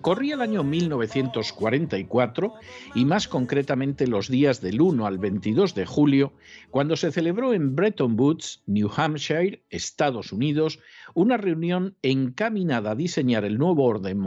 [0.00, 2.54] Corría el año 1944
[2.94, 6.32] y más concretamente los días del 1 al 22 de julio,
[6.70, 10.80] cuando se celebró en Bretton Woods, New Hampshire, Estados Unidos,
[11.14, 14.18] una reunión encaminada a diseñar el nuevo orden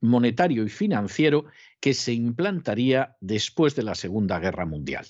[0.00, 1.46] monetario y financiero
[1.80, 5.06] que se implantaría después de la Segunda Guerra Mundial.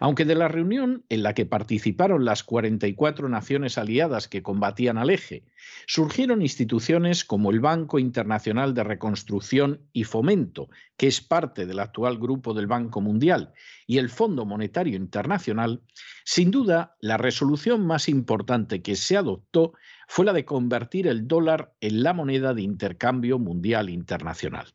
[0.00, 5.10] Aunque de la reunión en la que participaron las 44 naciones aliadas que combatían al
[5.10, 5.44] eje,
[5.86, 12.18] surgieron instituciones como el Banco Internacional de Reconstrucción y Fomento, que es parte del actual
[12.18, 13.52] grupo del Banco Mundial,
[13.86, 15.82] y el Fondo Monetario Internacional,
[16.24, 19.72] sin duda la resolución más importante que se adoptó
[20.08, 24.74] fue la de convertir el dólar en la moneda de intercambio mundial internacional.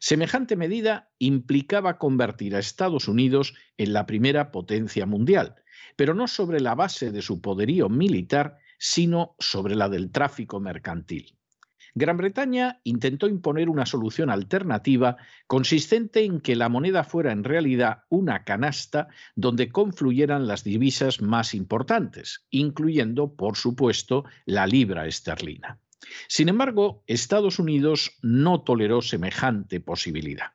[0.00, 5.56] Semejante medida implicaba convertir a Estados Unidos en la primera potencia mundial,
[5.96, 11.38] pero no sobre la base de su poderío militar, sino sobre la del tráfico mercantil.
[11.94, 15.16] Gran Bretaña intentó imponer una solución alternativa
[15.46, 21.54] consistente en que la moneda fuera en realidad una canasta donde confluyeran las divisas más
[21.54, 25.80] importantes, incluyendo, por supuesto, la libra esterlina.
[26.28, 30.52] Sin embargo, Estados Unidos no toleró semejante posibilidad.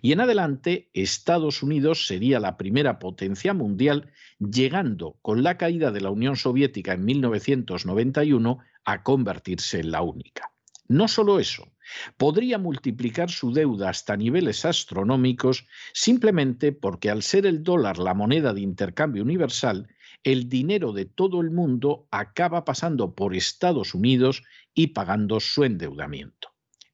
[0.00, 6.00] Y en adelante, Estados Unidos sería la primera potencia mundial, llegando con la caída de
[6.00, 10.52] la Unión Soviética en 1991 a convertirse en la única.
[10.88, 11.72] No solo eso,
[12.16, 18.52] podría multiplicar su deuda hasta niveles astronómicos simplemente porque al ser el dólar la moneda
[18.52, 19.88] de intercambio universal,
[20.24, 24.42] el dinero de todo el mundo acaba pasando por Estados Unidos
[24.74, 26.48] y pagando su endeudamiento.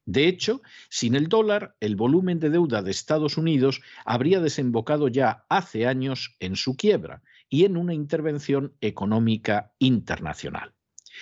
[0.05, 5.45] De hecho, sin el dólar, el volumen de deuda de Estados Unidos habría desembocado ya
[5.49, 10.73] hace años en su quiebra y en una intervención económica internacional.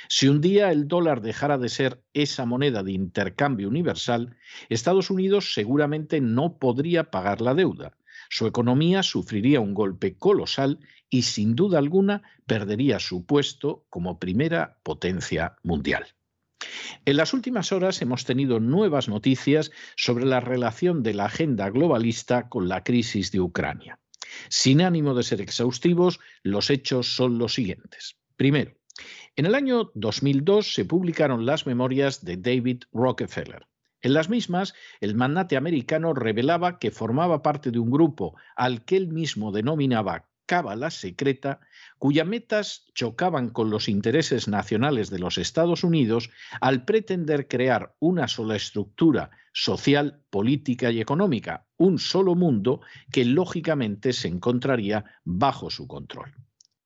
[0.07, 4.37] Si un día el dólar dejara de ser esa moneda de intercambio universal,
[4.69, 7.97] Estados Unidos seguramente no podría pagar la deuda.
[8.29, 10.79] Su economía sufriría un golpe colosal
[11.09, 16.07] y sin duda alguna perdería su puesto como primera potencia mundial.
[17.05, 22.49] En las últimas horas hemos tenido nuevas noticias sobre la relación de la agenda globalista
[22.49, 23.99] con la crisis de Ucrania.
[24.49, 28.17] Sin ánimo de ser exhaustivos, los hechos son los siguientes.
[28.35, 28.73] Primero,
[29.35, 33.67] en el año 2002 se publicaron las memorias de David Rockefeller.
[34.01, 38.97] En las mismas, el magnate americano revelaba que formaba parte de un grupo al que
[38.97, 41.59] él mismo denominaba cábala secreta,
[41.99, 46.31] cuyas metas chocaban con los intereses nacionales de los Estados Unidos
[46.61, 52.81] al pretender crear una sola estructura social, política y económica, un solo mundo
[53.11, 56.33] que lógicamente se encontraría bajo su control.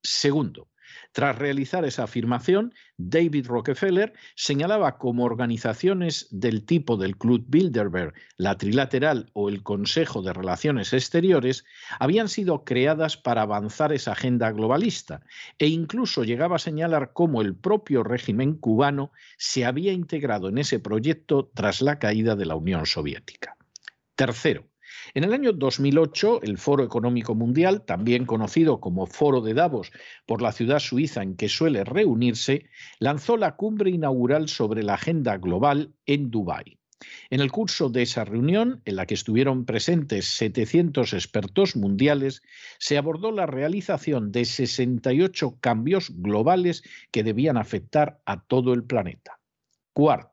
[0.04, 0.71] Segundo,
[1.12, 8.58] tras realizar esa afirmación, David Rockefeller señalaba como organizaciones del tipo del Club Bilderberg, la
[8.58, 11.66] Trilateral o el Consejo de Relaciones Exteriores
[12.00, 15.22] habían sido creadas para avanzar esa agenda globalista
[15.58, 20.80] e incluso llegaba a señalar cómo el propio régimen cubano se había integrado en ese
[20.80, 23.58] proyecto tras la caída de la Unión Soviética.
[24.16, 24.71] Tercero,
[25.14, 29.92] en el año 2008, el Foro Económico Mundial, también conocido como Foro de Davos
[30.26, 35.38] por la ciudad suiza en que suele reunirse, lanzó la cumbre inaugural sobre la agenda
[35.38, 36.78] global en Dubái.
[37.30, 42.42] En el curso de esa reunión, en la que estuvieron presentes 700 expertos mundiales,
[42.78, 49.40] se abordó la realización de 68 cambios globales que debían afectar a todo el planeta.
[49.94, 50.31] Cuarto,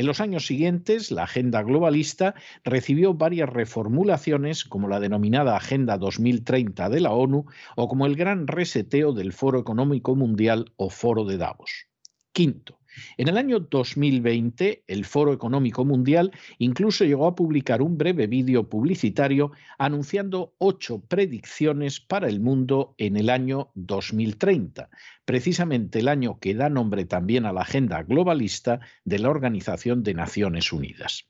[0.00, 6.88] en los años siguientes, la agenda globalista recibió varias reformulaciones, como la denominada Agenda 2030
[6.88, 7.44] de la ONU
[7.76, 11.86] o como el gran reseteo del Foro Económico Mundial o Foro de Davos.
[12.32, 12.79] Quinto,
[13.16, 18.68] en el año 2020, el Foro Económico Mundial incluso llegó a publicar un breve vídeo
[18.68, 24.90] publicitario anunciando ocho predicciones para el mundo en el año 2030,
[25.24, 30.14] precisamente el año que da nombre también a la agenda globalista de la Organización de
[30.14, 31.26] Naciones Unidas.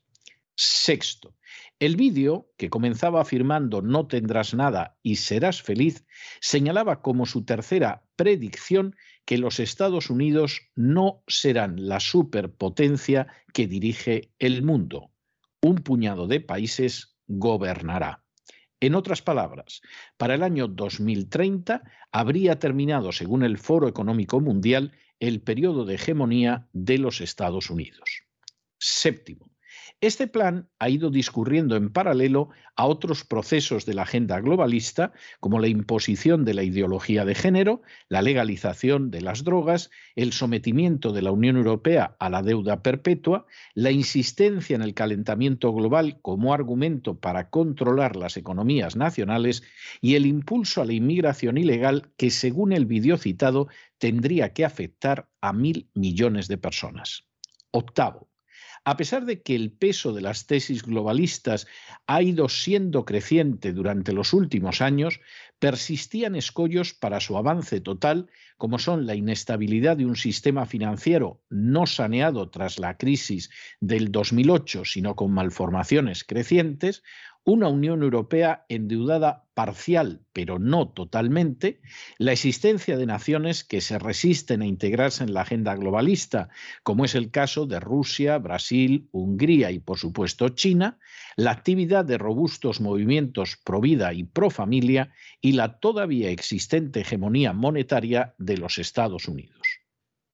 [0.55, 1.35] Sexto,
[1.81, 6.05] el vídeo, que comenzaba afirmando no tendrás nada y serás feliz,
[6.39, 8.95] señalaba como su tercera predicción
[9.25, 15.11] que los Estados Unidos no serán la superpotencia que dirige el mundo.
[15.63, 18.23] Un puñado de países gobernará.
[18.79, 19.81] En otras palabras,
[20.17, 21.81] para el año 2030
[22.11, 28.21] habría terminado, según el Foro Económico Mundial, el periodo de hegemonía de los Estados Unidos.
[28.77, 29.50] Séptimo,
[30.01, 35.59] este plan ha ido discurriendo en paralelo a otros procesos de la agenda globalista, como
[35.59, 41.21] la imposición de la ideología de género, la legalización de las drogas, el sometimiento de
[41.21, 43.45] la Unión Europea a la deuda perpetua,
[43.75, 49.61] la insistencia en el calentamiento global como argumento para controlar las economías nacionales
[50.01, 53.67] y el impulso a la inmigración ilegal que, según el vídeo citado,
[53.99, 57.27] tendría que afectar a mil millones de personas.
[57.69, 58.30] Octavo,
[58.83, 61.67] a pesar de que el peso de las tesis globalistas
[62.07, 65.19] ha ido siendo creciente durante los últimos años,
[65.59, 71.85] persistían escollos para su avance total, como son la inestabilidad de un sistema financiero no
[71.85, 77.03] saneado tras la crisis del 2008, sino con malformaciones crecientes,
[77.43, 81.81] una Unión Europea endeudada parcial, pero no totalmente,
[82.17, 86.49] la existencia de naciones que se resisten a integrarse en la agenda globalista,
[86.83, 90.99] como es el caso de Rusia, Brasil, Hungría y por supuesto China,
[91.35, 95.11] la actividad de robustos movimientos pro vida y pro familia
[95.41, 99.61] y la todavía existente hegemonía monetaria de los Estados Unidos.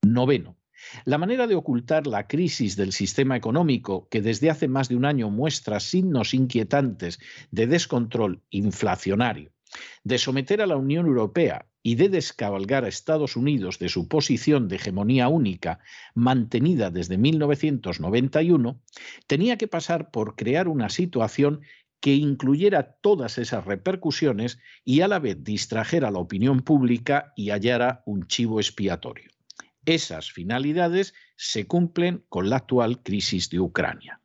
[0.01, 0.56] Noveno,
[1.05, 5.05] la manera de ocultar la crisis del sistema económico, que desde hace más de un
[5.05, 7.19] año muestra signos inquietantes
[7.51, 9.51] de descontrol inflacionario,
[10.03, 14.67] de someter a la Unión Europea y de descabalgar a Estados Unidos de su posición
[14.67, 15.79] de hegemonía única
[16.15, 18.81] mantenida desde 1991,
[19.25, 21.61] tenía que pasar por crear una situación
[21.99, 27.49] que incluyera todas esas repercusiones y a la vez distrajera a la opinión pública y
[27.49, 29.29] hallara un chivo expiatorio.
[29.87, 34.19] Esas finalidades se cumplen con la actual crisis de Ucrania.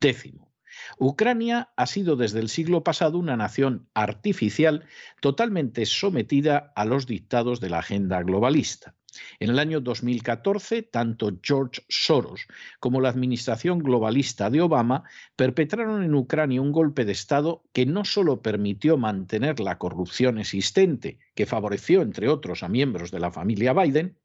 [0.00, 0.52] Décimo.
[0.96, 4.84] Ucrania ha sido desde el siglo pasado una nación artificial
[5.20, 8.94] totalmente sometida a los dictados de la agenda globalista.
[9.40, 12.46] En el año 2014, tanto George Soros
[12.78, 15.02] como la administración globalista de Obama
[15.34, 21.18] perpetraron en Ucrania un golpe de Estado que no solo permitió mantener la corrupción existente,
[21.34, 24.16] que favoreció, entre otros, a miembros de la familia Biden,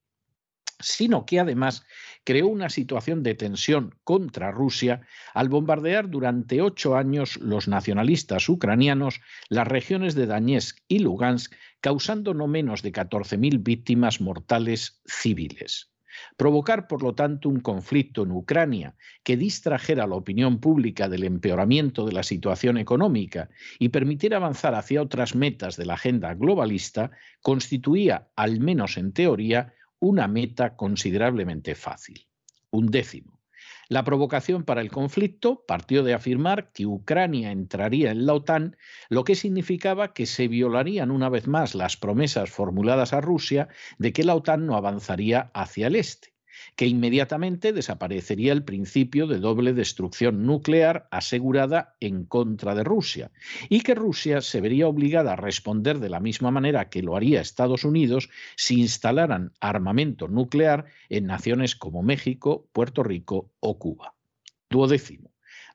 [0.82, 1.86] sino que además
[2.24, 5.02] creó una situación de tensión contra Rusia
[5.34, 12.34] al bombardear durante ocho años los nacionalistas ucranianos las regiones de Donetsk y Lugansk, causando
[12.34, 15.92] no menos de 14.000 víctimas mortales civiles.
[16.38, 22.06] Provocar, por lo tanto, un conflicto en Ucrania que distrajera la opinión pública del empeoramiento
[22.06, 28.28] de la situación económica y permitiera avanzar hacia otras metas de la agenda globalista, constituía,
[28.36, 32.28] al menos en teoría, una meta considerablemente fácil.
[32.72, 33.40] Un décimo.
[33.88, 38.78] La provocación para el conflicto partió de afirmar que Ucrania entraría en la OTAN,
[39.10, 43.68] lo que significaba que se violarían una vez más las promesas formuladas a Rusia
[44.00, 46.31] de que la OTAN no avanzaría hacia el este
[46.76, 53.32] que inmediatamente desaparecería el principio de doble destrucción nuclear asegurada en contra de Rusia
[53.70, 57.42] y que Rusia se vería obligada a responder de la misma manera que lo haría
[57.42, 64.16] Estados Unidos si instalaran armamento nuclear en naciones como México, Puerto Rico o Cuba.
[64.70, 65.31] Duodécimo.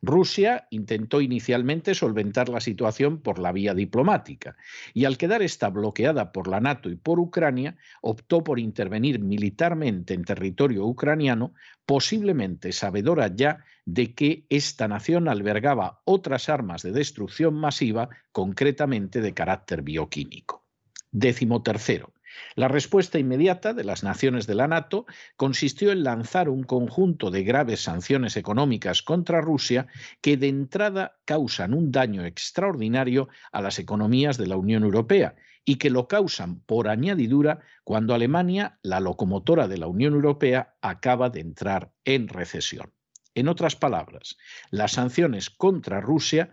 [0.07, 4.57] Rusia intentó inicialmente solventar la situación por la vía diplomática
[4.95, 10.15] y al quedar esta bloqueada por la NATO y por Ucrania, optó por intervenir militarmente
[10.15, 17.55] en territorio ucraniano, posiblemente sabedora ya de que esta nación albergaba otras armas de destrucción
[17.55, 20.65] masiva, concretamente de carácter bioquímico.
[21.11, 22.13] Décimo tercero.
[22.55, 27.45] La respuesta inmediata de las naciones de la NATO consistió en lanzar un conjunto de
[27.45, 29.87] graves sanciones económicas contra Rusia
[30.21, 35.77] que de entrada causan un daño extraordinario a las economías de la Unión Europea y
[35.77, 41.41] que lo causan por añadidura cuando Alemania, la locomotora de la Unión Europea, acaba de
[41.41, 42.93] entrar en recesión.
[43.35, 44.39] En otras palabras,
[44.71, 46.53] las sanciones contra Rusia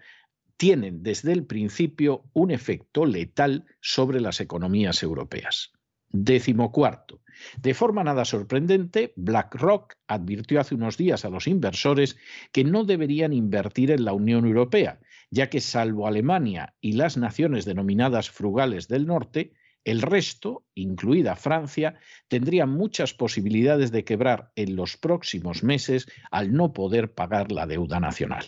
[0.58, 5.72] tienen desde el principio un efecto letal sobre las economías europeas.
[6.10, 7.22] Décimo cuarto.
[7.58, 12.18] De forma nada sorprendente, BlackRock advirtió hace unos días a los inversores
[12.52, 15.00] que no deberían invertir en la Unión Europea,
[15.32, 22.00] ya que salvo Alemania y las naciones denominadas frugales del norte, el resto, incluida Francia,
[22.28, 28.00] tendría muchas posibilidades de quebrar en los próximos meses al no poder pagar la deuda
[28.00, 28.46] nacional.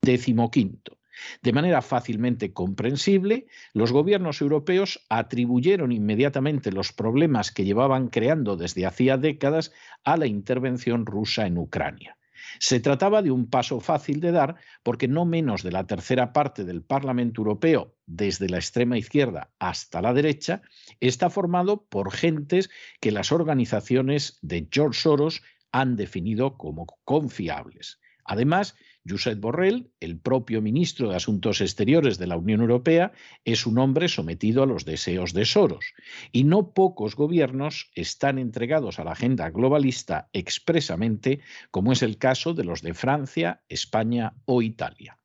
[0.00, 0.98] Décimo quinto.
[1.42, 8.86] De manera fácilmente comprensible, los gobiernos europeos atribuyeron inmediatamente los problemas que llevaban creando desde
[8.86, 9.72] hacía décadas
[10.04, 12.16] a la intervención rusa en Ucrania.
[12.58, 16.64] Se trataba de un paso fácil de dar porque no menos de la tercera parte
[16.64, 20.62] del Parlamento Europeo, desde la extrema izquierda hasta la derecha,
[21.00, 25.42] está formado por gentes que las organizaciones de George Soros
[25.72, 27.98] han definido como confiables.
[28.24, 28.76] Además,
[29.08, 33.12] Josep Borrell, el propio ministro de Asuntos Exteriores de la Unión Europea,
[33.44, 35.94] es un hombre sometido a los deseos de Soros.
[36.30, 41.40] Y no pocos gobiernos están entregados a la agenda globalista expresamente,
[41.70, 45.18] como es el caso de los de Francia, España o Italia.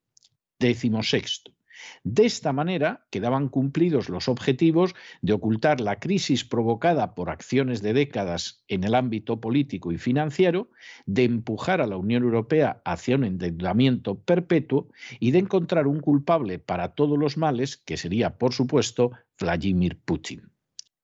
[0.60, 1.57] Décimo sexto.
[2.04, 7.94] De esta manera quedaban cumplidos los objetivos de ocultar la crisis provocada por acciones de
[7.94, 10.70] décadas en el ámbito político y financiero,
[11.06, 16.60] de empujar a la Unión Europea hacia un endeudamiento perpetuo y de encontrar un culpable
[16.60, 20.52] para todos los males, que sería, por supuesto, Vladimir Putin.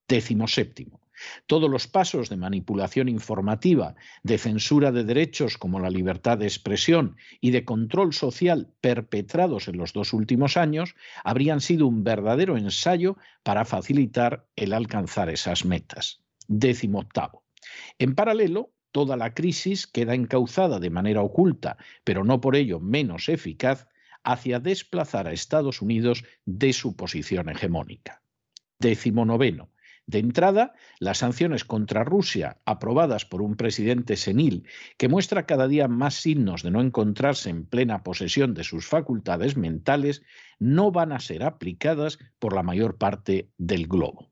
[0.08, 1.03] Décimo séptimo.
[1.48, 7.18] Todos los pasos de manipulación informativa, de censura de derechos como la libertad de expresión
[7.42, 13.18] y de control social perpetrados en los dos últimos años habrían sido un verdadero ensayo
[13.44, 16.22] para facilitar el alcanzar esas metas.
[16.48, 17.44] Décimo octavo.
[18.00, 23.30] En paralelo, toda la crisis queda encauzada de manera oculta, pero no por ello menos
[23.30, 23.88] eficaz,
[24.24, 28.22] hacia desplazar a Estados Unidos de su posición hegemónica.
[28.80, 29.73] Décimo noveno.
[30.06, 34.68] De entrada, las sanciones contra Rusia, aprobadas por un presidente senil
[34.98, 39.56] que muestra cada día más signos de no encontrarse en plena posesión de sus facultades
[39.56, 40.22] mentales,
[40.60, 44.32] no van a ser aplicadas por la mayor parte del globo.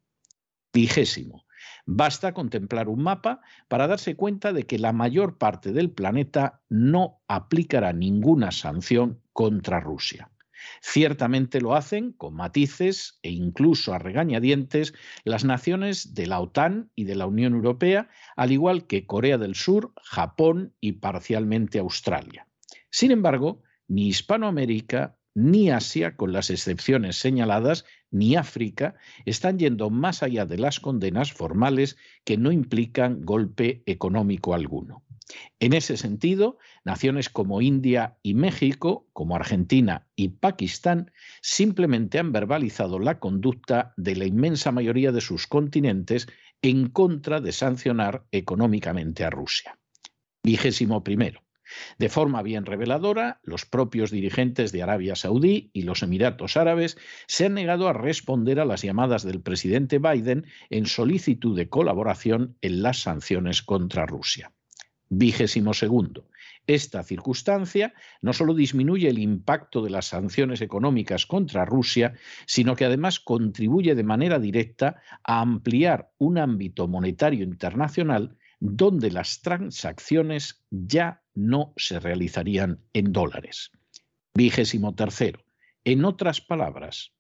[0.73, 1.45] Vigésimo.
[1.85, 7.21] Basta contemplar un mapa para darse cuenta de que la mayor parte del planeta no
[7.27, 10.31] aplicará ninguna sanción contra Rusia.
[10.81, 17.05] Ciertamente lo hacen con matices e incluso a regañadientes las naciones de la OTAN y
[17.05, 22.47] de la Unión Europea, al igual que Corea del Sur, Japón y parcialmente Australia.
[22.89, 30.23] Sin embargo, ni Hispanoamérica ni Asia, con las excepciones señaladas, ni África, están yendo más
[30.23, 35.03] allá de las condenas formales que no implican golpe económico alguno.
[35.59, 41.11] En ese sentido, naciones como India y México, como Argentina y Pakistán,
[41.41, 46.27] simplemente han verbalizado la conducta de la inmensa mayoría de sus continentes
[46.61, 49.77] en contra de sancionar económicamente a Rusia.
[50.43, 51.41] Vigésimo primero.
[51.97, 56.97] De forma bien reveladora, los propios dirigentes de Arabia Saudí y los Emiratos Árabes
[57.27, 62.57] se han negado a responder a las llamadas del presidente Biden en solicitud de colaboración
[62.61, 64.51] en las sanciones contra Rusia.
[65.09, 66.27] Vigésimo segundo.
[66.71, 72.13] Esta circunstancia no solo disminuye el impacto de las sanciones económicas contra Rusia,
[72.45, 79.41] sino que además contribuye de manera directa a ampliar un ámbito monetario internacional donde las
[79.41, 83.71] transacciones ya no se realizarían en dólares.
[84.33, 85.43] Vigésimo tercero.
[85.83, 87.11] En otras palabras,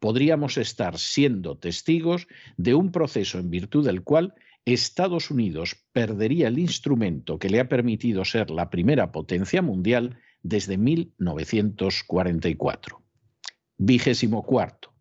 [0.00, 4.34] podríamos estar siendo testigos de un proceso en virtud del cual
[4.66, 10.76] Estados Unidos perdería el instrumento que le ha permitido ser la primera potencia mundial desde
[10.76, 13.00] 1944.
[13.78, 14.92] Vigésimo cuarto.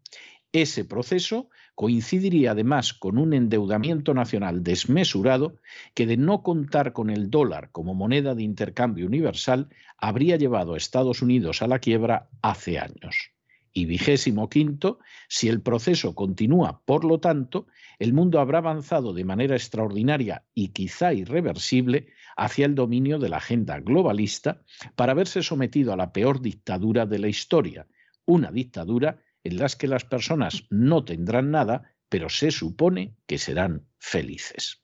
[0.52, 5.56] Ese proceso coincidiría además con un endeudamiento nacional desmesurado
[5.96, 10.78] que de no contar con el dólar como moneda de intercambio universal habría llevado a
[10.78, 13.35] Estados Unidos a la quiebra hace años.
[13.78, 17.68] Y vigésimo quinto, si el proceso continúa, por lo tanto,
[18.00, 23.38] el mundo habrá avanzado de manera extraordinaria y quizá irreversible hacia el dominio de la
[23.38, 24.62] agenda globalista
[24.96, 27.86] para verse sometido a la peor dictadura de la historia,
[28.24, 33.86] una dictadura en la que las personas no tendrán nada pero se supone que serán
[33.98, 34.82] felices.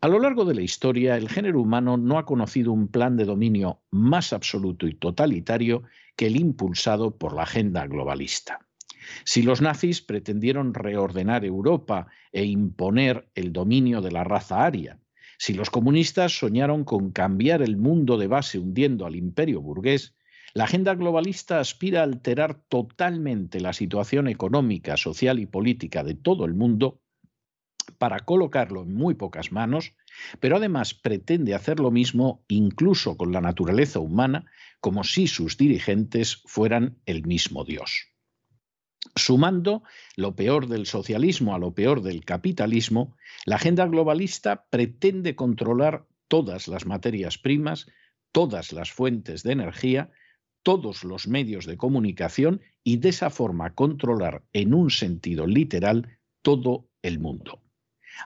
[0.00, 3.24] A lo largo de la historia, el género humano no ha conocido un plan de
[3.24, 5.84] dominio más absoluto y totalitario
[6.16, 8.66] que el impulsado por la agenda globalista.
[9.24, 14.98] Si los nazis pretendieron reordenar Europa e imponer el dominio de la raza aria,
[15.38, 20.14] si los comunistas soñaron con cambiar el mundo de base hundiendo al imperio burgués,
[20.54, 26.44] la agenda globalista aspira a alterar totalmente la situación económica, social y política de todo
[26.44, 27.00] el mundo
[27.98, 29.94] para colocarlo en muy pocas manos,
[30.40, 34.44] pero además pretende hacer lo mismo incluso con la naturaleza humana,
[34.82, 38.08] como si sus dirigentes fueran el mismo Dios.
[39.14, 39.84] Sumando
[40.16, 46.66] lo peor del socialismo a lo peor del capitalismo, la agenda globalista pretende controlar todas
[46.66, 47.86] las materias primas,
[48.32, 50.10] todas las fuentes de energía,
[50.64, 56.88] todos los medios de comunicación y de esa forma controlar en un sentido literal todo
[57.02, 57.62] el mundo.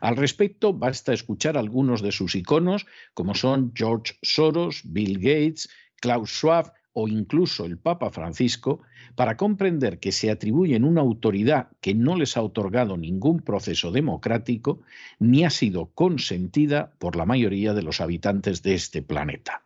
[0.00, 5.68] Al respecto, basta escuchar algunos de sus iconos, como son George Soros, Bill Gates,
[6.06, 8.80] Klaus Schwab o incluso el Papa Francisco,
[9.16, 14.80] para comprender que se atribuyen una autoridad que no les ha otorgado ningún proceso democrático
[15.18, 19.64] ni ha sido consentida por la mayoría de los habitantes de este planeta.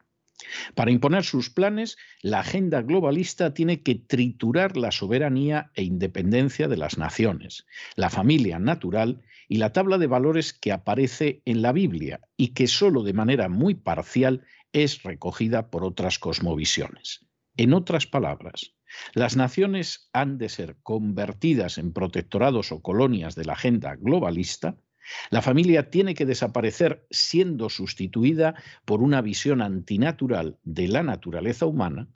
[0.74, 6.78] Para imponer sus planes, la agenda globalista tiene que triturar la soberanía e independencia de
[6.78, 7.66] las naciones,
[7.96, 12.66] la familia natural y la tabla de valores que aparece en la Biblia y que
[12.66, 17.26] sólo de manera muy parcial es recogida por otras cosmovisiones.
[17.56, 18.74] En otras palabras,
[19.14, 24.76] las naciones han de ser convertidas en protectorados o colonias de la agenda globalista,
[25.30, 32.08] la familia tiene que desaparecer siendo sustituida por una visión antinatural de la naturaleza humana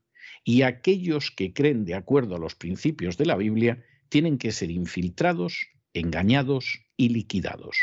[0.44, 4.70] y aquellos que creen de acuerdo a los principios de la Biblia tienen que ser
[4.70, 7.76] infiltrados, engañados y liquidados.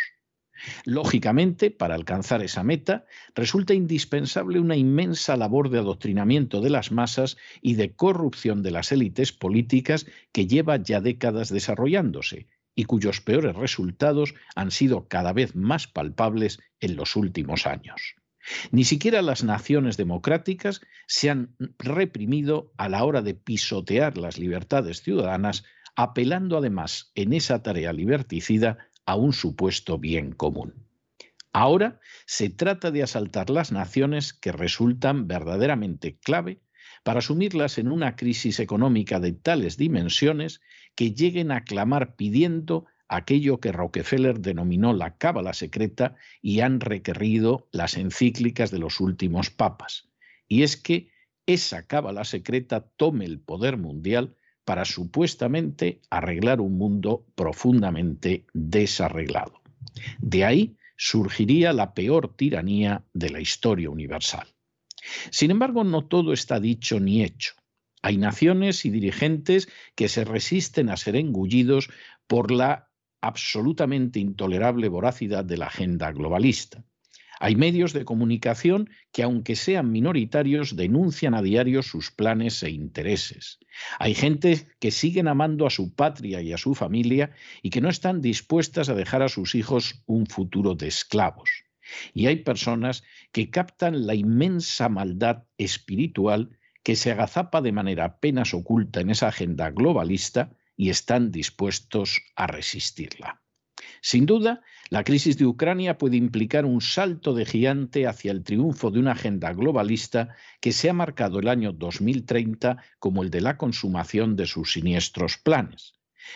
[0.85, 7.37] Lógicamente, para alcanzar esa meta, resulta indispensable una inmensa labor de adoctrinamiento de las masas
[7.61, 13.55] y de corrupción de las élites políticas que lleva ya décadas desarrollándose y cuyos peores
[13.55, 18.15] resultados han sido cada vez más palpables en los últimos años.
[18.71, 25.03] Ni siquiera las naciones democráticas se han reprimido a la hora de pisotear las libertades
[25.03, 25.63] ciudadanas,
[25.95, 30.87] apelando además en esa tarea liberticida a un supuesto bien común.
[31.53, 36.61] Ahora se trata de asaltar las naciones que resultan verdaderamente clave
[37.03, 40.61] para asumirlas en una crisis económica de tales dimensiones
[40.95, 47.67] que lleguen a clamar pidiendo aquello que Rockefeller denominó la cábala secreta y han requerido
[47.71, 50.09] las encíclicas de los últimos papas.
[50.47, 51.11] Y es que
[51.45, 59.61] esa cábala secreta tome el poder mundial para supuestamente arreglar un mundo profundamente desarreglado.
[60.19, 64.47] De ahí surgiría la peor tiranía de la historia universal.
[65.31, 67.53] Sin embargo, no todo está dicho ni hecho.
[68.03, 71.89] Hay naciones y dirigentes que se resisten a ser engullidos
[72.27, 72.89] por la
[73.21, 76.83] absolutamente intolerable voracidad de la agenda globalista.
[77.43, 83.57] Hay medios de comunicación que, aunque sean minoritarios, denuncian a diario sus planes e intereses.
[83.97, 87.31] Hay gente que siguen amando a su patria y a su familia
[87.63, 91.49] y que no están dispuestas a dejar a sus hijos un futuro de esclavos.
[92.13, 98.53] Y hay personas que captan la inmensa maldad espiritual que se agazapa de manera apenas
[98.53, 103.41] oculta en esa agenda globalista y están dispuestos a resistirla.
[103.99, 108.91] Sin duda, la crisis de Ucrania puede implicar un salto de gigante hacia el triunfo
[108.91, 113.55] de una agenda globalista que se ha marcado el año 2030 como el de la
[113.55, 115.93] consumación de sus siniestros planes.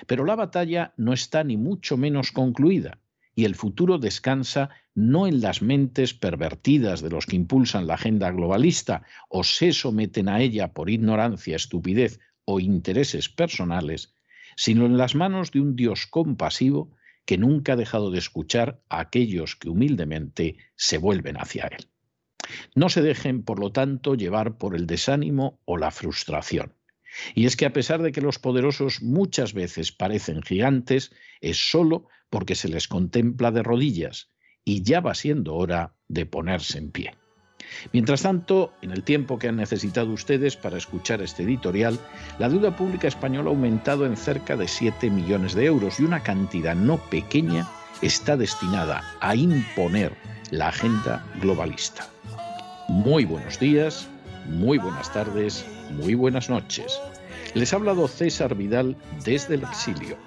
[0.07, 2.99] Pero la batalla no está ni mucho menos concluida
[3.35, 8.31] y el futuro descansa no en las mentes pervertidas de los que impulsan la agenda
[8.31, 14.13] globalista o se someten a ella por ignorancia, estupidez o intereses personales,
[14.55, 18.99] sino en las manos de un Dios compasivo que nunca ha dejado de escuchar a
[18.99, 21.87] aquellos que humildemente se vuelven hacia Él.
[22.75, 26.73] No se dejen, por lo tanto, llevar por el desánimo o la frustración.
[27.33, 31.11] Y es que a pesar de que los poderosos muchas veces parecen gigantes,
[31.41, 34.29] es solo porque se les contempla de rodillas
[34.63, 37.13] y ya va siendo hora de ponerse en pie.
[37.91, 41.99] Mientras tanto, en el tiempo que han necesitado ustedes para escuchar este editorial,
[42.39, 46.23] la deuda pública española ha aumentado en cerca de 7 millones de euros y una
[46.23, 47.67] cantidad no pequeña
[48.01, 50.13] está destinada a imponer
[50.51, 52.07] la agenda globalista.
[52.87, 54.07] Muy buenos días,
[54.47, 56.99] muy buenas tardes, muy buenas noches.
[57.53, 60.17] Les ha hablado César Vidal desde el exilio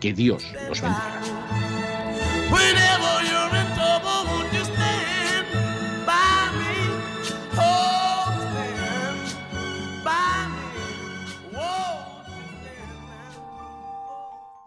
[0.00, 1.20] Que Dios los bendiga.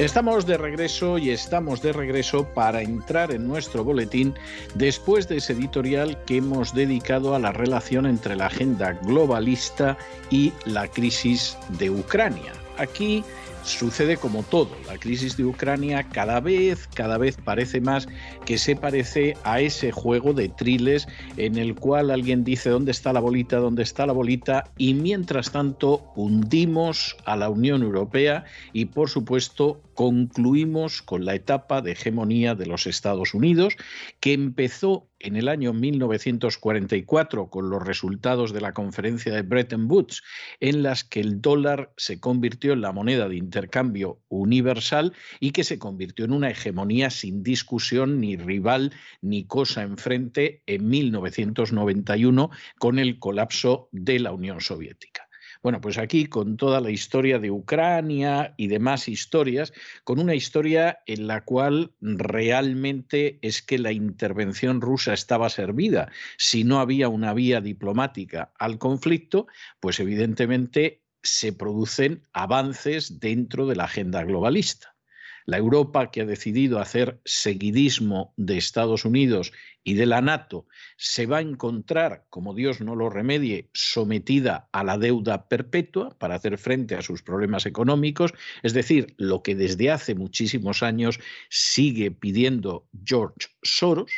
[0.00, 4.32] Estamos de regreso y estamos de regreso para entrar en nuestro boletín
[4.74, 9.98] después de ese editorial que hemos dedicado a la relación entre la agenda globalista
[10.30, 12.54] y la crisis de Ucrania.
[12.78, 13.22] Aquí
[13.62, 14.70] sucede como todo.
[14.86, 18.08] La crisis de Ucrania cada vez, cada vez parece más
[18.44, 23.12] que se parece a ese juego de triles en el cual alguien dice dónde está
[23.12, 28.86] la bolita, dónde está la bolita y mientras tanto hundimos a la Unión Europea y
[28.86, 33.76] por supuesto concluimos con la etapa de hegemonía de los Estados Unidos
[34.20, 40.22] que empezó en el año 1944 con los resultados de la conferencia de Bretton Woods,
[40.58, 45.64] en las que el dólar se convirtió en la moneda de intercambio universal y que
[45.64, 52.98] se convirtió en una hegemonía sin discusión, ni rival, ni cosa enfrente en 1991 con
[52.98, 55.29] el colapso de la Unión Soviética.
[55.62, 61.00] Bueno, pues aquí con toda la historia de Ucrania y demás historias, con una historia
[61.06, 66.10] en la cual realmente es que la intervención rusa estaba servida.
[66.38, 69.48] Si no había una vía diplomática al conflicto,
[69.80, 74.96] pues evidentemente se producen avances dentro de la agenda globalista.
[75.44, 79.52] La Europa que ha decidido hacer seguidismo de Estados Unidos
[79.84, 80.66] y de la NATO
[80.96, 86.34] se va a encontrar, como Dios no lo remedie, sometida a la deuda perpetua para
[86.34, 92.10] hacer frente a sus problemas económicos, es decir, lo que desde hace muchísimos años sigue
[92.10, 94.10] pidiendo George Soros,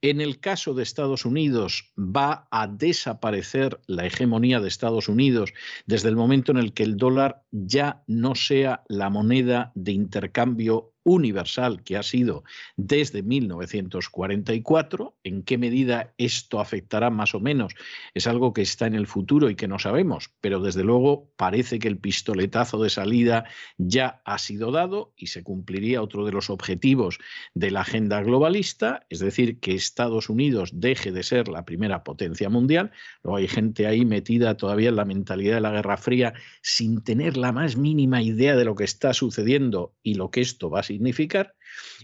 [0.00, 5.52] en el caso de Estados Unidos, va a desaparecer la hegemonía de Estados Unidos
[5.86, 10.94] desde el momento en el que el dólar ya no sea la moneda de intercambio
[11.04, 12.44] universal que ha sido
[12.76, 15.16] desde 1944.
[15.24, 17.74] ¿En qué medida esto afectará más o menos?
[18.14, 21.78] Es algo que está en el futuro y que no sabemos, pero desde luego parece
[21.78, 23.44] que el pistoletazo de salida
[23.76, 27.18] ya ha sido dado y se cumpliría otro de los objetivos
[27.54, 32.48] de la agenda globalista, es decir, que Estados Unidos deje de ser la primera potencia
[32.48, 32.90] mundial.
[33.22, 37.36] Luego hay gente ahí metida todavía en la mentalidad de la Guerra Fría sin tener
[37.36, 40.82] la más mínima idea de lo que está sucediendo y lo que esto va a
[40.88, 41.54] significar.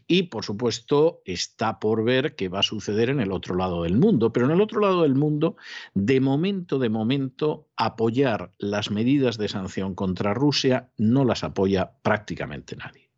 [0.06, 3.96] Y, por supuesto, está por ver qué va a suceder en el otro lado del
[3.96, 4.32] mundo.
[4.32, 5.56] Pero en el otro lado del mundo,
[5.94, 12.76] de momento, de momento, apoyar las medidas de sanción contra Rusia no las apoya prácticamente
[12.76, 13.10] nadie.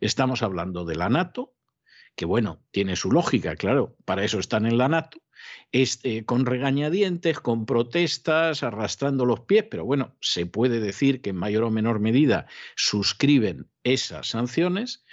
[0.00, 1.51] Estamos hablando de la NATO,
[2.14, 5.18] que bueno, tiene su lógica, claro, para eso están en la NATO,
[5.72, 11.36] este, con regañadientes, con protestas, arrastrando los pies, pero bueno, se puede decir que en
[11.36, 12.46] mayor o menor medida
[12.76, 15.04] suscriben esas sanciones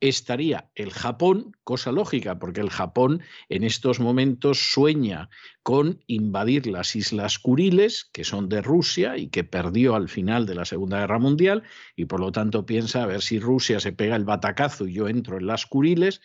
[0.00, 5.30] estaría el Japón, cosa lógica, porque el Japón en estos momentos sueña
[5.66, 10.54] con invadir las Islas Kuriles, que son de Rusia y que perdió al final de
[10.54, 11.64] la Segunda Guerra Mundial,
[11.96, 15.08] y por lo tanto piensa a ver si Rusia se pega el batacazo y yo
[15.08, 16.20] entro en las Kuriles.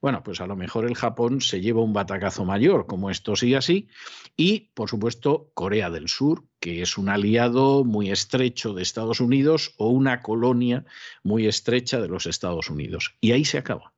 [0.00, 3.58] Bueno, pues a lo mejor el Japón se lleva un batacazo mayor, como esto sigue
[3.58, 3.88] así,
[4.34, 9.74] y por supuesto Corea del Sur, que es un aliado muy estrecho de Estados Unidos
[9.76, 10.86] o una colonia
[11.22, 13.14] muy estrecha de los Estados Unidos.
[13.20, 13.92] Y ahí se acaba.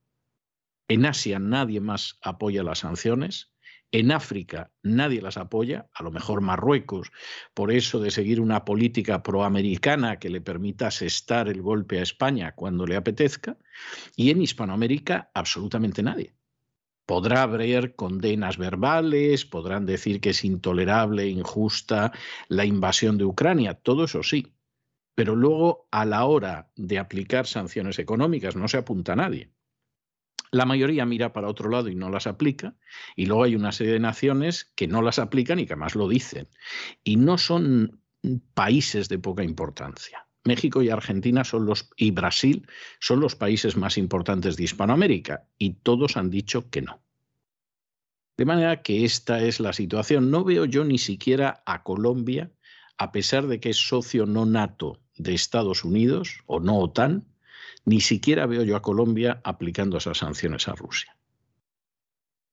[0.88, 3.52] En Asia nadie más apoya las sanciones.
[3.90, 7.10] En África nadie las apoya, a lo mejor Marruecos,
[7.54, 12.54] por eso de seguir una política proamericana que le permita asestar el golpe a España
[12.54, 13.56] cuando le apetezca.
[14.14, 16.34] Y en Hispanoamérica absolutamente nadie.
[17.06, 22.12] Podrá haber condenas verbales, podrán decir que es intolerable, injusta
[22.48, 24.54] la invasión de Ucrania, todo eso sí.
[25.14, 29.50] Pero luego, a la hora de aplicar sanciones económicas, no se apunta a nadie.
[30.50, 32.74] La mayoría mira para otro lado y no las aplica,
[33.16, 36.08] y luego hay una serie de naciones que no las aplican y que además lo
[36.08, 36.48] dicen.
[37.04, 38.00] Y no son
[38.54, 40.26] países de poca importancia.
[40.44, 42.66] México y Argentina son los y Brasil
[43.00, 47.02] son los países más importantes de Hispanoamérica y todos han dicho que no.
[48.38, 50.30] De manera que esta es la situación.
[50.30, 52.50] No veo yo ni siquiera a Colombia,
[52.96, 57.26] a pesar de que es socio no nato de Estados Unidos o no OTAN,
[57.84, 61.16] ni siquiera veo yo a Colombia aplicando esas sanciones a Rusia.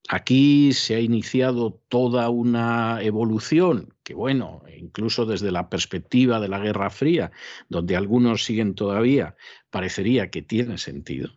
[0.08, 6.60] Aquí se ha iniciado toda una evolución que, bueno, incluso desde la perspectiva de la
[6.60, 7.32] Guerra Fría,
[7.70, 9.36] donde algunos siguen todavía,
[9.72, 11.32] parecería que tiene sentido.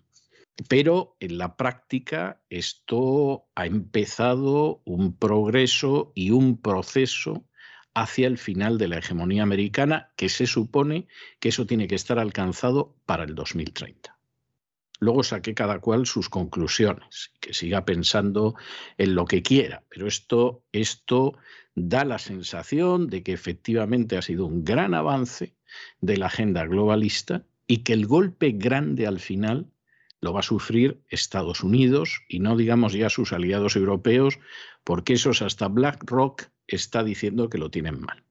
[0.69, 7.48] Pero en la práctica esto ha empezado un progreso y un proceso
[7.95, 11.07] hacia el final de la hegemonía americana que se supone
[11.41, 14.19] que eso tiene que estar alcanzado para el 2030.
[15.01, 18.57] Luego saque cada cual sus conclusiones, que siga pensando
[18.97, 21.39] en lo que quiera, pero esto, esto
[21.75, 25.55] da la sensación de que efectivamente ha sido un gran avance
[26.01, 29.71] de la agenda globalista y que el golpe grande al final
[30.21, 34.41] lo va a sufrir Estados Unidos y no digamos ya sus aliados europeos,
[34.83, 38.23] porque esos hasta BlackRock está diciendo que lo tienen mal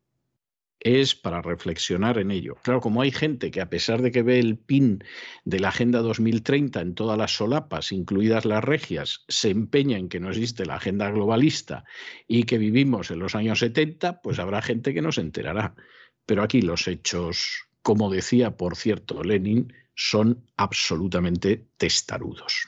[0.79, 2.55] es para reflexionar en ello.
[2.63, 5.03] Claro, como hay gente que a pesar de que ve el pin
[5.43, 10.19] de la Agenda 2030 en todas las solapas, incluidas las regias, se empeña en que
[10.19, 11.83] no existe la agenda globalista
[12.27, 15.75] y que vivimos en los años 70, pues habrá gente que no se enterará.
[16.25, 22.67] Pero aquí los hechos, como decía por cierto Lenin, son absolutamente testarudos.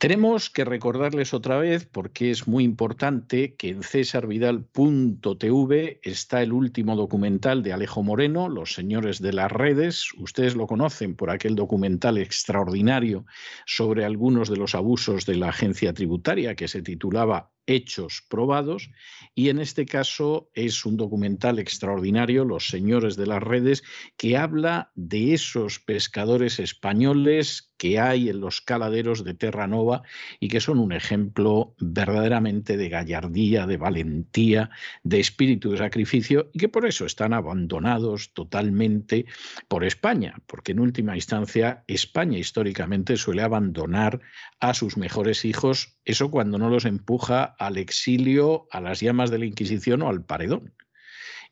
[0.00, 6.96] Tenemos que recordarles otra vez, porque es muy importante, que en cesarvidal.tv está el último
[6.96, 10.08] documental de Alejo Moreno, Los Señores de las Redes.
[10.16, 13.26] Ustedes lo conocen por aquel documental extraordinario
[13.66, 18.90] sobre algunos de los abusos de la agencia tributaria que se titulaba hechos probados
[19.34, 23.82] y en este caso es un documental extraordinario, Los Señores de las Redes,
[24.16, 30.02] que habla de esos pescadores españoles que hay en los caladeros de Terranova
[30.38, 34.68] y que son un ejemplo verdaderamente de gallardía, de valentía,
[35.02, 39.24] de espíritu de sacrificio y que por eso están abandonados totalmente
[39.66, 44.20] por España, porque en última instancia España históricamente suele abandonar
[44.60, 49.38] a sus mejores hijos, eso cuando no los empuja al exilio, a las llamas de
[49.38, 50.74] la Inquisición o al paredón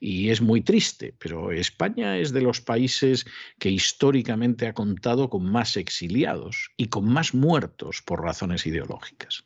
[0.00, 3.26] y es muy triste, pero España es de los países
[3.58, 9.44] que históricamente ha contado con más exiliados y con más muertos por razones ideológicas.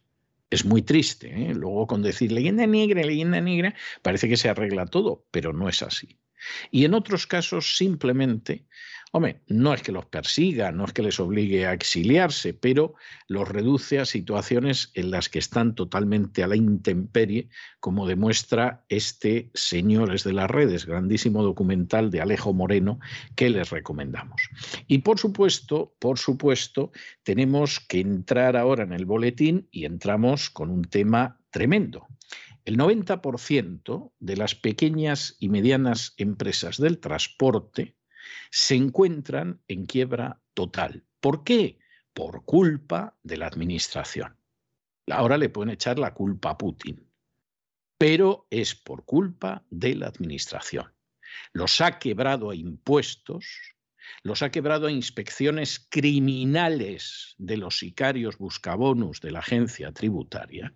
[0.50, 1.28] Es muy triste.
[1.28, 1.54] ¿eh?
[1.54, 5.82] Luego con decir leyenda negra, leyenda negra, parece que se arregla todo, pero no es
[5.82, 6.18] así.
[6.70, 8.66] Y en otros casos simplemente
[9.14, 12.94] Hombre, no es que los persiga, no es que les obligue a exiliarse, pero
[13.28, 19.50] los reduce a situaciones en las que están totalmente a la intemperie, como demuestra este
[19.52, 23.00] Señores de las Redes, grandísimo documental de Alejo Moreno
[23.36, 24.48] que les recomendamos.
[24.86, 26.90] Y por supuesto, por supuesto,
[27.22, 32.06] tenemos que entrar ahora en el boletín y entramos con un tema tremendo.
[32.64, 37.94] El 90% de las pequeñas y medianas empresas del transporte
[38.50, 41.04] se encuentran en quiebra total.
[41.20, 41.78] ¿Por qué?
[42.14, 44.36] Por culpa de la administración.
[45.08, 47.08] Ahora le pueden echar la culpa a Putin,
[47.98, 50.92] pero es por culpa de la administración.
[51.52, 53.46] Los ha quebrado a impuestos,
[54.22, 60.74] los ha quebrado a inspecciones criminales de los sicarios buscabonus de la agencia tributaria,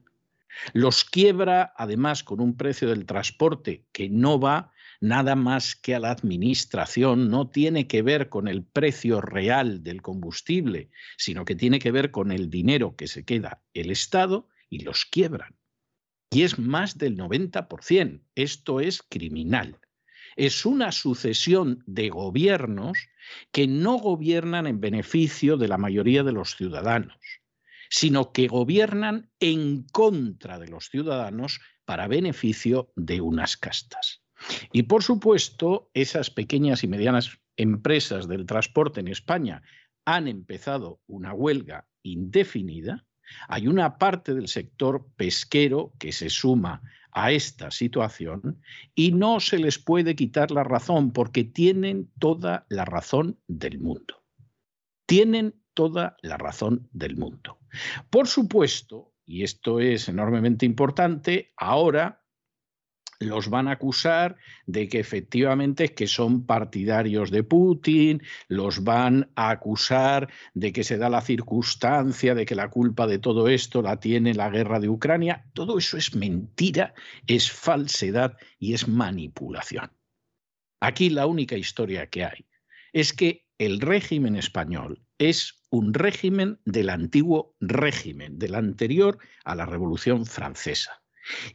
[0.73, 6.01] los quiebra además con un precio del transporte que no va nada más que a
[6.01, 11.79] la administración, no tiene que ver con el precio real del combustible, sino que tiene
[11.79, 15.57] que ver con el dinero que se queda el Estado y los quiebran.
[16.31, 18.21] Y es más del 90%.
[18.35, 19.79] Esto es criminal.
[20.37, 22.99] Es una sucesión de gobiernos
[23.53, 27.17] que no gobiernan en beneficio de la mayoría de los ciudadanos,
[27.89, 34.26] sino que gobiernan en contra de los ciudadanos para beneficio de unas castas.
[34.73, 39.63] Y por supuesto, esas pequeñas y medianas empresas del transporte en España
[40.05, 43.07] han empezado una huelga indefinida.
[43.49, 48.61] Hay una parte del sector pesquero que se suma a esta situación
[48.95, 54.23] y no se les puede quitar la razón porque tienen toda la razón del mundo.
[55.07, 57.59] Tienen toda la razón del mundo.
[58.11, 62.26] Por supuesto, y esto es enormemente importante, ahora
[63.19, 69.51] los van a acusar de que efectivamente que son partidarios de Putin, los van a
[69.51, 73.99] acusar de que se da la circunstancia de que la culpa de todo esto la
[74.01, 75.47] tiene la guerra de Ucrania.
[75.53, 76.95] Todo eso es mentira,
[77.27, 79.91] es falsedad y es manipulación.
[80.81, 82.47] Aquí la única historia que hay
[82.93, 89.67] es que el régimen español es un régimen del antiguo régimen, del anterior a la
[89.67, 91.03] Revolución Francesa,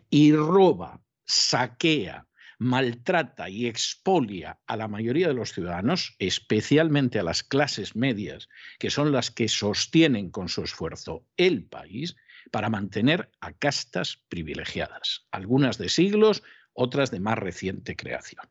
[0.10, 7.44] y roba saquea, maltrata y expolia a la mayoría de los ciudadanos, especialmente a las
[7.44, 12.16] clases medias, que son las que sostienen con su esfuerzo el país,
[12.52, 18.46] para mantener a castas privilegiadas, algunas de siglos, otras de más reciente creación.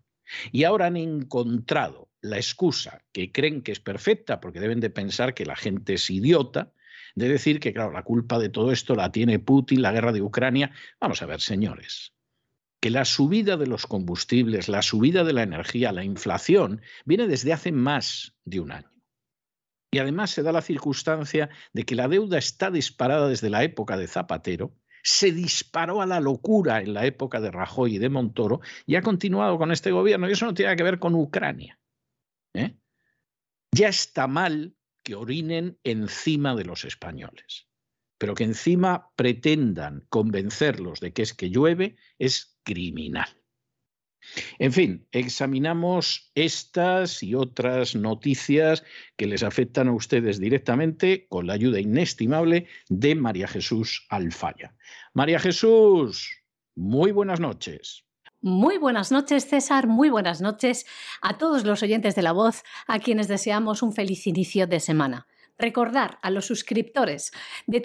[0.52, 5.34] Y ahora han encontrado la excusa que creen que es perfecta, porque deben de pensar
[5.34, 6.72] que la gente es idiota,
[7.14, 10.22] de decir que, claro, la culpa de todo esto la tiene Putin, la guerra de
[10.22, 10.72] Ucrania.
[11.00, 12.12] Vamos a ver, señores,
[12.80, 17.52] que la subida de los combustibles, la subida de la energía, la inflación, viene desde
[17.52, 18.90] hace más de un año.
[19.92, 23.96] Y además se da la circunstancia de que la deuda está disparada desde la época
[23.96, 28.60] de Zapatero, se disparó a la locura en la época de Rajoy y de Montoro
[28.86, 30.28] y ha continuado con este gobierno.
[30.28, 31.78] Y eso no tiene que ver con Ucrania.
[32.54, 32.76] ¿eh?
[33.72, 37.68] Ya está mal que orinen encima de los españoles,
[38.18, 43.28] pero que encima pretendan convencerlos de que es que llueve es criminal.
[44.58, 48.84] En fin, examinamos estas y otras noticias
[49.16, 54.74] que les afectan a ustedes directamente con la ayuda inestimable de María Jesús Alfaya.
[55.14, 56.42] María Jesús,
[56.76, 58.04] muy buenas noches.
[58.42, 59.86] Muy buenas noches, César.
[59.86, 60.86] Muy buenas noches
[61.20, 65.26] a todos los oyentes de la voz, a quienes deseamos un feliz inicio de semana.
[65.58, 67.32] Recordar a los suscriptores
[67.66, 67.82] de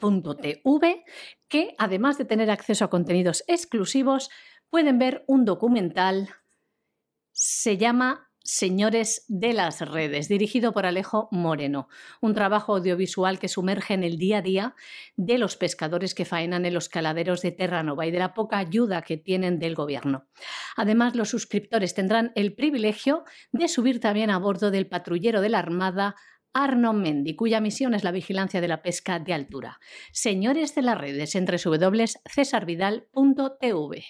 [0.00, 1.04] www.cesarvidal.tv
[1.48, 4.30] que, además de tener acceso a contenidos exclusivos,
[4.70, 6.30] pueden ver un documental.
[7.32, 11.88] Se llama Señores de las Redes, dirigido por Alejo Moreno,
[12.20, 14.74] un trabajo audiovisual que sumerge en el día a día
[15.16, 19.02] de los pescadores que faenan en los caladeros de Terranova y de la poca ayuda
[19.02, 20.26] que tienen del gobierno.
[20.76, 25.60] Además, los suscriptores tendrán el privilegio de subir también a bordo del patrullero de la
[25.60, 26.16] Armada
[26.52, 29.80] Arno Mendi, cuya misión es la vigilancia de la pesca de altura.
[30.12, 34.04] Señores de las redes, entre www.cesarvidal.tv.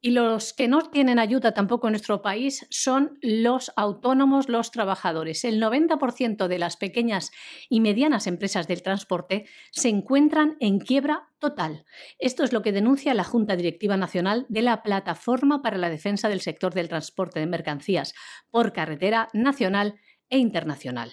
[0.00, 5.44] Y los que no tienen ayuda tampoco en nuestro país son los autónomos, los trabajadores.
[5.44, 7.32] El 90% de las pequeñas
[7.68, 11.84] y medianas empresas del transporte se encuentran en quiebra total.
[12.20, 16.28] Esto es lo que denuncia la Junta Directiva Nacional de la Plataforma para la Defensa
[16.28, 18.14] del Sector del Transporte de Mercancías
[18.52, 19.98] por Carretera Nacional
[20.30, 21.12] e Internacional.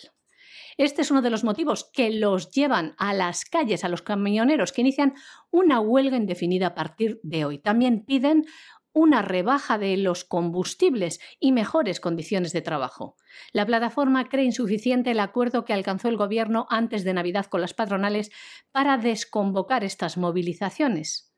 [0.78, 4.73] Este es uno de los motivos que los llevan a las calles, a los camioneros
[4.73, 5.13] que inician
[5.49, 7.60] una huelga indefinida a partir de hoy.
[7.60, 8.45] También piden
[8.91, 13.17] una rebaja de los combustibles y mejores condiciones de trabajo.
[13.51, 17.73] La plataforma cree insuficiente el acuerdo que alcanzó el Gobierno antes de Navidad con las
[17.73, 18.32] patronales
[18.71, 21.35] para desconvocar estas movilizaciones.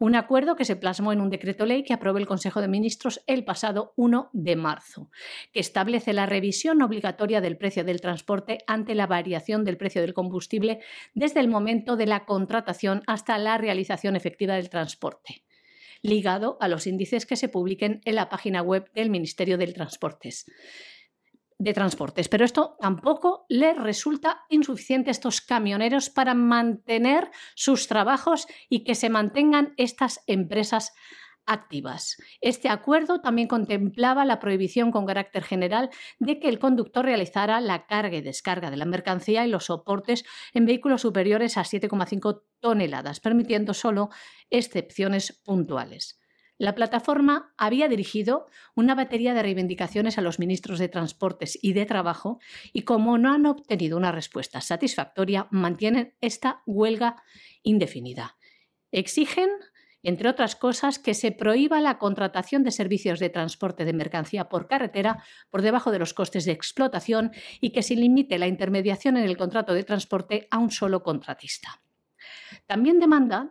[0.00, 3.22] Un acuerdo que se plasmó en un decreto ley que aprobó el Consejo de Ministros
[3.26, 5.10] el pasado 1 de marzo,
[5.52, 10.14] que establece la revisión obligatoria del precio del transporte ante la variación del precio del
[10.14, 10.80] combustible
[11.12, 15.44] desde el momento de la contratación hasta la realización efectiva del transporte
[16.02, 20.46] ligado a los índices que se publiquen en la página web del Ministerio de Transportes.
[21.62, 28.46] De transportes, pero esto tampoco les resulta insuficiente a estos camioneros para mantener sus trabajos
[28.70, 30.94] y que se mantengan estas empresas
[31.44, 32.16] activas.
[32.40, 37.86] Este acuerdo también contemplaba la prohibición con carácter general de que el conductor realizara la
[37.86, 43.20] carga y descarga de la mercancía y los soportes en vehículos superiores a 7,5 toneladas,
[43.20, 44.08] permitiendo solo
[44.48, 46.19] excepciones puntuales.
[46.60, 51.86] La plataforma había dirigido una batería de reivindicaciones a los ministros de Transportes y de
[51.86, 52.38] Trabajo
[52.74, 57.16] y como no han obtenido una respuesta satisfactoria, mantienen esta huelga
[57.62, 58.36] indefinida.
[58.92, 59.48] Exigen
[60.02, 64.66] entre otras cosas, que se prohíba la contratación de servicios de transporte de mercancía por
[64.66, 69.24] carretera por debajo de los costes de explotación y que se limite la intermediación en
[69.24, 71.82] el contrato de transporte a un solo contratista.
[72.66, 73.50] También demanda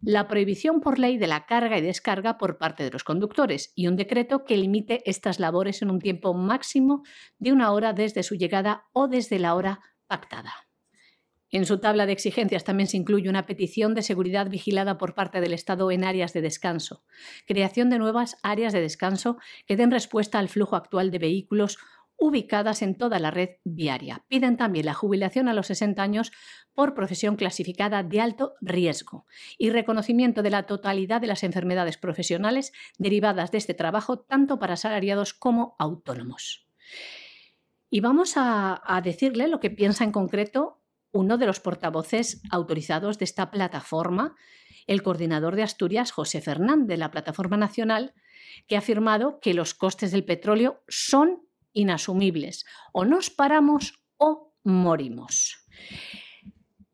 [0.00, 3.88] la prohibición por ley de la carga y descarga por parte de los conductores y
[3.88, 7.02] un decreto que limite estas labores en un tiempo máximo
[7.38, 10.52] de una hora desde su llegada o desde la hora pactada.
[11.50, 15.40] En su tabla de exigencias también se incluye una petición de seguridad vigilada por parte
[15.40, 17.04] del Estado en áreas de descanso,
[17.46, 21.78] creación de nuevas áreas de descanso que den respuesta al flujo actual de vehículos
[22.18, 24.24] ubicadas en toda la red viaria.
[24.28, 26.32] Piden también la jubilación a los 60 años
[26.74, 29.26] por profesión clasificada de alto riesgo
[29.56, 34.74] y reconocimiento de la totalidad de las enfermedades profesionales derivadas de este trabajo, tanto para
[34.74, 36.66] asalariados como autónomos.
[37.88, 40.82] Y vamos a, a decirle lo que piensa en concreto
[41.12, 44.36] uno de los portavoces autorizados de esta plataforma,
[44.86, 48.14] el coordinador de Asturias, José Fernández, de la Plataforma Nacional,
[48.66, 51.47] que ha afirmado que los costes del petróleo son
[51.78, 52.66] inasumibles.
[52.92, 55.64] O nos paramos o morimos.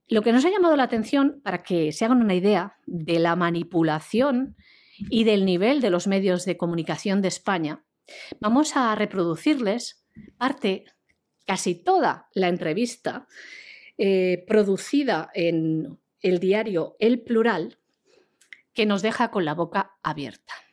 [0.07, 3.37] Lo que nos ha llamado la atención, para que se hagan una idea de la
[3.37, 4.57] manipulación
[5.11, 7.85] y del nivel de los medios de comunicación de España,
[8.39, 10.07] vamos a reproducirles
[10.37, 10.85] parte
[11.47, 13.27] casi toda la entrevista
[13.97, 17.79] eh, producida en el diario El Plural,
[18.73, 20.64] que nos deja con la boca abierta.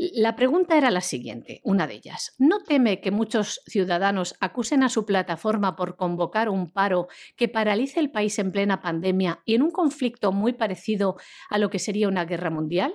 [0.00, 2.32] La pregunta era la siguiente, una de ellas.
[2.38, 7.98] ¿No teme que muchos ciudadanos acusen a su plataforma por convocar un paro que paralice
[7.98, 11.16] el país en plena pandemia y en un conflicto muy parecido
[11.50, 12.94] a lo que sería una guerra mundial?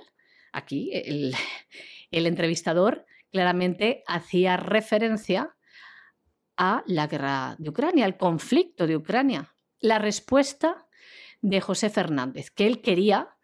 [0.50, 1.34] Aquí el,
[2.10, 5.54] entrevistador claramente hacía referencia
[6.56, 9.54] a la guerra de Ucrania, al conflicto de Ucrania.
[9.78, 10.86] La respuesta
[11.42, 13.36] de José Fernández, que él quería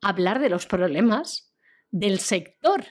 [0.00, 1.52] hablar de los problemas
[1.90, 2.84] del sector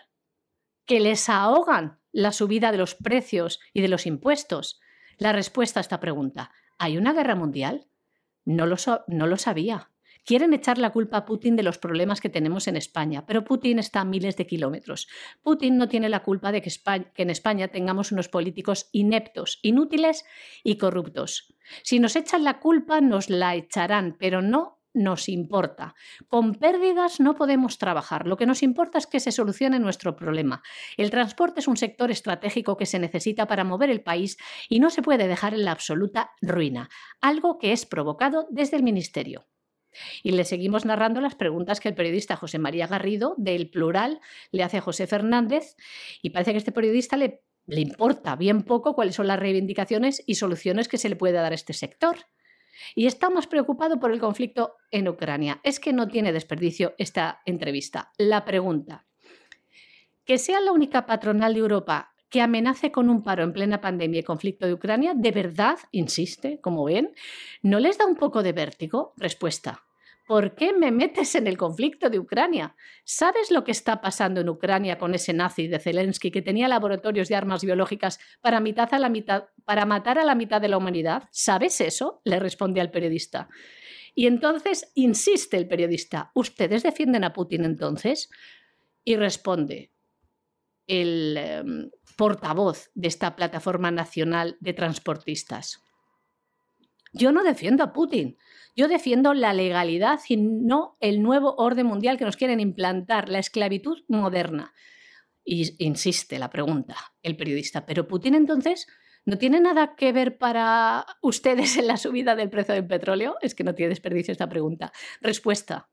[0.88, 4.80] que les ahogan la subida de los precios y de los impuestos?
[5.18, 7.88] La respuesta a esta pregunta, ¿hay una guerra mundial?
[8.46, 8.78] No lo,
[9.38, 9.92] sabía.
[10.24, 13.80] Quieren echar la culpa a Putin de los problemas que tenemos en España, pero Putin
[13.80, 15.08] está a miles de kilómetros.
[15.42, 16.72] Putin no tiene la culpa de que,
[17.16, 20.24] en España tengamos unos políticos ineptos, inútiles
[20.64, 21.54] y corruptos.
[21.84, 25.96] Si nos echan la culpa, nos la echarán, pero no nos importa.
[26.28, 28.28] Con pérdidas no podemos trabajar.
[28.28, 30.62] Lo que nos importa es que se solucione nuestro problema.
[30.98, 34.38] El transporte es un sector estratégico que se necesita para mover el país
[34.70, 36.90] y no se puede dejar en la absoluta ruina,
[37.22, 39.48] algo que es provocado desde el Ministerio.
[40.24, 44.20] Y le seguimos narrando las preguntas que el periodista José María Garrido, del Plural,
[44.52, 45.76] le hace a José Fernández,
[46.22, 50.36] y parece que este periodista le, le importa bien poco cuáles son las reivindicaciones y
[50.36, 52.18] soluciones que se le puede dar a este sector.
[52.96, 55.60] Y está más preocupado por el conflicto en Ucrania.
[55.64, 58.12] Es que no tiene desperdicio esta entrevista.
[58.18, 59.06] La pregunta,
[60.26, 64.20] que sea la única patronal de Europa que amenace con un paro en plena pandemia
[64.20, 67.14] y conflicto de Ucrania, ¿de verdad, insiste, como ven,
[67.62, 69.14] no les da un poco de vértigo?
[69.16, 69.87] Respuesta,
[70.28, 72.76] ¿Por qué me metes en el conflicto de Ucrania?
[73.06, 77.30] ¿Sabes lo que está pasando en Ucrania con ese nazi de Zelensky que tenía laboratorios
[77.30, 80.78] de armas biológicas para, mitad a la mitad, para matar a la mitad de la
[80.78, 81.30] humanidad?
[81.32, 82.22] ¿Sabes eso?
[82.26, 83.48] le responde al periodista.
[84.16, 88.30] Y entonces insiste el periodista, ¿ustedes defienden a Putin entonces?
[89.06, 89.94] Y responde
[90.88, 95.87] el em, portavoz de esta plataforma nacional de transportistas.
[97.14, 98.38] Yo no defiendo a Putin.
[98.76, 103.40] Yo defiendo la legalidad y no el nuevo orden mundial que nos quieren implantar, la
[103.40, 104.74] esclavitud moderna.
[105.44, 108.86] Y insiste la pregunta, el periodista, ¿pero Putin entonces
[109.26, 113.38] no tiene nada que ver para ustedes en la subida del precio del petróleo?
[113.42, 114.92] Es que no tiene desperdicio esta pregunta.
[115.22, 115.90] Respuesta,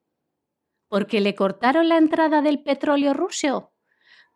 [0.89, 3.73] porque le cortaron la entrada del petróleo ruso.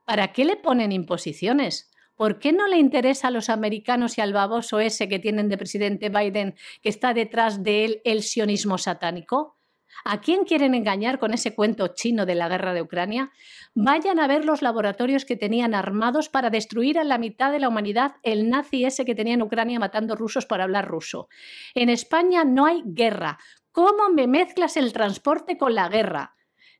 [0.04, 1.90] ¿Para qué le ponen imposiciones?
[2.18, 5.56] ¿Por qué no le interesa a los americanos y al baboso ese que tienen de
[5.56, 9.56] presidente Biden que está detrás de él el sionismo satánico?
[10.04, 13.30] ¿A quién quieren engañar con ese cuento chino de la guerra de Ucrania?
[13.74, 17.68] Vayan a ver los laboratorios que tenían armados para destruir a la mitad de la
[17.68, 21.28] humanidad el nazi ese que tenía en Ucrania matando rusos para hablar ruso.
[21.74, 23.38] En España no hay guerra.
[23.70, 26.34] ¿Cómo me mezclas el transporte con la guerra?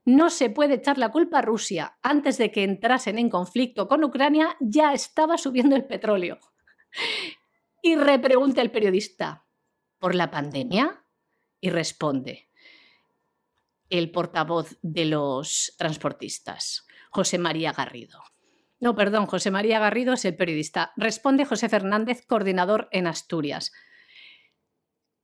[0.09, 1.99] No se puede echar la culpa a Rusia.
[2.01, 6.39] Antes de que entrasen en conflicto con Ucrania ya estaba subiendo el petróleo.
[7.83, 9.45] Y repregunta el periodista,
[9.99, 11.05] ¿por la pandemia?
[11.61, 12.49] Y responde
[13.91, 18.23] el portavoz de los transportistas, José María Garrido.
[18.81, 20.93] No, perdón, José María Garrido es el periodista.
[20.97, 23.73] Responde José Fernández, coordinador en Asturias.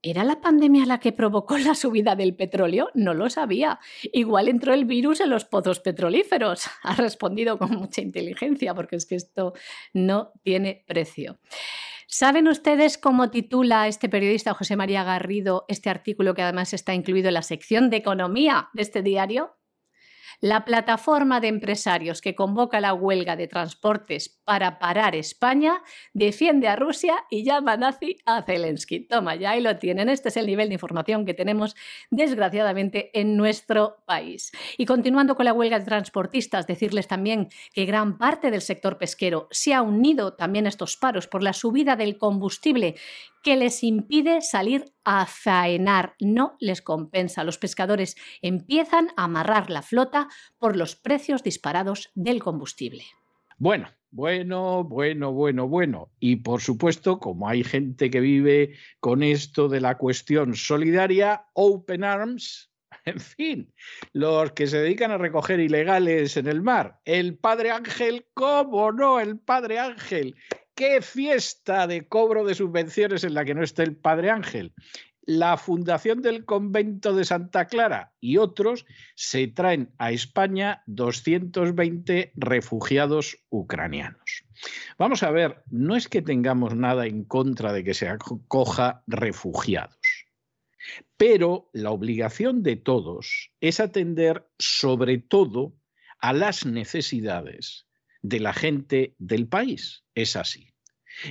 [0.07, 2.91] ¿Era la pandemia la que provocó la subida del petróleo?
[2.93, 3.79] No lo sabía.
[4.13, 6.67] Igual entró el virus en los pozos petrolíferos.
[6.83, 9.53] Ha respondido con mucha inteligencia porque es que esto
[9.93, 11.39] no tiene precio.
[12.05, 17.29] ¿Saben ustedes cómo titula este periodista José María Garrido este artículo que además está incluido
[17.29, 19.55] en la sección de economía de este diario?
[20.41, 25.81] La plataforma de empresarios que convoca la huelga de transportes para parar España
[26.13, 29.01] defiende a Rusia y llama nazi a Zelensky.
[29.01, 30.09] Toma, ya ahí lo tienen.
[30.09, 31.75] Este es el nivel de información que tenemos,
[32.09, 34.51] desgraciadamente, en nuestro país.
[34.77, 39.47] Y continuando con la huelga de transportistas, decirles también que gran parte del sector pesquero
[39.51, 42.95] se ha unido también a estos paros por la subida del combustible
[43.45, 47.43] que les impide salir a faenar, no les compensa.
[47.43, 53.03] Los pescadores empiezan a amarrar la flota por los precios disparados del combustible.
[53.59, 56.09] Bueno, bueno, bueno, bueno, bueno.
[56.19, 62.03] Y por supuesto, como hay gente que vive con esto de la cuestión solidaria, Open
[62.03, 62.71] Arms,
[63.05, 63.73] en fin,
[64.11, 66.99] los que se dedican a recoger ilegales en el mar.
[67.05, 69.19] El Padre Ángel, ¿cómo no?
[69.19, 70.35] El Padre Ángel,
[70.75, 74.73] qué fiesta de cobro de subvenciones en la que no está el Padre Ángel.
[75.21, 83.37] La Fundación del Convento de Santa Clara y otros se traen a España 220 refugiados
[83.49, 84.43] ucranianos.
[84.99, 90.27] Vamos a ver, no es que tengamos nada en contra de que se acoja refugiados,
[91.17, 95.73] pero la obligación de todos es atender sobre todo
[96.19, 97.87] a las necesidades
[98.27, 100.03] de la gente del país.
[100.15, 100.73] Es así.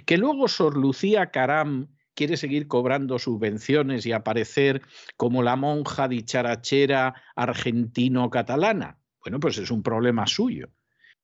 [0.06, 4.82] Que luego Sor Lucía Caram quiere seguir cobrando subvenciones y aparecer
[5.16, 8.98] como la monja dicharachera argentino-catalana.
[9.20, 10.70] Bueno, pues es un problema suyo.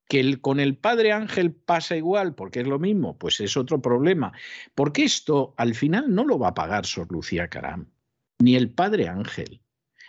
[0.09, 4.33] Que con el padre Ángel pasa igual, porque es lo mismo, pues es otro problema.
[4.75, 7.93] Porque esto al final no lo va a pagar Sor Lucía Caram,
[8.41, 9.63] ni el padre Ángel,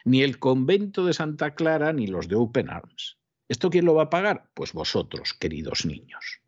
[0.03, 3.20] ni el convento de Santa Clara, ni los de Open Arms.
[3.51, 4.49] ¿Esto quién lo va a pagar?
[4.53, 6.41] Pues vosotros, queridos niños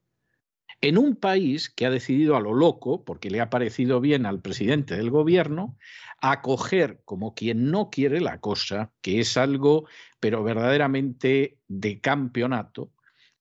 [0.84, 4.42] en un país que ha decidido a lo loco, porque le ha parecido bien al
[4.42, 5.78] presidente del gobierno,
[6.20, 9.88] acoger como quien no quiere la cosa, que es algo,
[10.20, 12.92] pero verdaderamente de campeonato,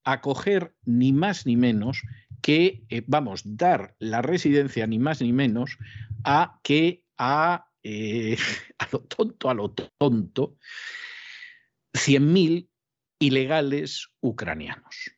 [0.05, 2.03] acoger ni más ni menos
[2.43, 5.79] que, eh, vamos, dar la residencia ni más ni menos
[6.23, 8.37] a que a, eh,
[8.79, 10.59] a lo tonto, a lo tonto,
[11.93, 12.69] 100.000
[13.23, 15.13] ilegales ucranianos.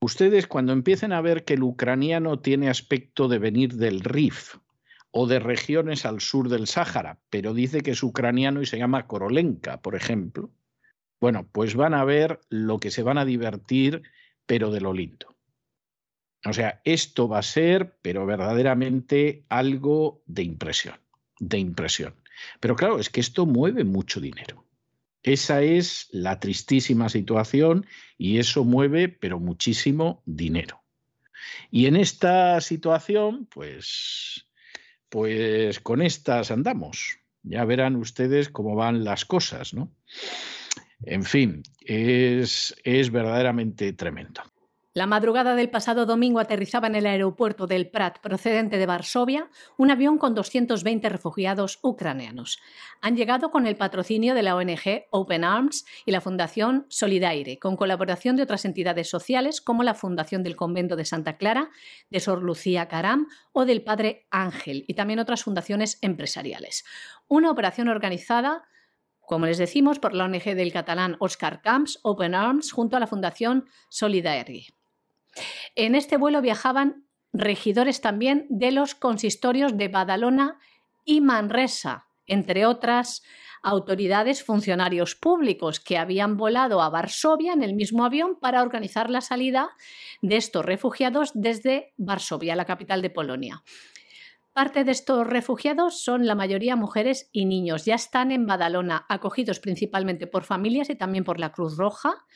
[0.00, 4.54] Ustedes cuando empiecen a ver que el ucraniano tiene aspecto de venir del Rif
[5.10, 9.08] o de regiones al sur del Sáhara, pero dice que es ucraniano y se llama
[9.08, 10.52] Korolenka, por ejemplo,
[11.20, 14.02] bueno, pues van a ver lo que se van a divertir,
[14.46, 15.34] pero de lo lindo.
[16.44, 21.00] O sea, esto va a ser, pero verdaderamente algo de impresión,
[21.40, 22.14] de impresión.
[22.60, 24.64] Pero claro, es que esto mueve mucho dinero.
[25.22, 27.86] Esa es la tristísima situación
[28.18, 30.82] y eso mueve, pero muchísimo dinero.
[31.70, 34.46] Y en esta situación, pues,
[35.08, 37.18] pues con estas andamos.
[37.42, 39.92] Ya verán ustedes cómo van las cosas, ¿no?
[41.04, 44.42] En fin, es, es verdaderamente tremendo.
[44.94, 49.90] La madrugada del pasado domingo aterrizaba en el aeropuerto del Prat, procedente de Varsovia, un
[49.90, 52.60] avión con 220 refugiados ucranianos.
[53.00, 57.78] Han llegado con el patrocinio de la ONG Open Arms y la Fundación Solidaire, con
[57.78, 61.70] colaboración de otras entidades sociales como la Fundación del Convento de Santa Clara,
[62.10, 66.84] de Sor Lucía Caram o del Padre Ángel, y también otras fundaciones empresariales.
[67.28, 68.64] Una operación organizada
[69.24, 73.06] como les decimos, por la ONG del catalán Oscar Camps, Open Arms, junto a la
[73.06, 74.66] Fundación Solidaire.
[75.74, 80.58] En este vuelo viajaban regidores también de los consistorios de Badalona
[81.04, 83.22] y Manresa, entre otras
[83.62, 89.20] autoridades funcionarios públicos que habían volado a Varsovia en el mismo avión para organizar la
[89.20, 89.70] salida
[90.20, 93.62] de estos refugiados desde Varsovia, la capital de Polonia.
[94.52, 97.86] Parte de estos refugiados son la mayoría mujeres y niños.
[97.86, 102.26] Ya están en Badalona, acogidos principalmente por familias y también por la Cruz Roja.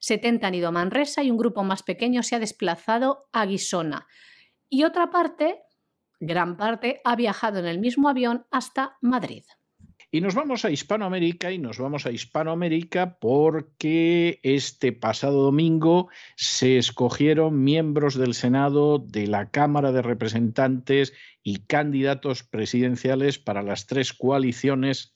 [0.00, 4.06] 70 han ido a Manresa y un grupo más pequeño se ha desplazado a Guisona.
[4.68, 5.60] Y otra parte,
[6.20, 9.44] gran parte, ha viajado en el mismo avión hasta Madrid.
[10.14, 16.78] Y nos vamos a Hispanoamérica y nos vamos a Hispanoamérica porque este pasado domingo se
[16.78, 24.12] escogieron miembros del Senado de la Cámara de Representantes y candidatos presidenciales para las tres
[24.12, 25.13] coaliciones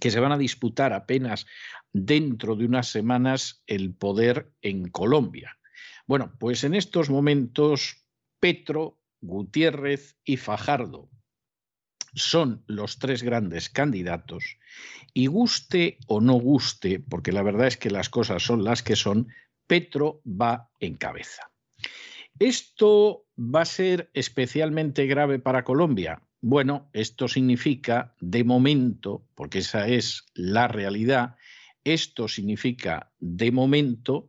[0.00, 1.46] que se van a disputar apenas
[1.92, 5.58] dentro de unas semanas el poder en Colombia.
[6.06, 8.04] Bueno, pues en estos momentos
[8.40, 11.08] Petro, Gutiérrez y Fajardo
[12.14, 14.58] son los tres grandes candidatos
[15.12, 18.96] y guste o no guste, porque la verdad es que las cosas son las que
[18.96, 19.28] son,
[19.66, 21.50] Petro va en cabeza.
[22.38, 26.22] ¿Esto va a ser especialmente grave para Colombia?
[26.46, 31.36] Bueno, esto significa, de momento, porque esa es la realidad,
[31.84, 34.28] esto significa, de momento,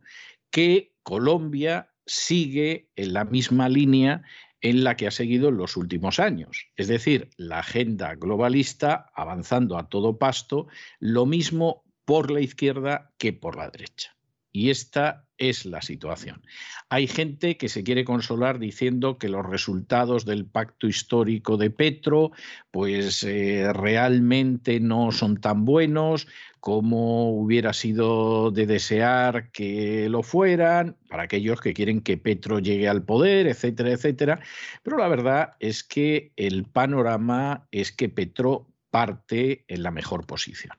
[0.49, 4.23] que Colombia sigue en la misma línea
[4.61, 6.69] en la que ha seguido en los últimos años.
[6.77, 10.67] Es decir, la agenda globalista avanzando a todo pasto,
[11.01, 14.14] lo mismo por la izquierda que por la derecha.
[14.55, 16.41] Y esta es la situación.
[16.87, 22.31] Hay gente que se quiere consolar diciendo que los resultados del pacto histórico de Petro
[22.71, 26.29] pues eh, realmente no son tan buenos
[26.61, 32.87] como hubiera sido de desear que lo fueran, para aquellos que quieren que Petro llegue
[32.87, 34.39] al poder, etcétera, etcétera.
[34.83, 40.77] Pero la verdad es que el panorama es que Petro parte en la mejor posición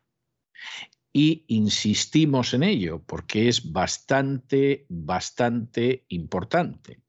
[1.16, 7.00] y insistimos en ello porque es bastante, bastante importante.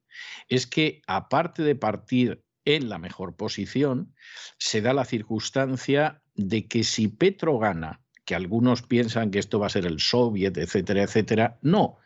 [0.48, 4.16] Es que aparte de partir en la mejor posición,
[4.60, 9.66] se da la circunstancia de que si Petro gana, que algunos piensan que esto va
[9.66, 11.98] a ser el soviet, etcétera, etcétera, no.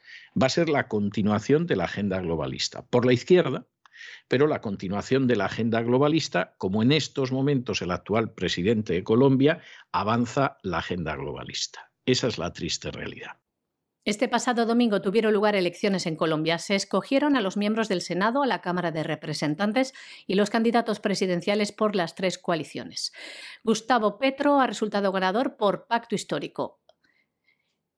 [0.41, 2.81] va a ser la continuación de la agenda globalista.
[2.81, 3.67] Por la izquierda,
[4.27, 9.03] pero la continuación de la agenda globalista, como en estos momentos el actual presidente de
[9.03, 11.90] Colombia avanza la agenda globalista.
[12.05, 13.37] Esa es la triste realidad.
[14.03, 16.57] Este pasado domingo tuvieron lugar elecciones en Colombia.
[16.57, 19.93] Se escogieron a los miembros del Senado, a la Cámara de Representantes
[20.25, 23.13] y los candidatos presidenciales por las tres coaliciones.
[23.63, 26.81] Gustavo Petro ha resultado ganador por pacto histórico.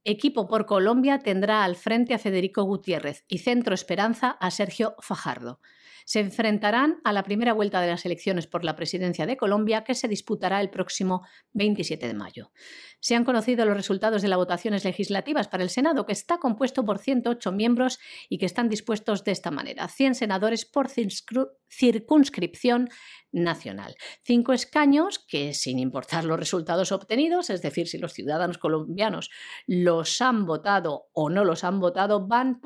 [0.03, 5.61] Equipo por Colombia tendrá al frente a Federico Gutiérrez y Centro Esperanza a Sergio Fajardo
[6.05, 9.95] se enfrentarán a la primera vuelta de las elecciones por la presidencia de Colombia que
[9.95, 12.51] se disputará el próximo 27 de mayo.
[12.99, 16.85] Se han conocido los resultados de las votaciones legislativas para el Senado, que está compuesto
[16.85, 17.99] por 108 miembros
[18.29, 19.87] y que están dispuestos de esta manera.
[19.87, 20.89] 100 senadores por
[21.77, 22.89] circunscripción
[23.31, 23.95] nacional.
[24.23, 29.31] Cinco escaños que, sin importar los resultados obtenidos, es decir, si los ciudadanos colombianos
[29.65, 32.61] los han votado o no los han votado, van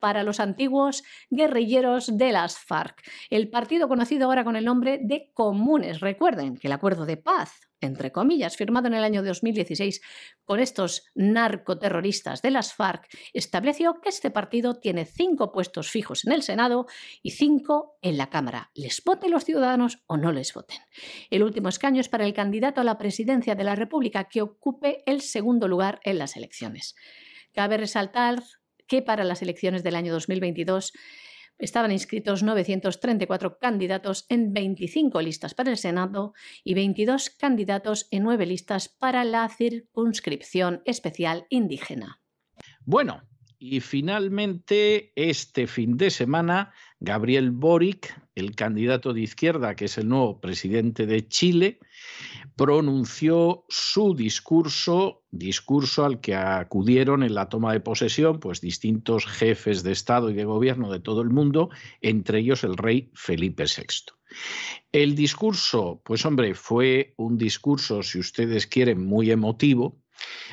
[0.00, 5.30] para los antiguos guerrilleros de las FARC, el partido conocido ahora con el nombre de
[5.32, 6.00] Comunes.
[6.00, 10.00] Recuerden que el acuerdo de paz entre comillas, firmado en el año 2016
[10.44, 16.32] con estos narcoterroristas de las FARC, estableció que este partido tiene cinco puestos fijos en
[16.32, 16.86] el Senado
[17.22, 20.78] y cinco en la Cámara, les voten los ciudadanos o no les voten.
[21.30, 25.02] El último escaño es para el candidato a la presidencia de la República que ocupe
[25.06, 26.94] el segundo lugar en las elecciones.
[27.52, 28.42] Cabe resaltar
[28.86, 30.92] que para las elecciones del año 2022
[31.60, 36.34] estaban inscritos 934 candidatos en 25 listas para el Senado
[36.64, 42.20] y 22 candidatos en 9 listas para la circunscripción especial indígena.
[42.84, 43.22] Bueno,
[43.62, 50.08] y finalmente este fin de semana, Gabriel Boric, el candidato de izquierda, que es el
[50.08, 51.78] nuevo presidente de Chile,
[52.56, 59.82] pronunció su discurso, discurso al que acudieron en la toma de posesión pues distintos jefes
[59.82, 61.68] de Estado y de gobierno de todo el mundo,
[62.00, 64.14] entre ellos el rey Felipe VI.
[64.90, 70.00] El discurso, pues hombre, fue un discurso, si ustedes quieren, muy emotivo,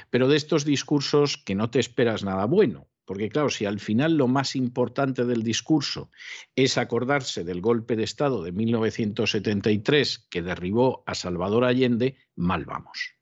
[0.09, 2.89] pero de estos discursos que no te esperas nada bueno.
[3.07, 6.11] Porque claro, si al final lo más importante del discurso
[6.57, 13.15] es acordarse del golpe de Estado de 1973 que derribó a Salvador Allende, mal vamos.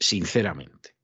[0.00, 0.96] Sinceramente.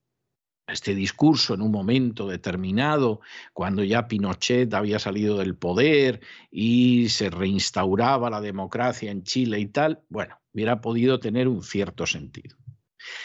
[0.66, 3.20] Este discurso en un momento determinado,
[3.53, 9.66] cuando ya Pinochet había salido del poder y se reinstauraba la democracia en Chile y
[9.66, 12.57] tal, bueno, hubiera podido tener un cierto sentido.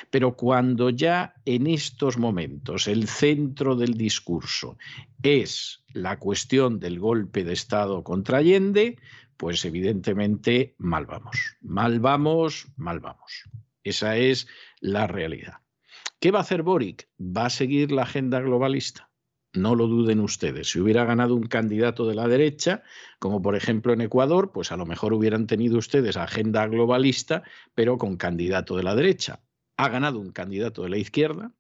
[0.09, 4.77] Pero cuando ya en estos momentos el centro del discurso
[5.23, 8.97] es la cuestión del golpe de Estado contra Allende,
[9.37, 11.57] pues evidentemente mal vamos.
[11.61, 13.43] Mal vamos, mal vamos.
[13.83, 14.47] Esa es
[14.79, 15.61] la realidad.
[16.19, 17.07] ¿Qué va a hacer Boric?
[17.19, 19.09] Va a seguir la agenda globalista.
[19.53, 20.69] No lo duden ustedes.
[20.69, 22.83] Si hubiera ganado un candidato de la derecha,
[23.19, 27.97] como por ejemplo en Ecuador, pues a lo mejor hubieran tenido ustedes agenda globalista, pero
[27.97, 29.41] con candidato de la derecha
[29.77, 31.53] ha ganado un candidato de la izquierda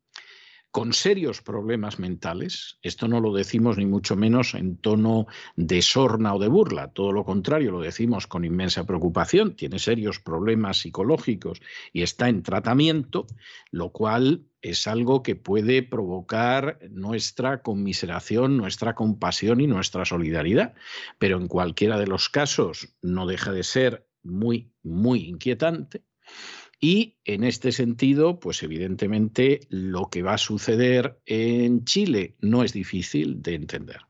[0.71, 2.77] con serios problemas mentales.
[2.81, 7.11] Esto no lo decimos ni mucho menos en tono de sorna o de burla, todo
[7.13, 9.55] lo contrario, lo decimos con inmensa preocupación.
[9.55, 11.61] Tiene serios problemas psicológicos
[11.93, 13.25] y está en tratamiento,
[13.71, 20.75] lo cual es algo que puede provocar nuestra conmiseración, nuestra compasión y nuestra solidaridad.
[21.17, 26.03] Pero en cualquiera de los casos no deja de ser muy, muy inquietante.
[26.79, 32.71] Y en este sentido, pues evidentemente lo que va a suceder en Chile no es
[32.71, 34.01] difícil de entender.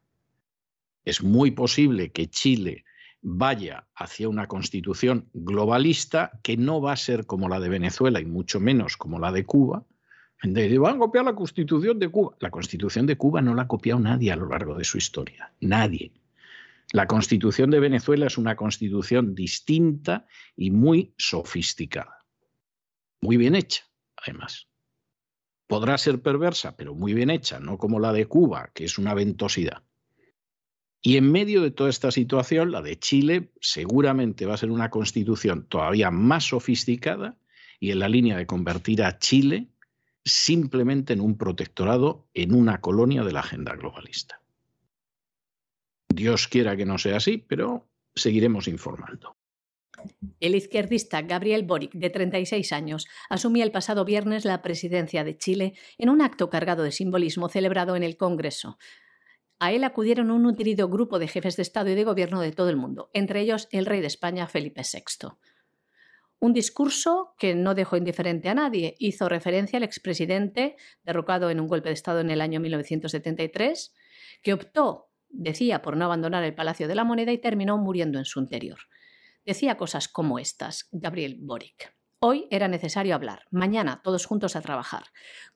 [1.06, 2.84] Es muy posible que Chile
[3.22, 8.26] vaya hacia una constitución globalista que no va a ser como la de Venezuela y
[8.26, 9.86] mucho menos como la de Cuba.
[10.44, 12.36] Van a copiar la constitución de Cuba.
[12.42, 15.54] La constitución de Cuba no la ha copiado nadie a lo largo de su historia.
[15.62, 16.12] Nadie.
[16.92, 22.17] La constitución de Venezuela es una constitución distinta y muy sofisticada
[23.22, 23.84] muy bien hecha,
[24.16, 24.68] además.
[25.68, 29.14] Podrá ser perversa, pero muy bien hecha, no como la de Cuba, que es una
[29.14, 29.84] ventosidad.
[31.02, 34.90] Y en medio de toda esta situación, la de Chile seguramente va a ser una
[34.90, 37.38] constitución todavía más sofisticada
[37.80, 39.70] y en la línea de convertir a Chile
[40.26, 44.42] simplemente en un protectorado, en una colonia de la agenda globalista.
[46.10, 49.37] Dios quiera que no sea así, pero seguiremos informando.
[50.40, 55.74] El izquierdista Gabriel Boric, de 36 años, asumía el pasado viernes la presidencia de Chile
[55.98, 58.78] en un acto cargado de simbolismo celebrado en el Congreso.
[59.60, 62.70] A él acudieron un nutrido grupo de jefes de Estado y de Gobierno de todo
[62.70, 65.30] el mundo, entre ellos el rey de España, Felipe VI.
[66.40, 68.96] Un discurso que no dejó indiferente a nadie.
[69.00, 73.96] Hizo referencia al expresidente, derrocado en un golpe de Estado en el año 1973,
[74.44, 78.26] que optó, decía, por no abandonar el Palacio de la Moneda y terminó muriendo en
[78.26, 78.78] su interior.
[79.48, 81.96] Decía cosas como estas, Gabriel Boric.
[82.20, 85.06] Hoy era necesario hablar, mañana todos juntos a trabajar.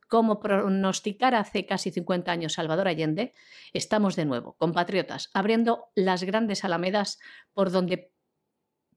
[0.08, 3.34] Como pronosticara hace casi 50 años Salvador Allende,
[3.74, 7.20] estamos de nuevo, compatriotas, abriendo las grandes alamedas
[7.52, 8.14] por donde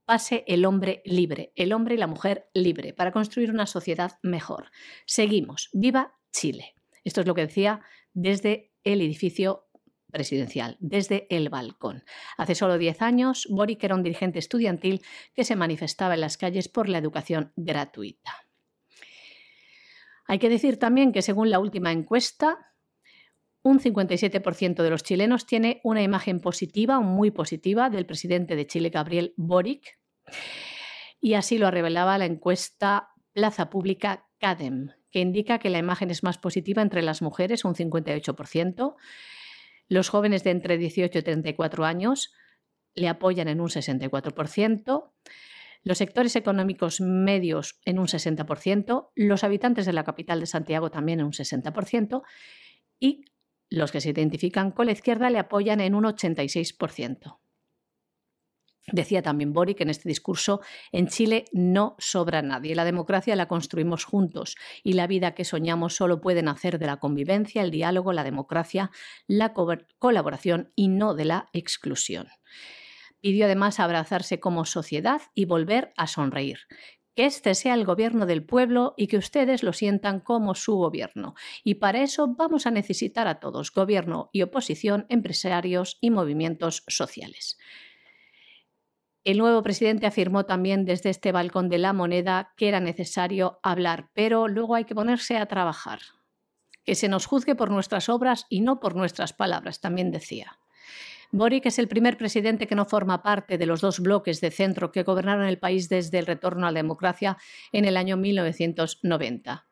[0.05, 4.71] pase el hombre libre, el hombre y la mujer libre, para construir una sociedad mejor.
[5.07, 5.71] Seguimos.
[5.73, 6.77] Viva Chile.
[7.03, 7.81] Esto es lo que decía
[8.13, 9.64] desde el edificio
[10.15, 12.05] presidencial, desde el balcón.
[12.39, 15.03] Hace solo 10 años, Boric era un dirigente estudiantil
[15.35, 18.33] que se manifestaba en las calles por la educación gratuita.
[20.27, 22.75] Hay que decir también que según la última encuesta,
[23.63, 28.91] un 57% de los chilenos tiene una imagen positiva muy positiva del presidente de Chile,
[28.91, 29.99] Gabriel Boric.
[31.21, 36.23] Y así lo revelaba la encuesta Plaza Pública CADEM, que indica que la imagen es
[36.23, 38.95] más positiva entre las mujeres, un 58%,
[39.89, 42.33] los jóvenes de entre 18 y 34 años
[42.95, 45.11] le apoyan en un 64%,
[45.83, 51.21] los sectores económicos medios en un 60%, los habitantes de la capital de Santiago también
[51.21, 52.23] en un 60%
[52.99, 53.27] y
[53.69, 57.39] los que se identifican con la izquierda le apoyan en un 86%.
[58.93, 60.61] Decía también Boric en este discurso,
[60.93, 65.97] en Chile no sobra nadie, la democracia la construimos juntos y la vida que soñamos
[65.97, 68.91] solo puede nacer de la convivencia, el diálogo, la democracia,
[69.27, 72.29] la colaboración y no de la exclusión.
[73.21, 76.59] Pidió además abrazarse como sociedad y volver a sonreír,
[77.15, 81.35] que este sea el gobierno del pueblo y que ustedes lo sientan como su gobierno.
[81.63, 87.57] Y para eso vamos a necesitar a todos, gobierno y oposición, empresarios y movimientos sociales.
[89.25, 94.11] El nuevo presidente afirmó también desde este balcón de la moneda que era necesario hablar,
[94.13, 96.01] pero luego hay que ponerse a trabajar.
[96.85, 100.59] Que se nos juzgue por nuestras obras y no por nuestras palabras, también decía.
[101.33, 104.93] Boric es el primer presidente que no forma parte de los dos bloques de centro
[104.93, 107.39] que gobernaron el país desde el retorno a la democracia
[107.73, 109.67] en el año 1990.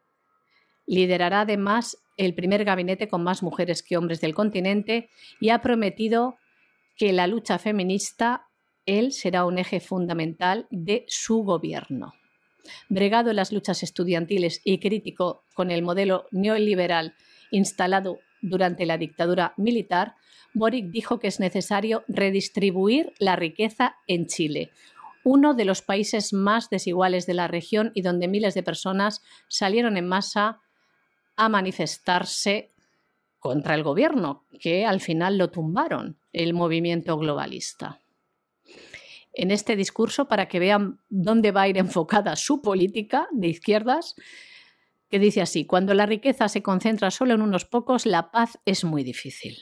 [0.87, 6.37] Liderará además el primer gabinete con más mujeres que hombres del continente y ha prometido
[6.97, 8.49] que la lucha feminista
[8.87, 12.15] él será un eje fundamental de su gobierno.
[12.89, 17.15] Bregado en las luchas estudiantiles y crítico con el modelo neoliberal
[17.51, 20.15] instalado durante la dictadura militar,
[20.55, 24.71] Boric dijo que es necesario redistribuir la riqueza en Chile,
[25.25, 29.97] uno de los países más desiguales de la región y donde miles de personas salieron
[29.97, 30.61] en masa
[31.37, 32.71] a manifestarse
[33.39, 38.02] contra el gobierno, que al final lo tumbaron, el movimiento globalista
[39.35, 44.15] en este discurso para que vean dónde va a ir enfocada su política de izquierdas,
[45.09, 48.85] que dice así, cuando la riqueza se concentra solo en unos pocos, la paz es
[48.85, 49.59] muy difícil.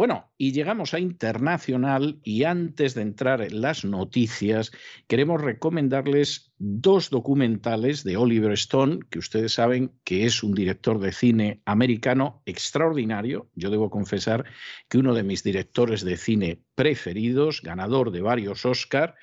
[0.00, 4.72] Bueno, y llegamos a internacional y antes de entrar en las noticias,
[5.08, 11.12] queremos recomendarles dos documentales de Oliver Stone, que ustedes saben que es un director de
[11.12, 13.50] cine americano extraordinario.
[13.54, 14.46] Yo debo confesar
[14.88, 19.16] que uno de mis directores de cine preferidos, ganador de varios Oscar,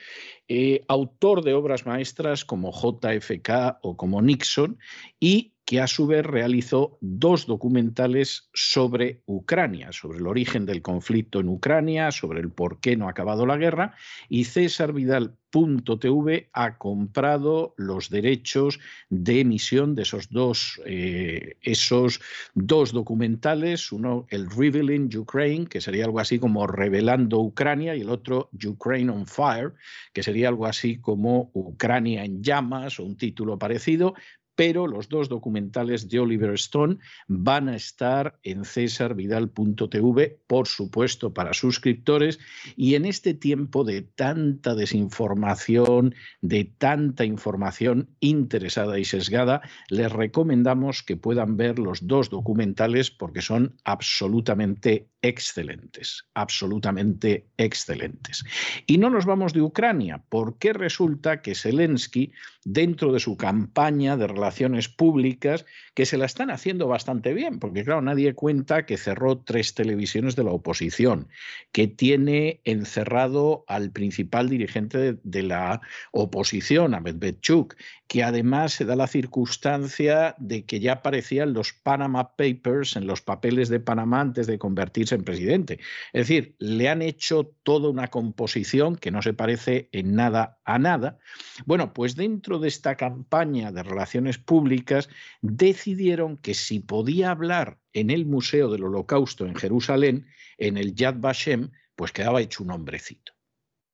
[0.48, 4.78] eh, autor de obras maestras como JFK o como Nixon
[5.20, 11.42] y que a su vez realizó dos documentales sobre Ucrania, sobre el origen del conflicto
[11.42, 13.94] en Ucrania, sobre el por qué no ha acabado la guerra,
[14.30, 22.22] y César Vidal.tv ha comprado los derechos de emisión de esos dos, eh, esos
[22.54, 28.10] dos documentales, uno el Revealing Ukraine, que sería algo así como Revelando Ucrania, y el
[28.10, 29.74] otro Ukraine on Fire,
[30.14, 34.14] que sería algo así como Ucrania en llamas o un título parecido,
[34.58, 36.98] pero los dos documentales de Oliver Stone
[37.28, 42.40] van a estar en cesarvidal.tv, por supuesto, para suscriptores.
[42.76, 51.04] Y en este tiempo de tanta desinformación, de tanta información interesada y sesgada, les recomendamos
[51.04, 58.44] que puedan ver los dos documentales porque son absolutamente excelentes, absolutamente excelentes.
[58.86, 62.32] Y no nos vamos de Ucrania, porque resulta que Zelensky,
[62.64, 67.84] dentro de su campaña de relaciones públicas, que se la están haciendo bastante bien, porque
[67.84, 71.28] claro, nadie cuenta que cerró tres televisiones de la oposición,
[71.72, 77.76] que tiene encerrado al principal dirigente de, la oposición, a Medvedchuk,
[78.08, 83.22] que además se da la circunstancia de que ya aparecían los Panama Papers en los
[83.22, 85.80] papeles de Panamá antes de convertirse convertirse en presidente.
[86.14, 90.80] Es decir, le han hecho toda una composición que no se parece en nada a
[90.80, 91.18] nada.
[91.66, 95.10] Bueno, pues dentro de esta campaña de relaciones públicas
[95.42, 100.28] decidieron que si podía hablar en el Museo del Holocausto en Jerusalén,
[100.58, 103.37] en el Yad Vashem, pues quedaba hecho un hombrecito.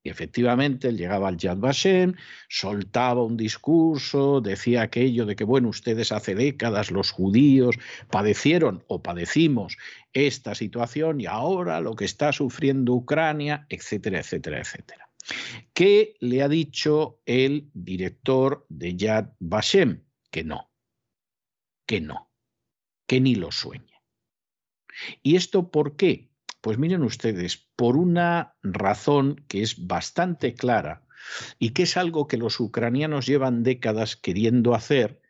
[0.03, 2.15] Y efectivamente él llegaba al Yad Vashem,
[2.49, 7.77] soltaba un discurso, decía aquello de que, bueno, ustedes hace décadas los judíos
[8.11, 9.77] padecieron o padecimos
[10.11, 15.09] esta situación y ahora lo que está sufriendo Ucrania, etcétera, etcétera, etcétera.
[15.73, 20.03] ¿Qué le ha dicho el director de Yad Vashem?
[20.29, 20.69] Que no,
[21.85, 22.29] que no,
[23.07, 24.01] que ni lo sueñe.
[25.21, 26.32] ¿Y esto por qué?
[26.63, 31.03] Pues miren ustedes, por una razón que es bastante clara
[31.59, 35.21] y que es algo que los ucranianos llevan décadas queriendo hacer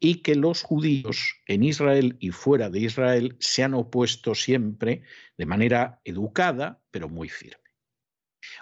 [0.00, 5.04] y que los judíos en Israel y fuera de Israel se han opuesto siempre
[5.38, 7.62] de manera educada, pero muy firme.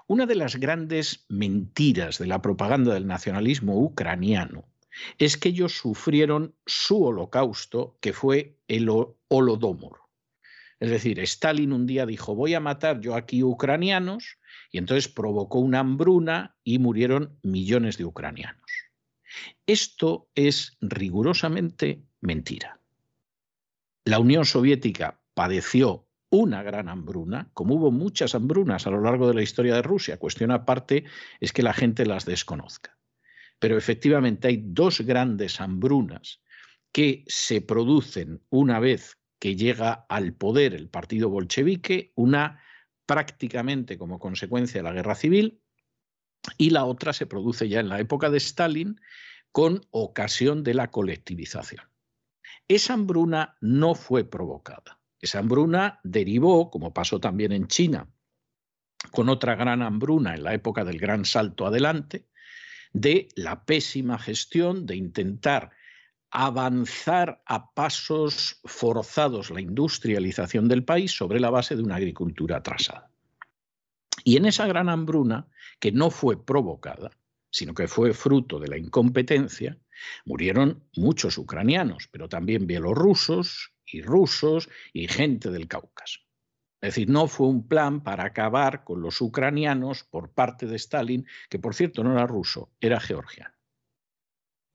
[0.07, 4.69] Una de las grandes mentiras de la propaganda del nacionalismo ucraniano
[5.17, 8.91] es que ellos sufrieron su holocausto, que fue el
[9.29, 10.08] Holodomor.
[10.81, 14.39] Es decir, Stalin un día dijo, voy a matar yo aquí ucranianos,
[14.71, 18.71] y entonces provocó una hambruna y murieron millones de ucranianos.
[19.67, 22.81] Esto es rigurosamente mentira.
[24.05, 29.35] La Unión Soviética padeció una gran hambruna, como hubo muchas hambrunas a lo largo de
[29.35, 30.19] la historia de Rusia.
[30.19, 31.05] Cuestión aparte
[31.41, 32.99] es que la gente las desconozca.
[33.59, 36.41] Pero efectivamente hay dos grandes hambrunas
[36.93, 42.63] que se producen una vez que llega al poder el partido bolchevique, una
[43.07, 45.61] prácticamente como consecuencia de la guerra civil,
[46.57, 49.01] y la otra se produce ya en la época de Stalin
[49.53, 51.85] con ocasión de la colectivización.
[52.69, 55.01] Esa hambruna no fue provocada.
[55.21, 58.09] Esa hambruna derivó, como pasó también en China,
[59.11, 62.29] con otra gran hambruna en la época del gran salto adelante,
[62.93, 65.71] de la pésima gestión de intentar
[66.31, 73.11] avanzar a pasos forzados la industrialización del país sobre la base de una agricultura atrasada.
[74.25, 75.49] Y en esa gran hambruna,
[75.81, 77.11] que no fue provocada,
[77.51, 79.79] sino que fue fruto de la incompetencia,
[80.25, 86.21] murieron muchos ucranianos, pero también bielorrusos y rusos y gente del Cáucaso.
[86.81, 91.27] Es decir, no fue un plan para acabar con los ucranianos por parte de Stalin,
[91.49, 93.58] que por cierto no era ruso, era georgiano.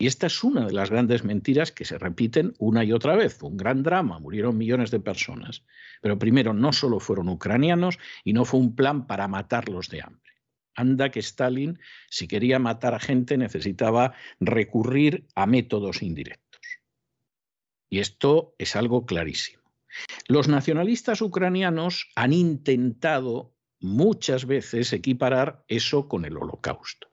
[0.03, 3.35] Y esta es una de las grandes mentiras que se repiten una y otra vez.
[3.37, 5.63] Fue un gran drama, murieron millones de personas.
[6.01, 10.33] Pero primero, no solo fueron ucranianos y no fue un plan para matarlos de hambre.
[10.75, 11.79] Anda que Stalin,
[12.09, 16.59] si quería matar a gente, necesitaba recurrir a métodos indirectos.
[17.89, 19.63] Y esto es algo clarísimo.
[20.27, 27.12] Los nacionalistas ucranianos han intentado muchas veces equiparar eso con el holocausto.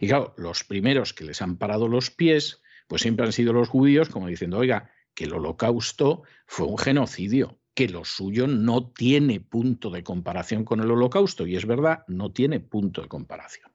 [0.00, 3.68] Y claro, los primeros que les han parado los pies, pues siempre han sido los
[3.68, 9.40] judíos, como diciendo, oiga, que el holocausto fue un genocidio, que lo suyo no tiene
[9.40, 11.46] punto de comparación con el holocausto.
[11.46, 13.70] Y es verdad, no tiene punto de comparación.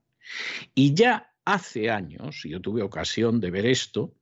[0.76, 4.14] Y ya hace años, y yo tuve ocasión de ver esto,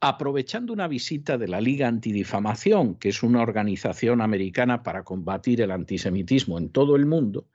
[0.00, 5.70] aprovechando una visita de la Liga Antidifamación, que es una organización americana para combatir el
[5.70, 7.46] antisemitismo en todo el mundo,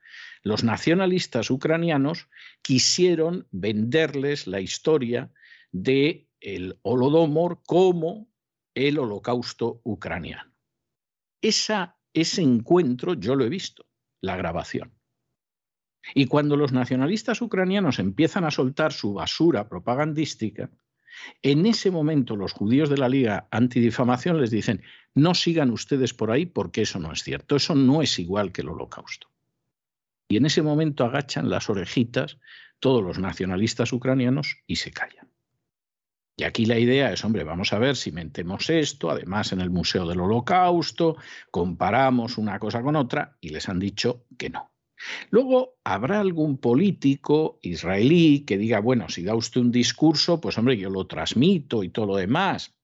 [0.47, 2.29] los nacionalistas ucranianos
[2.61, 5.31] quisieron venderles la historia
[5.71, 8.29] de el Holodomor como
[8.73, 10.53] el holocausto ucraniano.
[11.41, 13.85] Esa, ese encuentro yo lo he visto,
[14.21, 14.93] la grabación.
[16.15, 20.69] Y cuando los nacionalistas ucranianos empiezan a soltar su basura propagandística,
[21.41, 24.81] en ese momento los judíos de la Liga Antidifamación les dicen,
[25.13, 28.61] no sigan ustedes por ahí porque eso no es cierto, eso no es igual que
[28.61, 29.27] el holocausto.
[30.27, 32.37] Y en ese momento agachan las orejitas
[32.79, 35.31] todos los nacionalistas ucranianos y se callan.
[36.39, 39.71] Y aquí la idea es, hombre, vamos a ver si mentemos esto, además en el
[39.71, 41.17] Museo del Holocausto,
[41.49, 44.71] comparamos una cosa con otra y les han dicho que no.
[45.31, 50.77] Luego habrá algún político israelí que diga, bueno, si da usted un discurso, pues hombre,
[50.77, 52.75] yo lo transmito y todo lo demás.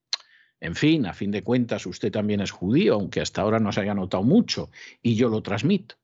[0.60, 3.82] En fin, a fin de cuentas, usted también es judío, aunque hasta ahora no se
[3.82, 4.72] haya notado mucho,
[5.02, 5.96] y yo lo transmito.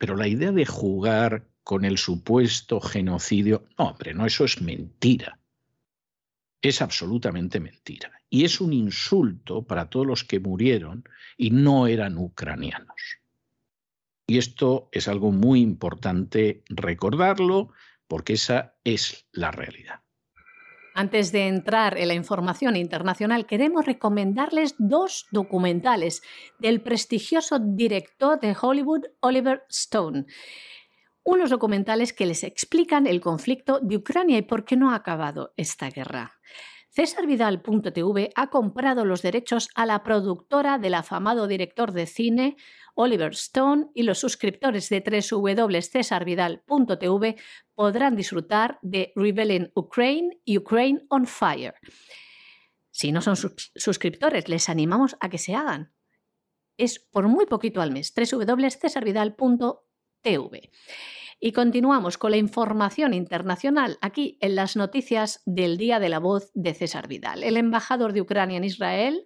[0.00, 5.38] Pero la idea de jugar con el supuesto genocidio, no, hombre, no, eso es mentira.
[6.62, 8.10] Es absolutamente mentira.
[8.30, 11.04] Y es un insulto para todos los que murieron
[11.36, 13.18] y no eran ucranianos.
[14.26, 17.70] Y esto es algo muy importante recordarlo
[18.08, 20.00] porque esa es la realidad.
[20.94, 26.22] Antes de entrar en la información internacional, queremos recomendarles dos documentales
[26.58, 30.26] del prestigioso director de Hollywood, Oliver Stone.
[31.22, 35.52] Unos documentales que les explican el conflicto de Ucrania y por qué no ha acabado
[35.56, 36.40] esta guerra.
[36.90, 42.56] CésarVidal.tv ha comprado los derechos a la productora del afamado director de cine
[42.94, 47.36] Oliver Stone y los suscriptores de www.cesarvidal.tv
[47.74, 51.74] podrán disfrutar de Rebellion Ukraine y Ukraine on Fire.
[52.90, 55.92] Si no son suscriptores, les animamos a que se hagan.
[56.76, 60.70] Es por muy poquito al mes, www.cesarvidal.tv.
[61.42, 66.50] Y continuamos con la información internacional aquí en las noticias del Día de la Voz
[66.52, 67.42] de César Vidal.
[67.42, 69.24] El embajador de Ucrania en Israel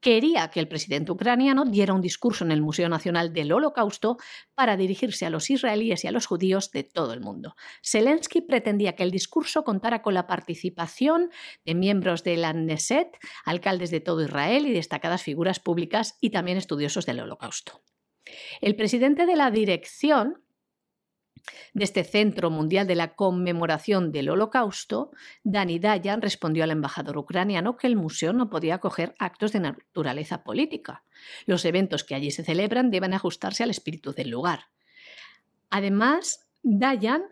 [0.00, 4.16] quería que el presidente ucraniano diera un discurso en el Museo Nacional del Holocausto
[4.54, 7.56] para dirigirse a los israelíes y a los judíos de todo el mundo.
[7.84, 11.28] Zelensky pretendía que el discurso contara con la participación
[11.66, 16.56] de miembros de la Knesset, alcaldes de todo Israel y destacadas figuras públicas y también
[16.56, 17.82] estudiosos del Holocausto.
[18.62, 20.42] El presidente de la dirección
[21.74, 25.10] de este Centro Mundial de la Conmemoración del Holocausto,
[25.44, 30.42] Dani Dayan respondió al embajador ucraniano que el museo no podía acoger actos de naturaleza
[30.44, 31.04] política.
[31.46, 34.66] Los eventos que allí se celebran deben ajustarse al espíritu del lugar.
[35.70, 37.22] Además, Dayan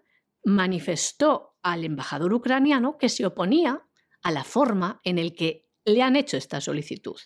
[0.44, 3.82] manifestó al embajador ucraniano que se oponía
[4.22, 7.18] a la forma en la que le han hecho esta solicitud.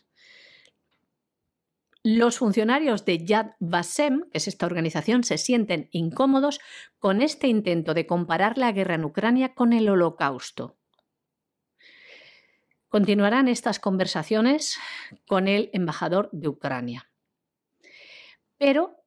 [2.04, 6.58] Los funcionarios de Yad Vashem, que es esta organización, se sienten incómodos
[6.98, 10.76] con este intento de comparar la guerra en Ucrania con el holocausto.
[12.88, 14.78] Continuarán estas conversaciones
[15.28, 17.08] con el embajador de Ucrania.
[18.58, 19.04] Pero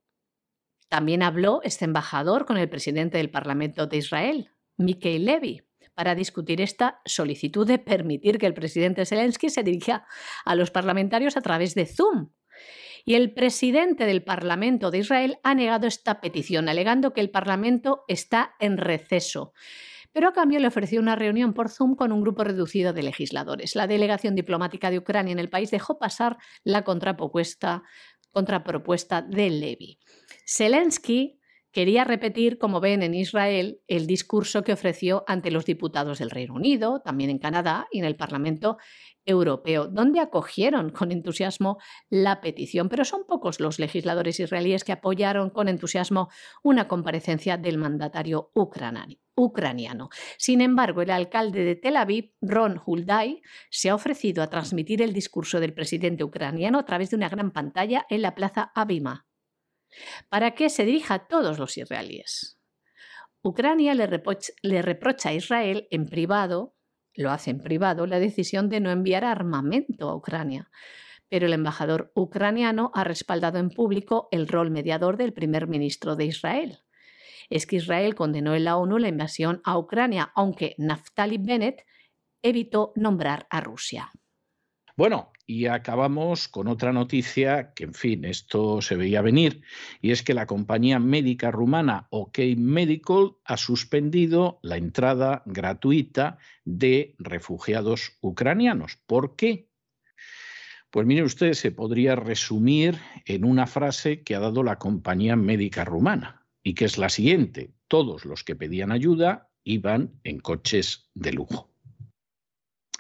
[0.88, 5.64] también habló este embajador con el presidente del Parlamento de Israel, Mikhail Levy,
[5.96, 10.08] para discutir esta solicitud de permitir que el presidente Zelensky se dirija
[10.46, 12.30] a los parlamentarios a través de Zoom,
[13.06, 18.04] y el presidente del Parlamento de Israel ha negado esta petición, alegando que el Parlamento
[18.08, 19.54] está en receso
[20.16, 23.76] pero a cambio le ofreció una reunión por Zoom con un grupo reducido de legisladores.
[23.76, 27.84] La delegación diplomática de Ucrania en el país dejó pasar la contrapropuesta,
[28.32, 30.00] contrapropuesta de Levy.
[30.48, 31.42] Zelensky
[31.76, 36.54] quería repetir, como ven en Israel, el discurso que ofreció ante los diputados del Reino
[36.54, 38.78] Unido, también en Canadá y en el Parlamento
[39.26, 41.78] Europeo, donde acogieron con entusiasmo
[42.10, 42.88] la petición.
[42.88, 46.30] Pero son pocos los legisladores israelíes que apoyaron con entusiasmo
[46.64, 50.10] una comparecencia del mandatario ucraniano.
[50.38, 55.12] Sin embargo, el alcalde de Tel Aviv, Ron Huldai, se ha ofrecido a transmitir el
[55.12, 59.25] discurso del presidente ucraniano a través de una gran pantalla en la plaza Abima
[60.30, 62.60] para que se dirija a todos los israelíes.
[63.42, 66.76] Ucrania le, reprocha a Israel en privado,
[67.14, 70.72] lo hace en privado, la decisión de no enviar armamento a Ucrania,
[71.30, 76.26] pero el embajador ucraniano ha respaldado en público el rol mediador del primer ministro de
[76.26, 76.80] Israel.
[77.50, 81.86] Es que Israel condenó en la ONU la invasión a Ucrania, aunque Naftali Bennett
[82.42, 84.12] evitó nombrar a Rusia.
[84.98, 89.62] Bueno, y acabamos con otra noticia que, en fin, esto se veía venir,
[90.02, 97.16] y es que la compañía médica rumana OK Medical ha suspendido la entrada gratuita de
[97.20, 98.98] refugiados ucranianos.
[99.06, 99.70] ¿Por qué?
[100.90, 105.84] Pues mire usted, se podría resumir en una frase que ha dado la compañía médica
[105.84, 111.34] rumana, y que es la siguiente, todos los que pedían ayuda iban en coches de
[111.34, 111.75] lujo.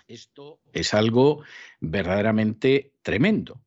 [0.07, 1.43] Esto es algo
[1.79, 3.61] verdaderamente tremendo.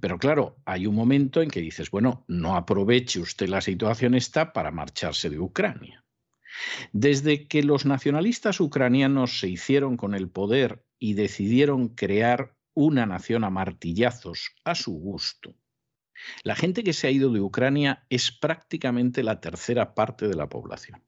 [0.00, 4.52] Pero claro, hay un momento en que dices, bueno, no aproveche usted la situación esta
[4.52, 6.04] para marcharse de Ucrania.
[6.92, 13.44] Desde que los nacionalistas ucranianos se hicieron con el poder y decidieron crear una nación
[13.44, 15.54] a martillazos a su gusto,
[16.42, 20.48] la gente que se ha ido de Ucrania es prácticamente la tercera parte de la
[20.48, 21.02] población.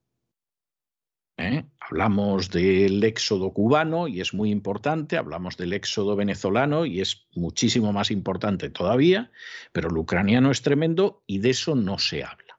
[1.36, 1.64] ¿Eh?
[1.80, 7.92] Hablamos del éxodo cubano y es muy importante, hablamos del éxodo venezolano y es muchísimo
[7.92, 9.30] más importante todavía,
[9.72, 12.58] pero el ucraniano es tremendo y de eso no se habla.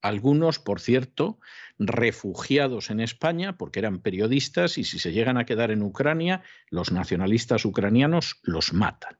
[0.00, 1.40] Algunos, por cierto,
[1.78, 6.92] refugiados en España porque eran periodistas y si se llegan a quedar en Ucrania, los
[6.92, 9.17] nacionalistas ucranianos los matan.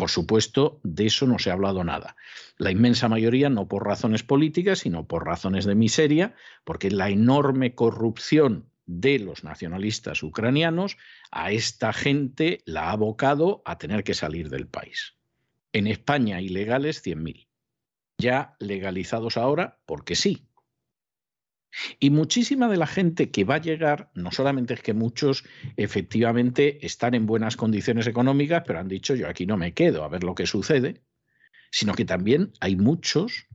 [0.00, 2.16] Por supuesto, de eso no se ha hablado nada.
[2.56, 6.34] La inmensa mayoría no por razones políticas, sino por razones de miseria,
[6.64, 10.96] porque la enorme corrupción de los nacionalistas ucranianos
[11.30, 15.18] a esta gente la ha abocado a tener que salir del país.
[15.74, 17.48] En España ilegales 100.000.
[18.16, 20.46] Ya legalizados ahora porque sí.
[21.98, 25.44] Y muchísima de la gente que va a llegar, no solamente es que muchos
[25.76, 30.08] efectivamente están en buenas condiciones económicas, pero han dicho yo aquí no me quedo a
[30.08, 31.02] ver lo que sucede,
[31.70, 33.46] sino que también hay muchos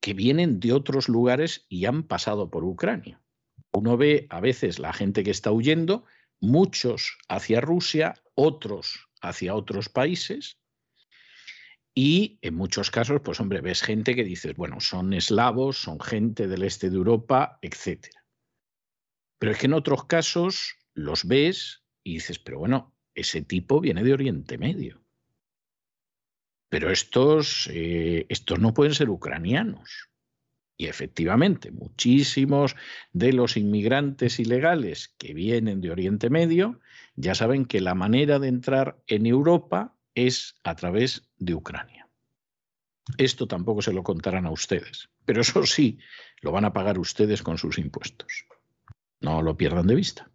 [0.00, 3.20] que vienen de otros lugares y han pasado por Ucrania.
[3.72, 6.04] Uno ve a veces la gente que está huyendo,
[6.40, 10.58] muchos hacia Rusia, otros hacia otros países,
[11.98, 16.46] y en muchos casos, pues hombre, ves gente que dices, bueno, son eslavos, son gente
[16.46, 18.08] del este de Europa, etc.
[19.38, 24.04] Pero es que en otros casos los ves y dices, pero bueno, ese tipo viene
[24.04, 25.02] de Oriente Medio.
[26.68, 30.10] Pero estos, eh, estos no pueden ser ucranianos.
[30.76, 32.76] Y efectivamente, muchísimos
[33.14, 36.78] de los inmigrantes ilegales que vienen de Oriente Medio
[37.14, 42.08] ya saben que la manera de entrar en Europa es a través de Ucrania.
[43.18, 45.98] Esto tampoco se lo contarán a ustedes, pero eso sí,
[46.40, 48.46] lo van a pagar ustedes con sus impuestos.
[49.20, 50.28] No lo pierdan de vista.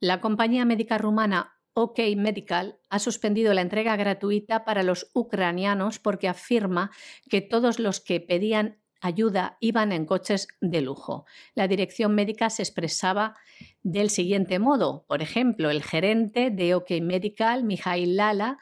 [0.00, 6.28] La compañía médica rumana OK Medical ha suspendido la entrega gratuita para los ucranianos porque
[6.28, 6.90] afirma
[7.28, 11.26] que todos los que pedían ayuda iban en coches de lujo.
[11.54, 13.36] La dirección médica se expresaba
[13.82, 15.04] del siguiente modo.
[15.08, 18.58] Por ejemplo, el gerente de OK Medical, Mijail Lala,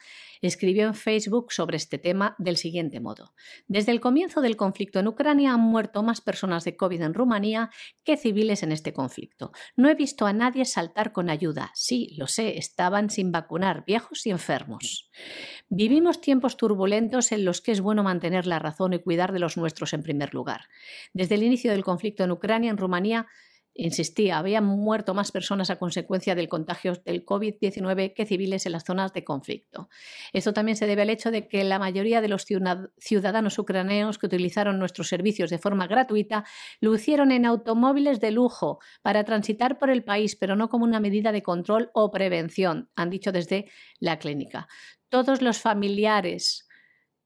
[0.47, 3.33] escribió en Facebook sobre este tema del siguiente modo.
[3.67, 7.69] Desde el comienzo del conflicto en Ucrania han muerto más personas de COVID en Rumanía
[8.03, 9.51] que civiles en este conflicto.
[9.75, 11.71] No he visto a nadie saltar con ayuda.
[11.73, 15.09] Sí, lo sé, estaban sin vacunar, viejos y enfermos.
[15.69, 19.57] Vivimos tiempos turbulentos en los que es bueno mantener la razón y cuidar de los
[19.57, 20.61] nuestros en primer lugar.
[21.13, 23.27] Desde el inicio del conflicto en Ucrania, en Rumanía,
[23.73, 28.83] Insistía, habían muerto más personas a consecuencia del contagio del COVID-19 que civiles en las
[28.83, 29.87] zonas de conflicto.
[30.33, 34.25] Esto también se debe al hecho de que la mayoría de los ciudadanos ucranianos que
[34.25, 36.43] utilizaron nuestros servicios de forma gratuita
[36.81, 40.99] lo hicieron en automóviles de lujo para transitar por el país, pero no como una
[40.99, 43.69] medida de control o prevención, han dicho desde
[43.99, 44.67] la clínica.
[45.07, 46.67] Todos los familiares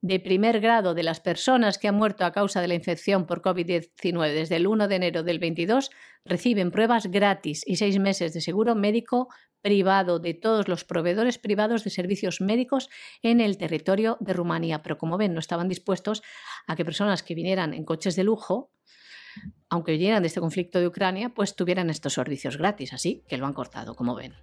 [0.05, 3.41] de primer grado de las personas que han muerto a causa de la infección por
[3.41, 5.89] COVID-19 desde el 1 de enero del 22
[6.23, 9.29] reciben pruebas gratis y seis meses de seguro médico
[9.63, 12.91] privado de todos los proveedores privados de servicios médicos
[13.23, 14.83] en el territorio de Rumanía.
[14.83, 16.21] Pero como ven, no estaban dispuestos
[16.67, 18.69] a que personas que vinieran en coches de lujo,
[19.71, 22.93] aunque vinieran de este conflicto de Ucrania, pues tuvieran estos servicios gratis.
[22.93, 24.35] Así que lo han cortado, como ven.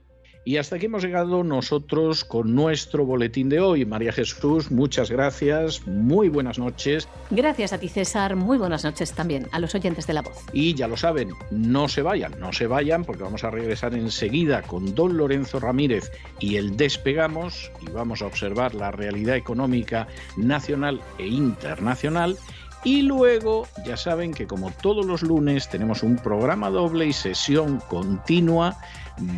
[0.45, 3.87] Y hasta aquí hemos llegado nosotros con nuestro boletín de hoy.
[3.87, 7.09] María Jesús, muchas gracias, muy buenas noches.
[7.31, 10.45] Gracias a ti César, muy buenas noches también a los oyentes de la voz.
[10.53, 14.63] Y ya lo saben, no se vayan, no se vayan porque vamos a regresar enseguida
[14.63, 21.01] con don Lorenzo Ramírez y el despegamos y vamos a observar la realidad económica nacional
[21.19, 22.37] e internacional.
[22.85, 27.81] Y luego, ya saben que como todos los lunes tenemos un programa doble y sesión
[27.89, 28.77] continua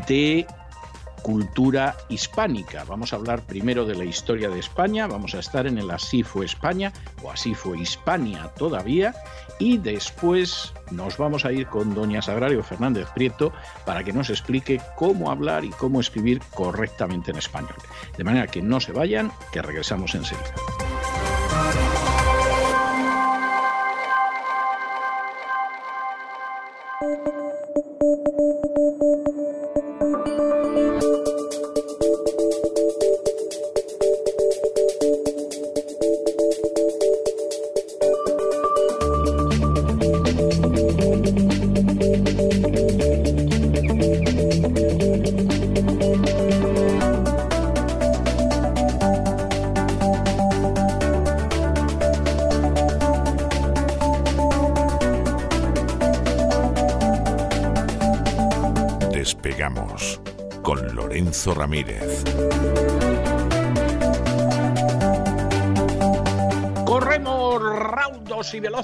[0.08, 0.46] de
[1.24, 2.84] cultura hispánica.
[2.84, 6.22] Vamos a hablar primero de la historia de España, vamos a estar en el Así
[6.22, 9.14] fue España o Así fue Hispania todavía
[9.58, 13.54] y después nos vamos a ir con doña Sagrario Fernández Prieto
[13.86, 17.74] para que nos explique cómo hablar y cómo escribir correctamente en español.
[18.18, 20.54] De manera que no se vayan, que regresamos enseguida.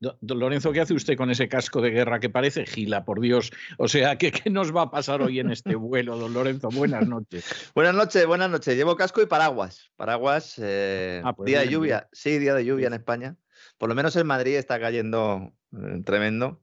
[0.00, 3.50] Don Lorenzo, ¿qué hace usted con ese casco de guerra que parece gila, por Dios?
[3.78, 6.68] O sea, ¿qué, nos va a pasar hoy en este vuelo, don Lorenzo?
[6.68, 7.44] Buenas noches.
[7.74, 8.76] buenas noches, buenas noches.
[8.76, 9.90] Llevo casco y paraguas.
[9.96, 12.08] Paraguas, eh, ah, pues día de lluvia.
[12.12, 13.36] Sí, día de lluvia en España.
[13.76, 16.62] Por lo menos en Madrid está cayendo eh, tremendo.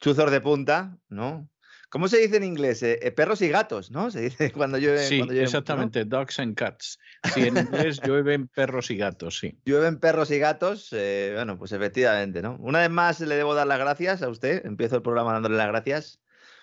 [0.00, 1.48] Chuzos de punta, ¿no?
[1.94, 2.82] ¿Cómo se dice en inglés?
[2.82, 4.10] Eh, eh, perros y gatos, ¿no?
[4.10, 5.06] Se dice cuando llueve.
[5.06, 6.98] Sí, exactamente, dogs and cats.
[7.32, 9.60] Sí, en inglés llueven perros y gatos, sí.
[9.64, 12.56] Llueven perros y gatos, eh, bueno, pues efectivamente, ¿no?
[12.58, 14.66] Una vez más le debo dar las gracias a usted.
[14.66, 16.18] Empiezo el programa dándole las gracias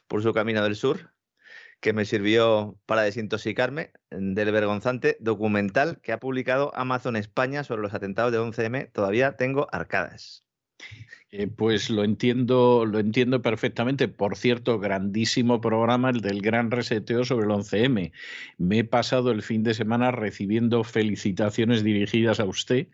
[0.09, 1.13] por su camino del sur,
[1.79, 7.93] que me sirvió para desintoxicarme del vergonzante documental que ha publicado Amazon España sobre los
[7.93, 8.91] atentados de 11M.
[8.91, 10.43] Todavía tengo arcadas.
[11.33, 14.09] Eh, pues lo entiendo, lo entiendo perfectamente.
[14.09, 18.11] Por cierto, grandísimo programa el del gran reseteo sobre el 11M.
[18.57, 22.87] Me he pasado el fin de semana recibiendo felicitaciones dirigidas a usted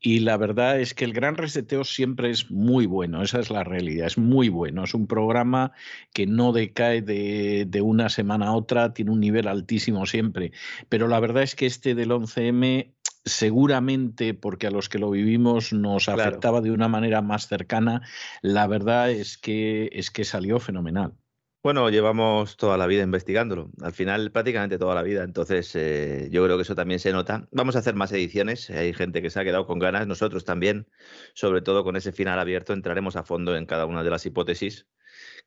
[0.00, 3.64] y la verdad es que el gran reseteo siempre es muy bueno, esa es la
[3.64, 4.84] realidad, es muy bueno.
[4.84, 5.72] Es un programa
[6.12, 10.52] que no decae de, de una semana a otra, tiene un nivel altísimo siempre.
[10.88, 12.92] Pero la verdad es que este del 11M
[13.24, 18.02] seguramente porque a los que lo vivimos nos afectaba de una manera más cercana,
[18.42, 21.14] la verdad es que, es que salió fenomenal.
[21.62, 26.42] Bueno, llevamos toda la vida investigándolo, al final prácticamente toda la vida, entonces eh, yo
[26.42, 27.48] creo que eso también se nota.
[27.52, 30.88] Vamos a hacer más ediciones, hay gente que se ha quedado con ganas, nosotros también,
[31.34, 34.86] sobre todo con ese final abierto, entraremos a fondo en cada una de las hipótesis,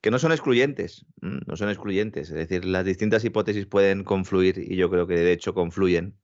[0.01, 4.75] que no son excluyentes, no son excluyentes, es decir, las distintas hipótesis pueden confluir y
[4.75, 6.15] yo creo que de hecho confluyen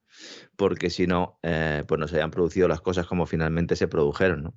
[0.55, 4.43] porque si no, eh, pues no se hayan producido las cosas como finalmente se produjeron,
[4.43, 4.53] ¿no?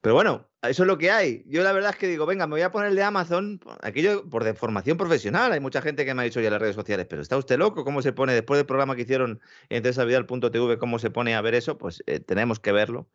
[0.00, 1.44] Pero bueno, eso es lo que hay.
[1.46, 4.28] Yo la verdad es que digo, venga, me voy a poner el de Amazon, aquello
[4.28, 5.52] por de formación profesional.
[5.52, 7.58] Hay mucha gente que me ha dicho ya en las redes sociales, pero ¿está usted
[7.58, 7.84] loco?
[7.84, 11.54] ¿Cómo se pone después del programa que hicieron en cesavidal.tv, cómo se pone a ver
[11.54, 11.78] eso?
[11.78, 13.08] Pues eh, tenemos que verlo.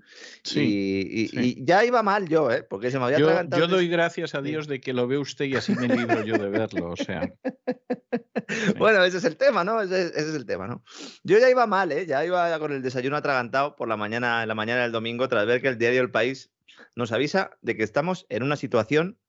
[0.43, 2.63] Sí, y, ya iba mal yo, ¿eh?
[2.63, 5.45] Porque se me había yo, Yo doy gracias a Dios de que lo ve usted
[5.45, 7.33] y así me libro yo de verlo, o sea.
[8.77, 9.81] bueno, ese es el tema, ¿no?
[9.81, 10.83] Ese, ese, es el tema, ¿no?
[11.23, 12.05] Yo ya iba mal, ¿eh?
[12.05, 15.45] Ya iba con el desayuno atragantado por la mañana, en la mañana del domingo, tras
[15.45, 16.51] ver que el diario El País
[16.95, 19.19] nos avisa de que estamos en una situación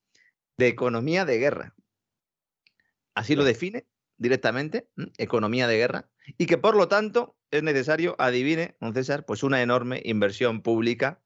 [0.58, 1.74] de economía de guerra.
[3.14, 4.88] Así lo define directamente,
[5.18, 6.08] economía de guerra,
[6.38, 11.20] y que por lo tanto es necesario, adivine, don César, pues una enorme inversión pública.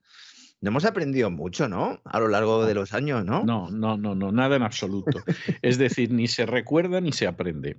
[0.61, 2.01] No hemos aprendido mucho, ¿no?
[2.05, 3.45] A lo largo de los años, ¿no?
[3.45, 5.23] No, no, no, no, nada en absoluto.
[5.63, 7.79] es decir, ni se recuerda ni se aprende.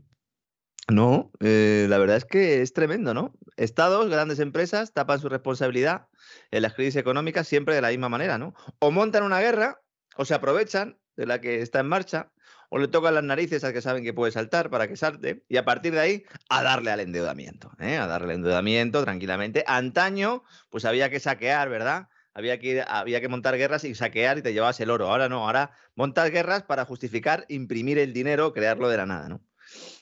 [0.89, 3.33] No, eh, la verdad es que es tremendo, ¿no?
[3.57, 6.07] Estados, grandes empresas tapan su responsabilidad
[6.49, 8.53] en las crisis económicas siempre de la misma manera, ¿no?
[8.79, 9.81] O montan una guerra,
[10.15, 12.31] o se aprovechan de la que está en marcha,
[12.69, 15.57] o le tocan las narices al que saben que puede saltar para que salte, y
[15.57, 17.97] a partir de ahí a darle al endeudamiento, ¿eh?
[17.97, 19.65] a darle al endeudamiento tranquilamente.
[19.67, 22.07] Antaño, pues había que saquear, ¿verdad?
[22.33, 25.09] Había que, había que montar guerras y saquear y te llevabas el oro.
[25.09, 29.41] Ahora no, ahora montas guerras para justificar imprimir el dinero, crearlo de la nada, ¿no?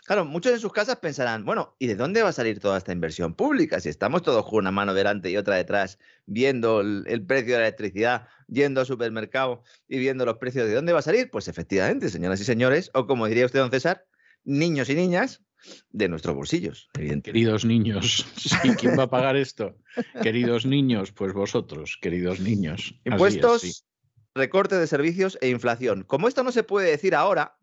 [0.05, 2.91] Claro, muchos en sus casas pensarán, bueno, ¿y de dónde va a salir toda esta
[2.91, 3.79] inversión pública?
[3.79, 7.67] Si estamos todos con una mano delante y otra detrás, viendo el, precio de la
[7.67, 11.31] electricidad, yendo al supermercado y viendo los precios, ¿de dónde va a salir?
[11.31, 14.05] Pues efectivamente, señoras y señores, o como diría usted, don César,
[14.43, 15.41] niños y niñas
[15.89, 17.31] de nuestros bolsillos, evidentemente.
[17.31, 18.27] Queridos niños,
[18.79, 19.75] ¿quién va a pagar esto?
[20.21, 22.93] Queridos niños, pues vosotros, queridos niños.
[23.05, 23.87] Impuestos,
[24.35, 26.03] recorte de servicios e inflación.
[26.03, 27.57] Como esto no se puede decir ahora,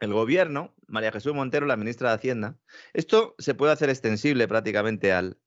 [0.00, 2.58] el gobierno, María Jesús Montero, la ministra de Hacienda,
[2.92, 5.38] esto se puede hacer extensible prácticamente al,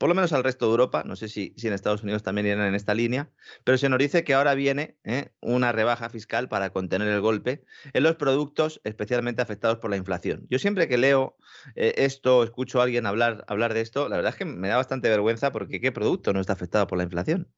[0.00, 2.66] por lo menos al resto de Europa, no sé si, en Estados Unidos también irán
[2.66, 3.30] en esta línea,
[3.64, 5.34] pero se nos dice que ahora viene ¿eh?
[5.40, 10.46] una rebaja fiscal para contener el golpe en los productos especialmente afectados por la inflación.
[10.48, 11.36] Yo siempre que leo
[11.76, 14.76] eh, esto, escucho a alguien hablar, hablar de esto, la verdad es que me da
[14.76, 17.52] bastante vergüenza porque ¿qué producto no está afectado por la inflación?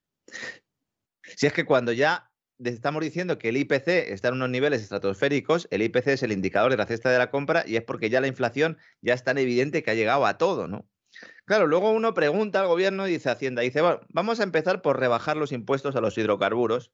[1.37, 5.69] Si es que cuando ya estamos diciendo que el IPC está en unos niveles estratosféricos,
[5.71, 8.21] el IPC es el indicador de la cesta de la compra y es porque ya
[8.21, 10.89] la inflación ya es tan evidente que ha llegado a todo, ¿no?
[11.45, 14.99] Claro, luego uno pregunta al gobierno y dice Hacienda, dice, bueno, vamos a empezar por
[14.99, 16.93] rebajar los impuestos a los hidrocarburos.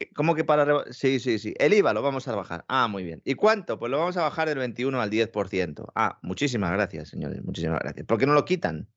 [0.00, 1.54] Eh, ¿Cómo que para Sí, sí, sí.
[1.58, 2.64] El IVA lo vamos a bajar.
[2.68, 3.22] Ah, muy bien.
[3.24, 3.78] ¿Y cuánto?
[3.78, 5.92] Pues lo vamos a bajar del 21 al 10%.
[5.94, 8.06] Ah, muchísimas gracias, señores, muchísimas gracias.
[8.06, 8.88] ¿Por qué no lo quitan?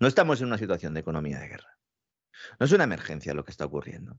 [0.00, 1.78] No estamos en una situación de economía de guerra.
[2.58, 4.18] No es una emergencia lo que está ocurriendo.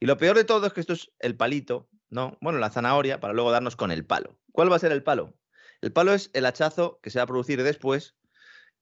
[0.00, 2.38] Y lo peor de todo es que esto es el palito, ¿no?
[2.40, 4.38] Bueno, la zanahoria para luego darnos con el palo.
[4.52, 5.34] ¿Cuál va a ser el palo?
[5.80, 8.16] El palo es el hachazo que se va a producir después,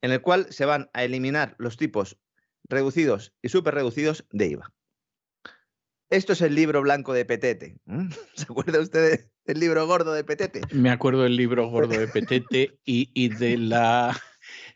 [0.01, 2.19] en el cual se van a eliminar los tipos
[2.69, 4.73] reducidos y súper reducidos de IVA.
[6.09, 7.79] Esto es el libro blanco de Petete.
[8.35, 10.61] ¿Se acuerda usted del libro gordo de Petete?
[10.73, 14.17] Me acuerdo del libro gordo de Petete y, y de la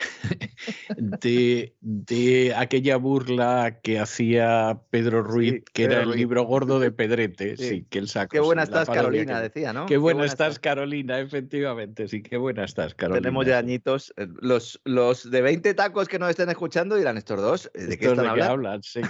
[0.97, 6.17] de, de aquella burla que hacía Pedro Ruiz, Sí, que Pedro era el Ruiz.
[6.19, 7.69] libro gordo de Pedrete, Sí.
[7.69, 8.31] sí, que él sacó.
[8.33, 9.87] Qué buena estás, Carolina, que- decía, ¿no?
[9.87, 10.59] Qué buena estás.
[10.59, 13.21] Carolina, efectivamente, sí, qué buena estás, Carolina.
[13.23, 14.13] Tenemos ya añitos.
[14.17, 17.71] eh, Los, los de 20 tacos que nos estén escuchando dirán estos dos.
[17.75, 18.53] ¿De qué Estos están de qué hablando?
[18.53, 19.01] hablan, sí,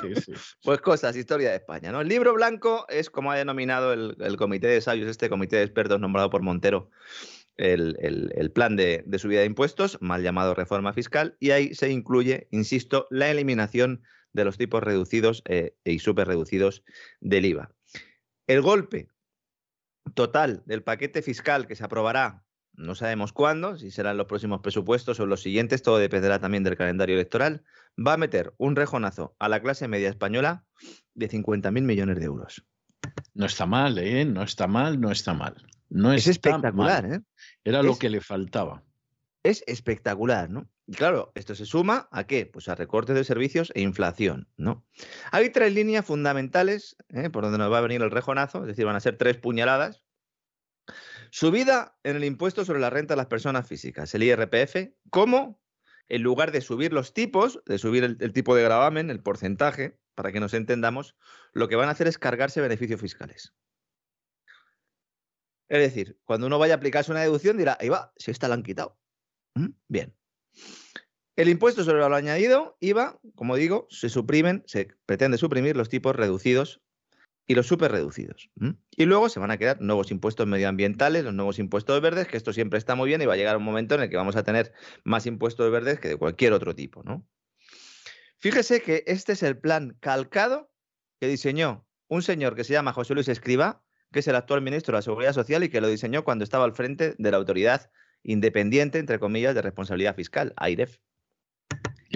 [0.00, 0.32] sí, sí.
[0.62, 1.92] Pues cosas, historia de España.
[1.92, 2.00] ¿no?
[2.00, 5.62] El libro blanco es como ha denominado el, el comité de sabios, este comité de
[5.62, 6.90] expertos nombrado por Montero,
[7.56, 11.74] el, el- el plan de, de subida de impuestos, mal llamado reforma fiscal, y ahí
[11.74, 14.02] se incluye, insisto, la eliminación
[14.32, 16.84] de los tipos reducidos eh, y súper reducidos
[17.20, 17.70] del IVA.
[18.46, 19.08] El golpe
[20.14, 25.18] total del paquete fiscal que se aprobará, no sabemos cuándo, si serán los próximos presupuestos
[25.18, 27.64] o los siguientes, todo dependerá también del calendario electoral,
[27.98, 30.64] va a meter un rejonazo a la clase media española
[31.14, 32.66] de 50.000 millones de euros.
[33.32, 34.24] No está mal, ¿eh?
[34.26, 35.54] No está mal, no está mal.
[35.88, 37.14] No Es espectacular, mal.
[37.14, 37.20] ¿eh?
[37.66, 38.82] Era lo Es- que le faltaba.
[39.42, 40.68] Es espectacular, ¿no?
[40.86, 42.46] Y claro, esto se suma a qué?
[42.46, 44.84] Pues a recortes de servicios e inflación, ¿no?
[45.30, 47.28] Hay tres líneas fundamentales ¿eh?
[47.30, 50.02] por donde nos va a venir el rejonazo, es decir, van a ser tres puñaladas.
[51.30, 55.60] Subida en el impuesto sobre la renta de las personas físicas, el IRPF, ¿cómo?
[56.08, 59.98] En lugar de subir los tipos, de subir el, el tipo de gravamen, el porcentaje,
[60.14, 61.16] para que nos entendamos,
[61.52, 63.52] lo que van a hacer es cargarse beneficios fiscales.
[65.68, 68.54] Es decir, cuando uno vaya a aplicarse una deducción, dirá, ahí va, si esta la
[68.54, 68.96] han quitado.
[69.54, 69.68] ¿Mm?
[69.88, 70.14] Bien.
[71.36, 75.88] El impuesto sobre el valor añadido, IVA, como digo, se suprimen, se pretende suprimir los
[75.88, 76.80] tipos reducidos
[77.46, 78.50] y los superreducidos.
[78.60, 78.76] ¿m?
[78.90, 82.52] Y luego se van a crear nuevos impuestos medioambientales, los nuevos impuestos verdes, que esto
[82.52, 84.44] siempre está muy bien y va a llegar un momento en el que vamos a
[84.44, 84.72] tener
[85.04, 87.26] más impuestos verdes que de cualquier otro tipo, ¿no?
[88.38, 90.70] Fíjese que este es el plan calcado
[91.20, 93.82] que diseñó un señor que se llama José Luis Escriba,
[94.12, 96.64] que es el actual ministro de la Seguridad Social y que lo diseñó cuando estaba
[96.64, 97.90] al frente de la autoridad
[98.22, 100.98] independiente, entre comillas, de responsabilidad fiscal, AIREF.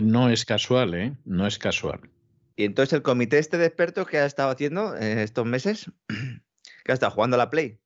[0.03, 1.17] No es casual, ¿eh?
[1.25, 2.11] No es casual.
[2.57, 5.91] Y entonces el comité este de expertos que ha estado haciendo estos meses,
[6.85, 7.81] que ha estado jugando a la Play,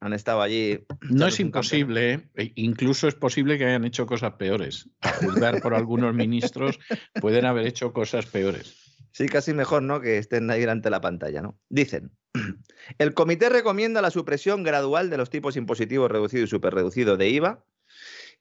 [0.00, 0.86] han estado allí.
[1.10, 2.30] No es imposible, ¿eh?
[2.34, 4.88] E Incluso es posible que hayan hecho cosas peores.
[5.02, 6.78] A juzgar por algunos ministros,
[7.20, 8.89] pueden haber hecho cosas peores.
[9.12, 10.00] Sí, casi mejor, ¿no?
[10.00, 11.58] Que estén ahí delante de la pantalla, ¿no?
[11.68, 12.12] Dicen,
[12.98, 17.64] el comité recomienda la supresión gradual de los tipos impositivos reducido y superreducido de IVA.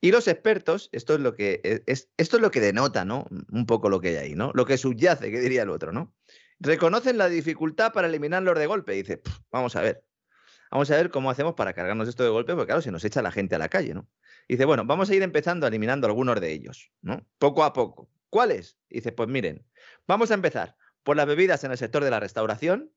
[0.02, 3.26] Y los expertos, esto es lo que e- es, esto es lo que denota, ¿no?
[3.52, 4.52] Un poco lo que hay ahí, ¿no?
[4.54, 6.14] Lo que subyace, que diría el otro, ¿no?
[6.60, 8.94] Reconocen la dificultad para eliminarlos de golpe.
[8.94, 10.04] Dice, "Pf, vamos a ver.
[10.72, 13.22] Vamos a ver cómo hacemos para cargarnos esto de golpe, porque claro, se nos echa
[13.22, 14.08] la gente a la calle, ¿no?
[14.48, 17.26] Dice, bueno, vamos a ir empezando eliminando algunos de ellos, ¿no?
[17.40, 18.10] Poco a poco.
[18.30, 18.78] ¿Cuáles?
[18.90, 19.66] Dice, pues miren,
[20.10, 22.92] vamos a empezar por las bebidas en el sector de la restauración.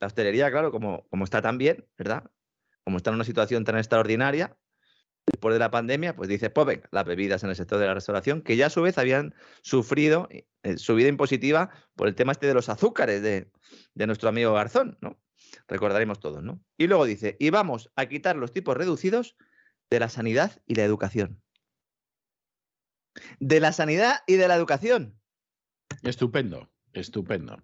[0.00, 2.24] La hostelería, claro, como, como está tan bien, ¿verdad?
[2.82, 4.56] Como está en una situación tan extraordinaria,
[5.26, 7.94] después de la pandemia, pues dice, pues venga, las bebidas en el sector de la
[7.94, 10.46] restauración, que ya a su vez habían sufrido eh,
[10.78, 13.50] subida impositiva por el tema este de los azúcares de,
[13.94, 15.20] de nuestro amigo Garzón, ¿no?
[15.68, 16.60] Recordaremos todos, ¿no?
[16.78, 19.36] Y luego dice, y vamos a quitar los tipos reducidos
[19.90, 21.42] de la sanidad y la educación.
[23.38, 25.20] De la sanidad y de la educación.
[26.02, 27.62] Estupendo, estupendo.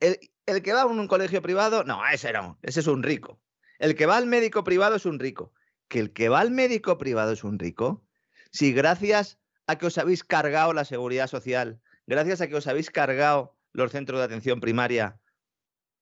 [0.00, 3.40] El, el que va a un, colegio privado, no, ese no, ese es un rico.
[3.78, 5.52] El que va al médico privado es un rico.
[5.88, 8.04] Que el que va al médico privado es un rico.
[8.50, 12.90] Si gracias a que os habéis cargado la seguridad social, gracias a que os habéis
[12.90, 15.20] cargado los centros de atención primaria,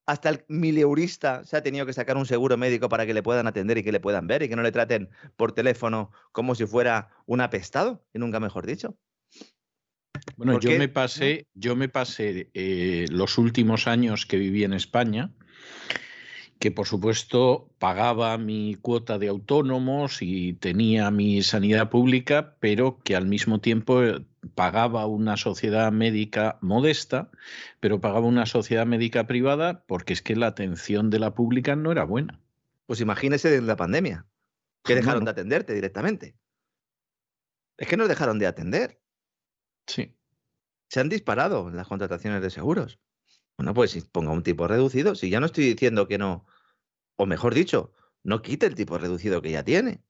[0.07, 3.49] hasta el mileurista se ha tenido que sacar un seguro médico para que le puedan
[3.49, 6.65] atender y que le puedan ver y que no le traten por teléfono como si
[6.65, 8.97] fuera un apestado, y nunca mejor dicho.
[10.37, 10.79] Bueno, ¿Por yo qué?
[10.79, 15.31] me pasé, yo me pasé eh, los últimos años que viví en España,
[16.59, 23.15] que por supuesto pagaba mi cuota de autónomos y tenía mi sanidad pública, pero que
[23.17, 24.25] al mismo tiempo eh,
[24.55, 27.31] pagaba una sociedad médica modesta,
[27.81, 31.93] pero pagaba una sociedad médica privada porque es que la atención de la pública no
[31.93, 32.41] era buena.
[32.87, 34.27] Pues imagínese de la pandemia,
[34.83, 35.25] que dejaron Bueno.
[35.25, 36.37] de atenderte directamente.
[37.77, 38.99] Es que nos dejaron de atender.
[39.87, 40.15] Sí.
[40.89, 42.99] se han disparado las contrataciones de seguros.
[43.57, 46.47] Bueno, pues si ponga un tipo reducido, si ya no estoy diciendo que no,
[47.17, 47.93] o mejor dicho,
[48.23, 50.03] no quite el tipo reducido que ya tiene.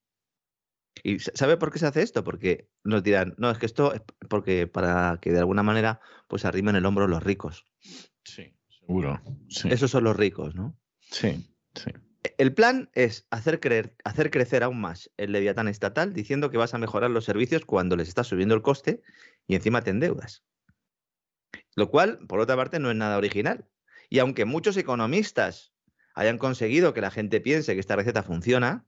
[1.02, 2.24] ¿Y sa- sabe por qué se hace esto?
[2.24, 6.44] Porque nos dirán, no, es que esto es porque para que de alguna manera pues
[6.44, 7.64] arrimen el hombro los ricos.
[8.24, 9.22] Sí, seguro.
[9.48, 10.76] Sí, Esos son los ricos, ¿no?
[11.00, 11.90] sí, sí.
[12.38, 16.74] El plan es hacer, creer, hacer crecer aún más el leviatán estatal diciendo que vas
[16.74, 19.00] a mejorar los servicios cuando les estás subiendo el coste
[19.46, 20.44] y encima te endeudas.
[21.74, 23.68] Lo cual, por otra parte, no es nada original.
[24.08, 25.74] Y aunque muchos economistas
[26.14, 28.86] hayan conseguido que la gente piense que esta receta funciona,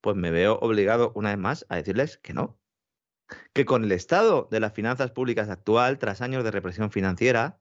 [0.00, 2.60] pues me veo obligado una vez más a decirles que no.
[3.52, 7.60] que con el estado de las finanzas públicas actual, tras años de represión financiera,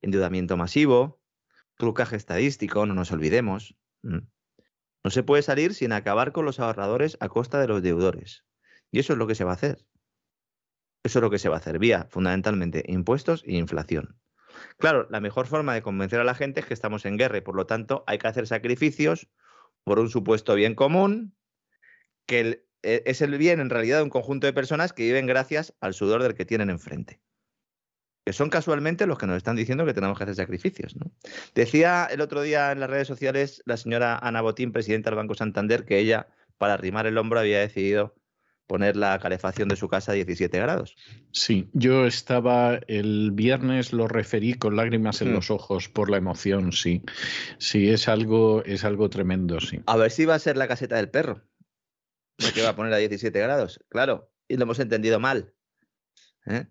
[0.00, 1.20] endeudamiento masivo,
[1.76, 7.28] trucaje estadístico, no nos olvidemos, no se puede salir sin acabar con los ahorradores a
[7.28, 8.44] costa de los deudores.
[8.90, 9.84] Y eso es lo que se va a hacer.
[11.04, 14.16] Eso es lo que se va a hacer, vía fundamentalmente impuestos e inflación.
[14.78, 17.40] Claro, la mejor forma de convencer a la gente es que estamos en guerra y
[17.40, 19.28] por lo tanto hay que hacer sacrificios
[19.84, 21.34] por un supuesto bien común,
[22.26, 25.74] que e, es el bien en realidad de un conjunto de personas que viven gracias
[25.80, 27.20] al sudor del que tienen enfrente.
[28.24, 30.94] Que son casualmente los que nos están diciendo que tenemos que hacer sacrificios.
[31.54, 35.34] Decía el otro día en las redes sociales la señora Ana Botín, presidenta del Banco
[35.34, 38.14] Santander, que ella, para arrimar el hombro, había decidido
[38.66, 40.96] poner la calefacción de su casa a 17 grados.
[41.32, 45.34] Sí, yo estaba el viernes, lo referí con lágrimas en hmm.
[45.34, 47.02] los ojos por la emoción, sí.
[47.58, 49.80] Sí, es algo, es algo tremendo, sí.
[49.86, 51.42] A ver si va a ser la caseta del perro.
[52.54, 55.52] que va a poner a 17 grados, claro, y lo hemos entendido mal.
[56.46, 56.66] ¿eh?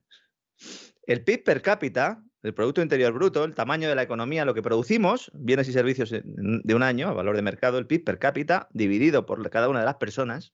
[1.06, 4.62] El PIB per cápita, el Producto Interior Bruto, el tamaño de la economía, lo que
[4.62, 8.68] producimos, bienes y servicios de un año, a valor de mercado, el PIB per cápita,
[8.72, 10.54] dividido por cada una de las personas,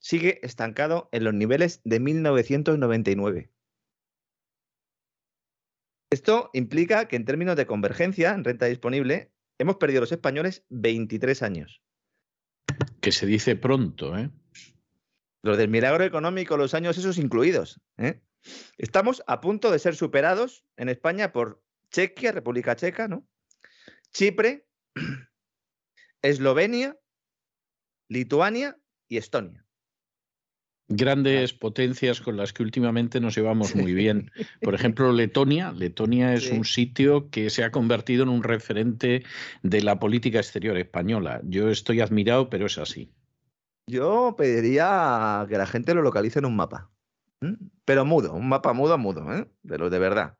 [0.00, 3.52] sigue estancado en los niveles de 1999.
[6.10, 11.42] Esto implica que en términos de convergencia en renta disponible, hemos perdido los españoles 23
[11.42, 11.82] años.
[13.00, 14.30] Que se dice pronto, ¿eh?
[15.42, 17.80] Los del milagro económico, los años esos incluidos.
[17.96, 18.20] ¿eh?
[18.76, 23.26] Estamos a punto de ser superados en España por Chequia, República Checa, ¿no?
[24.12, 24.66] Chipre,
[26.22, 26.98] Eslovenia,
[28.08, 28.78] Lituania
[29.08, 29.64] y Estonia
[30.90, 34.30] grandes potencias con las que últimamente nos llevamos muy bien.
[34.60, 35.72] Por ejemplo, Letonia.
[35.72, 39.24] Letonia es un sitio que se ha convertido en un referente
[39.62, 41.40] de la política exterior española.
[41.44, 43.10] Yo estoy admirado, pero es así.
[43.86, 46.90] Yo pediría que la gente lo localice en un mapa.
[47.84, 49.48] Pero mudo, un mapa mudo, mudo, ¿eh?
[49.62, 50.36] de los de verdad.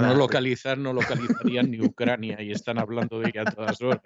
[0.00, 4.00] No localizar, no localizarían ni Ucrania y están hablando de ella a todas horas.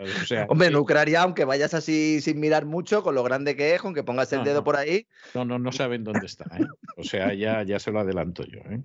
[0.48, 3.94] Hombre, en Ucrania, aunque vayas así sin mirar mucho, con lo grande que es, con
[3.94, 5.06] que pongas el dedo por ahí.
[5.34, 6.44] No, no, no saben dónde está.
[6.58, 6.66] ¿eh?
[6.96, 8.60] O sea, ya, ya se lo adelanto yo.
[8.70, 8.82] ¿eh?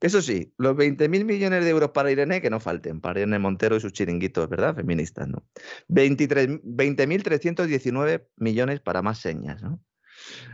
[0.00, 3.74] Eso sí, los 20.000 millones de euros para Irene, que no falten, para Irene Montero
[3.76, 4.76] y sus chiringuitos, ¿verdad?
[4.76, 5.44] Feministas, ¿no?
[5.88, 9.82] 20.319 millones para más señas, ¿no?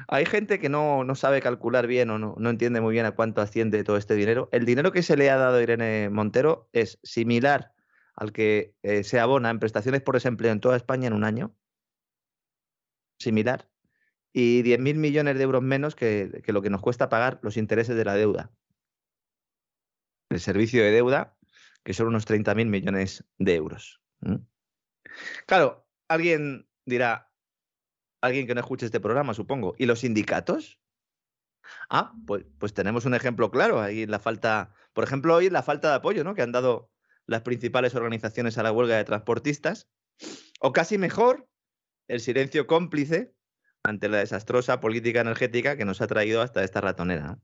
[0.08, 3.84] Hay gente que no, sabe calcular bien o no, entiende muy bien a cuánto asciende
[3.84, 4.48] todo este dinero.
[4.52, 7.72] El dinero que se le ha dado a Irene Montero es similar
[8.14, 11.56] al que eh, se abona en prestaciones por desempleo en toda España en un año.
[13.18, 13.68] Similar.
[14.32, 18.04] Y 10.000 millones de euros menos que, lo que nos cuesta pagar los intereses de
[18.04, 18.52] la deuda.
[20.28, 21.36] El servicio de deuda,
[21.84, 24.00] que son unos 30.000 millones de euros.
[25.46, 27.30] Claro, alguien dirá,
[28.26, 29.74] alguien que no escuche este programa, supongo.
[29.78, 30.80] ¿Y los sindicatos?
[31.90, 33.80] Ah, pues, pues tenemos un ejemplo claro.
[33.80, 36.34] Ahí la falta, por ejemplo, hoy la falta de apoyo ¿no?
[36.34, 36.90] que han dado
[37.26, 39.88] las principales organizaciones a la huelga de transportistas.
[40.60, 41.48] O casi mejor,
[42.08, 43.34] el silencio cómplice
[43.82, 47.38] ante la desastrosa política energética que nos ha traído hasta esta ratonera.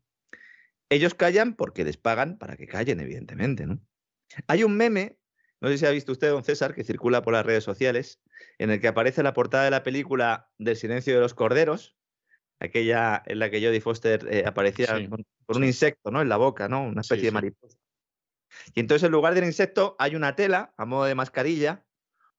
[0.88, 3.66] Ellos callan porque les pagan para que callen, evidentemente.
[3.66, 3.80] ¿no?
[4.46, 5.18] Hay un meme,
[5.60, 8.20] no sé si ha visto usted, don César, que circula por las redes sociales,
[8.58, 11.96] en el que aparece la portada de la película Del silencio de los corderos,
[12.60, 16.20] aquella en la que Jodie Foster eh, aparecía con, un insecto ¿no?
[16.20, 16.84] en la boca, ¿no?
[16.84, 17.78] una especie de mariposa.
[18.74, 21.84] Y entonces en lugar del insecto hay una tela a modo de mascarilla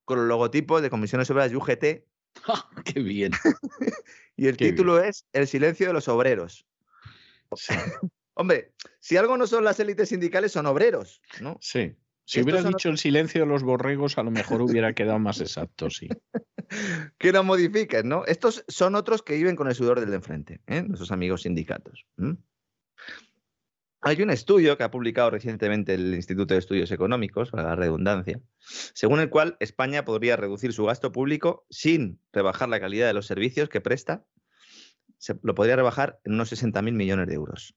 [0.05, 2.05] con los logotipos de comisiones obreras y UGT.
[2.85, 3.31] ¡Qué bien!
[4.35, 6.65] y el título es El silencio de los obreros.
[8.33, 11.57] Hombre, si algo no son las élites sindicales, son obreros, ¿no?
[11.61, 11.95] Sí.
[12.31, 15.89] Si hubiera dicho el silencio de los borregos, a lo mejor hubiera quedado más exacto,
[15.89, 16.07] sí.
[17.17, 18.23] que no modifiquen, ¿no?
[18.25, 20.81] Estos son otros que viven con el sudor del de enfrente, ¿eh?
[20.81, 22.05] nuestros amigos sindicatos.
[23.99, 28.39] Hay un estudio que ha publicado recientemente el Instituto de Estudios Económicos, para la redundancia,
[28.93, 33.27] según el cual España podría reducir su gasto público sin rebajar la calidad de los
[33.27, 34.23] servicios que presta,
[35.17, 37.75] se, lo podría rebajar en unos 60.000 millones de euros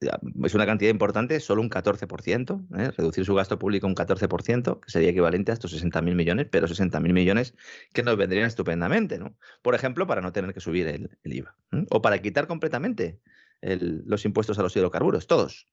[0.00, 2.90] es una cantidad importante, solo un 14%, ¿eh?
[2.96, 7.12] reducir su gasto público un 14%, que sería equivalente a estos 60.000 millones, pero 60.000
[7.12, 7.54] millones
[7.92, 9.36] que nos vendrían estupendamente, ¿no?
[9.62, 11.56] Por ejemplo, para no tener que subir el, IVA,
[11.90, 13.20] o para quitar completamente
[13.62, 15.66] los impuestos a los hidrocarburos, todos.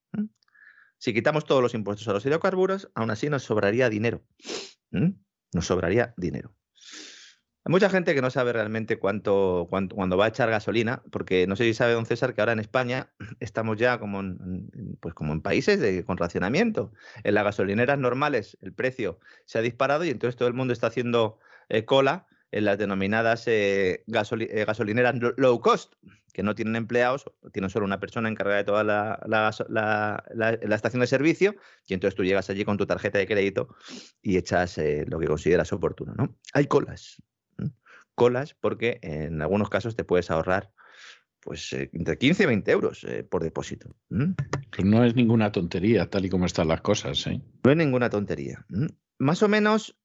[0.97, 4.23] Si quitamos todos los impuestos a los hidrocarburos, aún así nos sobraría dinero.
[5.53, 6.55] Nos sobraría dinero.
[7.65, 11.55] Hay mucha gente que no sabe realmente cuánto, cuando va a echar gasolina, porque no
[11.55, 15.31] sé si sabe don César que ahora en España estamos ya como en, pues como
[15.31, 16.91] en países de, con racionamiento.
[17.23, 20.87] En las gasolineras normales el precio se ha disparado y entonces todo el mundo está
[20.87, 25.93] haciendo eh, cola en las denominadas eh, eh, gasolineras low cost,
[26.33, 31.07] que no tienen empleados, tienen solo una persona encargada de toda la, la, estación de
[31.07, 31.55] servicio,
[31.87, 33.69] y entonces tú llegas allí con tu tarjeta de crédito
[34.21, 36.13] y echas lo que consideras oportuno.
[36.15, 36.35] ¿no?
[36.53, 37.23] Hay colas.
[38.15, 40.71] Colas porque en algunos casos te puedes ahorrar
[41.39, 43.93] pues entre 15 y 20 euros por depósito.
[44.07, 47.27] Pues no es ninguna tontería, tal y como están las cosas.
[47.27, 48.65] No es ninguna tontería.
[49.19, 49.97] Más o menos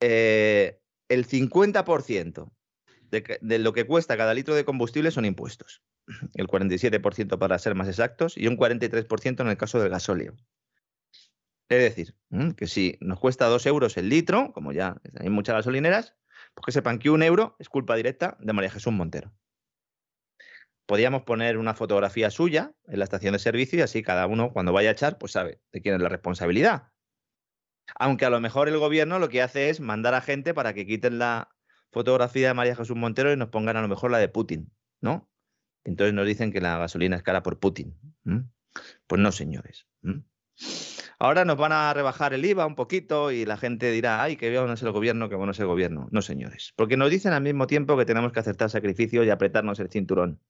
[0.00, 2.52] eh, el 50%
[3.10, 5.82] de, de, lo que cuesta cada litro de combustible son impuestos.
[6.34, 10.36] El 47% para ser más exactos y un 43% en el caso del gasóleo.
[11.70, 12.14] Es decir,
[12.56, 16.14] que si nos cuesta 2 euros el litro, como ya hay muchas gasolineras,
[16.54, 19.32] pues que sepan que un euro es culpa directa de María Jesús Montero.
[20.86, 24.72] Podríamos poner una fotografía suya en la estación de servicio y así cada uno cuando
[24.72, 26.88] vaya a echar, pues sabe de quién es la responsabilidad.
[27.98, 30.86] Aunque a lo mejor el gobierno lo que hace es mandar a gente para que
[30.86, 31.48] quiten la
[31.90, 35.30] fotografía de María Jesús Montero y nos pongan a lo mejor la de Putin, ¿no?
[35.84, 37.98] Entonces nos dicen que la gasolina es cara por Putin.
[39.06, 39.86] Pues no, señores.
[41.18, 44.56] Ahora nos van a rebajar el IVA un poquito y la gente dirá, ay, que
[44.58, 46.08] bueno es el gobierno, que bueno es el gobierno.
[46.10, 46.72] No, señores.
[46.76, 50.40] Porque nos dicen al mismo tiempo que tenemos que aceptar sacrificios y apretarnos el cinturón.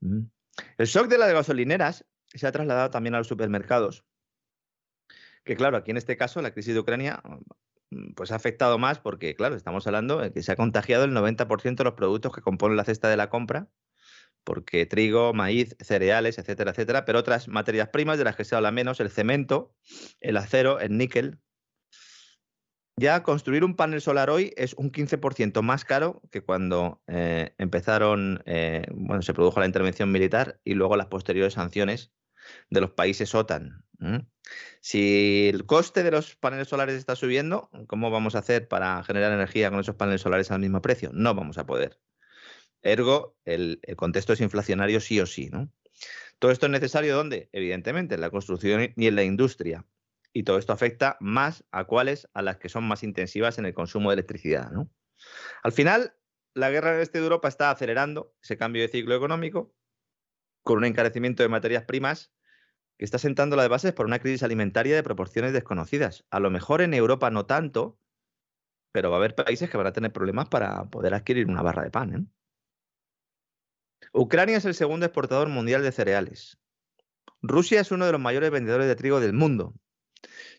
[0.00, 4.04] El shock de las gasolineras se ha trasladado también a los supermercados
[5.44, 7.22] que claro, aquí en este caso la crisis de Ucrania
[7.90, 11.12] mm, pues ha afectado más porque, claro, estamos hablando de que se ha contagiado el
[11.12, 13.68] 90% de los productos que componen la cesta de la compra,
[14.44, 18.70] porque trigo, maíz, cereales, etcétera, etcétera, pero otras materias primas de las que se habla
[18.70, 19.74] menos, el cemento,
[20.20, 21.40] el acero, el níquel.
[22.96, 28.42] Ya construir un panel solar hoy es un 15% más caro que cuando eh, empezaron,
[28.46, 32.12] eh, bueno, se produjo la intervención militar y luego las posteriores sanciones
[32.70, 33.84] de los países OTAN.
[34.80, 39.32] Si el coste de los paneles solares está subiendo, ¿cómo vamos a hacer para generar
[39.32, 41.10] energía con esos paneles solares al mismo precio?
[41.14, 41.98] No vamos a poder.
[42.84, 45.48] Ergo, el, contexto es inflacionario sí o sí.
[45.50, 45.70] ¿no?
[46.38, 47.48] Todo esto es necesario ¿dónde?
[47.52, 49.86] Evidentemente, en la construcción y en la industria.
[50.32, 53.74] Y todo esto afecta más a cuáles, a las que son más intensivas en el
[53.74, 54.70] consumo de electricidad.
[54.70, 54.90] ¿no?
[55.62, 56.14] Al final,
[56.52, 59.74] la guerra en este de Europa está acelerando ese cambio de ciclo económico
[60.62, 62.32] con un encarecimiento de materias primas
[62.98, 66.26] que está sentando las bases por una crisis alimentaria de proporciones desconocidas.
[66.30, 67.98] A lo mejor en Europa no tanto,
[68.92, 71.82] pero va a haber países que van a tener problemas para poder adquirir una barra
[71.82, 72.14] de pan.
[72.14, 72.43] ¿eh?
[74.12, 76.58] Ucrania es el segundo exportador mundial de cereales.
[77.42, 79.74] Rusia es uno de los mayores vendedores de trigo del mundo.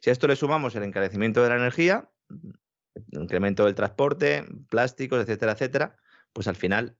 [0.01, 5.21] Si a esto le sumamos el encarecimiento de la energía, el incremento del transporte, plásticos,
[5.21, 5.97] etcétera, etcétera,
[6.33, 6.97] pues al final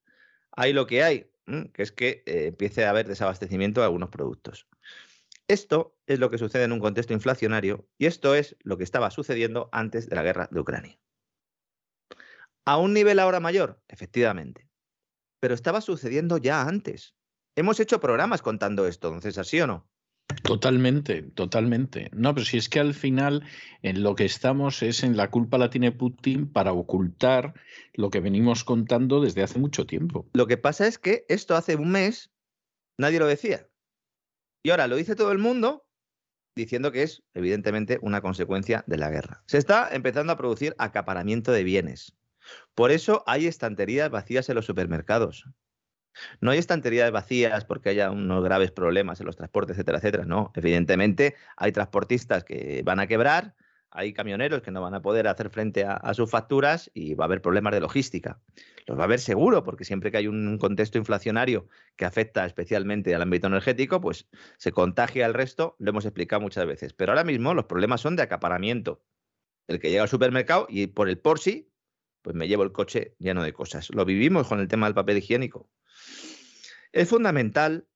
[0.52, 1.32] hay lo que hay,
[1.74, 4.68] que es que eh, empiece a haber desabastecimiento de algunos productos.
[5.48, 9.12] Esto es lo que sucede en un contexto inflacionario y esto es lo que estaba
[9.12, 11.00] sucediendo antes de la guerra de Ucrania.
[12.66, 14.65] A un nivel ahora mayor, efectivamente,
[15.46, 17.14] pero estaba sucediendo ya antes.
[17.56, 19.88] Hemos hecho programas contando esto, don César, ¿sí o no?
[20.42, 22.10] Totalmente, totalmente.
[22.14, 23.44] No, pero si es que al final
[23.84, 27.54] en lo que estamos es en la culpa la tiene Putin para ocultar
[27.94, 30.28] lo que venimos contando desde hace mucho tiempo.
[30.34, 32.32] Lo que pasa es que esto hace un mes
[32.98, 33.70] nadie lo decía.
[34.64, 35.86] Y ahora lo dice todo el mundo
[36.56, 39.44] diciendo que es, evidentemente, una consecuencia de la guerra.
[39.46, 42.18] Se está empezando a producir acaparamiento de bienes.
[42.74, 45.46] Por eso hay estanterías vacías en los supermercados.
[46.40, 50.26] No hay estanterías vacías porque haya unos graves problemas en los transportes, etcétera, etcétera.
[50.26, 53.56] No, evidentemente hay transportistas que van a quebrar,
[53.96, 57.28] hay camioneros que no van a poder hacer frente a, sus facturas y va a
[57.28, 58.42] haber problemas de logística.
[58.88, 63.16] Los va a haber seguro, porque siempre que hay un contexto inflacionario que afecta especialmente
[63.16, 64.28] al ámbito energético, pues
[64.58, 66.94] se contagia al resto, lo hemos explicado muchas veces.
[66.94, 69.02] Pero ahora mismo los problemas son de acaparamiento.
[69.68, 71.72] El que llega al supermercado y por el por sí,
[72.26, 73.92] pues me llevo el coche lleno de cosas.
[73.92, 75.70] Lo vivimos con el tema del papel higiénico.
[76.92, 77.88] Es fundamental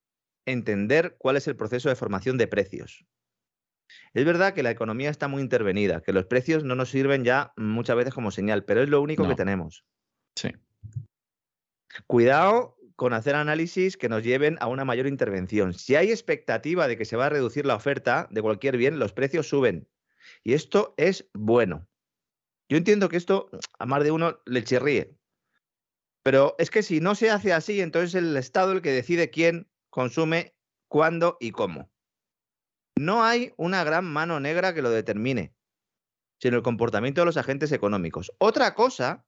[0.46, 3.08] entender cuál es el proceso de formación de precios.
[4.14, 7.54] Es verdad que la economía está muy intervenida, que los precios no nos sirven ya
[7.58, 9.84] muchas veces como señal, pero es lo único que tenemos.
[10.36, 10.50] Sí.
[12.06, 15.74] Cuidado con hacer análisis que nos lleven a una mayor intervención.
[15.74, 19.12] Si hay expectativa de que se va a reducir la oferta de cualquier bien, los
[19.12, 19.88] precios suben.
[20.44, 21.88] Y esto es bueno.
[22.70, 25.18] Yo entiendo que esto a más de uno le chirríe.
[26.24, 29.32] Pero es que si no se hace así, entonces es el Estado el que decide
[29.32, 30.56] quién consume,
[30.88, 31.92] cuándo y cómo.
[32.96, 35.56] No hay una gran mano negra que lo determine,
[36.40, 38.32] sino el comportamiento de los agentes económicos.
[38.38, 39.26] Otra cosa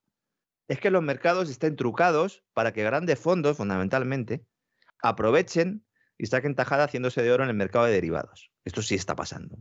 [0.68, 4.46] es que los mercados estén trucados para que grandes fondos, fundamentalmente,
[5.02, 5.86] aprovechen
[6.18, 8.52] y saquen tajada haciéndose de oro en el mercado de derivados.
[8.66, 9.58] Esto sí está pasando.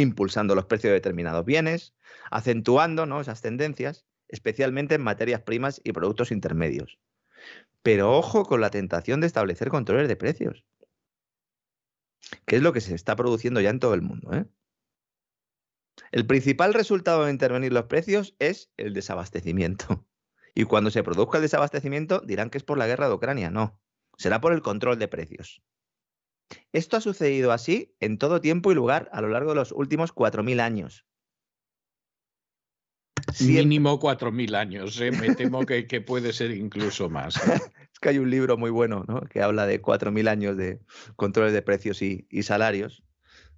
[0.00, 1.94] Impulsando los precios de determinados bienes,
[2.30, 3.20] acentuando ¿no?
[3.20, 4.06] esas tendencias.
[4.28, 7.00] especialmente en materias primas y productos intermedios.
[7.82, 10.64] Pero ojo con la tentación de establecer controles de precios,
[12.46, 14.32] que es lo que se está produciendo ya en todo el mundo.
[14.32, 14.46] ¿eh?
[16.12, 20.06] El principal resultado de intervenir los precios es el desabastecimiento.
[20.52, 23.52] Y cuando se produzca el desabastecimiento dirán que es por la guerra de Ucrania.
[23.52, 23.80] No,
[24.18, 25.62] será por el control de precios.
[26.72, 30.14] Esto ha sucedido así en todo tiempo y lugar a lo largo de los últimos
[30.14, 31.06] 4.000 años.
[33.40, 35.12] Mínimo 4.000 años, ¿eh?
[35.12, 37.36] me temo que, puede ser incluso más.
[37.36, 37.60] ¿eh?
[37.92, 40.80] es que hay un libro muy bueno que habla de 4.000 años de
[41.16, 43.02] controles de precios y, salarios.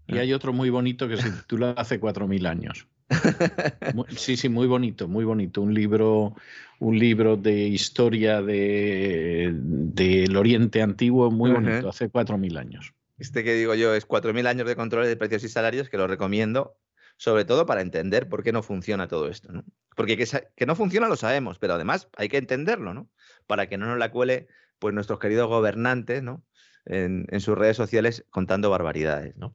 [0.06, 2.88] Y hay otro muy bonito que se titula Hace 4.000 años.
[4.16, 5.62] Sí, sí, muy bonito, muy bonito.
[5.62, 6.34] Un libro,
[6.78, 12.94] un libro de historia del de, Oriente Antiguo muy bonito, hace 4.000 años.
[13.18, 16.06] Este que digo yo es 4.000 años de controles de precios y salarios que lo
[16.06, 16.76] recomiendo
[17.16, 19.52] sobre todo para entender por qué no funciona todo esto.
[19.52, 19.64] ¿no?
[19.94, 23.08] Porque que, no funciona lo sabemos, pero además hay que entenderlo, ¿no?
[23.46, 24.48] Para que no nos la cuele
[24.80, 26.44] pues, nuestros queridos gobernantes, ¿no?
[26.84, 29.54] En, en sus redes sociales contando barbaridades, ¿no?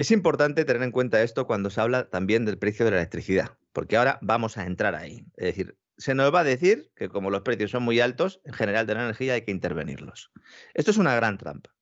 [0.00, 3.58] Es importante tener en cuenta esto cuando se habla también del precio de la electricidad,
[3.74, 5.26] porque ahora vamos a entrar ahí.
[5.36, 8.54] Es decir, se nos va a decir que como los precios son muy altos, en
[8.54, 10.32] general de la energía hay que intervenirlos.
[10.72, 11.76] Esto es una gran trampa.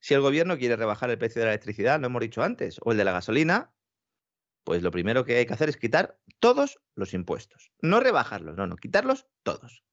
[0.00, 2.90] Si el gobierno quiere rebajar el precio de la electricidad, lo hemos dicho antes, o
[2.90, 3.72] el de la gasolina,
[4.64, 7.70] pues lo primero que hay que hacer es quitar todos los impuestos.
[7.80, 9.84] No rebajarlos, no, no, quitarlos todos.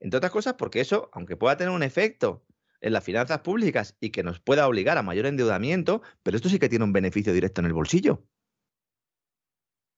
[0.00, 2.44] Entre otras cosas, porque eso, aunque pueda tener un efecto
[2.80, 6.58] en las finanzas públicas y que nos pueda obligar a mayor endeudamiento, pero esto sí
[6.58, 8.26] que tiene un beneficio directo en el bolsillo.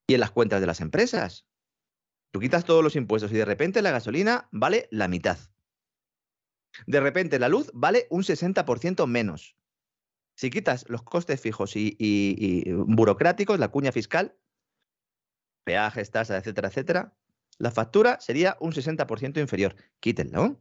[0.09, 1.47] Y en las cuentas de las empresas.
[2.33, 5.39] Tú quitas todos los impuestos y de repente la gasolina vale la mitad.
[6.87, 9.57] De repente la luz vale un 60% menos.
[10.37, 14.37] Si quitas los costes fijos y, burocráticos, la cuña fiscal,
[15.65, 17.17] peajes, tasas, etcétera, etcétera,
[17.59, 19.75] la factura sería un 60% inferior.
[19.99, 20.61] Quítenlo.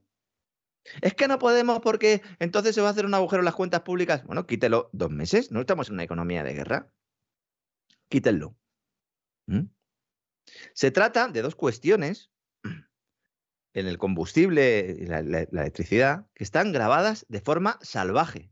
[1.02, 3.82] Es que no podemos porque entonces se va a hacer un agujero en las cuentas
[3.82, 4.24] públicas.
[4.24, 5.52] Bueno, quítelo dos meses.
[5.52, 6.91] No estamos en una economía de guerra.
[8.10, 8.56] Quítenlo.
[9.48, 9.68] ¿Mm?
[10.74, 12.32] Se trata de dos cuestiones
[13.74, 18.52] en el combustible y la, electricidad que están grabadas de forma salvaje.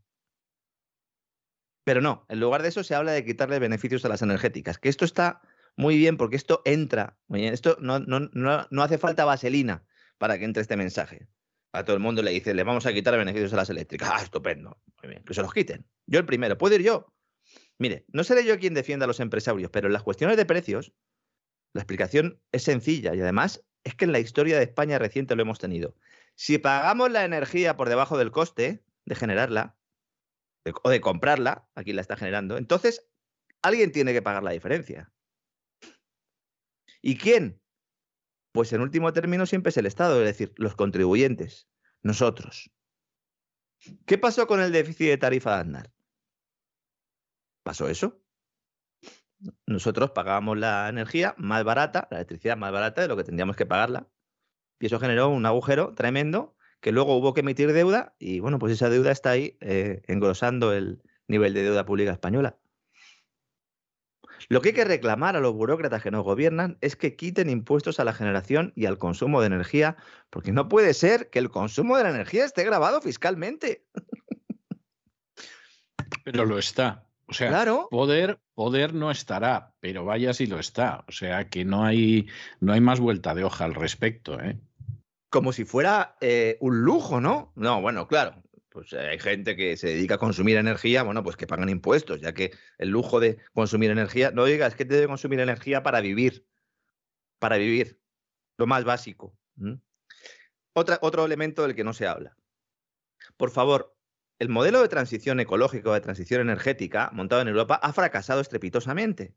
[1.84, 4.88] Pero no, en lugar de eso se habla de quitarle beneficios a las energéticas, que
[4.88, 5.42] esto está
[5.76, 9.84] muy bien porque esto entra, esto no, no, no, hace falta vaselina
[10.18, 11.28] para que entre este mensaje.
[11.74, 14.10] A todo el mundo le dice, le vamos a quitar beneficios a las eléctricas.
[14.14, 14.80] Ah, estupendo.
[15.02, 15.86] Muy bien, que se los quiten.
[16.06, 17.14] Yo el primero, puedo ir yo.
[17.80, 20.94] Mire, no seré yo quien defienda a los empresarios, pero en las cuestiones de precios,
[21.74, 25.42] la explicación es sencilla y además es que en la historia de España reciente lo
[25.42, 25.96] hemos tenido.
[26.36, 29.76] Si pagamos la energía por debajo del coste de generarla
[30.84, 33.10] o de comprarla, aquí la está generando, entonces
[33.64, 35.12] alguien tiene que pagar la diferencia.
[37.02, 37.63] ¿Y quién?
[38.54, 41.68] Pues en último término siempre es el Estado, es decir, los contribuyentes,
[42.02, 42.72] nosotros.
[44.06, 45.94] ¿Qué pasó con el déficit de tarifa de Aznar?
[47.64, 48.24] ¿Pasó eso?
[49.66, 53.66] nosotros pagábamos la energía más barata, la electricidad más barata de lo que tendríamos que
[53.66, 54.08] pagarla.
[54.80, 58.74] Y eso generó un agujero tremendo que luego hubo que emitir deuda y bueno, pues
[58.74, 62.58] esa deuda está ahí eh, engrosando el nivel de deuda pública española.
[64.50, 68.00] Lo que hay que reclamar a los burócratas que nos gobiernan es que quiten impuestos
[68.00, 69.98] a la generación y al consumo de energía,
[70.30, 73.86] porque no puede ser que el consumo de la energía esté grabado fiscalmente.
[76.24, 77.08] Pero lo está.
[77.28, 81.04] O sea, poder, poder no estará, pero vaya si lo está.
[81.08, 82.28] O sea, que no hay,
[82.60, 84.40] no hay más vuelta de hoja al respecto.
[84.40, 84.60] ¿eh?
[85.30, 87.52] Como si fuera eh, un lujo, ¿no?
[87.56, 88.44] No, bueno, claro.
[88.74, 92.34] Pues hay gente que se dedica a consumir energía, bueno, pues que pagan impuestos, ya
[92.34, 96.48] que el lujo de consumir energía, no digas que te debe consumir energía para vivir,
[97.38, 98.02] para vivir,
[98.58, 99.38] lo más básico.
[100.74, 102.36] Otra, otro elemento del que no se habla.
[103.38, 103.96] Por favor,
[104.40, 109.36] el modelo de transición ecológica de transición energética montado en Europa ha fracasado estrepitosamente.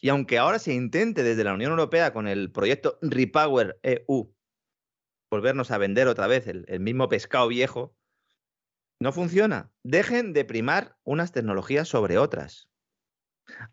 [0.00, 4.34] Y aunque ahora se intente desde la Unión Europea con el proyecto Repower EU
[5.30, 7.97] volvernos a vender otra vez el, el mismo pescado viejo,
[9.00, 9.70] no funciona.
[9.82, 12.68] Dejen de primar unas tecnologías sobre otras.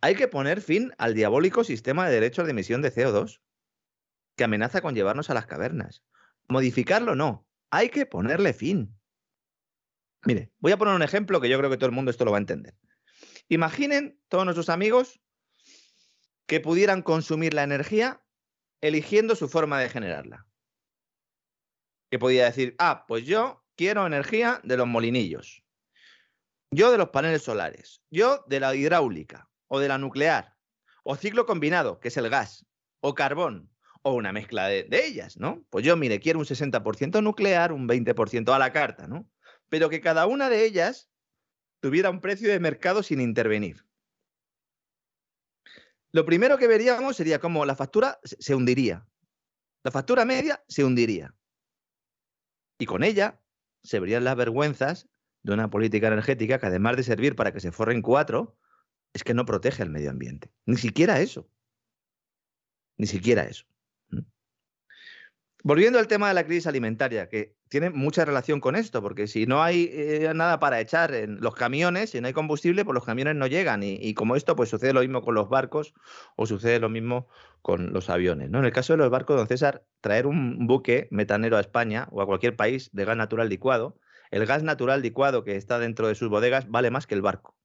[0.01, 3.41] Hay que poner fin al diabólico sistema de derechos de emisión de CO2
[4.35, 6.03] que amenaza con llevarnos a las cavernas.
[6.47, 8.97] Modificarlo no, hay que ponerle fin.
[10.25, 12.31] Mire, voy a poner un ejemplo que yo creo que todo el mundo esto lo
[12.31, 12.75] va a entender.
[13.47, 15.19] Imaginen todos nuestros amigos
[16.47, 18.23] que pudieran consumir la energía
[18.81, 20.47] eligiendo su forma de generarla.
[22.09, 25.63] Que podía decir, ah, pues yo quiero energía de los molinillos,
[26.71, 30.55] yo de los paneles solares, yo de la hidráulica o de la nuclear,
[31.03, 32.65] O ciclo combinado, que es el gas,
[32.99, 33.69] o carbón,
[34.01, 35.63] o una mezcla de, ellas, ¿no?
[35.69, 39.29] Pues yo, mire, quiero un 60% nuclear, un 20% a la carta, ¿no?
[39.69, 41.09] Pero que cada una de ellas
[41.79, 43.85] tuviera un precio de mercado sin intervenir.
[46.11, 49.07] Lo primero que veríamos sería cómo la factura se hundiría.
[49.83, 51.35] La factura media se hundiría.
[52.79, 53.39] Y con ella
[53.85, 55.07] se verían las vergüenzas
[55.43, 58.57] de una política energética que además de servir para que se forren cuatro,
[59.13, 60.51] es que no protege al medio ambiente.
[60.65, 61.49] Ni siquiera eso.
[62.97, 63.65] Ni siquiera eso.
[65.67, 69.47] Volviendo al tema de la crisis alimentaria, que tiene mucha relación con esto, porque si
[69.47, 73.03] no hay eh, nada para echar en los camiones, si no hay combustible, pues los
[73.03, 73.81] camiones no llegan.
[73.81, 75.95] Y, y como esto, pues sucede lo mismo con los barcos
[76.35, 77.29] o sucede lo mismo
[77.63, 78.51] con los aviones.
[78.51, 78.59] ¿no?
[78.59, 82.21] En el caso de los barcos, don César, traer un buque metanero a España o
[82.21, 83.97] a cualquier país de gas natural licuado,
[84.29, 87.55] el gas natural licuado que está dentro de sus bodegas vale más que el barco.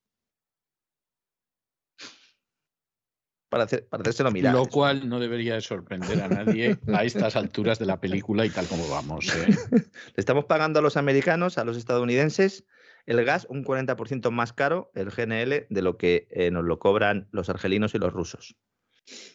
[3.50, 4.54] Para, hacer, para hacérselo mirar.
[4.54, 8.50] Lo cual no debería de sorprender a nadie a estas alturas de la película y
[8.50, 9.26] tal como vamos.
[9.34, 9.48] ¿eh?
[9.70, 9.84] Le
[10.16, 12.64] estamos pagando a los americanos, a los estadounidenses,
[13.06, 17.28] el gas un 40% más caro, el GNL, de lo que eh, nos lo cobran
[17.32, 18.56] los argelinos y los rusos.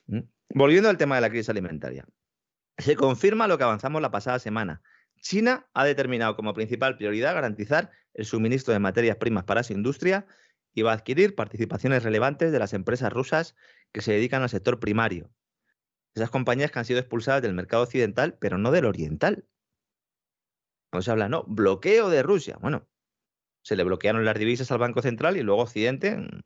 [0.08, 0.22] ¿Mm?
[0.54, 2.06] Volviendo al tema de la crisis alimentaria.
[2.78, 4.82] Se confirma lo que avanzamos la pasada semana.
[5.20, 10.26] China ha determinado como principal prioridad garantizar el suministro de materias primas para su industria
[10.76, 13.56] y va a adquirir participaciones relevantes de las empresas rusas
[13.94, 15.32] que se dedican al sector primario.
[16.14, 19.48] Esas compañías que han sido expulsadas del mercado occidental, pero no del oriental.
[20.92, 22.58] No se habla, no, bloqueo de Rusia.
[22.62, 22.88] Bueno,
[23.64, 26.42] se le bloquearon las divisas al Banco Central y luego Occidente, mm,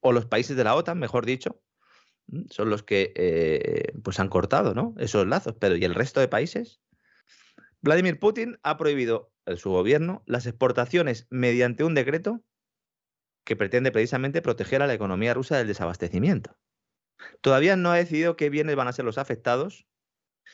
[0.00, 1.60] o los países de la OTAN, mejor dicho,
[2.28, 4.94] mm, son los que eh, pues han cortado ¿no?
[4.98, 5.56] esos lazos.
[5.58, 6.80] Pero ¿y el resto de países?
[7.80, 12.42] Vladimir Putin ha prohibido en su gobierno las exportaciones mediante un decreto
[13.44, 16.56] que pretende precisamente proteger a la economía rusa del desabastecimiento.
[17.40, 19.86] Todavía no ha decidido qué bienes van a ser los afectados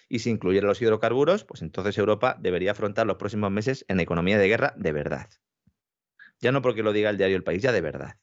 [0.09, 4.39] y si incluyera los hidrocarburos, pues entonces Europa debería afrontar los próximos meses en economía
[4.39, 5.31] de guerra de verdad.
[6.41, 8.19] Ya no porque lo diga el diario El País, ya de verdad.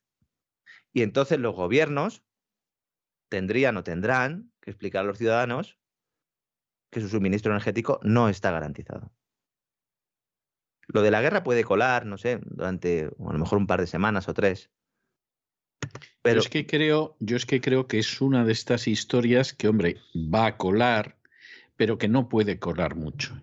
[0.92, 2.24] Y entonces los gobiernos
[3.30, 5.78] tendrían o tendrán que explicar a los ciudadanos
[6.90, 9.12] que su suministro energético no está garantizado.
[10.88, 13.82] Lo de la guerra puede colar, no sé, durante o a lo mejor un par
[13.82, 14.70] de semanas o tres.
[16.22, 19.54] Pero yo es que creo, yo es que creo que es una de estas historias
[19.54, 21.18] que, hombre, va a colar,
[21.76, 23.42] pero que no puede colar mucho.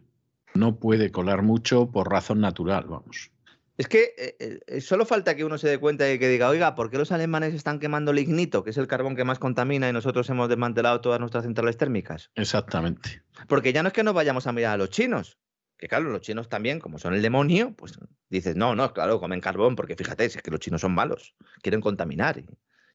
[0.55, 3.31] No puede colar mucho por razón natural, vamos.
[3.77, 6.77] Es que eh, eh, solo falta que uno se dé cuenta y que diga, oiga,
[6.77, 9.93] ¿por qué los alemanes están quemando lignito, que es el carbón que más contamina, y
[9.93, 12.31] nosotros hemos desmantelado todas nuestras centrales térmicas?
[12.37, 13.23] Exactamente.
[13.49, 15.39] Porque ya no es que nos vayamos a mirar a los chinos,
[15.77, 17.99] que claro, los chinos también, como son el demonio, pues
[18.29, 21.81] dices, no, no, claro, comen carbón, porque fíjate, es que los chinos son malos, quieren
[21.81, 22.47] contaminar y,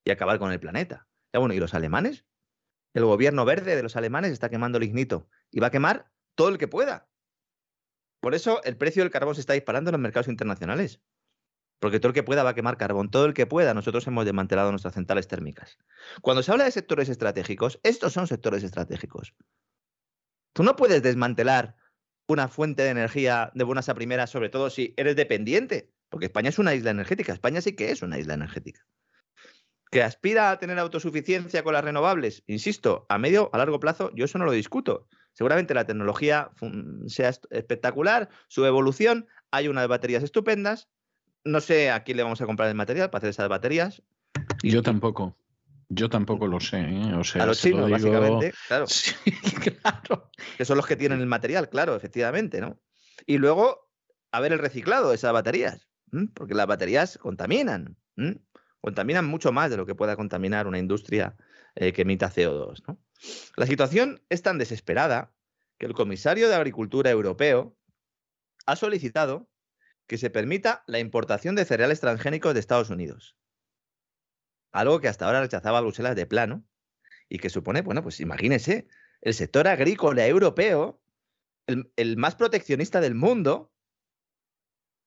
[0.03, 1.07] y acabar con el planeta.
[1.33, 2.25] Ya bueno, ¿y los alemanes?
[2.93, 6.57] El gobierno verde de los alemanes está quemando lignito y va a quemar todo el
[6.57, 7.07] que pueda.
[8.19, 11.01] Por eso el precio del carbón se está disparando en los mercados internacionales.
[11.79, 13.73] Porque todo el que pueda va a quemar carbón, todo el que pueda.
[13.73, 15.77] Nosotros hemos desmantelado nuestras centrales térmicas.
[16.21, 19.33] Cuando se habla de sectores estratégicos, estos son sectores estratégicos.
[20.51, 21.77] Tú no puedes desmantelar
[22.29, 26.49] una fuente de energía de buenas a primeras, sobre todo si eres dependiente, porque España
[26.49, 27.33] es una isla energética.
[27.33, 28.85] España sí que es una isla energética.
[29.89, 34.25] Que aspira a tener autosuficiencia con las renovables, insisto, a medio, a largo plazo, yo
[34.25, 35.07] eso no lo discuto.
[35.33, 36.51] Seguramente la tecnología
[37.07, 40.87] sea espectacular, su evolución, hay unas baterías estupendas.
[41.43, 44.03] No sé a quién le vamos a comprar el material para hacer esas baterías.
[44.61, 45.35] Yo tampoco.
[45.89, 46.81] Yo tampoco lo sé.
[46.81, 47.13] ¿eh?
[47.15, 48.11] O sea, a los chinos, digo...
[48.11, 48.85] básicamente, claro.
[48.87, 49.13] Sí,
[49.81, 50.29] claro.
[50.57, 52.79] Que son los que tienen el material, claro, efectivamente, ¿no?
[53.25, 53.89] Y luego,
[54.31, 56.29] a ver el reciclado de esas baterías, ¿m?
[56.33, 58.39] porque las baterías contaminan, ¿m?
[58.81, 61.35] contaminan mucho más de lo que pueda contaminar una industria
[61.75, 62.99] eh, que emita CO2, ¿no?
[63.57, 65.33] La situación es tan desesperada
[65.77, 67.75] que el comisario de Agricultura europeo
[68.65, 69.49] ha solicitado
[70.07, 73.38] que se permita la importación de cereales transgénicos de Estados Unidos.
[74.71, 76.63] Algo que hasta ahora rechazaba Bruselas de plano
[77.27, 78.87] y que supone, bueno, pues imagínese,
[79.21, 81.01] el sector agrícola europeo,
[81.67, 83.71] el, más proteccionista del mundo,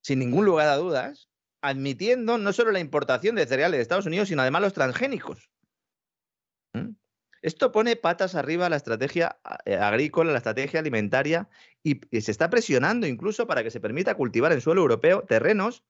[0.02, 1.28] sin ningún lugar a dudas,
[1.60, 5.50] admitiendo no solo la importación de cereales de Estados Unidos, sino además los transgénicos.
[6.74, 6.94] ¿Mm?
[7.42, 11.48] Esto pone patas arriba a la estrategia eh, agrícola, la estrategia alimentaria
[11.82, 15.84] y, se está presionando incluso para que se permita cultivar en suelo europeo terrenos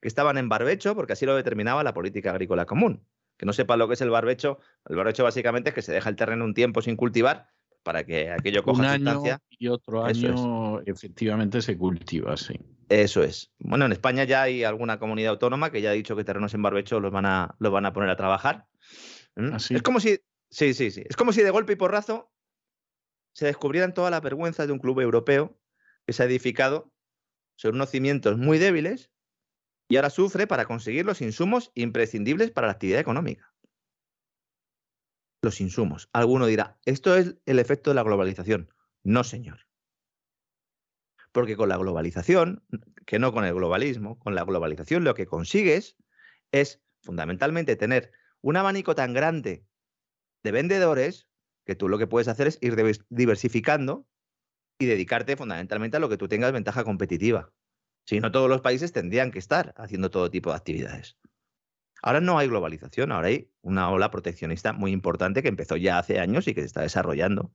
[0.00, 3.04] que estaban en barbecho, porque así lo determinaba la política agrícola común.
[3.36, 4.58] Que no sepa lo que es el barbecho,
[4.88, 7.48] el barbecho básicamente es que se deja el terreno un tiempo sin cultivar
[7.84, 9.40] para que aquello coja un año sustancia.
[9.50, 10.88] y otro año es.
[10.88, 12.54] efectivamente se cultiva, sí.
[12.88, 13.52] Eso es.
[13.58, 16.62] Bueno, en España ya hay alguna comunidad autónoma que ya ha dicho que terrenos en
[16.62, 18.66] barbecho los van a, los van a poner a trabajar.
[19.36, 19.74] ¿Ah, sí?
[19.76, 20.18] Es como si
[20.50, 21.02] Sí, sí, sí.
[21.08, 22.32] Es como si de golpe y porrazo
[23.32, 25.60] se descubrieran todas las vergüenzas de un club europeo
[26.06, 26.92] que se ha edificado
[27.56, 29.10] sobre unos cimientos muy débiles
[29.88, 33.52] y ahora sufre para conseguir los insumos imprescindibles para la actividad económica.
[35.42, 36.08] Los insumos.
[36.12, 38.72] Alguno dirá, esto es el efecto de la globalización.
[39.02, 39.66] No, señor.
[41.32, 42.64] Porque con la globalización,
[43.06, 45.96] que no con el globalismo, con la globalización lo que consigues
[46.52, 49.64] es fundamentalmente tener un abanico tan grande
[50.42, 51.28] de vendedores
[51.64, 52.76] que tú lo que puedes hacer es ir
[53.08, 54.06] diversificando
[54.78, 57.52] y dedicarte fundamentalmente a lo que tú tengas ventaja competitiva.
[58.08, 61.18] Si no, todos los países tendrían que estar haciendo todo tipo de actividades.
[62.02, 66.18] Ahora no hay globalización, ahora hay una ola proteccionista muy importante que empezó ya hace
[66.18, 67.52] años y que se está desarrollando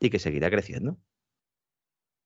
[0.00, 0.98] y que seguirá creciendo.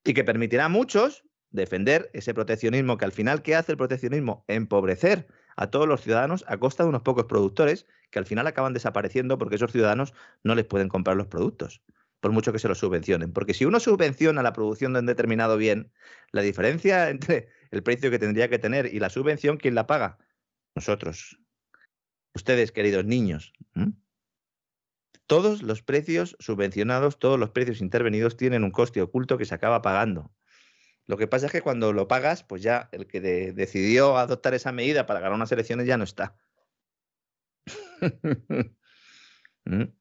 [0.03, 4.47] Y que permitirá a muchos defender ese proteccionismo que al final, ¿qué hace el proteccionismo?
[4.49, 8.73] Empobrecer a todos los ciudadanos a costa de unos pocos productores que al final acaban
[8.73, 11.83] desapareciendo porque esos ciudadanos no les pueden comprar los productos
[12.21, 13.33] por mucho que se lo subvencionen.
[13.33, 15.93] Porque si uno subvenciona la producción de un determinado bien,
[16.33, 20.19] la diferencia entre el precio que tendría que tener y la subvención, ¿quién la paga?
[20.75, 21.39] Nosotros.
[22.35, 23.53] Ustedes, queridos niños.
[25.27, 29.83] Todos los precios subvencionados, todos los precios intervenidos tienen un coste oculto que se acaba
[29.83, 30.33] pagando.
[31.07, 34.73] Lo que pasa es que cuando lo pagas, pues ya el que decidió adoptar esa
[34.73, 36.37] medida para ganar unas elecciones ya no está.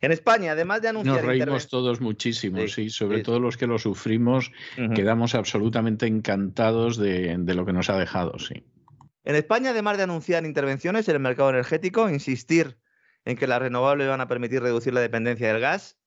[0.00, 1.16] En España, además de anunciar.
[1.16, 4.52] Nos reímos todos muchísimo, sí, sobre todo los que lo sufrimos,
[4.94, 8.64] quedamos absolutamente encantados de, de, lo que nos ha dejado, sí.
[9.24, 12.78] En España, además de anunciar intervenciones en el mercado energético, insistir
[13.24, 15.98] en que las renovables van a permitir reducir la dependencia del gas,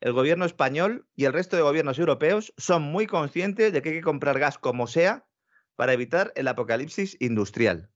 [0.00, 3.94] el gobierno español y el resto de gobiernos europeos son muy conscientes de que hay
[3.96, 5.26] que comprar gas como sea
[5.74, 7.90] para evitar el apocalipsis industrial.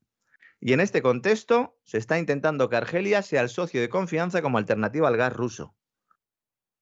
[0.65, 4.59] Y en este contexto se está intentando que Argelia sea el socio de confianza como
[4.59, 5.75] alternativa al gas ruso.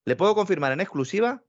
[0.05, 1.43] Le puedo confirmar en exclusiva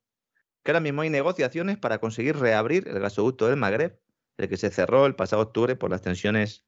[0.64, 4.00] que ahora mismo hay negociaciones para conseguir reabrir el gasoducto del Magreb,
[4.38, 6.64] el que se cerró el pasado octubre por las tensiones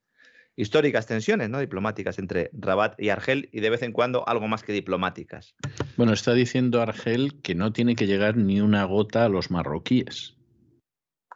[0.55, 4.65] históricas tensiones no diplomáticas entre Rabat y Argel y de vez en cuando algo más
[4.65, 5.57] que diplomáticas.
[5.97, 10.37] Bueno, está diciendo Argel que no tiene que llegar ni una gota a los marroquíes.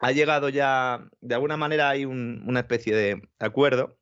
[0.01, 3.98] Ha llegado ya, de alguna manera hay una especie de acuerdo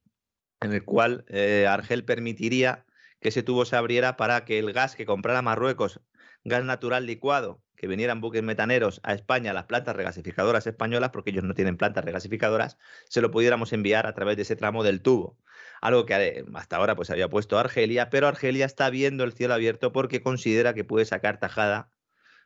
[0.61, 2.85] en el cual eh, Argel permitiría
[3.20, 6.01] que ese tubo se abriera para que el gas que comprara Marruecos,
[6.45, 11.45] gas natural licuado, que vinieran buques metaneros a España, las plantas regasificadoras españolas, porque ellos
[11.45, 12.78] no tienen plantas regasificadoras,
[13.09, 15.39] se lo pudiéramos enviar a través de ese tramo del tubo.
[15.81, 19.55] Algo que eh, hasta ahora pues había puesto Argelia, pero Argelia está viendo el cielo
[19.55, 21.91] abierto porque considera que puede sacar tajada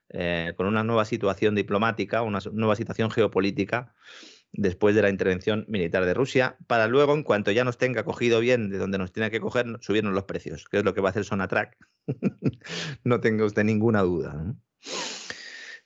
[0.08, 3.94] eh, con una nueva situación diplomática, una nueva situación geopolítica
[4.52, 8.40] después de la intervención militar de Rusia, para luego, en cuanto ya nos tenga cogido
[8.40, 11.08] bien de donde nos tiene que coger, subirnos los precios, que es lo que va
[11.08, 11.76] a hacer Sonatrack.
[13.04, 14.54] no tenga usted ninguna duda.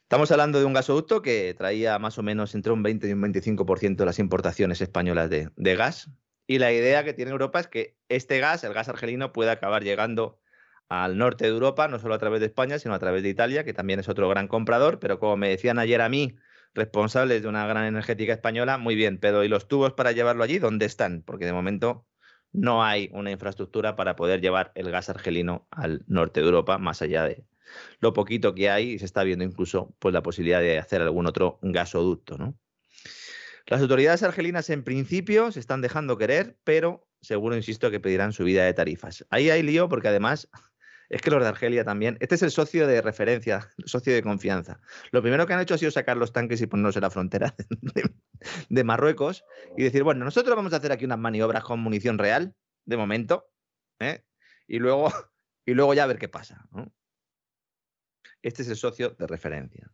[0.02, 3.22] Estamos hablando de un gasoducto que traía más o menos entre un 20 y un
[3.22, 6.10] 25% de las importaciones españolas de, de gas.
[6.46, 9.82] Y la idea que tiene Europa es que este gas, el gas argelino, pueda acabar
[9.82, 10.40] llegando
[10.88, 13.64] al norte de Europa, no solo a través de España, sino a través de Italia,
[13.64, 16.36] que también es otro gran comprador, pero como me decían ayer a mí,
[16.74, 20.58] responsables de una gran energética española, muy bien, pero ¿y los tubos para llevarlo allí
[20.58, 21.22] dónde están?
[21.22, 22.06] Porque de momento
[22.52, 27.02] no hay una infraestructura para poder llevar el gas argelino al norte de Europa, más
[27.02, 27.44] allá de
[28.00, 31.26] lo poquito que hay, y se está viendo incluso pues, la posibilidad de hacer algún
[31.26, 32.38] otro gasoducto.
[32.38, 32.56] ¿no?
[33.66, 38.64] Las autoridades argelinas en principio se están dejando querer, pero seguro, insisto, que pedirán subida
[38.64, 39.24] de tarifas.
[39.30, 40.48] Ahí hay lío porque además
[41.14, 42.16] es que los de Argelia también.
[42.18, 44.80] Este es el socio de referencia, el socio de confianza.
[45.12, 47.54] Lo primero que han hecho ha sido sacar los tanques y ponerlos en la frontera
[48.68, 49.44] de, Marruecos
[49.76, 53.48] y decir, bueno, nosotros vamos a hacer aquí unas maniobras con munición real, de momento,
[54.00, 54.24] ¿eh?
[54.66, 55.08] y, luego,
[55.66, 56.66] y luego ya a ver qué pasa.
[58.42, 59.88] Este es el socio de referencia.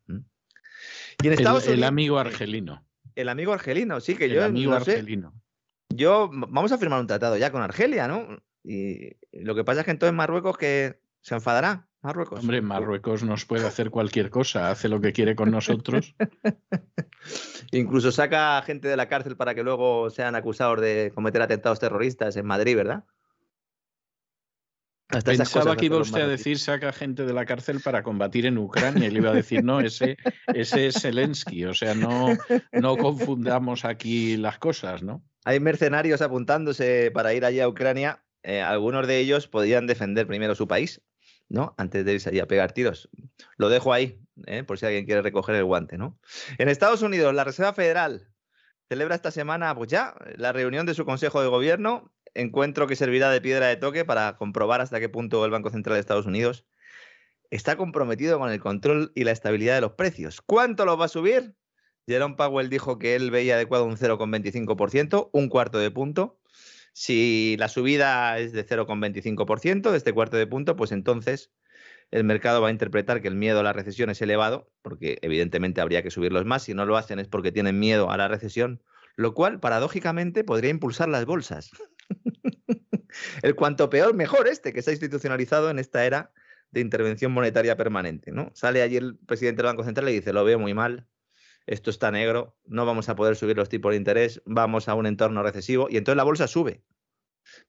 [1.22, 2.88] Y en Estados el, Unidos, el amigo argelino.
[3.14, 4.36] El amigo argelino, sí, que yo.
[4.36, 5.34] El amigo argelino.
[5.90, 8.42] Yo, vamos a firmar un tratado ya con Argelia, ¿no?
[8.64, 11.86] Y lo que pasa es que entonces Marruecos que se enfadará.
[12.02, 12.40] Marruecos.
[12.40, 16.14] Hombre, Marruecos nos puede hacer cualquier cosa, hace lo que quiere con nosotros.
[17.72, 22.36] Incluso saca gente de la cárcel para que luego sean acusados de cometer atentados terroristas
[22.36, 23.04] en Madrid, ¿verdad?
[25.24, 29.08] Pensaba que iba usted a decir saca gente de la cárcel para combatir en Ucrania
[29.08, 30.16] y le iba a decir, no, ese,
[30.54, 32.28] ese es Zelensky, o sea, no,
[32.72, 35.22] no confundamos aquí las cosas, ¿no?
[35.44, 40.54] Hay mercenarios apuntándose para ir allá a Ucrania eh, algunos de ellos podían defender primero
[40.54, 41.02] su país,
[41.50, 41.74] ¿no?
[41.76, 43.10] Antes de irse a pegar tiros.
[43.58, 44.62] Lo dejo ahí, ¿eh?
[44.62, 46.18] por si alguien quiere recoger el guante, ¿no?
[46.56, 48.32] En Estados Unidos, la Reserva Federal
[48.88, 52.12] celebra esta semana, pues ya, la reunión de su Consejo de Gobierno.
[52.32, 55.94] encuentro que servirá de piedra de toque para comprobar hasta qué punto el Banco Central
[55.94, 56.64] de Estados Unidos
[57.50, 60.40] está comprometido con el control y la estabilidad de los precios.
[60.40, 61.54] ¿Cuánto lo va a subir?
[62.06, 66.39] Jerome Powell dijo que él veía adecuado un 0,25%, un cuarto de punto.
[66.92, 71.52] Si la subida es de 0,25% de este cuarto de punto, pues entonces
[72.10, 75.80] el mercado va a interpretar que el miedo a la recesión es elevado, porque evidentemente
[75.80, 76.64] habría que subirlos más.
[76.64, 78.82] Si no lo hacen es porque tienen miedo a la recesión,
[79.16, 81.70] lo cual paradójicamente podría impulsar las bolsas.
[83.42, 86.32] el cuanto peor, mejor este, que se ha institucionalizado en esta era
[86.72, 88.32] de intervención monetaria permanente.
[88.32, 88.50] ¿no?
[88.54, 91.06] Sale allí el presidente del Banco Central y dice, lo veo muy mal,
[91.66, 95.06] esto está negro, no vamos a poder subir los tipos de interés, vamos a un
[95.06, 96.82] entorno recesivo y entonces la bolsa sube.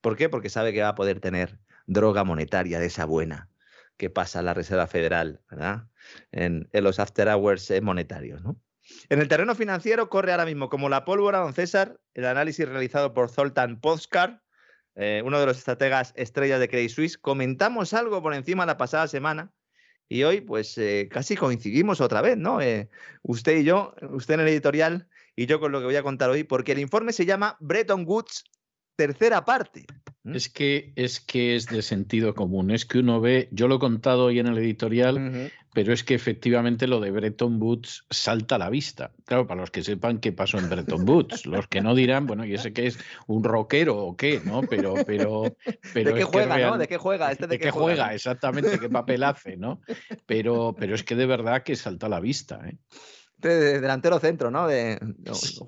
[0.02, 0.30] ¿Por qué?
[0.30, 3.50] Porque sabe que va a poder tener droga monetaria de esa buena
[3.98, 5.88] que pasa la Reserva Federal ¿verdad?
[6.32, 8.42] En, los after hours eh, monetarios.
[8.42, 8.60] ¿no?
[9.10, 13.14] En el terreno financiero corre ahora mismo como la pólvora, don César, el análisis realizado
[13.14, 14.42] por Zoltan Pozkar,
[14.96, 17.18] eh, uno de los estrategas estrellas de Credit Suisse.
[17.18, 19.52] Comentamos algo por encima la pasada semana
[20.12, 22.60] y hoy pues eh, casi coincidimos otra vez, ¿no?
[23.22, 25.08] usted y yo, usted en el editorial
[25.38, 28.04] y yo con lo que voy a contar hoy, porque el informe se llama Bretton
[28.06, 28.44] Woods
[28.98, 29.86] tercera parte.
[30.24, 32.70] Es que, es que es de sentido común.
[32.70, 36.14] Es que uno ve, yo lo he contado hoy en el editorial, pero es que
[36.14, 39.12] efectivamente lo de Bretton Woods salta a la vista.
[39.26, 42.46] Claro, para los que sepan qué pasó en Bretton Woods, los que no dirán, bueno,
[42.46, 44.62] y ese que es un rockero o qué, ¿no?
[44.62, 45.56] Pero, pero,
[45.94, 46.78] pero ¿De qué juega, no?
[46.78, 47.32] ¿De qué juega?
[47.32, 48.14] Este de, qué, juega?
[48.14, 49.82] exactamente, qué papel hace, ¿no?
[50.28, 52.78] Pero, pero es que de verdad que salta a la vista, ¿eh?
[53.50, 54.68] De delantero centro, ¿no?
[54.68, 55.00] De,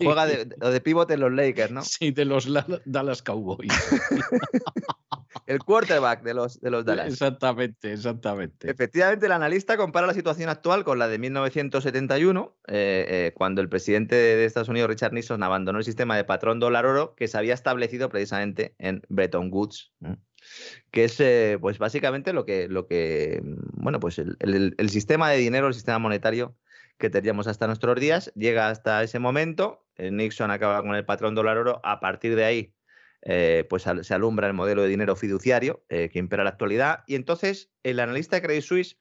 [0.01, 1.83] Juega de, de pivote en los Lakers, ¿no?
[1.83, 2.47] Sí, de los
[2.85, 3.71] Dallas Cowboys.
[5.45, 7.07] el quarterback de los, de los Dallas.
[7.07, 8.69] Exactamente, exactamente.
[8.69, 13.69] Efectivamente, el analista compara la situación actual con la de 1971, eh, eh, cuando el
[13.69, 17.53] presidente de Estados Unidos, Richard Nixon, abandonó el sistema de patrón dólar-oro que se había
[17.53, 19.91] establecido precisamente en Bretton Woods.
[20.91, 23.41] que es eh, pues básicamente lo que, lo que
[23.73, 26.55] bueno, pues el, el, sistema de dinero, el sistema monetario
[27.03, 31.35] que teníamos hasta nuestros días, llega hasta ese momento, eh, Nixon acaba con el patrón
[31.35, 32.73] dólar oro, a partir de ahí
[33.23, 37.15] eh, pues se alumbra el modelo de dinero fiduciario eh, que impera la actualidad y
[37.15, 38.97] entonces el analista de Credit Suisse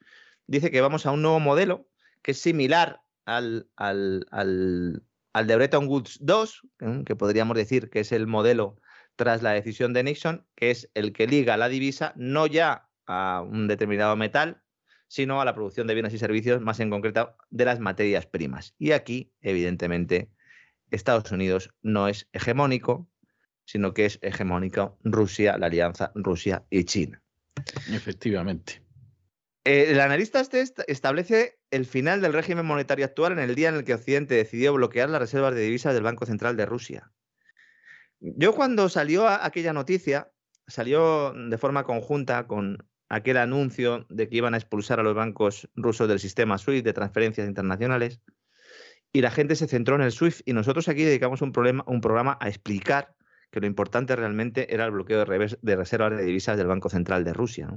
[0.47, 1.87] dice que vamos a un nuevo modelo
[2.21, 6.61] que es similar al, al, al, de Bretton Woods 2,
[7.05, 8.75] que podríamos decir que es el modelo
[9.15, 13.45] tras la decisión de Nixon, que es el que liga la divisa no ya a
[13.47, 14.61] un determinado metal,
[15.13, 18.73] sino a la producción de bienes y servicios, más en concreto de las materias primas.
[18.79, 20.31] Y aquí, evidentemente,
[20.89, 23.07] Estados Unidos no es hegemónico,
[23.63, 27.21] sino que es hegemónico Rusia, la alianza Rusia y China.
[27.91, 28.81] Efectivamente.
[29.65, 33.75] Eh, el analista este establece el final del régimen monetario actual en el día en
[33.75, 37.11] el que Occidente decidió bloquear las reservas de divisas del Banco Central de Rusia.
[38.19, 40.31] Yo cuando salió aquella noticia,
[40.65, 42.79] salió de forma conjunta con
[43.13, 46.93] aquel anuncio de que iban a expulsar a los bancos rusos del sistema SWIFT de
[46.93, 48.21] transferencias internacionales.
[49.11, 52.01] Y la gente se centró en el SWIFT y nosotros aquí dedicamos un, problema, un
[52.01, 53.15] programa a explicar
[53.51, 57.23] que lo importante realmente era el bloqueo de, de reservas de divisas del Banco Central
[57.23, 57.69] de Rusia.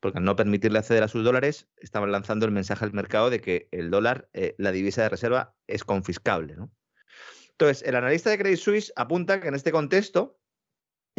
[0.00, 3.42] Porque al no permitirle acceder a sus dólares, estaban lanzando el mensaje al mercado de
[3.42, 6.56] que el dólar, eh, la divisa de reserva, es confiscable.
[7.50, 10.39] Entonces, el analista de Credit Suisse apunta que en este contexto,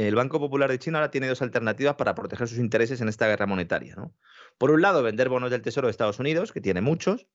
[0.07, 3.27] el Banco Popular de China ahora tiene dos alternativas para proteger sus intereses en esta
[3.27, 3.95] guerra monetaria.
[4.57, 7.27] Por un lado, vender bonos del Tesoro de Estados Unidos, que tiene muchos,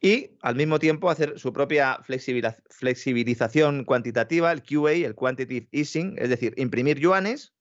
[0.00, 6.28] y al mismo tiempo hacer su propia flexibilización cuantitativa, el QA, el Quantitative Easing, es
[6.28, 7.54] decir, imprimir yuanes,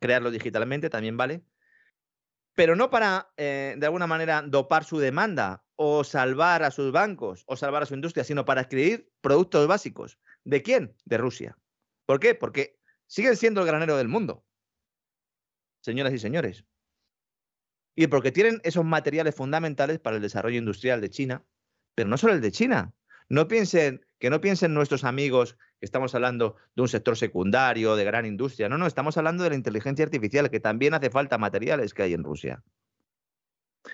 [0.00, 1.44] crearlos digitalmente también vale,
[2.54, 7.44] pero no para, eh, de alguna manera, dopar su demanda o salvar a sus bancos
[7.46, 10.18] o salvar a su industria, sino para adquirir productos básicos.
[10.44, 10.94] ¿De quién?
[11.04, 11.58] De Rusia.
[12.06, 12.34] ¿Por qué?
[12.34, 14.44] Porque siguen siendo el granero del mundo,
[15.80, 16.64] señoras y señores.
[17.96, 21.44] Y porque tienen esos materiales fundamentales para el desarrollo industrial de China,
[21.94, 22.92] pero no solo el de China.
[23.28, 28.04] No piensen, que no piensen nuestros amigos que estamos hablando de un sector secundario, de
[28.04, 28.68] gran industria.
[28.68, 32.14] No, no, estamos hablando de la inteligencia artificial, que también hace falta materiales que hay
[32.14, 32.62] en Rusia.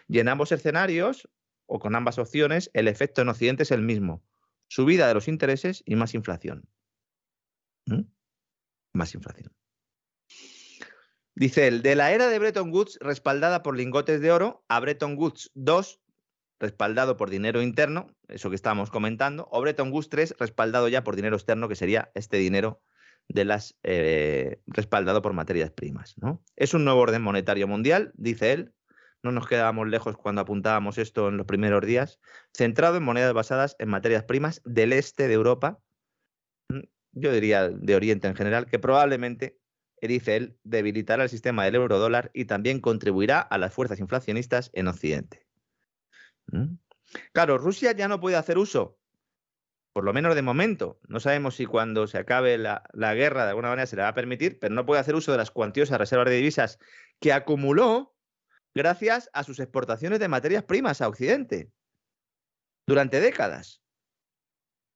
[0.08, 1.28] Y en ambos escenarios,
[1.66, 4.24] o con ambas opciones, el efecto en Occidente es el mismo.
[4.68, 6.68] Subida de los intereses y más inflación.
[7.86, 8.02] ¿Mm?
[8.92, 9.52] Más inflación.
[11.34, 15.16] Dice él, de la era de Bretton Woods respaldada por lingotes de oro a Bretton
[15.16, 16.00] Woods 2
[16.58, 21.16] respaldado por dinero interno, eso que estábamos comentando, o Bretton Woods 3 respaldado ya por
[21.16, 22.82] dinero externo, que sería este dinero
[23.28, 26.14] de las eh, respaldado por materias primas.
[26.18, 26.42] ¿no?
[26.56, 28.74] Es un nuevo orden monetario mundial, dice él,
[29.22, 32.20] no nos quedábamos lejos cuando apuntábamos esto en los primeros días,
[32.54, 35.78] centrado en monedas basadas en materias primas del este de Europa
[37.12, 39.58] yo diría de Oriente en general, que probablemente
[40.00, 44.70] dice él, debilitará el sistema del euro dólar y también contribuirá a las fuerzas inflacionistas
[44.72, 45.46] en Occidente.
[46.46, 46.76] ¿Mm?
[47.32, 48.98] Claro, Rusia ya no puede hacer uso,
[49.92, 51.00] por lo menos de momento.
[51.08, 54.08] No sabemos si cuando se acabe la, la guerra de alguna manera se le va
[54.08, 56.78] a permitir, pero no puede hacer uso de las cuantiosas reservas de divisas
[57.18, 58.14] que acumuló
[58.74, 61.72] gracias a sus exportaciones de materias primas a Occidente
[62.86, 63.82] durante décadas,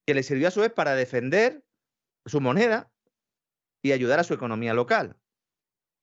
[0.06, 1.64] que le sirvió a su vez para defender
[2.26, 2.90] su moneda
[3.82, 5.16] y ayudar a su economía local.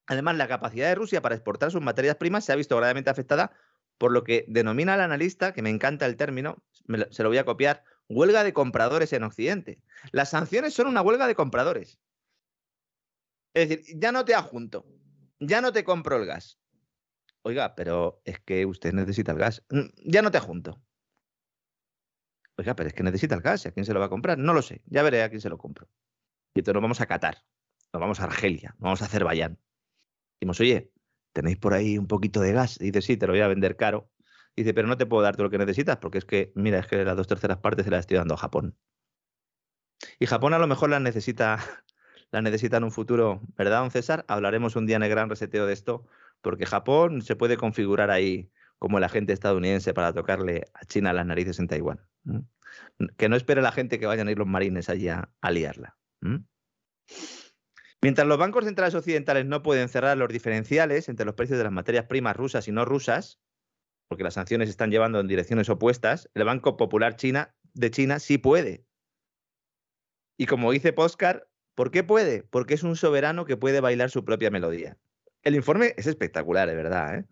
[0.08, 3.52] Además, la capacidad de Rusia para exportar sus materias primas se ha visto gravemente afectada
[3.98, 6.64] por lo que denomina el analista, que me encanta el término,
[7.12, 9.80] se lo voy a copiar, huelga de compradores en Occidente.
[10.12, 12.00] Las sanciones son una huelga de compradores.
[13.54, 14.86] Es decir, ya no te adjunto,
[15.40, 16.60] ya no te compro el gas.
[17.44, 19.64] Oiga, pero es que usted necesita el gas.
[19.70, 20.82] Mm, ya no te adjunto.
[22.58, 23.66] Oiga, pero es que necesita el gas.
[23.66, 24.38] ¿A quién se lo va a comprar?
[24.38, 24.82] No lo sé.
[24.86, 25.88] Ya veré a quién se lo compro.
[26.54, 27.38] Y entonces nos vamos a Qatar,
[27.94, 29.60] nos vamos a Argelia, nos vamos a Azerbaiyán.
[30.40, 30.92] Decimos, oye,
[31.34, 32.80] ¿tenéis por ahí un poquito de gas?
[32.82, 34.10] Y dice, sí, te lo voy a vender caro.
[34.56, 36.80] Y dice, pero no te puedo dar todo lo que necesitas porque es que, mira,
[36.80, 38.78] es que las dos terceras partes se las estoy dando a Japón.
[40.20, 41.60] Y Japón a lo mejor las necesita,
[42.32, 44.26] las necesita en un futuro, ¿verdad, don César?
[44.28, 46.06] Hablaremos un día en el gran reseteo de esto,
[46.42, 48.52] porque Japón se puede configurar ahí
[48.82, 52.02] como el agente estadounidense para tocarle a China las narices en Taiwán.
[53.16, 55.98] Que no espere la gente que vayan a ir los marines allí a, liarla.
[58.02, 61.74] Mientras los bancos centrales occidentales no pueden cerrar los diferenciales entre los precios de las
[61.74, 63.40] materias primas rusas y no rusas,
[64.08, 68.38] porque las sanciones están llevando en direcciones opuestas, el Banco Popular China, de China sí
[68.38, 68.86] puede.
[70.38, 72.44] Y como dice Poscar, ¿por qué puede?
[72.44, 74.98] Porque es un soberano que puede bailar su propia melodía.
[75.44, 77.20] El informe es espectacular, de verdad.
[77.20, 77.26] ¿eh?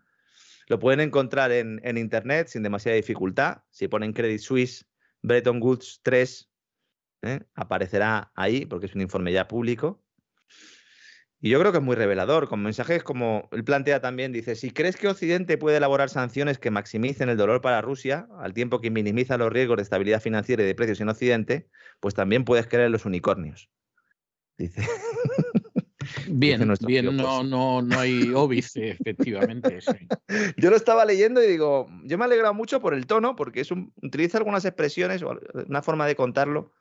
[0.68, 3.62] Lo pueden encontrar en, internet sin demasiada dificultad.
[3.70, 4.86] Si ponen Credit Suisse,
[5.22, 6.49] Bretton Woods 3,
[7.22, 7.40] ¿eh?
[7.54, 10.02] aparecerá ahí porque es un informe ya público.
[11.42, 14.72] Y yo creo que es muy revelador, con mensajes como él plantea también, dice, si
[14.72, 18.90] crees que Occidente puede elaborar sanciones que maximicen el dolor para Rusia, al tiempo que
[18.90, 21.68] minimiza los riesgos de estabilidad financiera y de precios en Occidente,
[21.98, 23.70] pues también puedes creer en los unicornios.
[24.58, 24.82] Dice.
[26.26, 29.78] Bien, bien, no, no, no hay óbice, efectivamente.
[30.56, 33.60] Yo lo estaba leyendo y digo, yo me he alegrado mucho por el tono, porque
[33.60, 35.38] es un, utiliza algunas expresiones o
[35.68, 36.72] una forma de contarlo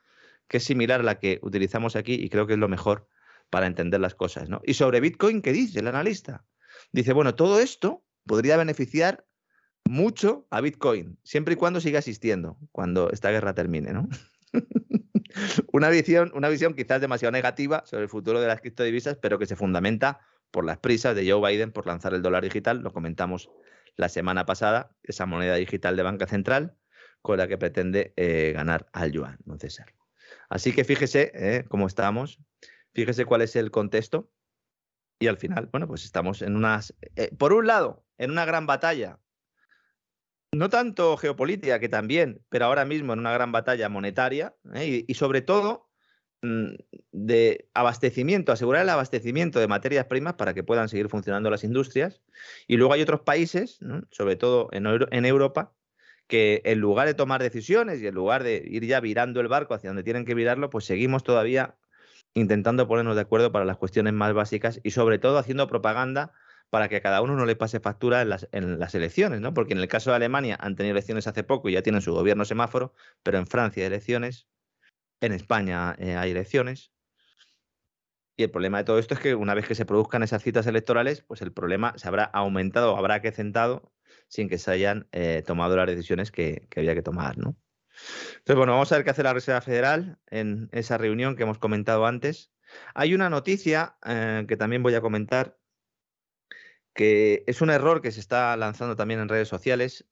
[0.49, 3.07] que es similar a la que utilizamos aquí y creo que es lo mejor
[3.49, 4.49] para entender las cosas.
[4.49, 4.61] ¿no?
[4.65, 6.43] Y sobre Bitcoin, ¿qué dice el analista?
[6.91, 9.25] Dice, bueno, todo esto podría beneficiar
[9.85, 14.07] mucho a Bitcoin, siempre y cuando siga existiendo, cuando esta guerra termine, ¿no?
[15.73, 19.45] una, visión, una visión quizás demasiado negativa sobre el futuro de las criptodivisas, pero que
[19.45, 20.19] se fundamenta
[20.51, 23.49] por las prisas de Joe Biden por lanzar el dólar digital, lo comentamos
[23.95, 26.75] la semana pasada, esa moneda digital de banca central
[27.21, 29.98] con la que pretende eh, ganar al yuan, no César.
[30.49, 32.39] Así que fíjese eh, cómo estamos,
[32.93, 34.31] fíjese cuál es el contexto
[35.19, 38.65] y al final, bueno, pues estamos en unas, eh, por un lado, en una gran
[38.65, 39.19] batalla
[40.51, 45.05] no tanto geopolítica, que también, pero ahora mismo en una gran batalla monetaria ¿eh?
[45.07, 45.89] y, sobre todo
[46.41, 46.73] mm,
[47.11, 52.21] de abastecimiento, asegurar el abastecimiento de materias primas para que puedan seguir funcionando las industrias.
[52.67, 55.73] Y luego hay otros países, sobre todo en, en Europa,
[56.29, 59.73] que en lugar de tomar decisiones y en lugar de ir ya virando el barco
[59.73, 61.75] hacia donde tienen que virarlo, pues seguimos todavía
[62.35, 66.31] intentando ponernos de acuerdo para las cuestiones más básicas y sobre todo haciendo propaganda
[66.69, 69.55] para que a cada uno no le pase factura en las, elecciones, ¿no?
[69.55, 72.13] Porque en el caso de Alemania han tenido elecciones hace poco y ya tienen su
[72.13, 72.93] gobierno semáforo,
[73.23, 74.47] pero en Francia hay elecciones,
[75.21, 76.91] en España eh, hay elecciones.
[78.37, 80.67] Y el problema de todo esto es que una vez que se produzcan esas citas
[80.67, 83.91] electorales, pues el problema se habrá aumentado, habrá acrecentado
[84.29, 87.57] sin que se hayan eh, tomado las decisiones que, había que tomar, ¿no?
[88.37, 91.57] Entonces, bueno, vamos a ver qué hace la Reserva Federal en esa reunión que hemos
[91.57, 92.51] comentado antes.
[92.93, 95.57] Hay una noticia eh, que también voy a comentar
[96.93, 100.05] que es un error que se está lanzando también en redes sociales.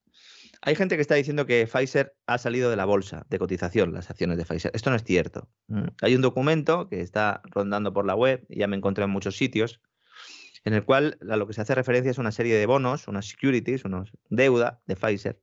[0.62, 4.10] Hay gente que está diciendo que Pfizer ha salido de la bolsa de cotización, las
[4.10, 4.72] acciones de Pfizer.
[4.74, 5.50] Esto no es cierto.
[5.68, 9.38] Mm, hay un documento que está rondando por la web, ya me encontré en muchos
[9.38, 9.80] sitios,
[10.68, 13.26] en el cual a lo que se hace referencia es una serie de bonos, unas
[13.26, 15.40] securities, unos deuda de Pfizer,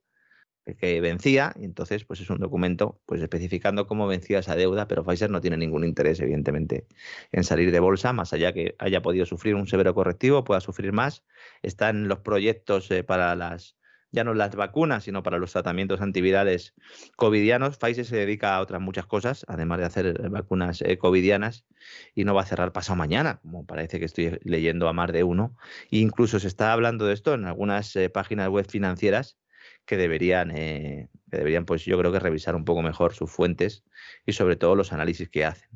[0.77, 5.03] que vencía y entonces pues es un documento pues especificando cómo vencía esa deuda, pero
[5.03, 6.85] Pfizer no tiene ningún interés evidentemente
[7.31, 10.93] en salir de bolsa, más allá que haya podido sufrir un severo correctivo, pueda sufrir
[10.93, 11.23] más.
[11.63, 13.77] Están los proyectos eh, para las
[14.11, 16.73] ya no las vacunas, sino para los tratamientos antivirales
[17.15, 17.77] covidianos.
[17.77, 21.65] Pfizer se dedica a otras muchas cosas, además de hacer eh, vacunas eh, covidianas,
[22.13, 25.23] y no va a cerrar pasado mañana, como parece que estoy leyendo a más de
[25.23, 25.55] uno.
[25.91, 29.37] E incluso se está hablando de esto en algunas páginas web financieras,
[29.85, 33.83] que deberían, eh, deberían, pues yo creo que revisar un poco mejor sus fuentes
[34.25, 35.69] y sobre todo los análisis que hacen.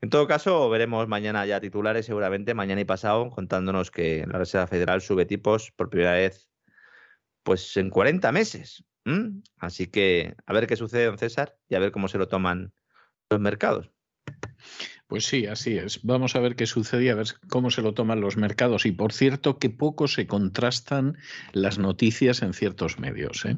[0.00, 4.66] En todo caso, veremos mañana ya titulares, seguramente mañana y pasado, contándonos que la Reserva
[4.66, 6.48] Federal sube tipos por primera vez
[7.48, 8.84] pues en 40 meses.
[9.56, 12.74] Así que a ver qué sucede, don César, y a ver cómo se lo toman
[13.30, 13.90] los mercados.
[15.06, 16.02] Pues sí, así es.
[16.02, 18.84] Vamos a ver qué sucede y a ver cómo se lo toman los mercados.
[18.84, 21.16] Y por cierto, que poco se contrastan
[21.52, 23.46] las noticias en ciertos medios.
[23.46, 23.56] ¿eh?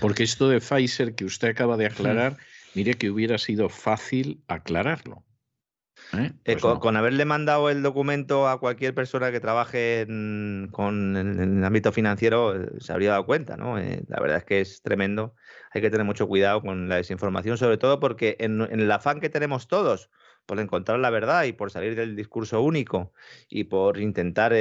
[0.00, 2.36] Porque esto de Pfizer que usted acaba de aclarar,
[2.74, 5.22] mire que hubiera sido fácil aclararlo.
[6.12, 6.32] ¿Eh?
[6.44, 11.58] Eh, pues con, haberle mandado el documento a cualquier persona que trabaje en, con, en,
[11.58, 13.76] el ámbito financiero, eh, se habría dado cuenta, ¿no?
[13.76, 15.34] la verdad es que es tremendo.
[15.72, 19.28] Hay que tener mucho cuidado con la desinformación, sobre todo porque en, el afán que
[19.28, 20.10] tenemos todos
[20.46, 23.12] por encontrar la verdad y por salir del discurso único
[23.48, 24.54] y por intentar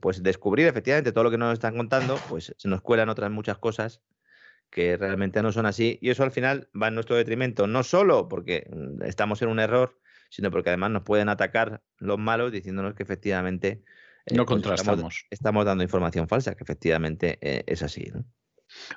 [0.00, 3.56] pues descubrir efectivamente todo lo que nos están contando, pues se nos cuelan otras muchas
[3.56, 4.02] cosas
[4.70, 8.28] que realmente no son así y eso al final va en nuestro detrimento, no solo
[8.28, 9.99] porque mm, estamos en un error,
[10.30, 13.82] sino porque además nos pueden atacar los malos diciéndonos que efectivamente
[14.24, 15.26] eh, no contrastamos.
[15.30, 18.10] Estamos, dando información falsa, que efectivamente eh, es así.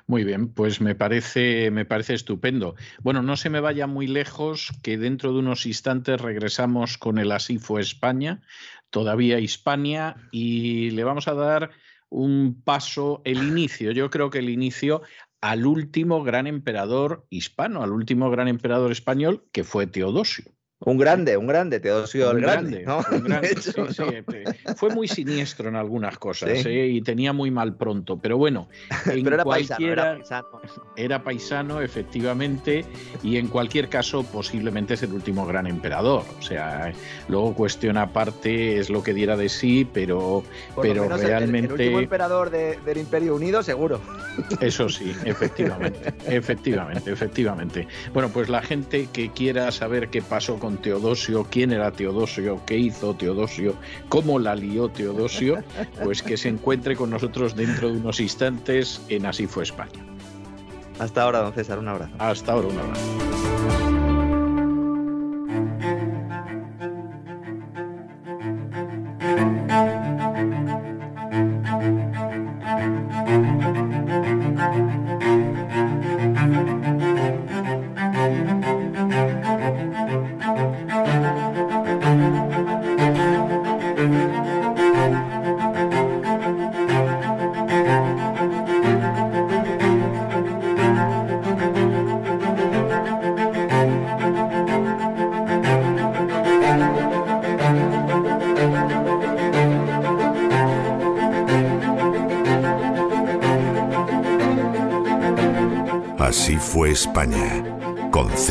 [0.06, 2.76] Muy bien, pues me parece, me parece estupendo.
[3.02, 7.32] Bueno, no se me vaya muy lejos, que dentro de unos instantes regresamos con el
[7.32, 8.42] Así fue España,
[8.90, 11.70] todavía Hispania, y le vamos a dar
[12.08, 15.02] un paso, el inicio, yo creo que el inicio
[15.40, 20.44] al último gran emperador hispano, al último gran emperador español, que fue Teodosio.
[20.80, 22.84] Un grande, un grande, Teodosio el Grande.
[24.76, 26.88] Fue muy siniestro en algunas cosas ¿eh?
[26.88, 28.68] y tenía muy mal pronto, pero bueno,
[29.06, 30.60] en pero era, paisano, era, paisano,
[30.96, 31.80] era paisano.
[31.80, 32.84] efectivamente,
[33.22, 36.24] y en cualquier caso posiblemente es el último gran emperador.
[36.38, 36.92] O sea,
[37.28, 40.42] luego cuestión aparte es lo que diera de sí, pero,
[40.82, 41.74] pero realmente...
[41.74, 44.00] El, último emperador del Imperio Unido, seguro.
[44.60, 47.86] Eso sí, efectivamente, efectivamente, efectivamente.
[48.12, 52.78] Bueno, pues la gente que quiera saber qué pasó con Teodosio, quién era Teodosio, qué
[52.78, 53.74] hizo Teodosio,
[54.08, 55.62] cómo la lió Teodosio,
[56.02, 60.04] pues que se encuentre con nosotros dentro de unos instantes en Así fue España.
[60.98, 62.14] Hasta ahora, don César, un abrazo.
[62.18, 63.43] Hasta ahora, un abrazo.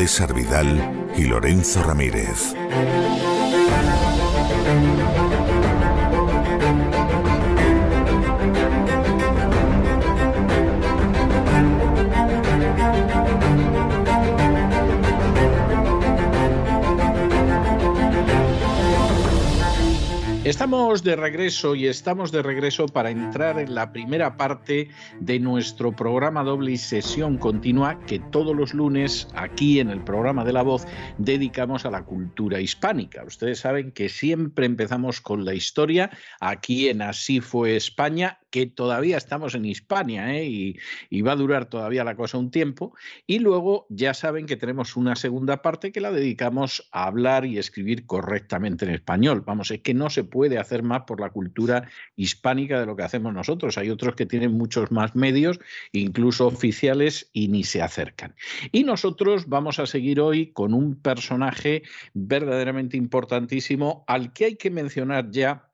[0.06, 2.54] César Vidal y Lorenzo Ramírez.
[20.44, 24.90] Estamos de regreso y estamos de regreso para entrar en la primera parte
[25.24, 30.44] de nuestro programa doble y sesión continua que todos los lunes aquí en el programa
[30.44, 30.86] de la voz
[31.18, 33.24] dedicamos a la cultura hispánica.
[33.24, 36.10] Ustedes saben que siempre empezamos con la historia
[36.40, 40.76] aquí en Así fue España que todavía estamos en Hispania ¿eh?
[41.10, 42.94] y, va a durar todavía la cosa un tiempo.
[43.26, 47.58] Y luego ya saben que tenemos una segunda parte que la dedicamos a hablar y
[47.58, 49.42] escribir correctamente en español.
[49.44, 53.02] Vamos, es que no se puede hacer más por la cultura hispánica de lo que
[53.02, 53.76] hacemos nosotros.
[53.76, 55.58] Hay otros que tienen muchos más medios,
[55.90, 58.36] incluso oficiales, y ni se acercan.
[58.70, 61.82] Y nosotros vamos a seguir hoy con un personaje
[62.12, 65.73] verdaderamente importantísimo al que hay que mencionar ya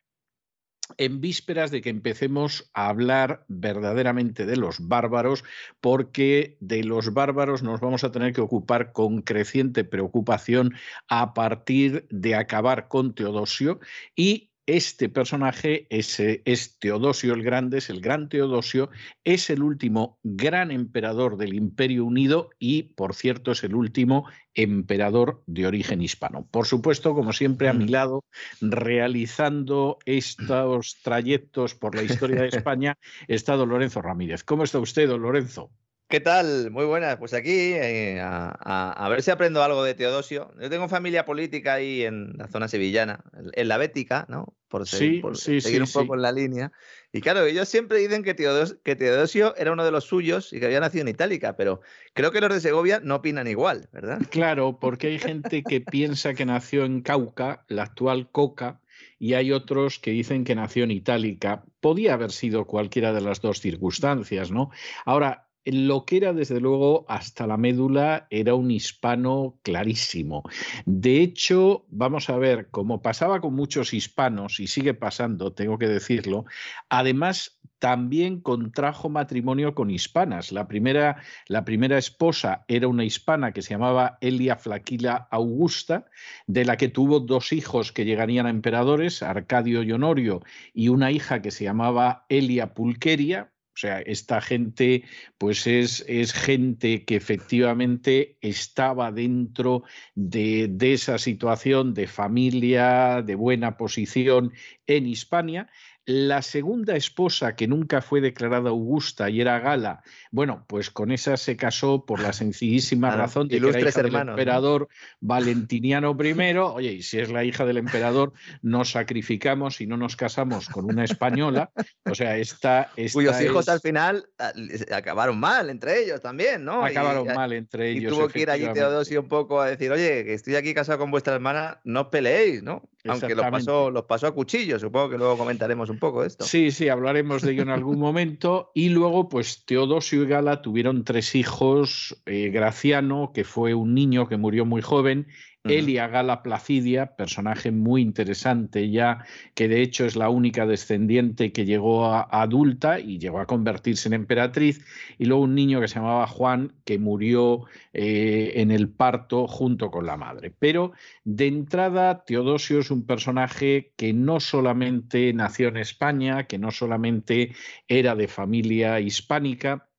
[0.98, 5.44] en vísperas de que empecemos a hablar verdaderamente de los bárbaros,
[5.80, 10.74] porque de los bárbaros nos vamos a tener que ocupar con creciente preocupación
[11.08, 13.80] a partir de acabar con Teodosio
[14.14, 18.90] y este personaje es, es, Teodosio el Grande, es el gran Teodosio,
[19.24, 25.42] es el último gran emperador del Imperio Unido y, por cierto, es el último emperador
[25.46, 26.46] de origen hispano.
[26.50, 28.24] Por supuesto, como siempre, a mi lado,
[28.60, 34.44] realizando estos trayectos por la historia de España, está don Lorenzo Ramírez.
[34.44, 35.70] ¿Cómo está usted, don Lorenzo?
[36.10, 36.72] ¿Qué tal?
[36.72, 37.18] Muy buenas.
[37.18, 40.52] Pues aquí eh, a, a- a ver si aprendo algo de Teodosio.
[40.60, 43.22] Yo tengo familia política ahí en la zona sevillana,
[43.54, 44.56] en- la Bética, ¿no?
[44.66, 46.72] Por, se- Sí, por sí, seguir sí, un poco en la línea.
[47.12, 50.58] Y claro, ellos siempre dicen que, Teodos- que Teodosio era uno de los suyos y
[50.58, 51.80] que había nacido en Itálica, pero
[52.12, 54.18] creo que los de Segovia no opinan igual, ¿verdad?
[54.32, 58.80] Claro, porque hay gente que piensa que nació en Cauca, la actual Coca,
[59.20, 61.62] y hay otros que dicen que nació en Itálica.
[61.78, 64.70] Podía haber sido cualquiera de las dos circunstancias, ¿no?
[65.04, 70.42] Ahora, lo que era desde luego hasta la médula era un hispano clarísimo.
[70.86, 75.88] De hecho, vamos a ver, como pasaba con muchos hispanos y sigue pasando, tengo que
[75.88, 76.44] decirlo,
[76.88, 80.52] además también contrajo matrimonio con hispanas.
[80.52, 81.16] La primera,
[81.48, 86.04] la primera esposa era una hispana que se llamaba Elia Flaquila Augusta,
[86.46, 90.42] de la que tuvo dos hijos que llegarían a emperadores, Arcadio y Honorio,
[90.74, 93.50] y una hija que se llamaba Elia Pulqueria.
[93.80, 95.04] Sea, esta gente,
[95.38, 99.84] pues es, es gente que efectivamente estaba dentro
[100.14, 104.52] de, de esa situación de familia, de buena posición
[104.86, 105.70] en Hispania.
[106.06, 110.02] La segunda esposa, que nunca fue declarada Augusta y era Gala,
[110.32, 114.06] bueno, pues con esa se casó por la sencillísima razón de que era hija del
[114.06, 114.32] hermanos, ¿no?
[114.32, 114.88] emperador
[115.20, 116.56] Valentiniano I.
[116.56, 118.32] Oye, y si es la hija del emperador,
[118.62, 121.70] nos sacrificamos y no nos casamos con una española.
[122.10, 124.52] O sea, esta, esta Cuyos hijos al final ah,
[124.94, 126.86] acabaron mal entre ellos también, ¿no?
[126.88, 128.14] Y- acabaron y- mal entre Y ellos.
[128.14, 128.66] tuvo que ir allí.
[128.72, 132.06] Teodosio un poco a decir, oye, que estoy aquí casado con vuestra hermana, no os
[132.08, 132.88] peleéis, ¿no?
[133.06, 136.44] Aunque los pasó, los pasó a cuchillo, supongo que luego comentaremos un poco esto.
[136.44, 138.70] Sí, sí, hablaremos de ello en algún momento.
[138.74, 142.20] Y luego, pues Teodosio y Gala tuvieron tres hijos.
[142.26, 145.26] eh, Graciano, que fue un niño que murió muy joven.
[145.64, 149.24] Elia Gala Placidia, personaje muy interesante ya,
[149.54, 153.46] que de hecho es la única descendiente que llegó a, a adulta y llegó a
[153.46, 154.84] convertirse en emperatriz.
[155.18, 159.90] Y luego un niño que se llamaba Juan, que murió eh, en el parto junto
[159.90, 160.52] con la madre.
[160.58, 160.92] Pero
[161.24, 167.54] de entrada, Teodosio es un personaje que no solamente nació en España, que no solamente
[167.86, 169.89] era de familia hispánica,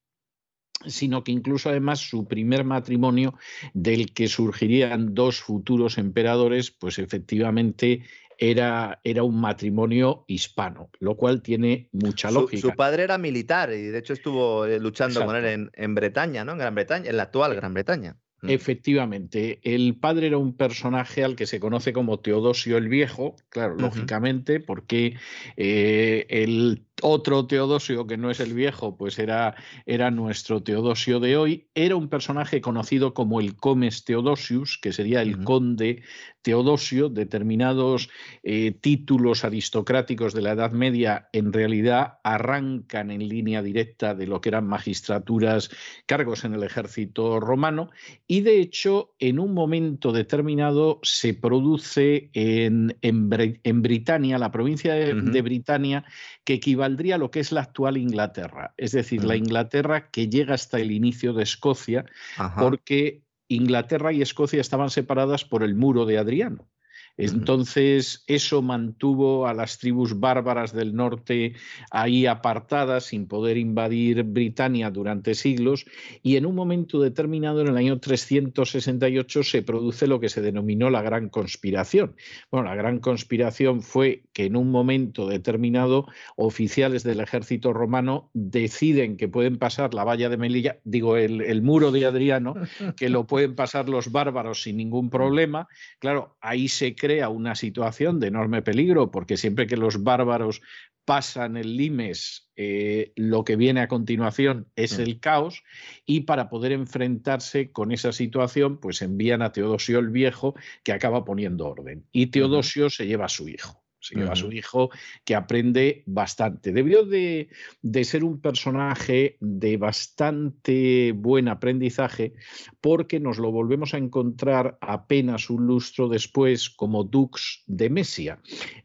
[0.86, 3.34] sino que incluso además su primer matrimonio
[3.74, 8.04] del que surgirían dos futuros emperadores, pues efectivamente
[8.38, 12.62] era, era un matrimonio hispano, lo cual tiene mucha lógica.
[12.62, 16.44] su padre era militar y de hecho estuvo eh, luchando con él en, en Bretaña,
[16.44, 16.54] ¿no?
[16.54, 18.18] En Gran Bretaña, en la actual Gran Bretaña.
[18.42, 18.50] Mm.
[18.50, 23.76] Efectivamente, el padre era un personaje al que se conoce como Teodosio el Viejo, claro,
[23.76, 25.18] lógicamente, porque
[25.56, 29.56] eh, el otro Teodosio, que no es el viejo, pues era,
[29.86, 35.22] era nuestro Teodosio de hoy, era un personaje conocido como el Comes Theodosius, que sería
[35.22, 36.04] el conde
[36.42, 38.10] Teodosio, determinados
[38.44, 44.42] eh, títulos aristocráticos de la Edad Media en realidad arrancan en línea directa de lo
[44.42, 45.70] que eran magistraturas,
[46.06, 47.90] cargos en el ejército romano,
[48.28, 54.52] y de hecho, en un momento determinado se produce en, en, Bre- en Britania, la
[54.52, 55.32] provincia de, Ujú.
[55.32, 56.06] de Britania,
[56.44, 56.60] que
[56.92, 59.46] equivaldría a lo que es la actual Inglaterra, es decir, la Ujú.
[59.46, 62.06] Inglaterra que llega hasta el inicio de Escocia,
[62.38, 62.60] Ajá.
[62.60, 66.68] porque Inglaterra y Escocia estaban separadas por el muro de Adriano.
[67.18, 71.54] Entonces, eso mantuvo a las tribus bárbaras del norte
[71.92, 75.86] ahí apartadas, sin poder invadir Britania durante siglos,
[76.24, 80.90] y en un momento determinado, en el año 368, se produce lo que se denominó
[80.90, 82.16] la Gran Conspiración.
[82.50, 89.18] Bueno, la Gran Conspiración fue que en un momento determinado oficiales del ejército romano deciden
[89.18, 92.56] que pueden pasar la valla de Melilla, digo, el, el muro de Adriano,
[92.96, 95.68] que lo pueden pasar los bárbaros sin ningún problema.
[96.00, 100.62] Claro, ahí se crea una situación de enorme peligro, porque siempre que los bárbaros
[101.04, 105.02] pasan el limes, eh, lo que viene a continuación es Mm.
[105.02, 105.64] el caos,
[106.06, 110.54] y para poder enfrentarse con esa situación, pues envían a Teodosio el Viejo,
[110.84, 112.06] que acaba poniendo orden.
[112.12, 113.81] Y Teodosio se lleva a su hijo.
[114.02, 114.90] Se lleva a su hijo
[115.24, 116.74] que aprende bastante.
[116.74, 117.50] Debió de,
[117.82, 122.34] de ser un personaje de bastante buen aprendizaje
[122.82, 128.40] porque nos lo volvemos a encontrar apenas un lustro después como dux de Mesia.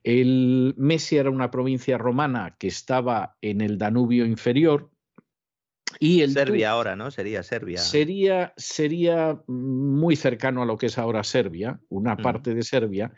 [0.04, 4.90] El Mesia era una provincia romana que estaba en el Danubio inferior
[6.00, 7.10] y el Serbia ahora, ¿no?
[7.10, 7.78] Sería Serbia.
[7.78, 12.22] Sería, sería muy cercano a lo que es ahora Serbia, una Ujú.
[12.22, 13.12] parte de Serbia,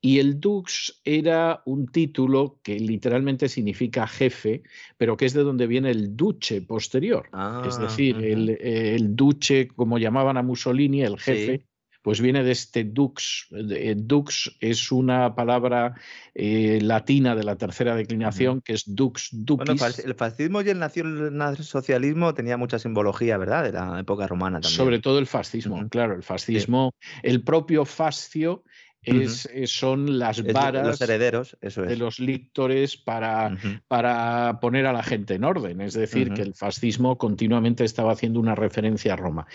[0.00, 4.62] y el Dux era un título que literalmente significa jefe,
[4.98, 7.28] pero que es de donde viene el duce posterior.
[7.32, 8.24] es Ah, decir, ujú.
[8.24, 11.64] el, el duce, como llamaban a Mussolini, el jefe, Sí.
[12.04, 13.48] Pues viene de este dux.
[13.96, 15.94] Dux es una palabra
[16.34, 19.80] eh, latina de la tercera declinación, que es dux dupis.
[19.80, 23.64] Bueno, el fascismo y el nacionalsocialismo tenía mucha simbología, ¿verdad?
[23.64, 24.76] De la época romana también.
[24.76, 28.64] Sobre todo el fascismo, claro, el fascismo, el propio fascio
[29.04, 33.56] es, eh, son las varas los herederos, de los lictores para,
[33.88, 35.80] para, poner a la gente en orden.
[35.80, 39.46] Es decir, que el fascismo continuamente estaba haciendo una referencia a Roma.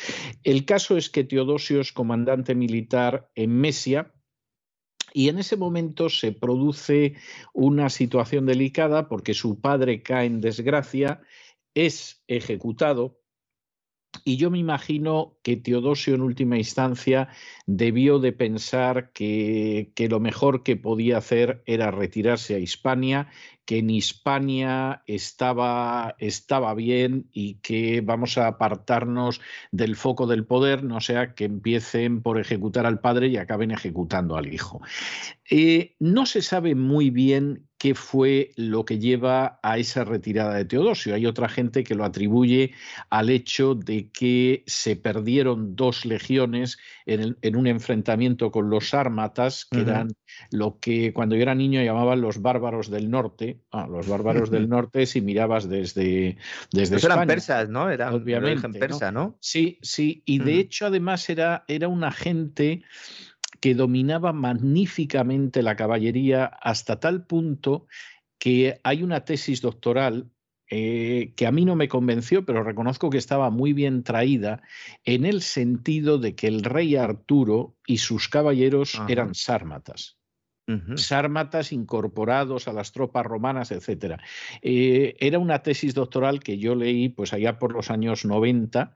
[0.44, 4.14] El caso es que Teodosio es comandante militar en Mesia.
[5.12, 7.16] Y en ese momento se produce
[7.54, 11.22] una situación delicada porque su padre cae en desgracia,
[11.74, 13.19] es ejecutado
[14.24, 17.30] y yo me imagino que Teodosio en última instancia
[17.66, 23.30] debió de pensar que, que, lo mejor que podía hacer era retirarse a Hispania,
[23.66, 29.42] que en Hispania estaba, estaba bien y que vamos a apartarnos
[29.72, 34.38] del foco del poder, no sea que empiecen por ejecutar al padre y acaben ejecutando
[34.38, 34.82] al hijo.
[35.52, 40.66] Eh, no se sabe muy bien qué fue lo que lleva a esa retirada de
[40.66, 41.16] Teodosio.
[41.16, 42.74] Hay otra gente que lo atribuye
[43.10, 49.80] al hecho de que se perdieron dos legiones en, un enfrentamiento con los ármatas, que
[49.80, 50.10] eran
[50.52, 53.62] lo que cuando yo era niño llamaban los bárbaros del norte.
[53.72, 56.38] Ah, los bárbaros del norte, si mirabas desde,
[56.74, 57.16] desde España.
[57.16, 57.90] eran persas, ¿no?
[57.90, 59.38] Era obviamente persa, ¿no?
[59.40, 60.22] Sí, sí.
[60.26, 62.84] Y de hecho, además, era, era una gente
[63.60, 67.88] que dominaba magníficamente la caballería hasta tal punto
[68.38, 70.32] que hay una tesis doctoral
[70.72, 74.62] eh, que a mí no me convenció, pero reconozco que estaba muy bien traída
[75.04, 80.18] en el sentido de que el rey Arturo y sus caballeros eran sármatas.
[80.98, 84.22] Sármatas incorporados a las tropas romanas, etc.
[84.62, 88.94] Eh, era una tesis doctoral que yo leí pues allá por los años 90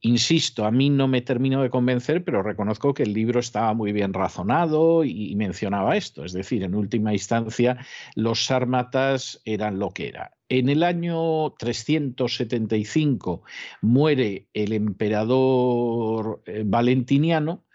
[0.00, 3.92] Insisto, a mí no me terminó de convencer, pero reconozco que el libro estaba muy
[3.92, 6.24] bien razonado y mencionaba esto.
[6.24, 7.84] Es decir, en última instancia,
[8.14, 10.38] los sármatas eran lo que era.
[10.48, 13.42] En el año 375
[13.82, 17.66] muere el emperador eh, Valentiniano.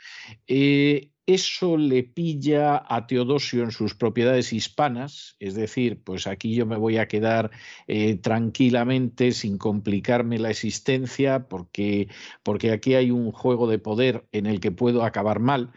[0.48, 6.66] Eh, eso le pilla a Teodosio en sus propiedades hispanas, es decir, pues aquí yo
[6.66, 7.52] me voy a quedar
[7.88, 12.10] eh, tranquilamente sin complicarme la existencia porque,
[12.44, 15.72] porque aquí hay un juego de poder en el que puedo acabar mal.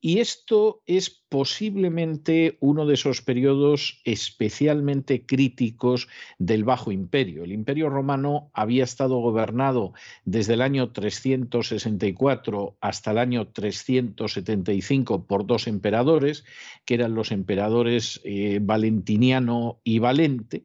[0.00, 6.08] Y esto es posiblemente uno de esos periodos especialmente críticos
[6.38, 7.44] del Bajo Imperio.
[7.44, 9.92] El Imperio Romano había estado gobernado
[10.24, 16.44] desde el año 364 hasta el año 375 por dos emperadores,
[16.84, 20.64] que eran los emperadores eh, Valentiniano y Valente.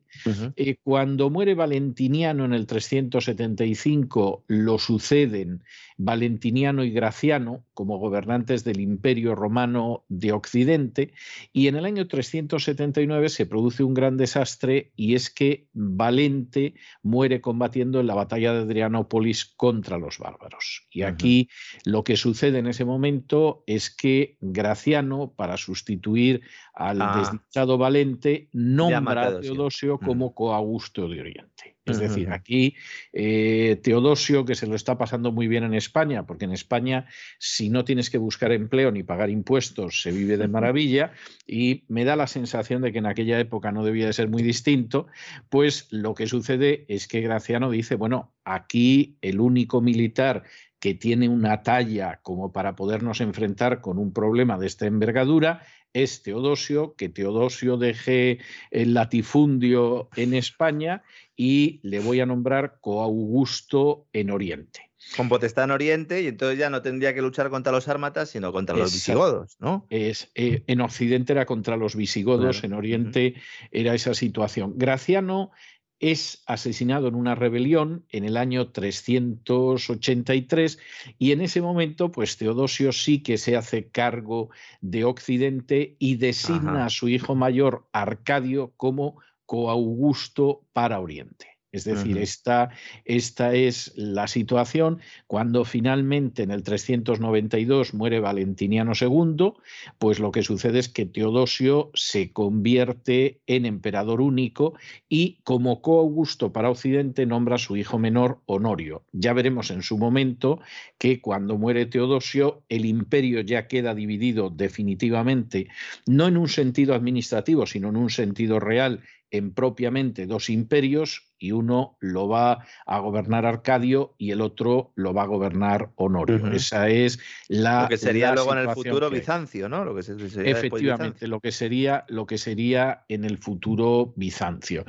[0.55, 5.61] Eh, cuando muere Valentiniano en el 375, lo suceden
[5.97, 11.13] Valentiniano y Graciano como gobernantes del Imperio Romano de Occidente
[11.51, 17.41] y en el año 379 se produce un gran desastre y es que Valente muere
[17.41, 20.85] combatiendo en la batalla de Adrianópolis contra los bárbaros.
[20.91, 21.49] Y aquí
[21.85, 26.41] lo que sucede en ese momento es que Graciano, para sustituir
[26.75, 27.19] al ah.
[27.19, 31.75] desdichado Valente, nombra a Teodosio como coaugusto de Oriente.
[31.85, 32.75] Es decir, aquí
[33.13, 37.05] eh, Teodosio, que se lo está pasando muy bien en España, porque en España
[37.37, 41.13] si no tienes que buscar empleo ni pagar impuestos, se vive de maravilla,
[41.45, 44.41] y me da la sensación de que en aquella época no debía de ser muy
[44.41, 45.05] distinto,
[45.49, 50.43] pues lo que sucede es que Graciano dice, bueno, aquí el único militar
[50.79, 55.61] que tiene una talla como para podernos enfrentar con un problema de esta envergadura
[55.95, 58.39] es Teodosio, que Teodosio deje
[58.69, 61.03] el latifundio en España
[61.37, 64.91] y le voy a nombrar coaugusto en Oriente.
[65.15, 68.51] Con potestad en Oriente y entonces ya no tendría que luchar contra los ármatas, sino
[68.51, 69.85] contra los visigodos, ¿no?
[69.89, 73.35] Es, eh, en Occidente era contra los visigodos, en Oriente
[73.71, 74.73] era esa situación.
[74.75, 75.51] Graciano
[75.99, 80.79] es asesinado en una rebelión en el año 383
[81.17, 84.49] y en ese momento pues Teodosio sí que se hace cargo
[84.81, 91.54] de Occidente y designa a su hijo mayor Arcadio como coaugusto para Oriente.
[91.75, 92.69] Es decir, esta,
[93.03, 99.51] esta, es la situación cuando finalmente en el 392 muere Valentiniano II,
[99.99, 104.75] pues lo que sucede es que Teodosio se convierte en emperador único
[105.09, 109.03] y como coaugusto para Occidente nombra a su hijo menor Honorio.
[109.11, 110.61] Ya veremos en su momento
[110.97, 115.67] que cuando muere Teodosio el imperio ya queda dividido definitivamente,
[116.07, 121.51] no en un sentido administrativo, sino en un sentido real en propiamente dos imperios y
[121.51, 126.51] uno lo va a gobernar Arcadio y el otro lo va a gobernar Honorio.
[126.51, 127.83] Esa es la.
[127.83, 129.85] Lo que sería luego en el futuro Bizancio, ¿no?
[129.85, 134.85] Lo que sería Efectivamente, lo que sería lo que sería en el futuro Bizancio.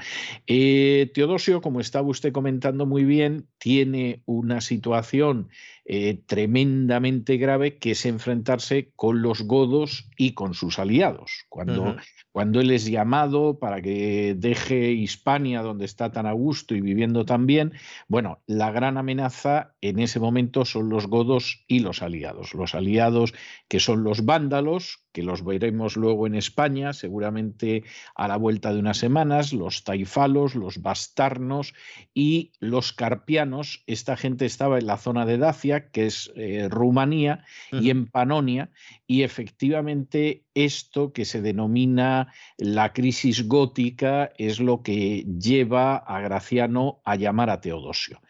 [0.47, 5.49] Eh, Teodosio, como estaba usted comentando muy bien, tiene una situación
[5.85, 11.47] eh, tremendamente grave que es enfrentarse con los godos y con sus aliados.
[11.49, 11.97] Cuando
[12.37, 17.47] cuando él es llamado para que deje Hispania, donde está tan gusto y viviendo tan
[17.47, 17.73] bien,
[18.09, 22.55] bueno, la gran amenaza en ese momento son los godos y los aliados.
[22.55, 23.35] Los aliados
[23.69, 27.85] que son los vándalos, que los veremos luego en España, seguramente
[28.15, 31.73] a la vuelta de unas semanas, los taifalos, los bastarnos
[32.13, 33.83] y los carpianos.
[33.87, 38.69] Esta gente estaba en la zona de Dacia, que es eh, Rumanía, y en Panonia,
[39.07, 47.01] y efectivamente esto que se denomina la crisis gótica es lo que lleva a Graciano
[47.07, 48.21] a llamar a Teodosio.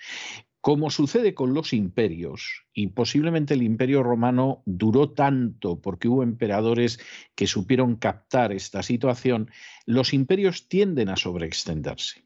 [0.67, 6.99] Como sucede con los imperios, y posiblemente el imperio romano duró tanto porque hubo emperadores
[7.37, 9.49] que supieron captar esta situación,
[9.85, 12.25] los imperios tienden a sobreextenderse.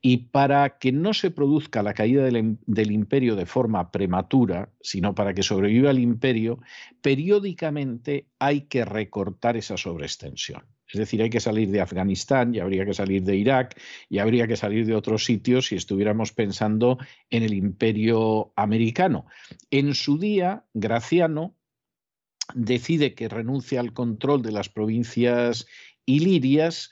[0.00, 5.32] Y para que no se produzca la caída del, imperio de forma prematura, sino para
[5.32, 6.58] que sobreviva el imperio,
[7.00, 10.64] periódicamente hay que recortar esa sobreextensión.
[10.92, 13.78] Es decir, hay que salir de Afganistán y habría que salir de Irak
[14.08, 16.98] y habría que salir de otros sitios si estuviéramos pensando
[17.30, 19.26] en el imperio americano.
[19.70, 21.54] En su día, Graciano
[22.54, 25.66] decide que renuncia al control de las provincias
[26.06, 26.90] ilirias,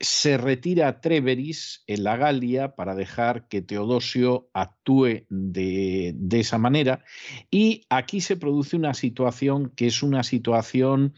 [0.00, 6.58] se retira a Treveris en la Galia para dejar que Teodosio actúe de, de, esa
[6.58, 7.04] manera
[7.50, 11.14] y aquí se produce una situación que es una situación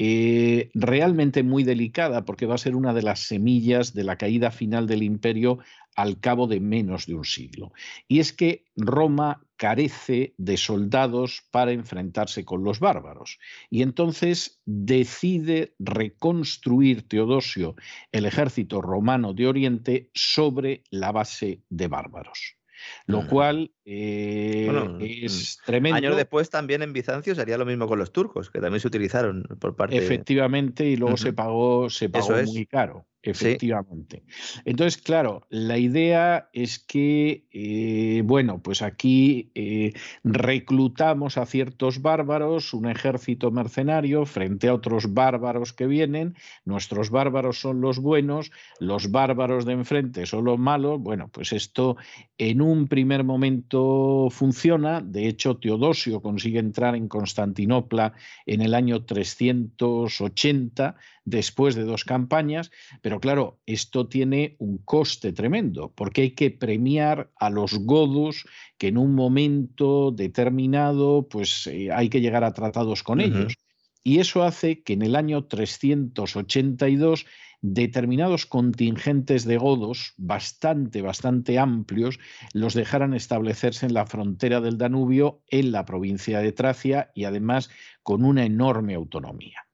[0.00, 4.52] eh, realmente muy delicada porque va a ser una de las semillas de la caída
[4.52, 5.58] final del imperio
[5.96, 7.72] al cabo de menos de un siglo.
[8.06, 13.40] Y es que Roma carece de soldados para enfrentarse con los bárbaros.
[13.70, 17.74] Y entonces decide reconstruir Teodosio
[18.12, 22.57] el ejército romano de Oriente sobre la base de bárbaros
[23.06, 25.96] lo cual eh, es tremendo.
[25.96, 29.44] Años después también en Bizancio sería lo mismo con los turcos, que también se utilizaron
[29.60, 29.96] por parte.
[29.96, 33.06] Efectivamente, y luego se pagó, se pagó muy caro.
[33.30, 34.22] Efectivamente.
[34.64, 39.92] Entonces, claro, la idea es que, eh, bueno, pues aquí eh,
[40.24, 46.34] reclutamos a ciertos bárbaros, un ejército mercenario frente a otros bárbaros que vienen.
[46.64, 48.50] Nuestros bárbaros son los buenos,
[48.80, 51.00] los bárbaros de enfrente son los malos.
[51.00, 51.96] Bueno, pues esto
[52.38, 55.00] en un primer momento funciona.
[55.00, 58.12] De hecho, Teodosio consigue entrar en Constantinopla
[58.46, 62.70] en el año 380 después de dos campañas,
[63.02, 68.44] pero claro, esto tiene un coste tremendo, porque hay que premiar a los godos
[68.76, 73.54] que en un momento determinado pues eh, hay que llegar a tratados con ellos.
[74.02, 77.26] Y eso hace que en el año 382
[77.60, 82.18] determinados contingentes de godos bastante, bastante amplios
[82.52, 87.70] los dejaran establecerse en la frontera del Danubio, en la provincia de Tracia y además
[88.02, 89.67] con una enorme autonomía.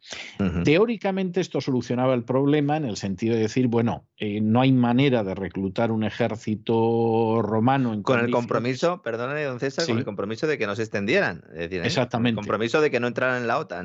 [0.65, 5.25] Teóricamente esto solucionaba el problema en el sentido de decir, bueno, eh, no hay manera
[5.25, 7.93] de reclutar un ejército romano.
[7.93, 11.43] En con el compromiso, perdóname, don César, con el compromiso de que no se extendieran.
[11.53, 11.87] Es decir, ¿eh?
[11.87, 12.41] exactamente.
[12.41, 13.85] El compromiso de que no entraran en la OTAN.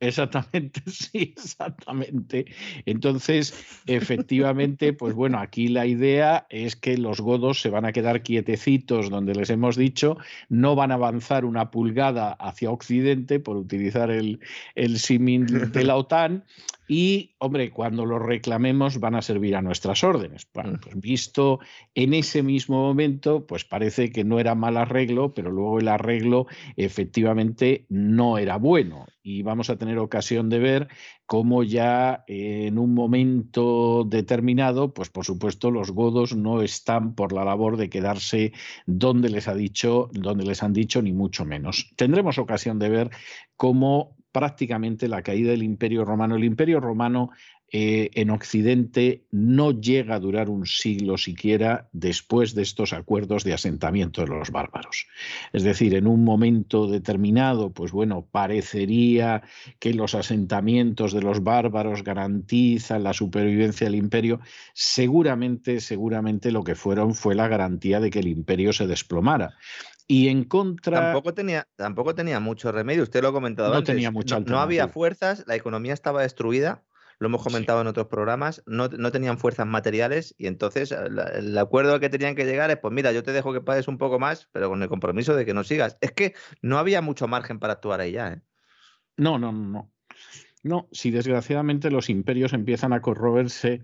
[0.00, 2.46] Exactamente, sí, exactamente.
[2.84, 3.54] Entonces,
[3.86, 9.10] efectivamente, pues bueno, aquí la idea es que los godos se van a quedar quietecitos
[9.10, 10.16] donde les hemos dicho,
[10.48, 14.40] no van a avanzar una pulgada hacia Occidente, por utilizar el,
[14.74, 14.98] el
[15.72, 16.44] de la OTAN
[16.86, 20.46] y, hombre, cuando los reclamemos van a servir a nuestras órdenes.
[20.52, 21.60] Bueno, pues visto
[21.94, 26.46] en ese mismo momento, pues parece que no era mal arreglo, pero luego el arreglo
[26.76, 29.06] efectivamente no era bueno.
[29.22, 30.88] Y vamos a tener ocasión de ver
[31.24, 37.46] cómo ya en un momento determinado, pues por supuesto los godos no están por la
[37.46, 38.52] labor de quedarse
[38.84, 41.90] donde les ha dicho, donde les han dicho, ni mucho menos.
[41.96, 43.10] Tendremos ocasión de ver
[43.56, 46.34] cómo prácticamente la caída del Imperio Romano.
[46.34, 47.30] El Imperio Romano
[47.70, 53.52] eh, en Occidente no llega a durar un siglo siquiera después de estos acuerdos de
[53.52, 55.06] asentamiento de los bárbaros.
[55.52, 59.42] Es decir, en un momento determinado, pues bueno, parecería
[59.78, 64.40] que los asentamientos de los bárbaros garantizan la supervivencia del imperio.
[64.72, 69.54] Seguramente, seguramente lo que fueron fue la garantía de que el imperio se desplomara.
[70.06, 71.00] Y en contra.
[71.00, 73.94] Tampoco tenía, tampoco tenía mucho remedio, usted lo ha comentado no antes.
[73.94, 76.84] Tenía mucha no, no había fuerzas, la economía estaba destruida,
[77.18, 81.56] lo hemos comentado en otros programas, no, no tenían fuerzas materiales y entonces el, el
[81.56, 83.98] acuerdo al que tenían que llegar es, pues mira, yo te dejo que pagues un
[83.98, 85.96] poco más, pero con el compromiso de que no sigas.
[86.00, 88.28] Es que no había mucho margen para actuar ahí ya.
[88.28, 88.42] ¿eh?
[89.16, 89.93] No, no, no, no.
[90.64, 93.82] No, si desgraciadamente los imperios empiezan a corroerse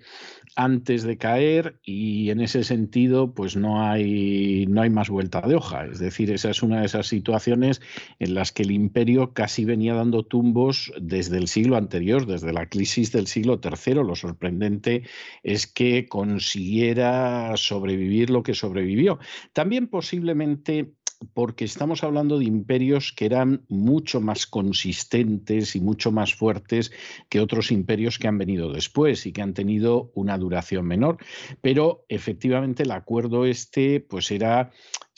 [0.57, 5.57] antes de caer y en ese sentido pues no hay, no hay más vuelta de
[5.57, 5.85] hoja.
[5.85, 7.82] Es decir, esa es una de esas situaciones
[8.19, 12.66] en las que el imperio casi venía dando tumbos desde el siglo anterior, desde la
[12.66, 13.97] crisis del siglo III.
[13.97, 15.02] Lo sorprendente
[15.43, 19.19] es que consiguiera sobrevivir lo que sobrevivió.
[19.52, 20.94] También posiblemente
[21.35, 26.93] porque estamos hablando de imperios que eran mucho más consistentes y mucho más fuertes
[27.29, 31.19] que otros imperios que han venido después y que han tenido una duración menor.
[31.61, 34.73] Pero efectivamente el acuerdo este pues era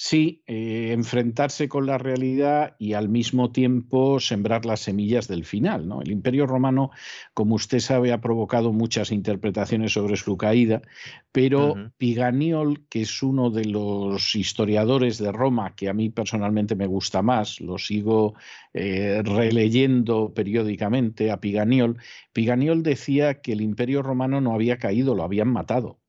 [0.04, 5.86] Sí, eh, enfrentarse con la realidad y al mismo tiempo sembrar las semillas del final.
[5.86, 6.02] ¿no?
[6.02, 6.90] El Imperio Romano,
[7.34, 10.82] como usted sabe, ha provocado muchas interpretaciones sobre su caída,
[11.30, 16.88] pero Piganiol, que es uno de los historiadores de Roma que a mí personalmente me
[16.88, 18.34] gusta más, lo sigo
[18.74, 21.98] eh, releyendo periódicamente a Piganiol,
[22.32, 26.01] Piganiol decía que el Imperio Romano no había caído, lo habían matado.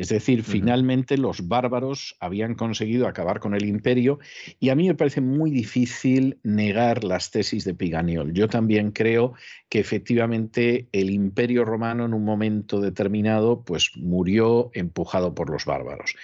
[0.00, 4.18] Es decir, finalmente los bárbaros habían conseguido acabar con el imperio
[4.58, 8.32] y a mí me parece muy difícil negar las tesis de Piganiol.
[8.32, 9.34] Yo también creo
[9.68, 16.16] que efectivamente el imperio romano en un momento determinado pues murió empujado por los bárbaros.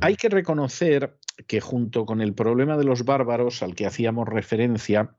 [0.00, 1.16] Hay que reconocer
[1.46, 5.14] que junto con el problema de los bárbaros al que hacíamos referencia,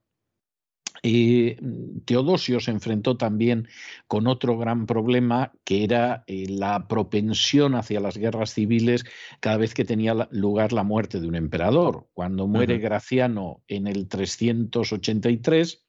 [1.03, 3.67] mm, Teodosio se enfrentó también
[4.07, 9.03] con otro gran problema que era eh, la propensión hacia las guerras civiles
[9.39, 12.07] cada vez que tenía lugar la muerte de un emperador.
[12.13, 15.83] Cuando muere Graciano en el 383,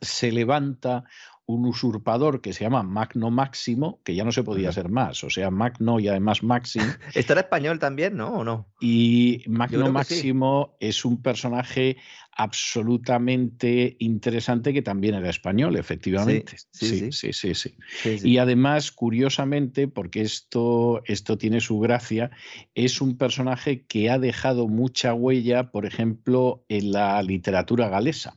[0.00, 1.04] se levanta
[1.48, 5.30] un usurpador que se llama Magno Máximo, que ya no se podía ser más, o
[5.30, 6.84] sea, Magno y además Máximo.
[7.14, 8.28] ¿Estará español también, no?
[8.34, 8.68] ¿O no?
[8.82, 11.96] Y Magno Máximo es un personaje
[12.32, 16.58] absolutamente interesante que también era español, efectivamente.
[16.70, 17.74] Sí, sí, sí, sí.
[18.22, 22.30] Y además, curiosamente, porque esto, esto tiene su gracia,
[22.74, 28.36] es un personaje que ha dejado mucha huella, por ejemplo, en la literatura galesa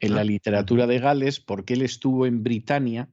[0.00, 3.08] en la ah, literatura de Gales porque él estuvo en Britania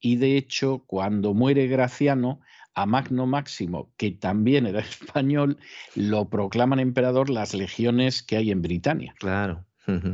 [0.00, 2.40] y de hecho cuando muere Graciano,
[2.76, 4.80] a Magno Máximo, que también era
[5.14, 5.58] español,
[5.94, 9.14] lo proclaman emperador las legiones que hay en Britania.
[9.18, 9.64] Claro.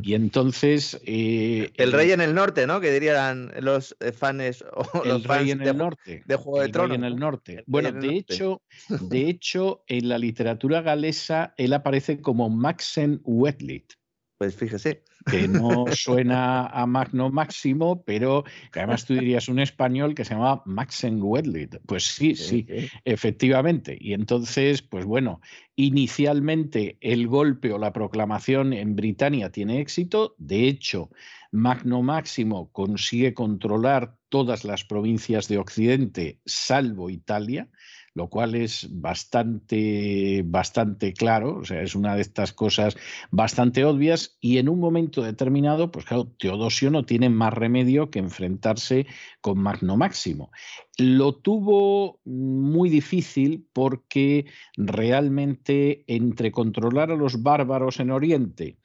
[0.02, 1.00] Y entonces...
[1.06, 2.80] Eh, el rey en el norte, ¿no?
[2.80, 6.22] Que dirían los eh, fans o el rey en el norte.
[6.26, 6.94] De Juego de Tronos.
[6.94, 7.64] en el norte.
[7.66, 8.60] bueno, de hecho,
[9.08, 13.94] de hecho, en la literatura galesa él aparece como Maxen Wetlit.
[14.36, 15.04] Pues fíjese.
[15.24, 20.34] Que no suena a Magno Máximo, pero que además tú dirías un español que se
[20.34, 21.76] llama Maxen Wedlit.
[21.86, 22.66] Pues sí, sí,
[23.04, 23.96] efectivamente.
[24.00, 25.40] Y entonces, pues bueno,
[25.76, 30.34] inicialmente el golpe o la proclamación en Britania tiene éxito.
[30.38, 31.10] De hecho,
[31.50, 37.68] Magno Máximo consigue controlar todas las provincias de Occidente, salvo Italia
[38.14, 42.96] lo cual es bastante, bastante claro, o sea, es una de estas cosas
[43.30, 48.18] bastante obvias y en un momento determinado, pues claro, Teodosio no tiene más remedio que
[48.18, 49.06] enfrentarse
[49.40, 50.50] con Magno Máximo.
[50.98, 54.44] Lo tuvo muy difícil porque
[54.76, 58.76] realmente entre controlar a los bárbaros en Oriente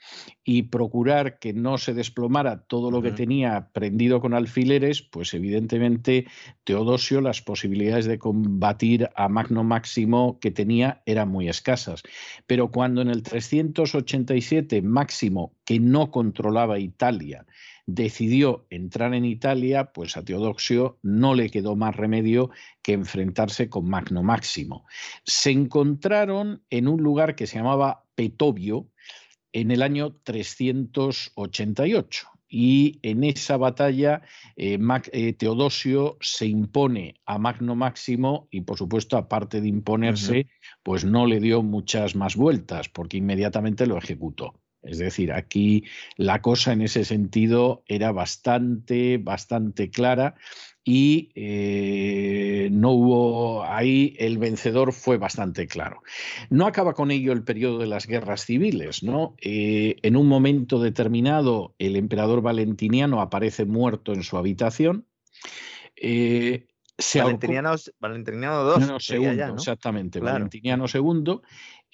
[0.45, 6.27] y procurar que no se desplomara todo lo que tenía prendido con alfileres, pues evidentemente
[6.63, 12.03] Teodosio las posibilidades de combatir a Magno Máximo que tenía eran muy escasas.
[12.45, 17.45] Pero cuando en el 387 Máximo, que no controlaba Italia,
[17.87, 22.51] decidió entrar en Italia, pues a Teodosio no le quedó más remedio
[22.83, 24.85] que enfrentarse con Magno Máximo.
[25.23, 28.91] Se encontraron en un lugar que se llamaba Petovio
[29.53, 34.21] en el año 388 y en esa batalla
[34.57, 34.77] eh,
[35.11, 40.47] eh, Teodosio se impone a Magno Máximo y por supuesto aparte de imponerse
[40.83, 44.59] pues no le dio muchas más vueltas porque inmediatamente lo ejecutó.
[44.83, 45.83] Es decir, aquí
[46.15, 50.35] la cosa en ese sentido era bastante, bastante clara
[50.83, 56.01] y eh, no hubo ahí el vencedor fue bastante claro.
[56.49, 59.35] No acaba con ello el periodo de las guerras civiles, ¿no?
[59.41, 65.05] Eh, en un momento determinado el emperador Valentiniano aparece muerto en su habitación.
[65.97, 66.67] Eh,
[67.15, 68.95] Valentiniano, Valentiniano II.
[68.99, 70.19] segundo, exactamente.
[70.19, 71.41] Valentiniano II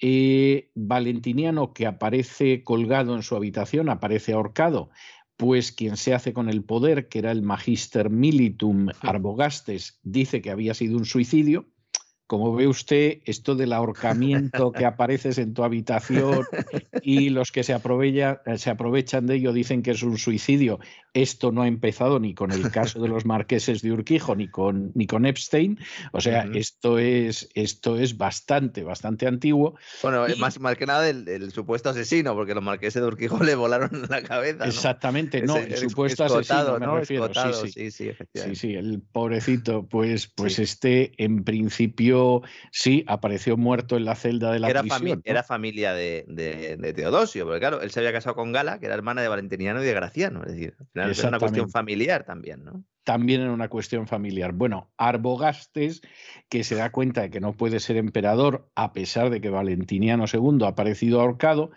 [0.00, 4.90] eh, Valentiniano, que aparece colgado en su habitación, aparece ahorcado,
[5.36, 10.50] pues quien se hace con el poder, que era el Magister Militum Arbogastes, dice que
[10.50, 11.66] había sido un suicidio.
[12.26, 16.46] Como ve usted, esto del ahorcamiento que apareces en tu habitación
[17.02, 17.76] y los que se,
[18.56, 20.80] se aprovechan de ello dicen que es un suicidio,
[21.14, 24.90] esto no ha empezado ni con el caso de los marqueses de Urquijo ni con,
[24.94, 25.78] ni con Epstein.
[26.12, 29.76] O sea, esto, es, esto es bastante, bastante antiguo.
[30.02, 34.06] Bueno, más, más que nada del, supuesto asesino, porque los marqueses de Urquijo le volaron
[34.08, 34.66] la cabeza.
[34.66, 37.30] Exactamente, no, el, supuesto asesino me refiero.
[37.64, 37.90] sí, sí.
[37.90, 44.16] Sí, sí, sí, el pobrecito, pues, pues este en principio sí apareció muerto en la
[44.16, 45.22] celda de la era prisión.
[45.24, 48.94] Era familia de, de, Teodosio, porque claro, él se había casado con Gala, que era
[48.94, 50.76] hermana de Valentiniano y de Graciano, es decir,
[51.10, 52.84] es una cuestión familiar también, ¿no?
[53.04, 54.52] También era una cuestión familiar.
[54.52, 56.00] Bueno, Arbogastes,
[56.48, 60.24] que se da cuenta de que no puede ser emperador a pesar de que Valentiniano
[60.32, 61.70] II ha aparecido ahorcado,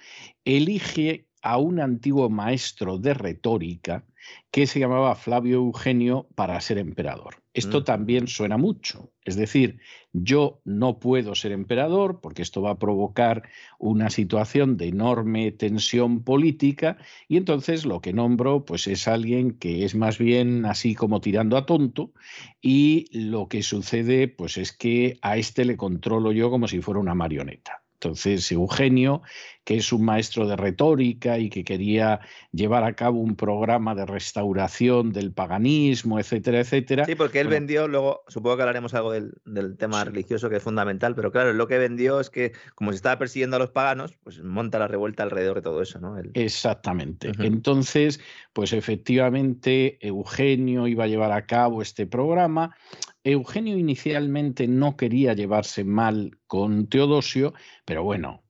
[0.45, 4.05] elige a un antiguo maestro de retórica
[4.51, 7.35] que se llamaba Flavio Eugenio para ser emperador.
[7.53, 7.83] Esto mm.
[7.83, 9.11] también suena mucho.
[9.23, 9.79] Es decir,
[10.13, 13.49] yo no puedo ser emperador porque esto va a provocar
[13.79, 16.97] una situación de enorme tensión política
[17.27, 21.57] y entonces lo que nombro pues es alguien que es más bien así como tirando
[21.57, 22.13] a tonto
[22.61, 26.99] y lo que sucede pues es que a este le controlo yo como si fuera
[26.99, 27.83] una marioneta.
[27.99, 29.23] Entonces, Eugenio,
[29.63, 32.19] que es un maestro de retórica y que quería
[32.51, 37.05] llevar a cabo un programa de restauración del paganismo, etcétera, etcétera.
[37.05, 39.33] Sí, porque él vendió, luego supongo que hablaremos algo del,
[39.77, 43.17] tema religioso que es fundamental, pero claro, lo que vendió es que como se estaba
[43.17, 46.15] persiguiendo a los paganos, pues monta la revuelta alrededor de todo eso, ¿no?
[46.35, 47.31] Exactamente.
[47.39, 48.19] Entonces,
[48.53, 52.75] pues efectivamente, Eugenio iba a llevar a cabo este programa
[53.23, 57.53] Eugenio inicialmente no quería llevarse mal con Teodosio,
[57.85, 58.43] pero bueno,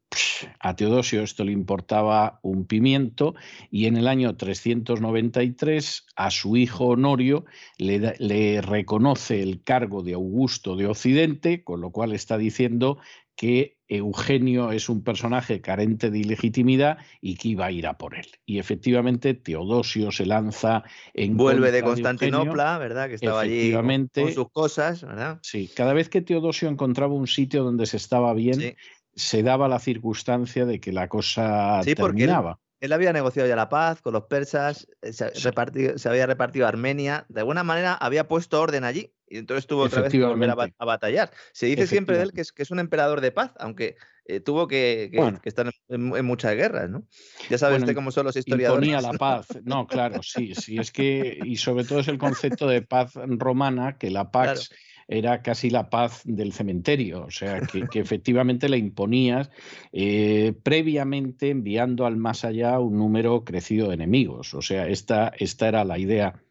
[0.59, 3.35] a Teodosio esto le importaba un pimiento
[3.71, 7.45] y en el año 393 a su hijo Honorio
[7.77, 12.99] le, le, reconoce el cargo de Augusto de Occidente, con lo cual está diciendo
[13.35, 18.15] que Eugenio es un personaje carente de ilegitimidad y que iba a ir a por
[18.15, 18.27] él.
[18.45, 20.83] Y efectivamente Teodosio se lanza
[21.13, 21.37] en...
[21.37, 23.07] Vuelve de Constantinopla, ¿verdad?
[23.09, 25.39] Que estaba allí con, sus cosas, ¿verdad?
[25.41, 28.75] Sí, cada vez que Teodosio encontraba un sitio donde se estaba bien,
[29.15, 32.59] se daba la circunstancia de que la cosa sí, terminaba.
[32.79, 37.25] Él, había negociado ya la paz con los persas, eh, se, se había repartido Armenia,
[37.29, 40.85] de alguna manera había puesto orden allí y entonces tuvo otra vez que volver a,
[40.85, 41.31] batallar.
[41.51, 44.39] Se dice siempre de él que es, que es un emperador de paz, aunque eh,
[44.39, 45.11] tuvo que,
[45.43, 47.03] estar en, muchas guerras, ¿no?
[47.49, 48.87] Ya sabes cómo son los historiadores.
[48.87, 49.47] Imponía la paz.
[49.63, 53.97] No, claro, sí, sí, es que, y sobre todo es el concepto de paz romana,
[53.97, 54.69] que la paz
[55.07, 59.49] era casi la paz del cementerio, o sea, que, efectivamente le imponías
[59.93, 64.53] eh, previamente enviando al más allá un número crecido de enemigos.
[64.53, 66.41] O sea, esta, esta era la idea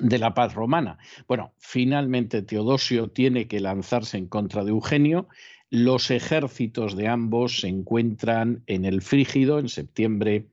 [0.00, 0.98] de la paz romana.
[1.26, 5.28] Bueno, finalmente Teodosio tiene que lanzarse en contra de Eugenio.
[5.70, 10.48] Los ejércitos de ambos se encuentran en el Frígido en septiembre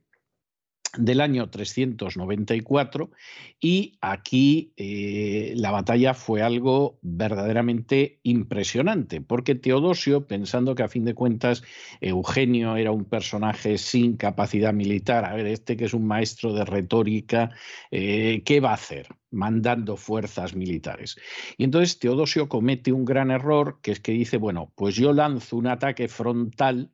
[0.97, 3.11] del año 394
[3.59, 11.05] y aquí eh, la batalla fue algo verdaderamente impresionante porque Teodosio, pensando que a fin
[11.05, 11.63] de cuentas
[12.01, 16.65] Eugenio era un personaje sin capacidad militar, a ver, este que es un maestro de
[16.65, 17.51] retórica,
[17.91, 19.07] eh, ¿qué va a hacer?
[19.31, 21.17] mandando fuerzas militares.
[21.57, 25.55] Y entonces Teodosio comete un gran error, que es que dice, bueno, pues yo lanzo
[25.55, 26.91] un ataque frontal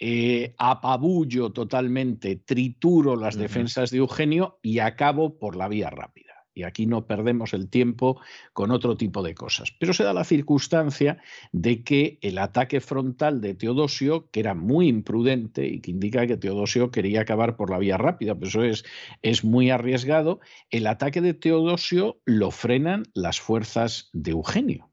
[0.00, 6.34] eh, apabullo totalmente, trituro las defensas de Eugenio y acabo por la vía rápida.
[6.56, 8.20] Y aquí no perdemos el tiempo
[8.52, 9.74] con otro tipo de cosas.
[9.78, 11.18] Pero se da la circunstancia
[11.52, 16.36] de que el ataque frontal de Teodosio, que era muy imprudente y que indica que
[16.36, 18.84] Teodosio quería acabar por la vía rápida, pues eso es,
[19.22, 20.38] es muy arriesgado,
[20.70, 24.90] el ataque de Teodosio lo frenan las fuerzas de Eugenio.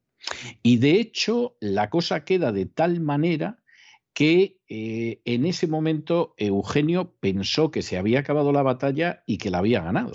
[0.64, 3.61] Y de hecho, la cosa queda de tal manera
[4.14, 9.50] que eh, en ese momento Eugenio pensó que se había acabado la batalla y que
[9.50, 10.14] la había ganado.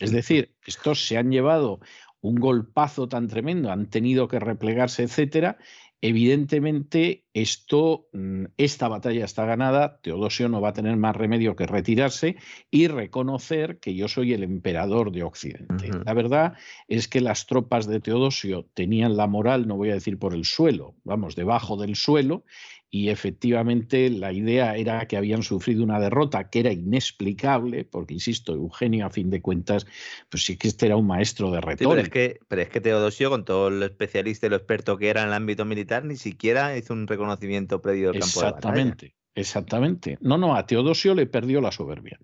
[0.00, 1.80] Es decir, estos se han llevado
[2.20, 5.58] un golpazo tan tremendo, han tenido que replegarse, etcétera,
[6.00, 11.66] Evidentemente, esto, mm, esta batalla está ganada, Teodosio no va a tener más remedio que
[11.66, 12.36] retirarse
[12.70, 15.90] y reconocer que yo soy el emperador de Occidente.
[16.04, 16.54] La verdad
[16.86, 20.44] es que las tropas de Teodosio tenían la moral, no voy a decir por el
[20.44, 22.44] suelo, vamos, debajo del suelo,
[22.90, 28.54] y efectivamente la idea era que habían sufrido una derrota que era inexplicable, porque insisto,
[28.54, 29.86] Eugenio a fin de cuentas,
[30.30, 31.90] pues sí que este era un maestro de retórica.
[31.90, 35.08] pero, es que, pero es que Teodosio, con todo lo especialista y lo experto que
[35.10, 39.14] era en el ámbito militar, ni siquiera hizo un reconocimiento previo del campo Exactamente.
[39.34, 40.18] Exactamente.
[40.20, 42.18] No, no, a Teodosio le perdió la soberbia.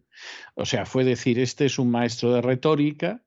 [0.54, 3.23] O sea, fue decir, este es un maestro de retórica,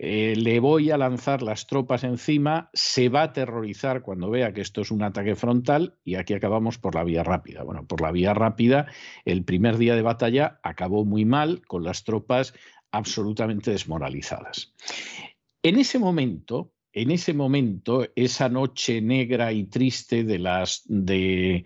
[0.00, 4.60] eh, le voy a lanzar las tropas encima, se va a aterrorizar cuando vea que
[4.60, 7.64] esto es un ataque frontal y aquí acabamos por la vía rápida.
[7.64, 8.86] Bueno, por la vía rápida,
[9.24, 12.54] el primer día de batalla acabó muy mal con las tropas
[12.92, 14.72] absolutamente desmoralizadas.
[15.64, 21.64] En ese momento, en ese momento, esa noche negra y triste del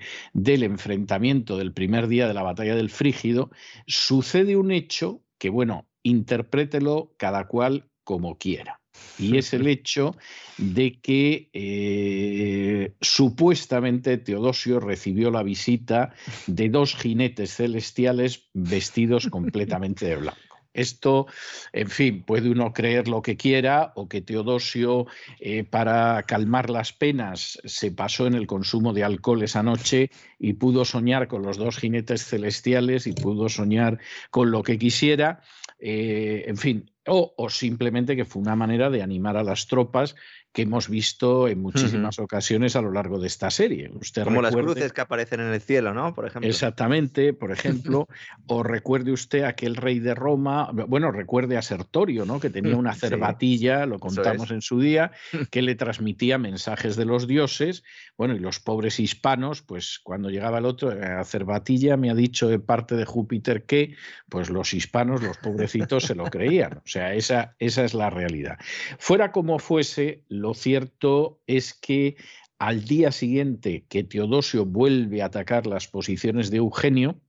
[0.63, 3.51] enfrentamiento del primer día de la batalla del Frígido,
[3.87, 8.81] sucede un hecho que, bueno, interprételo cada cual como quiera.
[9.19, 10.17] Y es el hecho
[10.59, 16.15] de que eh, supuestamente Teodosio recibió la visita
[16.47, 20.52] de dos jinetes celestiales vestidos completamente de blanco.
[20.75, 21.27] Esto,
[21.73, 25.07] en fin, puede uno creer lo que quiera o que Teodosio,
[25.39, 30.55] eh, para calmar las penas, se pasó en el consumo de alcohol esa noche y
[30.55, 33.99] pudo soñar con los dos jinetes celestiales y pudo soñar
[34.31, 35.43] con lo que quisiera.
[35.79, 40.15] Eh, en fin, o, o, simplemente que fue una manera de animar a las tropas
[40.53, 43.91] que hemos visto en muchísimas ocasiones a lo largo de esta serie.
[43.95, 46.15] Usted Como las cruces que aparecen en el cielo, ¿no?
[46.15, 46.49] Por ejemplo.
[46.49, 48.07] Exactamente, por ejemplo,
[48.47, 52.39] o recuerde usted aquel rey de Roma, bueno, recuerde a Sertorio, ¿no?
[52.39, 55.13] Que tenía una cervatilla, lo contamos en su día,
[55.51, 57.83] que le transmitía mensajes de los dioses,
[58.19, 62.15] bueno, y los pobres hispanos, pues cuando llegaba el otro, eh, a cervatilla me ha
[62.15, 63.97] dicho de parte de Júpiter que,
[64.29, 66.79] pues los hispanos, los pobrecitos, se lo creían.
[66.79, 68.59] O sea, esa, esa es la realidad.
[68.99, 72.17] Fuera como fuese, lo cierto es que
[72.59, 77.21] al día siguiente que Teodosio vuelve a atacar las posiciones de Eugenio,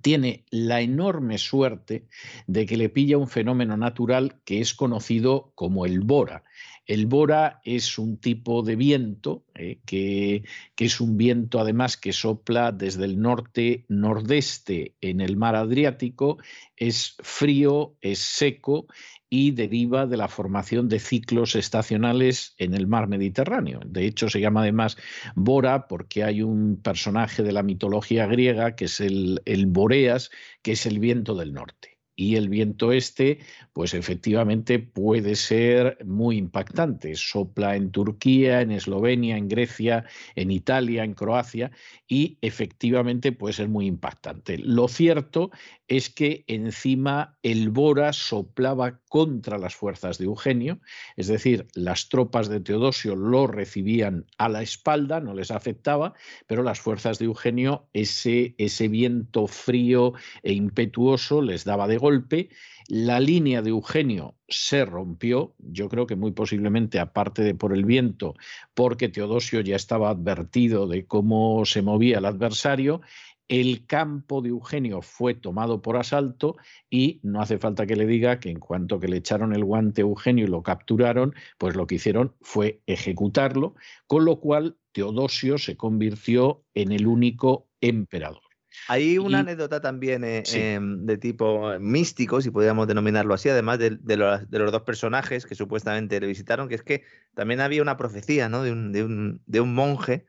[0.00, 2.06] tiene la enorme suerte
[2.46, 6.44] de que le pilla un fenómeno natural que es conocido como el bora.
[6.86, 10.44] El bora es un tipo de viento eh, que,
[10.76, 16.38] es un viento además que sopla desde el norte nordeste en el mar Adriático,
[16.76, 18.86] es frío, es seco
[19.30, 23.80] y deriva de la formación de ciclos estacionales en el mar Mediterráneo.
[23.86, 24.98] De hecho, se llama además
[25.34, 30.30] Bora porque hay un personaje de la mitología griega que es el, el Boreas,
[30.62, 33.38] que es el viento del norte y el viento este,
[33.72, 37.16] pues efectivamente puede ser muy impactante.
[37.16, 40.04] Sopla en Turquía, en Eslovenia, en Grecia,
[40.36, 41.72] en Italia, en Croacia
[42.06, 44.58] y efectivamente puede ser muy impactante.
[44.58, 45.50] Lo cierto
[45.88, 50.80] es que encima el Bora soplaba contra las fuerzas de Eugenio,
[51.16, 56.14] es decir, las tropas de Teodosio lo recibían a la espalda, no les afectaba,
[56.46, 62.50] pero las fuerzas de Eugenio ese, ese viento frío e impetuoso les daba de golpe.
[62.88, 67.84] La línea de Eugenio se rompió, yo creo que muy posiblemente aparte de por el
[67.86, 68.34] viento,
[68.74, 73.00] porque Teodosio ya estaba advertido de cómo se movía el adversario
[73.48, 76.56] el campo de Eugenio fue tomado por asalto
[76.88, 80.00] y no hace falta que le diga que en cuanto que le echaron el guante
[80.00, 83.74] a Eugenio y lo capturaron, pues lo que hicieron fue ejecutarlo,
[84.06, 88.43] con lo cual Teodosio se convirtió en el único emperador.
[88.88, 93.98] Hay una anécdota también eh, em, de tipo místico, si podríamos denominarlo así, además de,
[94.16, 97.04] los, dos personajes que supuestamente le visitaron, que es que
[97.34, 98.62] también había una profecía ¿no?
[98.62, 100.26] de, un, de un monje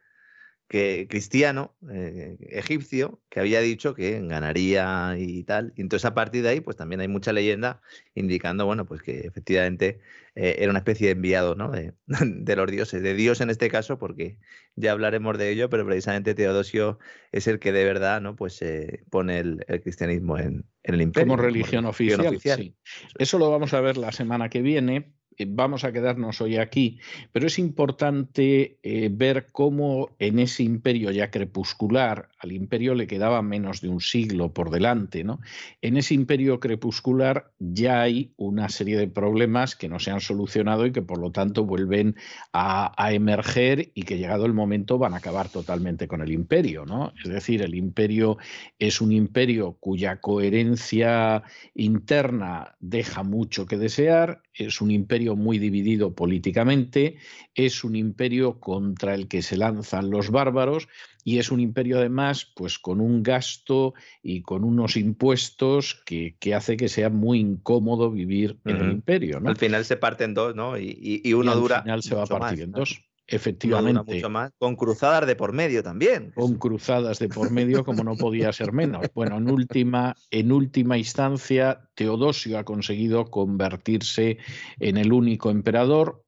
[0.67, 5.73] que cristiano eh, egipcio que había dicho que ganaría y tal.
[5.75, 7.81] Y entonces a partir de ahí, pues también hay mucha leyenda
[8.15, 9.99] indicando, bueno, pues que efectivamente
[10.33, 11.69] eh, era una especie de enviado, ¿no?
[11.69, 11.93] De,
[12.55, 14.39] los dioses, de Dios en este caso, porque
[14.75, 16.97] ya hablaremos de ello, pero precisamente Teodosio
[17.31, 18.35] es el que de verdad, ¿no?
[18.35, 21.27] Pues eh, pone el, cristianismo en, el imperio.
[21.27, 22.57] Como religión, oficial.
[22.57, 22.75] Sí.
[23.19, 25.13] Eso lo vamos a ver la semana que viene,
[25.47, 26.99] vamos a quedarnos hoy aquí,
[27.31, 33.41] pero es importante eh, ver cómo en ese imperio ya crepuscular, al imperio le quedaba
[33.41, 35.41] menos de un siglo por delante, ¿no?
[35.81, 40.85] En ese imperio crepuscular ya hay una serie de problemas que no se han solucionado
[40.85, 42.15] y que por lo tanto vuelven
[42.53, 46.85] a, a emerger y que llegado el momento van a acabar totalmente con el imperio,
[46.85, 47.11] ¿no?
[47.23, 48.37] Es decir, el imperio
[48.79, 56.13] es un imperio cuya coherencia interna deja mucho que desear, es un imperio muy dividido
[56.13, 57.17] políticamente,
[57.53, 60.87] es un imperio contra el que se lanzan los bárbaros
[61.23, 66.77] y es un imperio además pues con un gasto y con unos impuestos que, hace
[66.77, 69.41] que sea muy incómodo vivir en el imperio.
[69.43, 70.77] Al final se parte en dos, ¿no?
[70.77, 71.77] Y, uno dura.
[71.77, 73.01] Al final se va a partir en dos.
[73.27, 74.15] Efectivamente.
[74.15, 76.31] mucho más, con cruzadas de por medio también.
[76.35, 79.07] Con cruzadas de por medio, como no podía ser menos.
[79.15, 84.37] Bueno, en última, en última instancia, Teodosio ha conseguido convertirse
[84.79, 86.24] en el único emperador.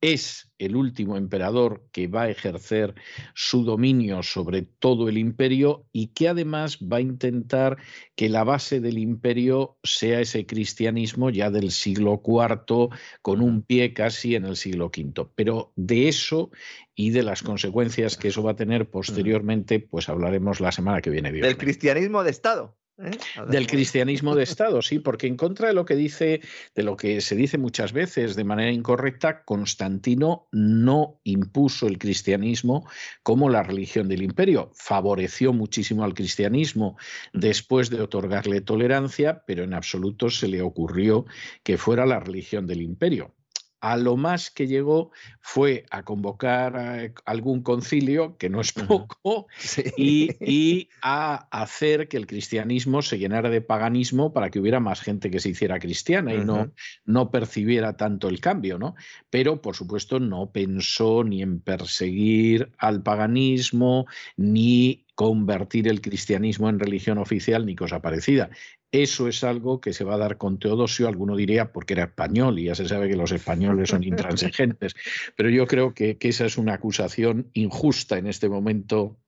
[0.00, 2.94] Es el último emperador que va a ejercer
[3.34, 7.78] su dominio sobre todo el imperio y que además va a intentar
[8.14, 12.88] que la base del imperio sea ese cristianismo ya del siglo IV,
[13.22, 15.28] con un pie casi en el siglo V.
[15.34, 16.50] Pero de eso
[16.94, 21.10] y de las consecuencias que eso va a tener posteriormente, pues hablaremos la semana que
[21.10, 21.32] viene.
[21.32, 22.76] Del cristianismo de Estado.
[22.98, 23.10] ¿Eh?
[23.50, 26.40] Del cristianismo de Estado, sí, porque en contra de lo que dice,
[26.74, 32.88] de lo que se dice muchas veces de manera incorrecta, Constantino no impuso el cristianismo
[33.22, 34.70] como la religión del imperio.
[34.74, 36.96] Favoreció muchísimo al cristianismo
[37.34, 41.26] después de otorgarle tolerancia, pero en absoluto se le ocurrió
[41.62, 43.35] que fuera la religión del imperio
[43.80, 49.46] a lo más que llegó fue a convocar algún concilio, que no es poco,
[49.96, 55.30] y, a hacer que el cristianismo se llenara de paganismo para que hubiera más gente
[55.30, 56.72] que se hiciera cristiana y no,
[57.04, 58.94] no percibiera tanto el cambio, ¿no?
[59.30, 64.06] Pero, por supuesto, no pensó ni en perseguir al paganismo,
[64.36, 68.50] ni convertir el cristianismo en religión oficial ni cosa parecida.
[68.92, 72.58] Eso es algo que se va a dar con Teodosio, alguno diría porque era español
[72.58, 74.94] y ya se sabe que los españoles son intransigentes,
[75.34, 79.18] pero yo creo que, que esa es una acusación injusta en este momento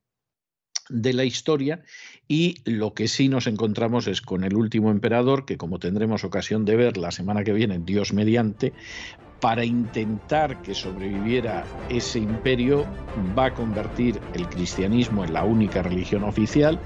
[0.90, 1.82] de la historia
[2.28, 6.66] y lo que sí nos encontramos es con el último emperador, que como tendremos ocasión
[6.66, 8.74] de ver la semana que viene, Dios mediante,
[9.40, 12.84] para intentar que sobreviviera ese imperio,
[13.36, 16.78] va a convertir el cristianismo en la única religión oficial,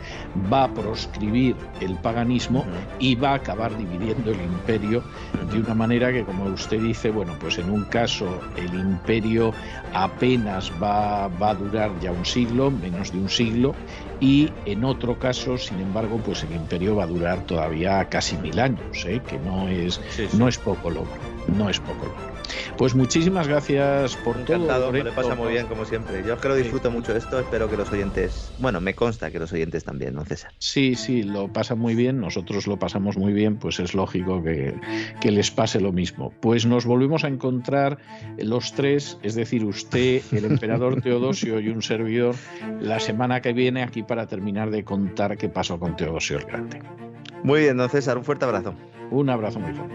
[0.53, 2.65] va a proscribir el paganismo
[2.99, 5.03] y va a acabar dividiendo el imperio
[5.51, 9.53] de una manera que, como usted dice, bueno, pues en un caso el imperio
[9.95, 13.75] apenas va, va a durar ya un siglo, menos de un siglo,
[14.21, 18.59] y en otro caso, sin embargo, pues el imperio va a durar todavía casi mil
[18.61, 19.21] años, ¿eh?
[19.27, 20.01] que no es,
[20.35, 21.11] no es poco logro,
[21.57, 22.32] no es poco logro.
[22.77, 24.93] Pues muchísimas gracias por Encantado, todo.
[24.93, 26.23] Me le pasa muy bien, como siempre.
[26.27, 27.41] Yo creo que disfruto mucho esto.
[27.41, 28.53] Espero que los oyentes.
[28.59, 30.53] Bueno, me consta que los oyentes también, ¿no, César?
[30.59, 32.21] Sí, sí, lo pasan muy bien.
[32.21, 33.57] Nosotros lo pasamos muy bien.
[33.57, 34.75] Pues es lógico que,
[35.21, 36.33] que les pase lo mismo.
[36.41, 37.99] Pues nos volvemos a encontrar
[38.39, 42.35] los tres, es decir, usted, el emperador Teodosio y un servidor,
[42.81, 46.81] la semana que viene aquí para terminar de contar qué pasó con Teodosio el Grande.
[47.43, 48.17] Muy bien, don César.
[48.19, 48.75] Un fuerte abrazo.
[49.11, 49.95] Un abrazo muy fuerte.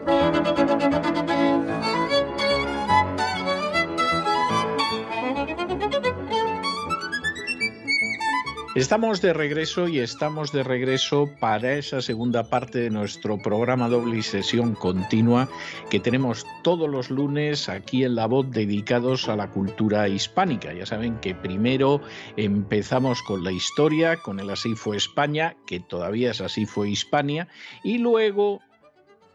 [8.73, 14.19] Estamos de regreso y estamos de regreso para esa segunda parte de nuestro programa doble
[14.19, 15.49] y sesión continua
[15.89, 20.71] que tenemos todos los lunes aquí en La Voz dedicados a la cultura hispánica.
[20.71, 21.99] Ya saben que primero
[22.37, 27.49] empezamos con la historia, con el Así fue España, que todavía es Así fue Hispania,
[27.83, 28.61] y luego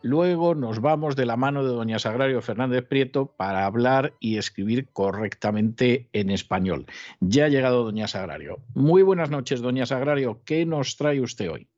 [0.06, 4.88] Luego nos vamos de la mano de doña Sagrario Fernández Prieto para hablar y escribir
[4.92, 6.86] correctamente en español.
[7.18, 8.60] Ya ha llegado doña Sagrario.
[8.72, 10.42] Muy buenas noches, doña Sagrario.
[10.44, 11.68] ¿Qué nos trae usted hoy?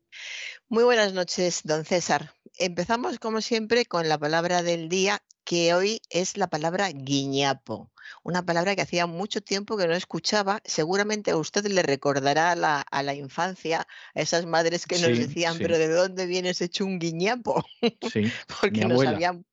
[0.67, 2.35] Muy buenas noches, don César.
[2.59, 7.89] Empezamos, como siempre, con la palabra del día, que hoy es la palabra guiñapo
[8.23, 10.61] una palabra que hacía mucho tiempo que no escuchaba.
[10.65, 15.17] Seguramente a usted le recordará a la, a la infancia, a esas madres que nos
[15.17, 17.63] decían, pero ¿de dónde viene ese chunguiñapo?
[18.11, 18.31] Sí,
[18.61, 19.45] Porque no sabían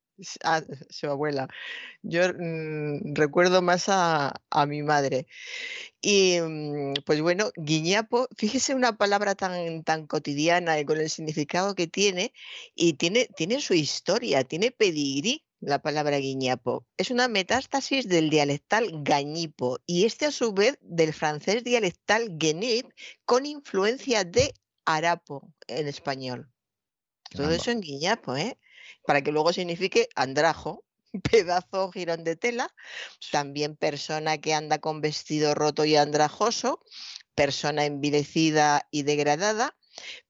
[0.43, 1.47] a su abuela.
[2.01, 5.27] Yo mm, recuerdo más a, a, mi madre.
[6.01, 11.75] Y mm, pues bueno, guiñapo, fíjese una palabra tan, tan cotidiana y con el significado
[11.75, 12.33] que tiene,
[12.75, 16.85] y tiene, tiene su historia, tiene pedigrí la palabra guiñapo.
[16.97, 22.91] Es una metástasis del dialectal gañipo y este a su vez del francés dialectal guenip
[23.25, 24.53] con influencia de
[24.85, 26.51] arapo en español.
[27.29, 28.57] Todo eso en guiñapo, ¿eh?
[29.05, 30.85] Para que luego signifique andrajo,
[31.31, 32.73] pedazo girón de tela,
[33.31, 36.81] también persona que anda con vestido roto y andrajoso,
[37.35, 39.75] persona envilecida y degradada,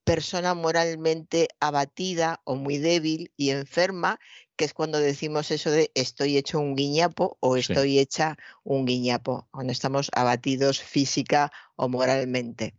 [0.03, 4.19] persona moralmente abatida o muy débil y enferma
[4.58, 9.48] que es cuando decimos eso de estoy hecho un guiñapo o estoy hecha un guiñapo,
[9.52, 12.76] cuando estamos abatidos física o moralmente.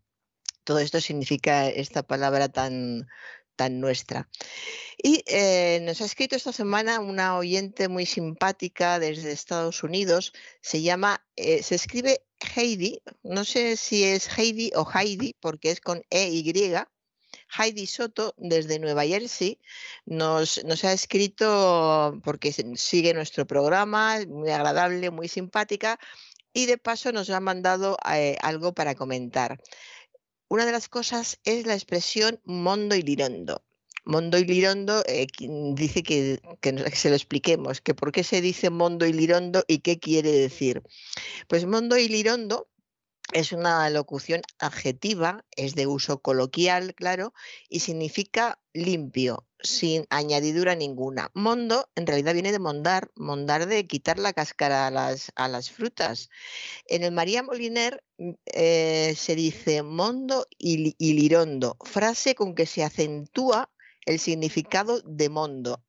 [0.65, 3.07] Todo esto significa esta palabra tan,
[3.57, 4.29] tan nuestra.
[5.01, 10.83] Y eh, nos ha escrito esta semana una oyente muy simpática desde Estados Unidos, se
[10.83, 12.27] llama, eh, se escribe
[12.57, 16.43] Heidi, no sé si es Heidi o Heidi porque es con EY,
[17.57, 19.59] Heidi Soto, desde Nueva Jersey,
[20.07, 25.99] nos, nos ha escrito, porque sigue nuestro programa, muy agradable, muy simpática,
[26.53, 29.61] y de paso nos ha mandado eh, algo para comentar.
[30.49, 33.63] Una de las cosas es la expresión mondo y lirondo.
[34.09, 35.27] Mondo y Lirondo eh,
[35.75, 39.81] dice que, que, se lo expliquemos, que por qué se dice Mondo y Lirondo y
[39.81, 40.83] qué quiere decir.
[41.47, 42.69] Pues Mondo y Lirondo
[43.33, 47.35] es una locución adjetiva, es de uso coloquial, claro,
[47.69, 51.31] y significa limpio, sin añadidura ninguna.
[51.35, 55.71] Mondo en realidad viene de mondar, mondar de quitar la cáscara a las, a las
[55.71, 56.31] frutas.
[56.87, 62.67] En el María Moliner mm, eh, se dice mondo y, y lirondo, frase con que
[62.67, 63.71] se acentúa
[64.07, 65.85] el significado de mondo.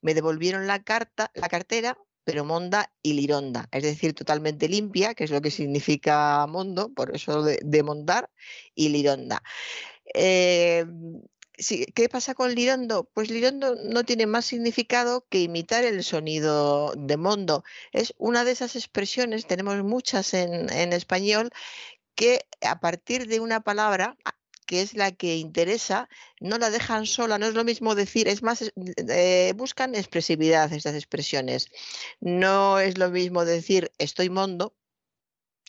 [0.00, 5.24] Me devolvieron la carta, la cartera, pero monda y lironda, es decir, totalmente limpia, que
[5.24, 8.28] es lo que significa mondo, por eso de, mondar,
[8.74, 9.42] y lironda.
[10.12, 10.84] Eh,
[11.94, 13.08] ¿Qué pasa con lirondo?
[13.14, 17.64] Pues lirondo no tiene más significado que imitar el sonido de mondo.
[17.92, 21.48] Es una de esas expresiones, tenemos muchas en, en español,
[22.14, 24.18] que a partir de una palabra
[24.68, 28.42] que es la que interesa, no la dejan sola, no es lo mismo decir, es
[28.42, 28.70] más,
[29.08, 31.68] eh, buscan expresividad estas expresiones.
[32.20, 34.76] No es lo mismo decir estoy mondo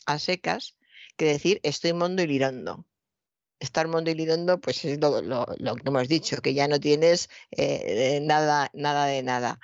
[0.04, 0.76] a secas
[1.16, 2.86] que decir estoy mondo y lirando.
[3.58, 8.20] Estar mondo y lirando, pues es lo, que hemos dicho, que ya no tienes eh,
[8.22, 9.60] nada, nada de nada.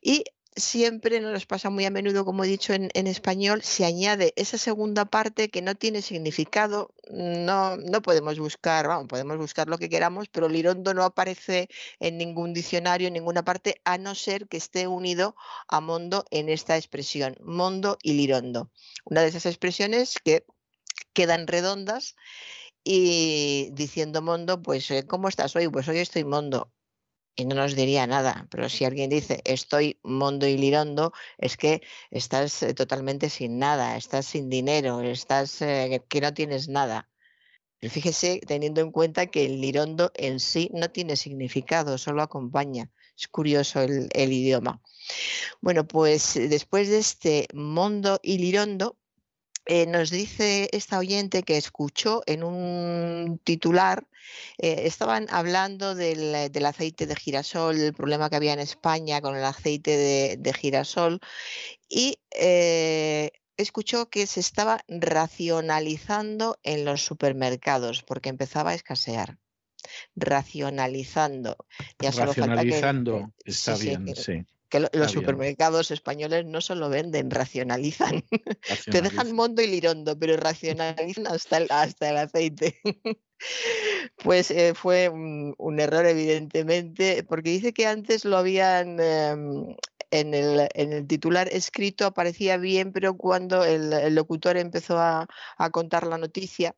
[0.00, 0.24] Y
[0.56, 5.04] siempre nos pasa muy a menudo, como he dicho en, español, se añade esa segunda
[5.04, 6.94] parte que no tiene significado.
[7.10, 11.68] No, no podemos buscar, vamos, podemos buscar lo que queramos, pero lirondo no aparece
[12.00, 15.36] en ningún diccionario, en ninguna parte, a no ser que esté unido
[15.68, 18.70] a mondo en esta expresión, mondo y lirondo.
[19.04, 20.44] Una de esas expresiones que
[21.12, 22.16] quedan redondas
[22.84, 25.68] y diciendo mondo, pues, ¿cómo estás hoy?
[25.68, 26.72] Pues hoy estoy mondo
[27.36, 28.48] y no nos diría nada.
[28.50, 33.96] Pero si alguien dice estoy mondo y lirondo, es que estás eh, totalmente sin nada,
[33.96, 37.08] estás sin dinero, estás eh, que no tienes nada.
[37.78, 42.90] Pero fíjese, teniendo en cuenta que el lirondo en sí no tiene significado, solo acompaña.
[43.18, 44.80] Es curioso el, el idioma.
[45.60, 48.98] Bueno, pues después de este mondo y lirondo,
[49.66, 54.06] eh, nos dice esta oyente que escuchó en un titular,
[54.58, 59.44] eh, estaban hablando del, aceite de girasol, el problema que había en España con el
[59.44, 61.20] aceite de, girasol,
[61.88, 69.38] y eh, escuchó que se estaba racionalizando en los supermercados porque empezaba a escasear.
[70.14, 71.56] Racionalizando.
[72.00, 78.24] Ya racionalizando, está bien, sí que los supermercados españoles no solo venden, racionalizan.
[78.90, 82.80] Te dejan mondo y lirondo, pero racionalizan hasta el, hasta el aceite.
[84.22, 88.98] pues eh, fue un, error, evidentemente, porque dice que antes lo habían...
[89.00, 89.76] Em,
[90.12, 95.26] en el, titular escrito aparecía bien, pero cuando el, locutor empezó a,
[95.72, 96.76] contar la noticia,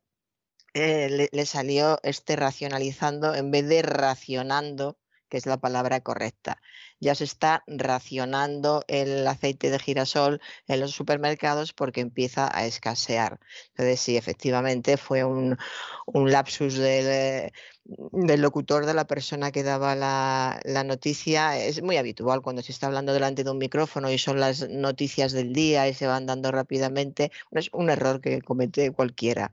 [0.73, 4.97] eh, le, salió este racionalizando en vez de racionando,
[5.29, 6.59] que es la palabra correcta
[6.99, 13.39] ya se está racionando el aceite de girasol en los supermercados porque empieza a escasear.
[13.69, 15.57] Entonces, sí, efectivamente fue un,
[16.13, 17.51] lapsus del,
[18.41, 21.57] locutor, de la persona que daba la, la, noticia.
[21.57, 25.31] Es muy habitual cuando se está hablando delante de un micrófono y son las noticias
[25.31, 27.31] del día y se van dando rápidamente.
[27.51, 29.51] Es un error que comete cualquiera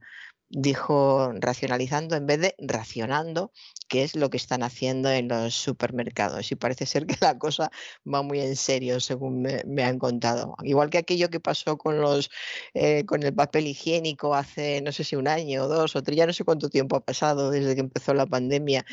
[0.48, 3.52] dijo racionalizando en vez de racionando,
[3.88, 6.50] que es lo que están haciendo en los supermercados.
[6.52, 7.70] Y parece ser que la cosa
[8.12, 10.56] va muy en serio, según me, han contado.
[10.62, 12.30] Igual que aquello que pasó con, los,
[12.74, 16.16] eh, con el papel higiénico hace, no sé si un año o dos o tres,
[16.16, 18.84] ya no sé cuánto tiempo ha pasado desde que empezó la pandemia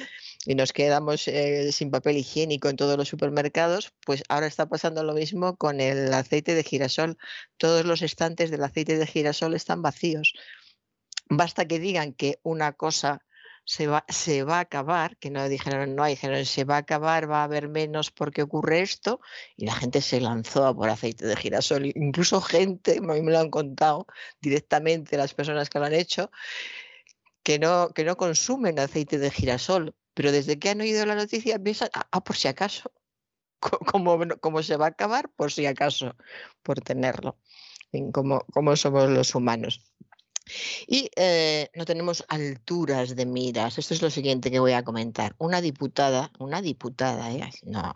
[0.46, 5.04] y nos quedamos eh, sin papel higiénico en todos los supermercados, pues ahora está pasando
[5.04, 7.18] lo mismo con el aceite de girasol.
[7.58, 10.34] Todos los estantes del aceite de girasol están vacíos
[11.38, 13.24] Basta que digan que una cosa
[13.66, 14.04] se va,
[14.58, 18.12] a acabar, que no dijeron no, dijeron se va a acabar, va a haber menos
[18.12, 19.22] porque ocurre esto,
[19.56, 21.86] y la gente se lanzó a por aceite de girasol.
[21.96, 24.06] Incluso gente, a mí me lo han contado
[24.42, 26.30] directamente las personas que lo han hecho,
[27.44, 31.60] que no, que no consumen aceite de girasol, pero desde que han oído la noticia
[31.60, 32.92] piensan, ah, ah por si acaso,
[34.42, 36.16] como, se va a acabar, por si acaso,
[36.64, 37.38] por tenerlo,
[38.12, 39.82] como somos los humanos.
[40.88, 43.78] Y eh, no tenemos alturas de miras.
[43.78, 45.36] Esto es lo siguiente que voy a comentar.
[45.38, 47.50] Una diputada, una diputada, ¿eh?
[47.64, 47.94] no,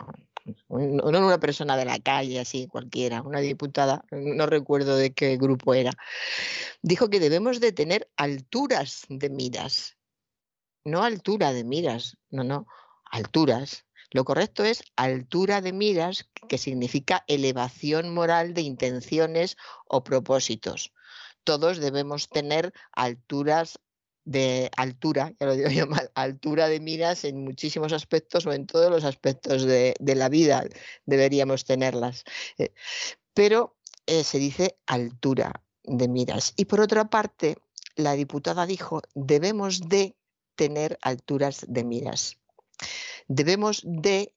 [0.68, 5.74] no una persona de la calle, así cualquiera, una diputada, no recuerdo de qué grupo
[5.74, 5.92] era,
[6.82, 9.96] dijo que debemos de tener alturas de miras.
[10.84, 12.66] No altura de miras, no, no,
[13.10, 13.84] alturas.
[14.10, 20.92] Lo correcto es altura de miras, que significa elevación moral de intenciones o propósitos.
[21.48, 23.80] Todos debemos tener alturas
[24.26, 28.66] de altura, ya lo digo yo mal, altura de miras en muchísimos aspectos o en
[28.66, 30.66] todos los aspectos de, la vida
[31.06, 32.24] deberíamos tenerlas.
[32.58, 32.74] Eh,
[33.32, 36.52] pero eh, se dice altura de miras.
[36.54, 37.56] Y por otra parte,
[37.96, 40.16] la diputada dijo, debemos de
[40.54, 42.36] tener alturas de miras.
[43.26, 44.34] Debemos de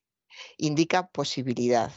[0.57, 1.91] indica posibilidad.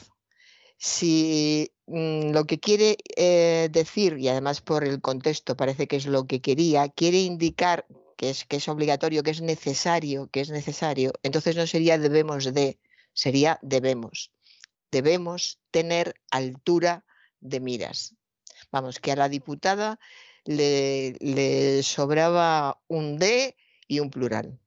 [0.87, 6.05] Si mm, lo que quiere eh, decir, y además por el contexto parece que es
[6.05, 7.87] lo que quería, quiere indicar
[8.19, 12.53] que es, que es obligatorio, que es necesario, que es necesario, entonces no sería debemos
[12.53, 12.79] de,
[13.15, 14.31] sería debemos.
[14.93, 17.07] Debemos tener altura
[17.41, 18.15] de miras.
[18.71, 19.99] Vamos, que a la diputada
[20.45, 23.57] le, le sobraba un de
[23.89, 24.61] y un plural.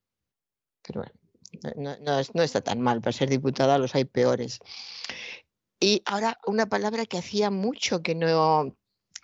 [0.81, 1.13] Pero bueno,
[1.75, 4.59] no, no, está tan mal, para ser diputada los hay peores.
[5.79, 8.75] Y ahora una palabra que hacía mucho que no,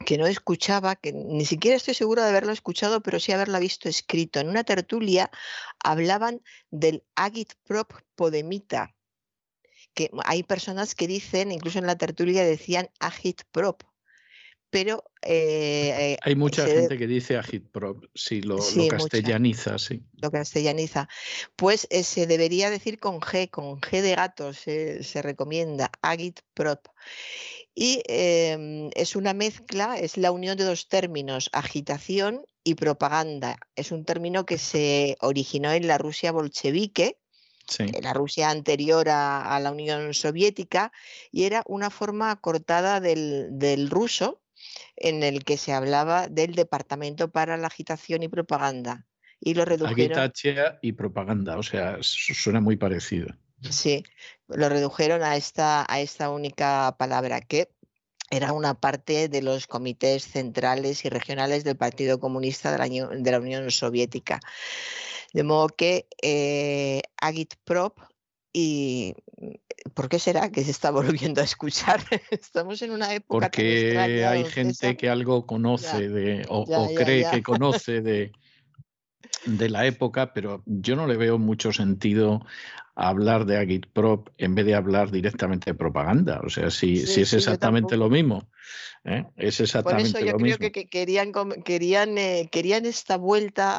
[0.06, 3.90] que no escuchaba, que ni siquiera estoy segura de haberla escuchado, pero sí haberla visto
[3.90, 4.40] escrito.
[4.40, 5.32] En una tertulia
[5.84, 8.96] hablaban del agitprop podemita,
[9.94, 13.84] que hay personas que dicen, incluso en la tertulia decían agitprop,
[14.74, 15.04] pero...
[15.22, 18.58] Eh, Hay mucha gente que dice agitprop, si lo,
[18.90, 20.02] castellaniza, sí.
[20.20, 21.08] Lo castellaniza.
[21.56, 26.88] Pues eh, se debería decir con G, con G de gato, se, recomienda agitprop.
[27.76, 33.58] Y em, es una mezcla, es la unión de dos términos, agitación y propaganda.
[33.76, 37.20] Es un término que se originó en la Rusia bolchevique,
[38.02, 40.92] la Rusia anterior a, la Unión Soviética,
[41.32, 44.43] y era una forma cortada del, del ruso,
[44.96, 49.06] en el que se hablaba del Departamento para la Agitación y Propaganda.
[49.40, 50.18] Y lo redujeron.
[50.18, 53.28] Agitación y propaganda, o sea, suena muy parecido.
[53.70, 54.04] Sí,
[54.48, 57.70] lo redujeron a esta, a esta única palabra que
[58.30, 63.32] era una parte de los comités centrales y regionales del Partido Comunista de la, de
[63.32, 64.40] la Unión Soviética.
[65.34, 68.00] De modo que eh, Agitprop
[68.54, 69.16] y
[69.96, 70.92] ¿por qué será que se está
[71.32, 72.02] volviendo a escuchar?
[72.30, 73.48] Estamos en una época.
[73.48, 76.66] Porque hay gente que algo conoce de, o,
[76.96, 78.32] cree que conoce de,
[79.46, 82.46] de la época, pero yo no le veo mucho sentido
[82.96, 86.42] hablar de Agitprop en vez de hablar directamente de propaganda.
[86.46, 88.48] O sea, si, si es exactamente lo mismo.
[89.04, 89.26] ¿eh?
[89.36, 91.32] Es exactamente Por eso yo creo que querían,
[91.66, 93.74] querían, eh, querían esta vuelta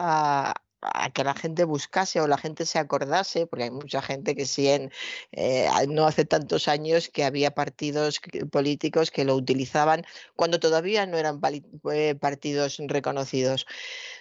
[0.51, 0.55] a,
[0.93, 4.47] a que la gente buscase o la gente se acordase, porque hay mucha gente que
[4.47, 4.93] sí en,
[5.33, 10.05] eh, no hace tantos años que había partidos políticos que lo utilizaban
[10.37, 11.41] cuando todavía no eran
[11.93, 13.67] eh, partidos reconocidos.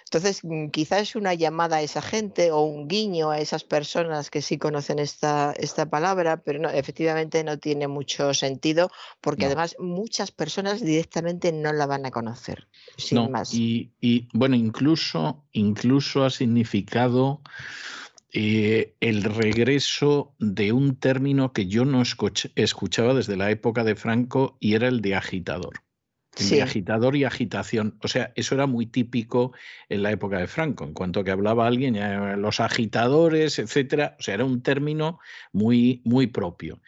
[0.04, 4.30] Entonces, mm, quizás es una llamada a esa gente o un guiño a esas personas
[4.30, 9.76] que sí conocen esta, esta palabra, pero no, efectivamente no tiene mucho sentido porque además
[9.78, 13.54] muchas personas directamente no la van a conocer, sin más.
[13.54, 17.40] Y, y, bueno, incluso, incluso ha significado
[18.32, 24.56] eh, el regreso de un término que yo no escuchaba desde la época de Franco
[24.60, 25.83] y era el de agitador
[26.62, 27.96] agitador y agitación.
[28.02, 29.52] O sea, eso era muy típico
[29.88, 30.84] en la época de Franco.
[30.84, 31.98] En cuanto que hablaba alguien,
[32.40, 34.16] los agitadores, etcétera.
[34.18, 35.18] O sea, era un término
[35.52, 36.80] muy, muy propio.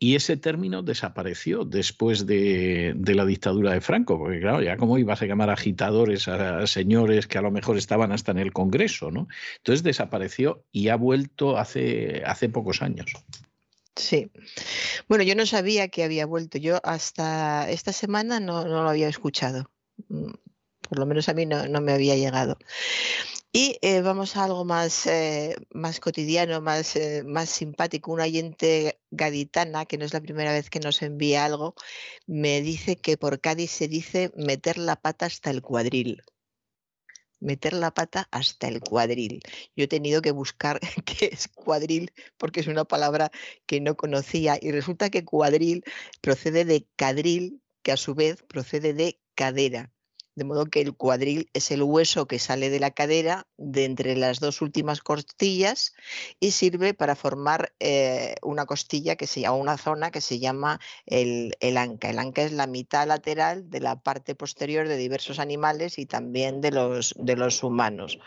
[0.00, 5.22] Y ese término desapareció después de, la dictadura de Franco, porque claro, ya cómo ibas
[5.22, 9.26] a llamar agitadores a, señores que a lo mejor estaban hasta en el Congreso, ¿no?
[9.56, 13.12] Entonces desapareció y ha vuelto hace, hace pocos años.
[13.98, 14.30] Sí.
[15.08, 16.58] Bueno, yo no sabía que había vuelto.
[16.58, 19.70] Yo hasta esta semana no, lo había escuchado.
[20.08, 20.32] Mm,
[20.88, 22.58] por lo menos a mí no, me había llegado.
[23.52, 28.12] Y eh, vamos a algo más, eh, más cotidiano, más, eh, más simpático.
[28.12, 31.74] Un oyente gaditana, que no es la primera vez que nos envía algo,
[32.26, 36.22] me dice que por Cádiz se dice meter la pata hasta el cuadril
[37.40, 39.40] meter la pata hasta el cuadril.
[39.76, 43.30] Yo he tenido que buscar qué es cuadril porque es una palabra
[43.66, 45.84] que no conocía y resulta que cuadril
[46.20, 49.92] procede de cadril, que a su vez procede de cadera.
[50.38, 54.14] De modo que el cuadril es el hueso que sale de la cadera de entre
[54.14, 55.94] las dos últimas costillas
[56.38, 60.78] y sirve para formar eh, una costilla que se llama una zona que se llama
[61.06, 62.10] el, anca.
[62.10, 66.60] El anca es la mitad lateral de la parte posterior de diversos animales y también
[66.60, 68.20] de los, de los humanos.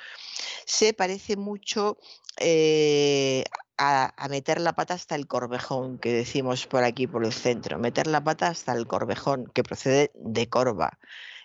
[0.65, 1.97] Se parece mucho
[2.41, 3.45] eh,
[3.77, 7.79] a, a, meter la pata hasta el corvejón, que decimos por aquí, por el centro,
[7.79, 10.99] meter la pata hasta el corvejón, que procede de corva.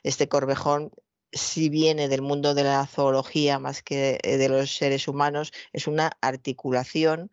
[0.07, 0.93] Este corvejón
[1.33, 6.13] si viene del mundo de la zoología más que de los seres humanos, es una
[6.21, 7.31] articulación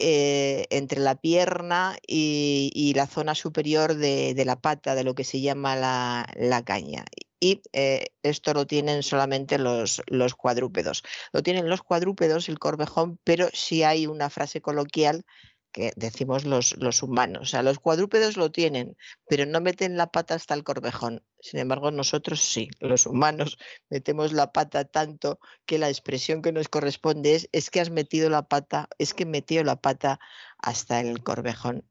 [0.00, 5.40] eh, entre la pierna y, la zona superior de, la pata, de lo que se
[5.40, 7.04] llama la, caña.
[7.40, 11.02] y eh, esto lo tienen solamente los, los cuadrúpedos.
[11.32, 15.24] Lo tienen los cuadrúpedos, el corvejón, pero sí hay una frase coloquial
[15.72, 17.42] que decimos los, los, humanos.
[17.42, 18.96] O sea, los cuadrúpedos lo tienen,
[19.28, 21.24] pero no meten la pata hasta el corvejón.
[21.40, 23.58] Sin embargo, nosotros sí, los humanos
[23.90, 28.30] metemos la pata tanto que la expresión que nos corresponde es es que has metido
[28.30, 30.20] la pata, es que metió la pata
[30.58, 31.84] hasta el corvejón.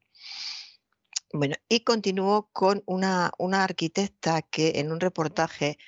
[1.34, 5.78] Bueno, y continúo con una, una arquitecta que en un reportaje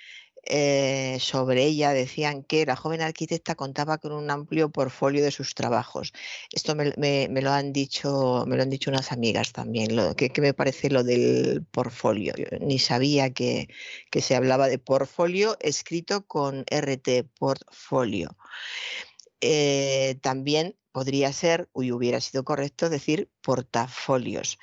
[0.47, 5.55] eh, sobre ella decían que la joven arquitecta contaba con un amplio portfolio de sus
[5.55, 6.12] trabajos.
[6.52, 9.97] Esto me, lo han dicho, me lo han dicho unas amigas también.
[9.97, 12.34] Lo, que, me parece lo del portfolio?
[12.60, 13.68] ni sabía que,
[14.10, 18.36] que se hablaba de portfolio escrito con RT, portfolio.
[19.40, 24.58] Eh, también podría ser, y hubiera sido correcto decir portafolios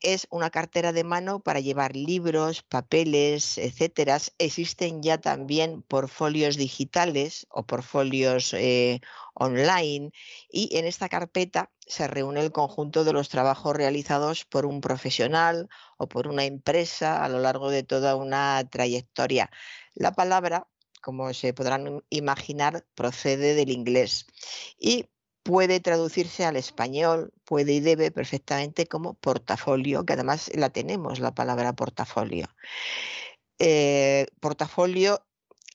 [0.00, 4.18] es una cartera de mano para llevar libros, papeles, etcétera.
[4.38, 9.00] Existen ya también portfolios digitales o portfolios eh,
[9.34, 10.12] online
[10.50, 15.68] y en esta carpeta se reúne el conjunto de los trabajos realizados por un profesional
[15.98, 19.50] o por una empresa a lo largo de toda una trayectoria.
[19.94, 20.68] La palabra
[21.06, 24.26] como se podrán imaginar, procede del inglés
[24.76, 25.06] y
[25.46, 31.34] puede traducirse al español, puede y debe perfectamente como portafolio, que además la tenemos, la
[31.34, 32.48] palabra portafolio.
[33.58, 35.24] Eh, portafolio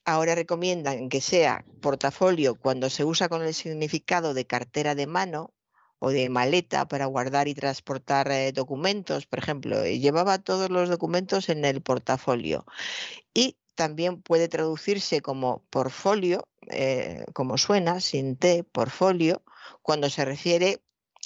[0.04, 5.54] ahora recomiendan que sea portafolio cuando se usa con el significado de cartera de mano
[6.00, 10.90] o de maleta para guardar y transportar eh, documentos, por ejemplo, eh, llevaba todos los
[10.90, 12.66] documentos en el portafolio.
[13.34, 16.44] Y también puede traducirse como portfolio,
[17.34, 19.44] como suena, sin T, portfolio,
[19.82, 20.82] cuando se refiere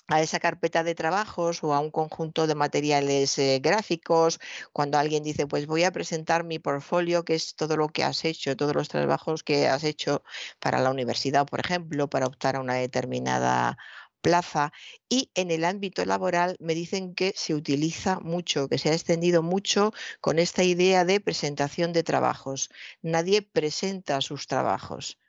[0.07, 4.39] a esa carpeta de trabajos o a un conjunto de materiales eh, gráficos,
[4.72, 8.23] cuando alguien dice, pues voy a presentar mi portfolio, que es todo lo que has
[8.25, 10.23] hecho, todos los trabajos que has hecho
[10.59, 13.77] para la universidad, por ejemplo, para optar a una determinada
[14.22, 14.73] plaza
[15.09, 19.43] y en el ámbito laboral me dicen que se utiliza mucho, que se ha extendido
[19.43, 22.69] mucho con esta idea de presentación de trabajos.
[23.01, 25.19] Nadie presenta sus trabajos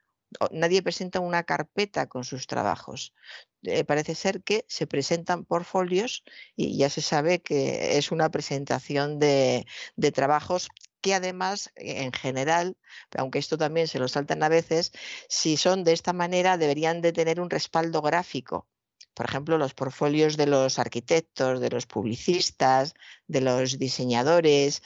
[0.50, 3.14] nadie presenta una carpeta con sus trabajos.
[3.62, 6.24] Eh, parece ser que se presentan portfolios
[6.54, 9.66] y ya se sabe que es una presentación de,
[10.14, 10.68] trabajos
[11.00, 12.76] que además, en general,
[13.16, 14.92] aunque esto también se lo saltan a veces,
[15.28, 18.66] si son de esta manera deberían de tener un respaldo gráfico.
[19.14, 22.94] Por ejemplo, los portfolios de los arquitectos, de los publicistas,
[23.26, 24.82] de los diseñadores,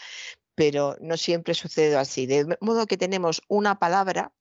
[0.55, 2.27] pero no siempre sucede así.
[2.27, 4.33] De modo que tenemos una palabra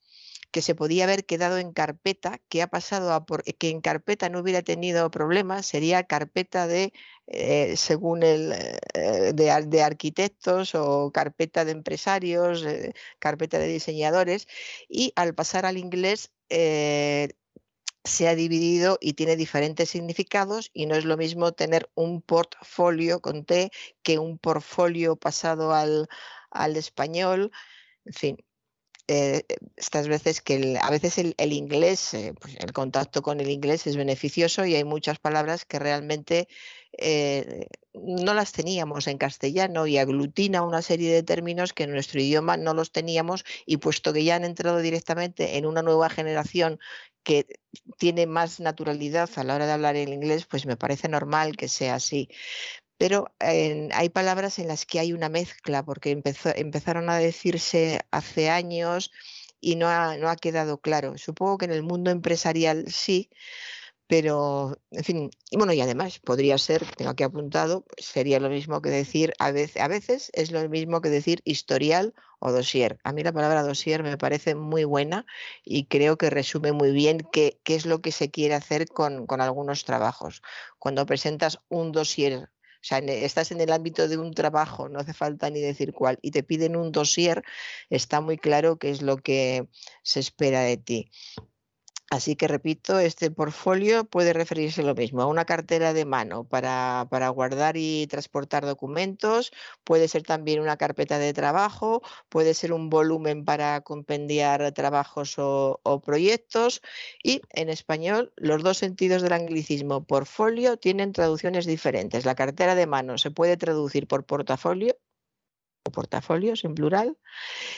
[0.51, 4.29] que se podía haber quedado en carpeta, que ha pasado a por, que en carpeta
[4.29, 6.93] no hubiera tenido problemas, sería carpeta de,
[7.27, 8.53] eh, según el,
[8.93, 14.47] eh, de, arquitectos o carpeta de empresarios, eh, carpeta de diseñadores,
[14.87, 16.31] y al pasar al inglés
[18.03, 23.21] se ha dividido y tiene diferentes significados y no es lo mismo tener un portfolio
[23.21, 23.71] con T
[24.03, 26.07] que un portfolio pasado al,
[26.51, 27.51] al español.
[28.05, 28.37] En fin,
[29.11, 29.43] eh,
[29.75, 33.97] estas veces que a veces el, inglés, eh, pues el contacto con el inglés es
[33.97, 36.47] beneficioso y hay muchas palabras que realmente
[36.95, 37.65] eh,
[37.95, 42.55] no las teníamos en castellano y aglutina una serie de términos que en nuestro idioma
[42.55, 46.79] no los teníamos y puesto que ya han entrado directamente en una nueva generación
[47.23, 47.47] que
[47.97, 51.67] tiene más naturalidad a la hora de hablar el inglés, pues me parece normal que
[51.67, 52.29] sea así
[52.99, 59.11] pero hay palabras en las que hay una mezcla, porque empezaron a decirse hace años
[59.61, 61.17] y no ha, quedado claro.
[61.17, 63.29] Supongo que en el mundo empresarial sí,
[64.07, 68.49] pero, en fin, y bueno, y además podría ser, tengo aquí apuntado, pues, sería lo
[68.49, 72.99] mismo que decir, a veces, a veces es lo mismo que decir historial o dossier.
[73.05, 75.25] A mí la palabra dossier me parece muy buena
[75.63, 79.25] y creo que resume muy bien qué, qué es lo que se quiere hacer con,
[79.25, 80.41] con algunos trabajos.
[80.79, 82.49] Cuando presentas un dossier
[82.81, 86.17] o sea, estás en el ámbito de un trabajo, no hace falta ni decir cuál,
[86.21, 87.43] y te piden un dossier,
[87.89, 89.67] está muy claro qué es lo que
[90.01, 91.11] se espera de ti.
[92.11, 97.05] Así que repito, este portfolio puede referirse lo mismo a una cartera de mano para,
[97.29, 99.51] guardar y transportar documentos,
[99.83, 105.81] puede ser también una carpeta de trabajo, puede ser un volumen para compendiar trabajos o,
[105.83, 106.81] o proyectos
[107.23, 112.25] y en español los dos sentidos del anglicismo portfolio tienen traducciones diferentes.
[112.25, 114.97] La cartera de mano se puede traducir por portafolio
[115.85, 117.17] o portafolios en plural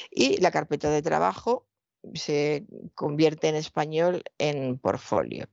[0.09, 1.67] y la carpeta de trabajo
[2.13, 2.65] se
[2.95, 5.47] convierte en español en portfolio.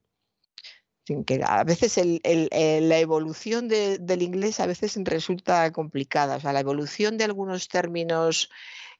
[1.26, 6.36] Que a veces la evolución del inglés a veces resulta complicada.
[6.36, 8.50] O sea, la evolución de algunos términos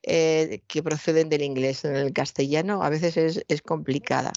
[0.03, 1.85] eh, que proceden del inglés.
[1.85, 4.31] En el castellano a veces es, complicada.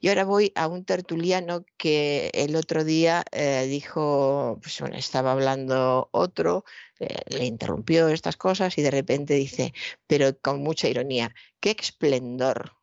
[0.00, 5.32] Y ahora voy a un tertuliano que el otro día eh, dijo, pues bueno, estaba
[5.32, 6.64] hablando otro,
[7.00, 9.72] eh, le interrumpió estas cosas y de repente dice,
[10.06, 12.77] pero con mucha ironía, qué esplendor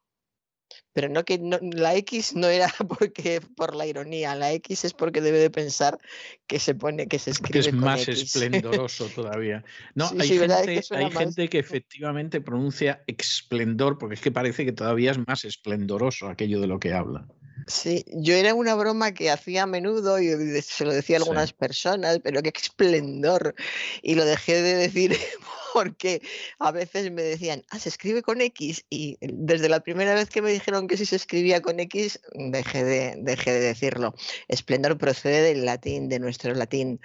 [0.96, 1.38] pero no que
[1.74, 6.00] la X no era porque por la ironía, la X es porque debe de pensar
[6.48, 7.64] que se pone, que se escribe.
[7.64, 9.64] Que es más esplendoroso todavía.
[9.94, 14.72] No, hay, gente, que, hay gente que efectivamente pronuncia esplendor, porque es que parece que
[14.72, 17.28] todavía es más esplendoroso aquello de lo que habla.
[17.68, 21.54] Sí, yo era una broma que hacía a menudo y se lo decía a algunas
[21.54, 23.56] personas, pero qué esplendor.
[24.02, 25.18] Y lo dejé de decir
[25.74, 26.22] porque
[26.60, 28.86] a veces me decían, ah, se escribe con X.
[28.90, 32.84] Y desde la primera vez que me dijeron que si se escribía con X, dejé
[32.84, 34.16] de, dejé de decirlo.
[34.48, 37.02] Esplendor procede del latín, de nuestro latín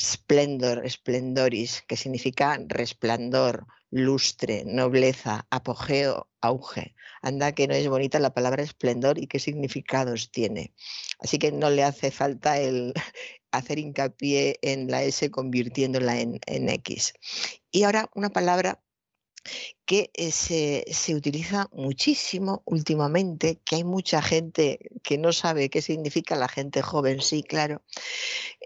[0.00, 6.95] splendor, splendoris, que significa resplandor, lustre, nobleza, apogeo, auge.
[7.26, 10.72] Anda que no es bonita la palabra esplendor y qué significados tiene.
[11.18, 12.94] Así que no le hace falta el
[13.50, 17.14] hacer hincapié en la S convirtiéndola en, X.
[17.72, 18.80] Y ahora una palabra
[19.84, 26.36] que eh, se, utiliza muchísimo últimamente, que hay mucha gente que no sabe qué significa
[26.36, 27.82] la gente joven, sí, claro.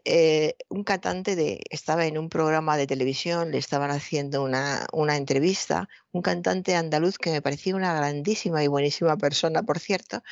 [0.04, 5.16] Eh, un cantante de, estaba en un programa de televisión, le estaban haciendo una, una
[5.16, 10.22] entrevista, un cantante andaluz que me parecía una grandísima y buenísima persona, por cierto,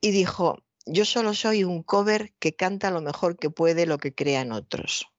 [0.00, 4.14] y dijo, yo solo soy un cover que canta lo mejor que puede lo que
[4.14, 5.10] crean otros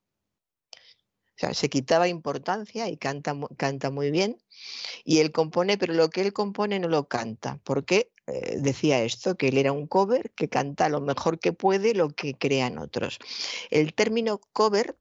[1.54, 4.38] se quitaba importancia y canta, canta muy bien.
[5.04, 7.60] Y él compone, pero lo que él compone no lo canta.
[7.64, 9.36] porque eh, decía esto?
[9.36, 13.20] Que él era un cover que canta lo mejor que puede lo que crean otros.
[13.70, 14.98] El término cover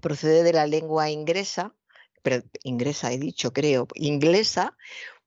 [0.00, 1.74] procede de la lengua inglesa,
[2.22, 4.76] pero inglesa he dicho, creo, inglesa,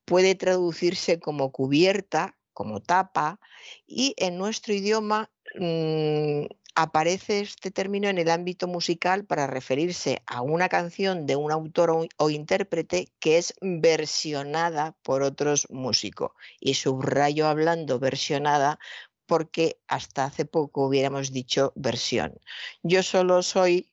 [0.05, 3.39] puede traducirse como cubierta, como tapa,
[3.87, 10.41] y en nuestro idioma mm, aparece este término en el ámbito musical para referirse a
[10.41, 16.31] una canción de un autor o, intérprete que es versionada por otros músicos.
[16.59, 18.79] Y subrayo hablando versionada
[19.25, 22.39] porque hasta hace poco hubiéramos dicho versión.
[22.81, 23.91] Yo solo soy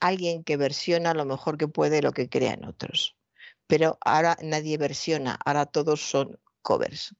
[0.00, 3.16] alguien que versiona lo mejor que puede lo que crean otros.
[3.66, 7.14] Pero ahora nadie versiona, ahora todos son covers.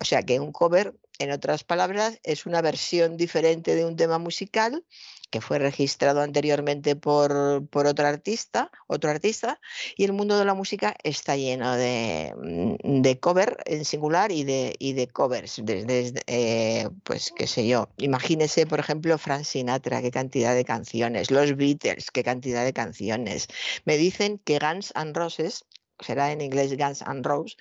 [0.00, 4.18] O sea que un cover en otras palabras, es una versión diferente de un tema
[4.18, 4.84] musical
[5.32, 9.58] que fue registrado anteriormente por, otro artista, otro artista,
[9.96, 14.44] y el mundo de la música está lleno de, mm, de cover en singular y
[14.44, 15.62] de, de covers.
[15.66, 21.56] Eh, pues qué sé yo, imagínese, por ejemplo, Frank Sinatra, qué cantidad de canciones, los
[21.56, 23.48] Beatles, qué cantidad de canciones.
[23.86, 25.64] Me dicen que Guns N' Roses
[26.02, 27.56] será en inglés Guns N' Roses,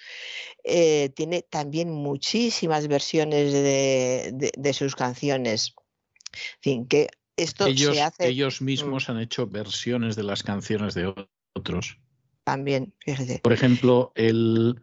[0.64, 5.76] eh, tiene también muchísimas versiones de, sus canciones.
[6.34, 8.28] En fin, que esto ellos, se hace...
[8.28, 8.66] Ellos mm.
[8.66, 11.14] mismos han hecho versiones de las canciones de
[11.54, 11.98] otros.
[12.44, 13.40] También, fíjese.
[13.40, 14.82] Por ejemplo, el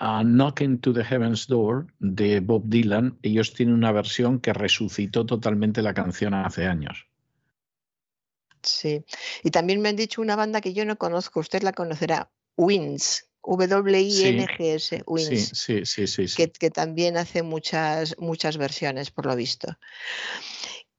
[0.00, 5.26] uh, Knocking to the Heaven's Door de Bob Dylan, ellos tienen una versión que resucitó
[5.26, 7.06] totalmente la canción hace años.
[8.62, 9.04] Sí,
[9.44, 13.24] y también me han dicho una banda que yo no conozco, usted la conocerá, Wins,
[13.42, 19.78] W-I-N-G-S, Wins, sí, sí, sí, que, que, también hace muchas, muchas versiones, por lo visto.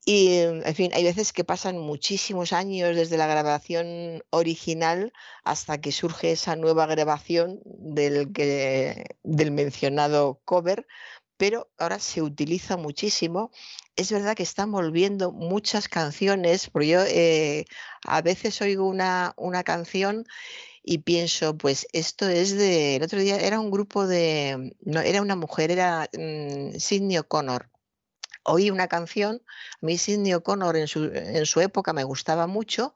[0.05, 5.13] Y, en fin, hay veces que pasan muchísimos años desde la grabación original
[5.43, 10.87] hasta que surge esa nueva grabación del, que, del mencionado cover,
[11.37, 13.51] pero ahora se utiliza muchísimo.
[13.95, 17.65] Es verdad que están volviendo muchas canciones, porque yo eh,
[18.03, 20.25] a veces oigo una, una canción
[20.89, 25.21] y pienso, pues esto es de, el otro día era un grupo de, no, era
[25.21, 27.69] una mujer, era mm, Sidney O'Connor.
[28.43, 32.95] Oí una canción, a mí Sidney O'Connor en su, en su época me gustaba mucho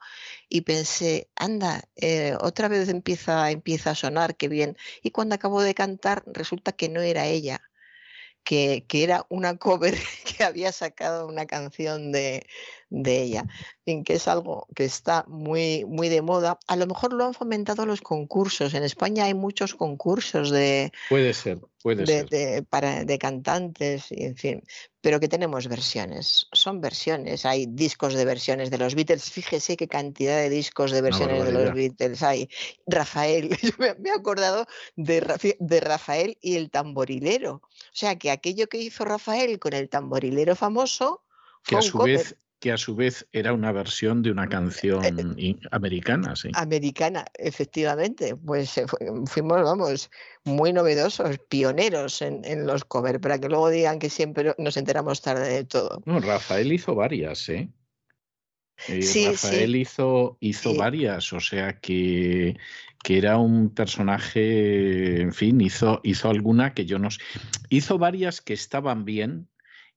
[0.49, 4.75] y pensé, anda, eh, otra vez empieza, empieza a sonar, qué bien.
[5.03, 7.61] Y cuando acabo de cantar resulta que no era ella,
[8.43, 9.95] que, que, era una cover
[10.37, 12.47] que había sacado una canción de,
[12.89, 13.45] de ella,
[13.85, 16.59] en que es algo que está muy, muy de moda.
[16.67, 18.73] A lo mejor lo han fomentado los concursos.
[18.73, 20.91] En España hay muchos concursos de...
[21.09, 22.29] Puede ser, puede ser.
[22.29, 24.63] De, para, de cantantes, y en fin,
[25.01, 26.47] pero que tenemos versiones.
[26.53, 27.45] Son versiones.
[27.45, 29.31] Hay discos de versiones de los Beatles.
[29.31, 32.49] Fíjese qué cantidad de discos de versiones de los Beatles hay.
[32.85, 37.55] Rafael, yo me, he acordado de, de Rafael y el tamborilero.
[37.55, 41.21] O sea, que aquello que hizo Rafael con el tamborilero famoso...
[41.65, 45.59] Que a su vez que a su vez era una versión de una canción in-
[45.71, 46.47] americana, sí.
[46.53, 48.37] Americana, efectivamente.
[48.37, 50.09] Pues eh, fu- fuimos, vamos,
[50.45, 55.21] muy novedosos, pioneros en, en los covers, para que luego digan que siempre nos enteramos
[55.21, 56.01] tarde de todo.
[56.05, 57.67] No, Rafael hizo varias, ¿eh?
[58.87, 59.81] Eh, Sí, Rafael sí.
[59.81, 60.77] hizo, hizo Sí.
[60.77, 62.55] varias, o sea que,
[63.03, 67.19] que era un personaje, en fin, hizo, hizo alguna que yo no sé.
[67.67, 69.49] Hizo varias que estaban bien,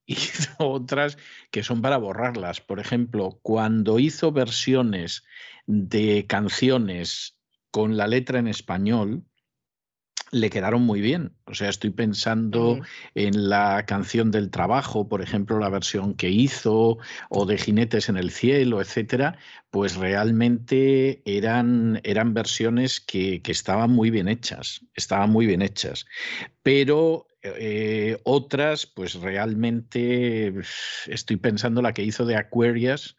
[0.06, 1.18] hizo otras
[1.50, 2.60] que son para borrarlas.
[2.60, 5.24] Por ejemplo, cuando hizo versiones
[5.66, 7.36] de canciones
[7.70, 9.24] con la letra en español,
[10.32, 11.36] le quedaron muy bien.
[11.44, 12.80] O sea, estoy pensando
[13.14, 18.16] en la canción del trabajo, por ejemplo, la versión que hizo, o de Jinetes en
[18.16, 19.38] el Cielo, etcétera,
[19.70, 26.06] pues realmente eran, eran versiones que, que estaban muy bien hechas, estaban muy bien hechas.
[26.62, 30.52] Pero eh, otras, pues realmente
[31.06, 33.16] estoy pensando la que hizo de Aquarius,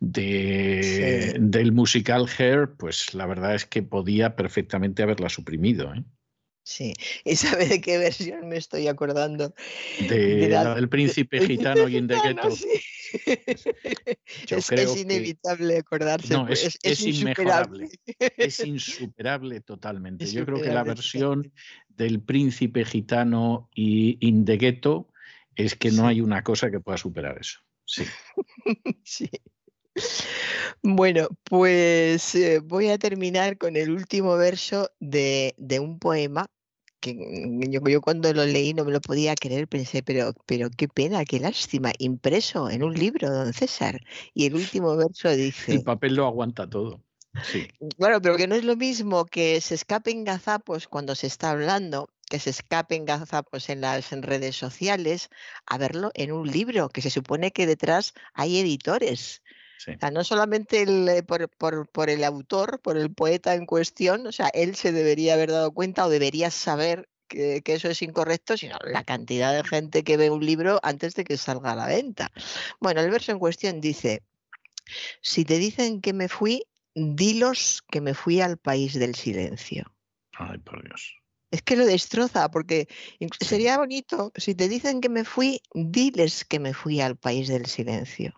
[0.00, 1.38] de, Sí.
[1.40, 5.94] del musical Hair, pues la verdad es que podía perfectamente haberla suprimido.
[5.94, 6.04] ¿eh?
[6.62, 6.92] Sí.
[7.24, 9.54] ¿Y sabe de qué versión me estoy acordando?
[10.08, 11.96] De la- la del príncipe gitano y
[12.54, 12.68] sí.
[14.46, 16.32] Yo es, creo es que- inevitable acordarse.
[16.32, 17.88] No, es- es, es insuperable.
[18.36, 20.26] Es insuperable totalmente.
[20.26, 21.52] Yo creo que la versión.
[22.04, 25.08] Del príncipe gitano y Indegueto
[25.56, 26.08] es que no Sí.
[26.08, 27.60] hay una cosa que pueda superar eso.
[27.84, 28.04] Sí.
[29.04, 29.28] Sí.
[30.82, 36.46] Bueno, pues eh, voy a terminar con el último verso de, de un poema
[37.00, 37.14] que
[37.70, 41.24] yo, yo cuando lo leí no me lo podía creer, pensé, pero, pero qué pena,
[41.24, 44.00] qué lástima, impreso en un libro, don César.
[44.34, 47.04] Y el último verso El dice, papel lo aguanta todo.
[47.42, 47.68] Sí.
[47.96, 52.10] Claro, pero que no es lo mismo que se escapen gazapos cuando se está hablando,
[52.28, 55.30] que se escapen gazapos en las redes sociales,
[55.66, 59.42] a verlo en un libro, que se supone que detrás hay editores.
[59.76, 59.92] sí.
[59.96, 63.66] O sea, no solamente el, eh, por, por- por el autor, por el poeta en
[63.66, 67.88] cuestión, o sea, él se debería haber dado cuenta o debería saber que, que eso
[67.90, 71.72] es incorrecto, sino la cantidad de gente que ve un libro antes de que salga
[71.72, 72.30] a la venta.
[72.80, 74.24] Bueno, el verso en cuestión dice,
[75.22, 79.92] si te dicen que me fui, dilos que me fui al país del silencio.
[80.32, 81.14] Ay, por Dios.
[81.50, 82.88] Es que lo destroza, porque
[83.40, 87.66] sería bonito, si te dicen que me fui, diles que me fui al país del
[87.66, 88.34] silencio.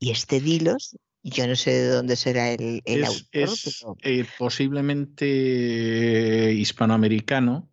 [0.00, 3.96] Y este dilos, yo no sé de dónde será el, el es autor, es, pero
[4.02, 7.70] eh, posiblemente hispanoamericano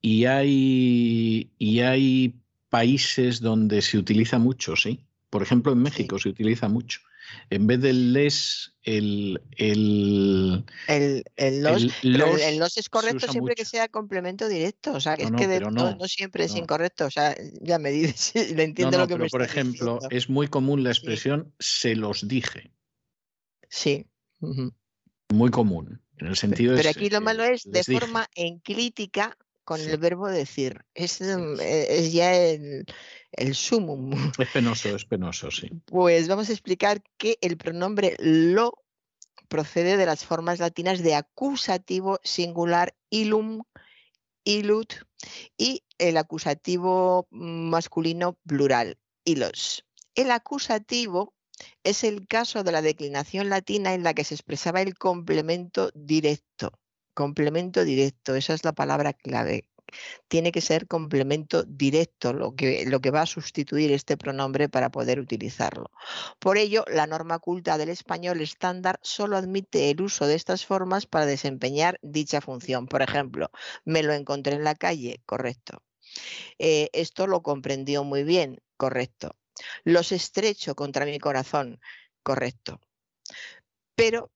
[0.00, 2.34] y hay, y hay
[2.68, 5.04] países donde se utiliza mucho, sí.
[5.30, 7.00] Por ejemplo, en México se utiliza mucho.
[7.50, 12.88] En vez del les, el, el, el, el los, el pero los el los es
[12.88, 14.92] correcto siempre que sea complemento directo.
[14.92, 17.06] O sea, que No, es no, que de- no, siempre es incorrecto.
[17.06, 20.08] O sea, ya me dices, le entiendo lo que pero me por ejemplo, diciendo.
[20.10, 20.98] es muy común la Sí.
[21.00, 22.72] expresión se los dije.
[23.68, 24.06] Sí.
[25.32, 26.00] Muy común.
[26.18, 27.92] En el sentido Pero es, aquí lo eh, malo es de dije.
[28.00, 29.90] forma enclítica con Sí.
[29.90, 30.86] el verbo decir.
[30.94, 32.86] Es, mm, eh, es ya el,
[33.32, 34.10] el sumum.
[34.40, 35.68] Es penoso, es penoso, sí.
[35.84, 38.82] Pues vamos a explicar que el pronombre lo
[39.48, 43.62] procede de las formas latinas de acusativo singular ilum,
[44.44, 44.94] ilut
[45.58, 49.84] y el acusativo masculino plural, ilos.
[50.14, 51.34] El acusativo
[51.82, 56.72] es el caso de la declinación latina en la que se expresaba el complemento directo.
[57.16, 59.66] Complemento directo, esa es la palabra clave.
[60.28, 64.90] Tiene que ser complemento directo lo que, lo que va a sustituir este pronombre para
[64.90, 65.90] poder utilizarlo.
[66.38, 71.06] Por ello, la norma culta del español estándar solo admite el uso de estas formas
[71.06, 72.86] para desempeñar dicha función.
[72.86, 73.50] Por ejemplo,
[73.86, 75.82] me lo encontré en la calle, correcto.
[76.58, 79.36] Eh, esto lo comprendió muy bien, correcto.
[79.84, 81.80] Los estrecho contra mi corazón,
[82.22, 82.78] correcto.
[83.94, 84.30] Pero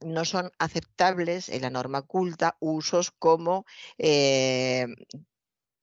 [0.00, 3.64] no son aceptables en la norma culta usos como
[3.98, 4.86] eh,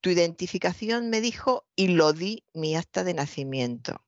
[0.00, 4.04] tu identificación me dijo y lo di mi acta de nacimiento.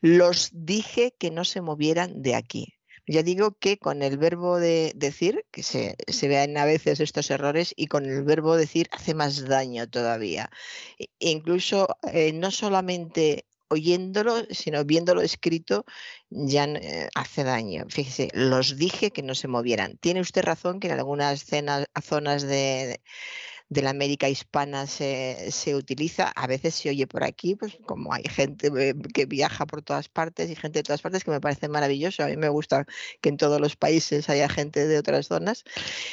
[0.00, 2.74] Los dije que no se movieran de aquí.
[3.06, 7.30] Ya digo que con el verbo de decir, que se, se vean a veces estos
[7.30, 10.50] errores, y con el verbo decir hace más daño todavía.
[10.98, 15.84] E- incluso eh, no solamente oyéndolo, sino viéndolo escrito,
[16.30, 17.86] ya eh, hace daño.
[17.88, 19.96] Fíjese, los dije que no se movieran.
[19.98, 21.44] Tiene usted razón que en algunas
[22.02, 23.00] zonas de,
[23.68, 28.12] de la América hispana se, se utiliza, a veces se oye por aquí, pues como
[28.12, 31.40] hay gente eh, que viaja por todas partes y gente de todas partes que me
[31.40, 32.22] parece maravilloso.
[32.22, 32.86] A mí me gusta
[33.20, 35.64] que en todos los países haya gente de otras zonas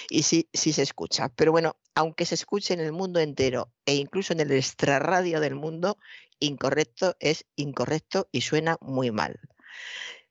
[0.10, 1.30] y sí, sí se escucha.
[1.30, 5.56] Pero bueno, aunque se escuche en el mundo entero e incluso en el extrarradio del
[5.56, 5.98] mundo,
[6.46, 9.40] incorrecto es incorrecto y suena muy mal.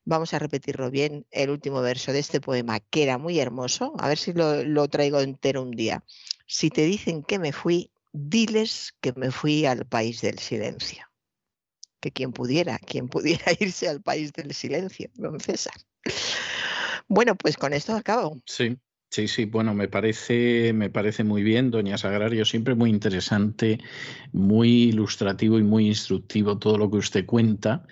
[0.05, 3.93] Vamos a repetirlo bien, el último verso de este poema, que era muy hermoso.
[3.99, 6.03] A ver si lo, traigo entero un día.
[6.45, 11.07] Si te dicen que me fui, diles que me fui al país del silencio.
[12.01, 15.75] Que quien pudiera, quien pudiera irse al país del silencio, don César.
[17.07, 18.41] Bueno, pues con esto acabo.
[18.45, 18.77] Sí,
[19.13, 23.77] Sí, sí, bueno, me parece, me parece muy bien, doña Sagrario, siempre muy interesante,
[24.31, 27.85] muy ilustrativo y muy instructivo todo lo que usted cuenta.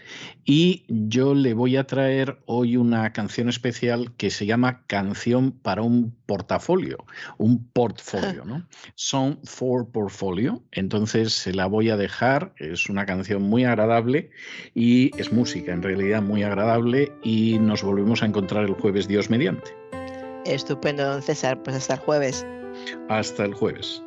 [0.46, 5.84] Y yo le voy a traer hoy una canción especial que se llama Canción para
[5.84, 7.06] un portafolio,
[7.38, 8.68] un portfolio, ¿no?
[8.96, 10.64] Song for Portfolio.
[10.72, 14.32] Entonces se la voy a dejar, es una canción muy agradable
[14.74, 19.30] y es música en realidad muy agradable y nos volvemos a encontrar el jueves Dios
[19.30, 19.81] mediante.
[20.46, 21.62] Estupendo, don César.
[21.64, 22.46] Pues hasta el jueves.
[23.10, 24.04] Hasta el jueves.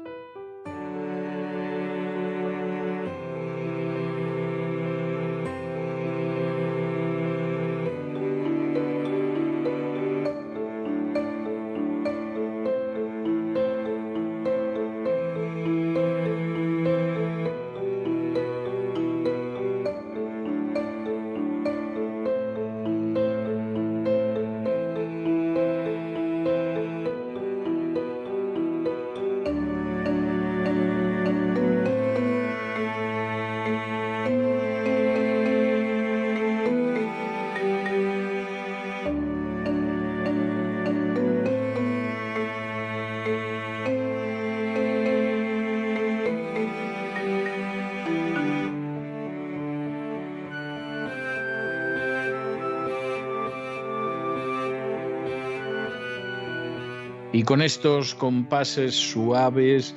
[57.44, 59.94] Con estos compases suaves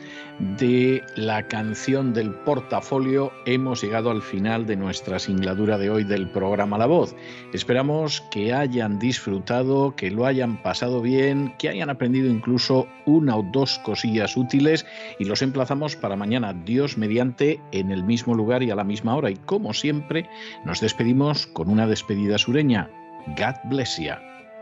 [0.58, 6.30] de la canción del portafolio hemos llegado al final de nuestra singladura de hoy del
[6.30, 7.16] programa La Voz.
[7.54, 13.44] Esperamos que hayan disfrutado, que lo hayan pasado bien, que hayan aprendido incluso una o
[13.52, 14.86] dos cosillas útiles
[15.20, 19.16] y los emplazamos para mañana, Dios mediante, en el mismo lugar y a la misma
[19.16, 19.30] hora.
[19.30, 20.30] Y como siempre,
[20.66, 22.90] nos despedimos con una despedida sureña.
[23.38, 24.14] God bless you.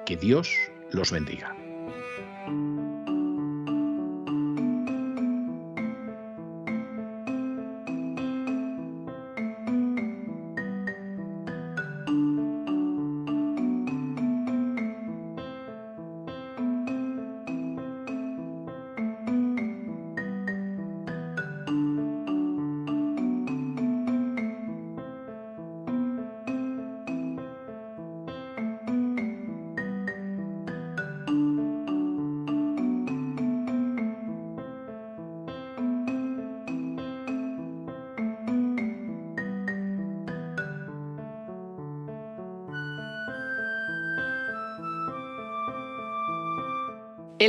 [0.06, 0.52] Que Dios
[0.92, 1.55] los bendiga.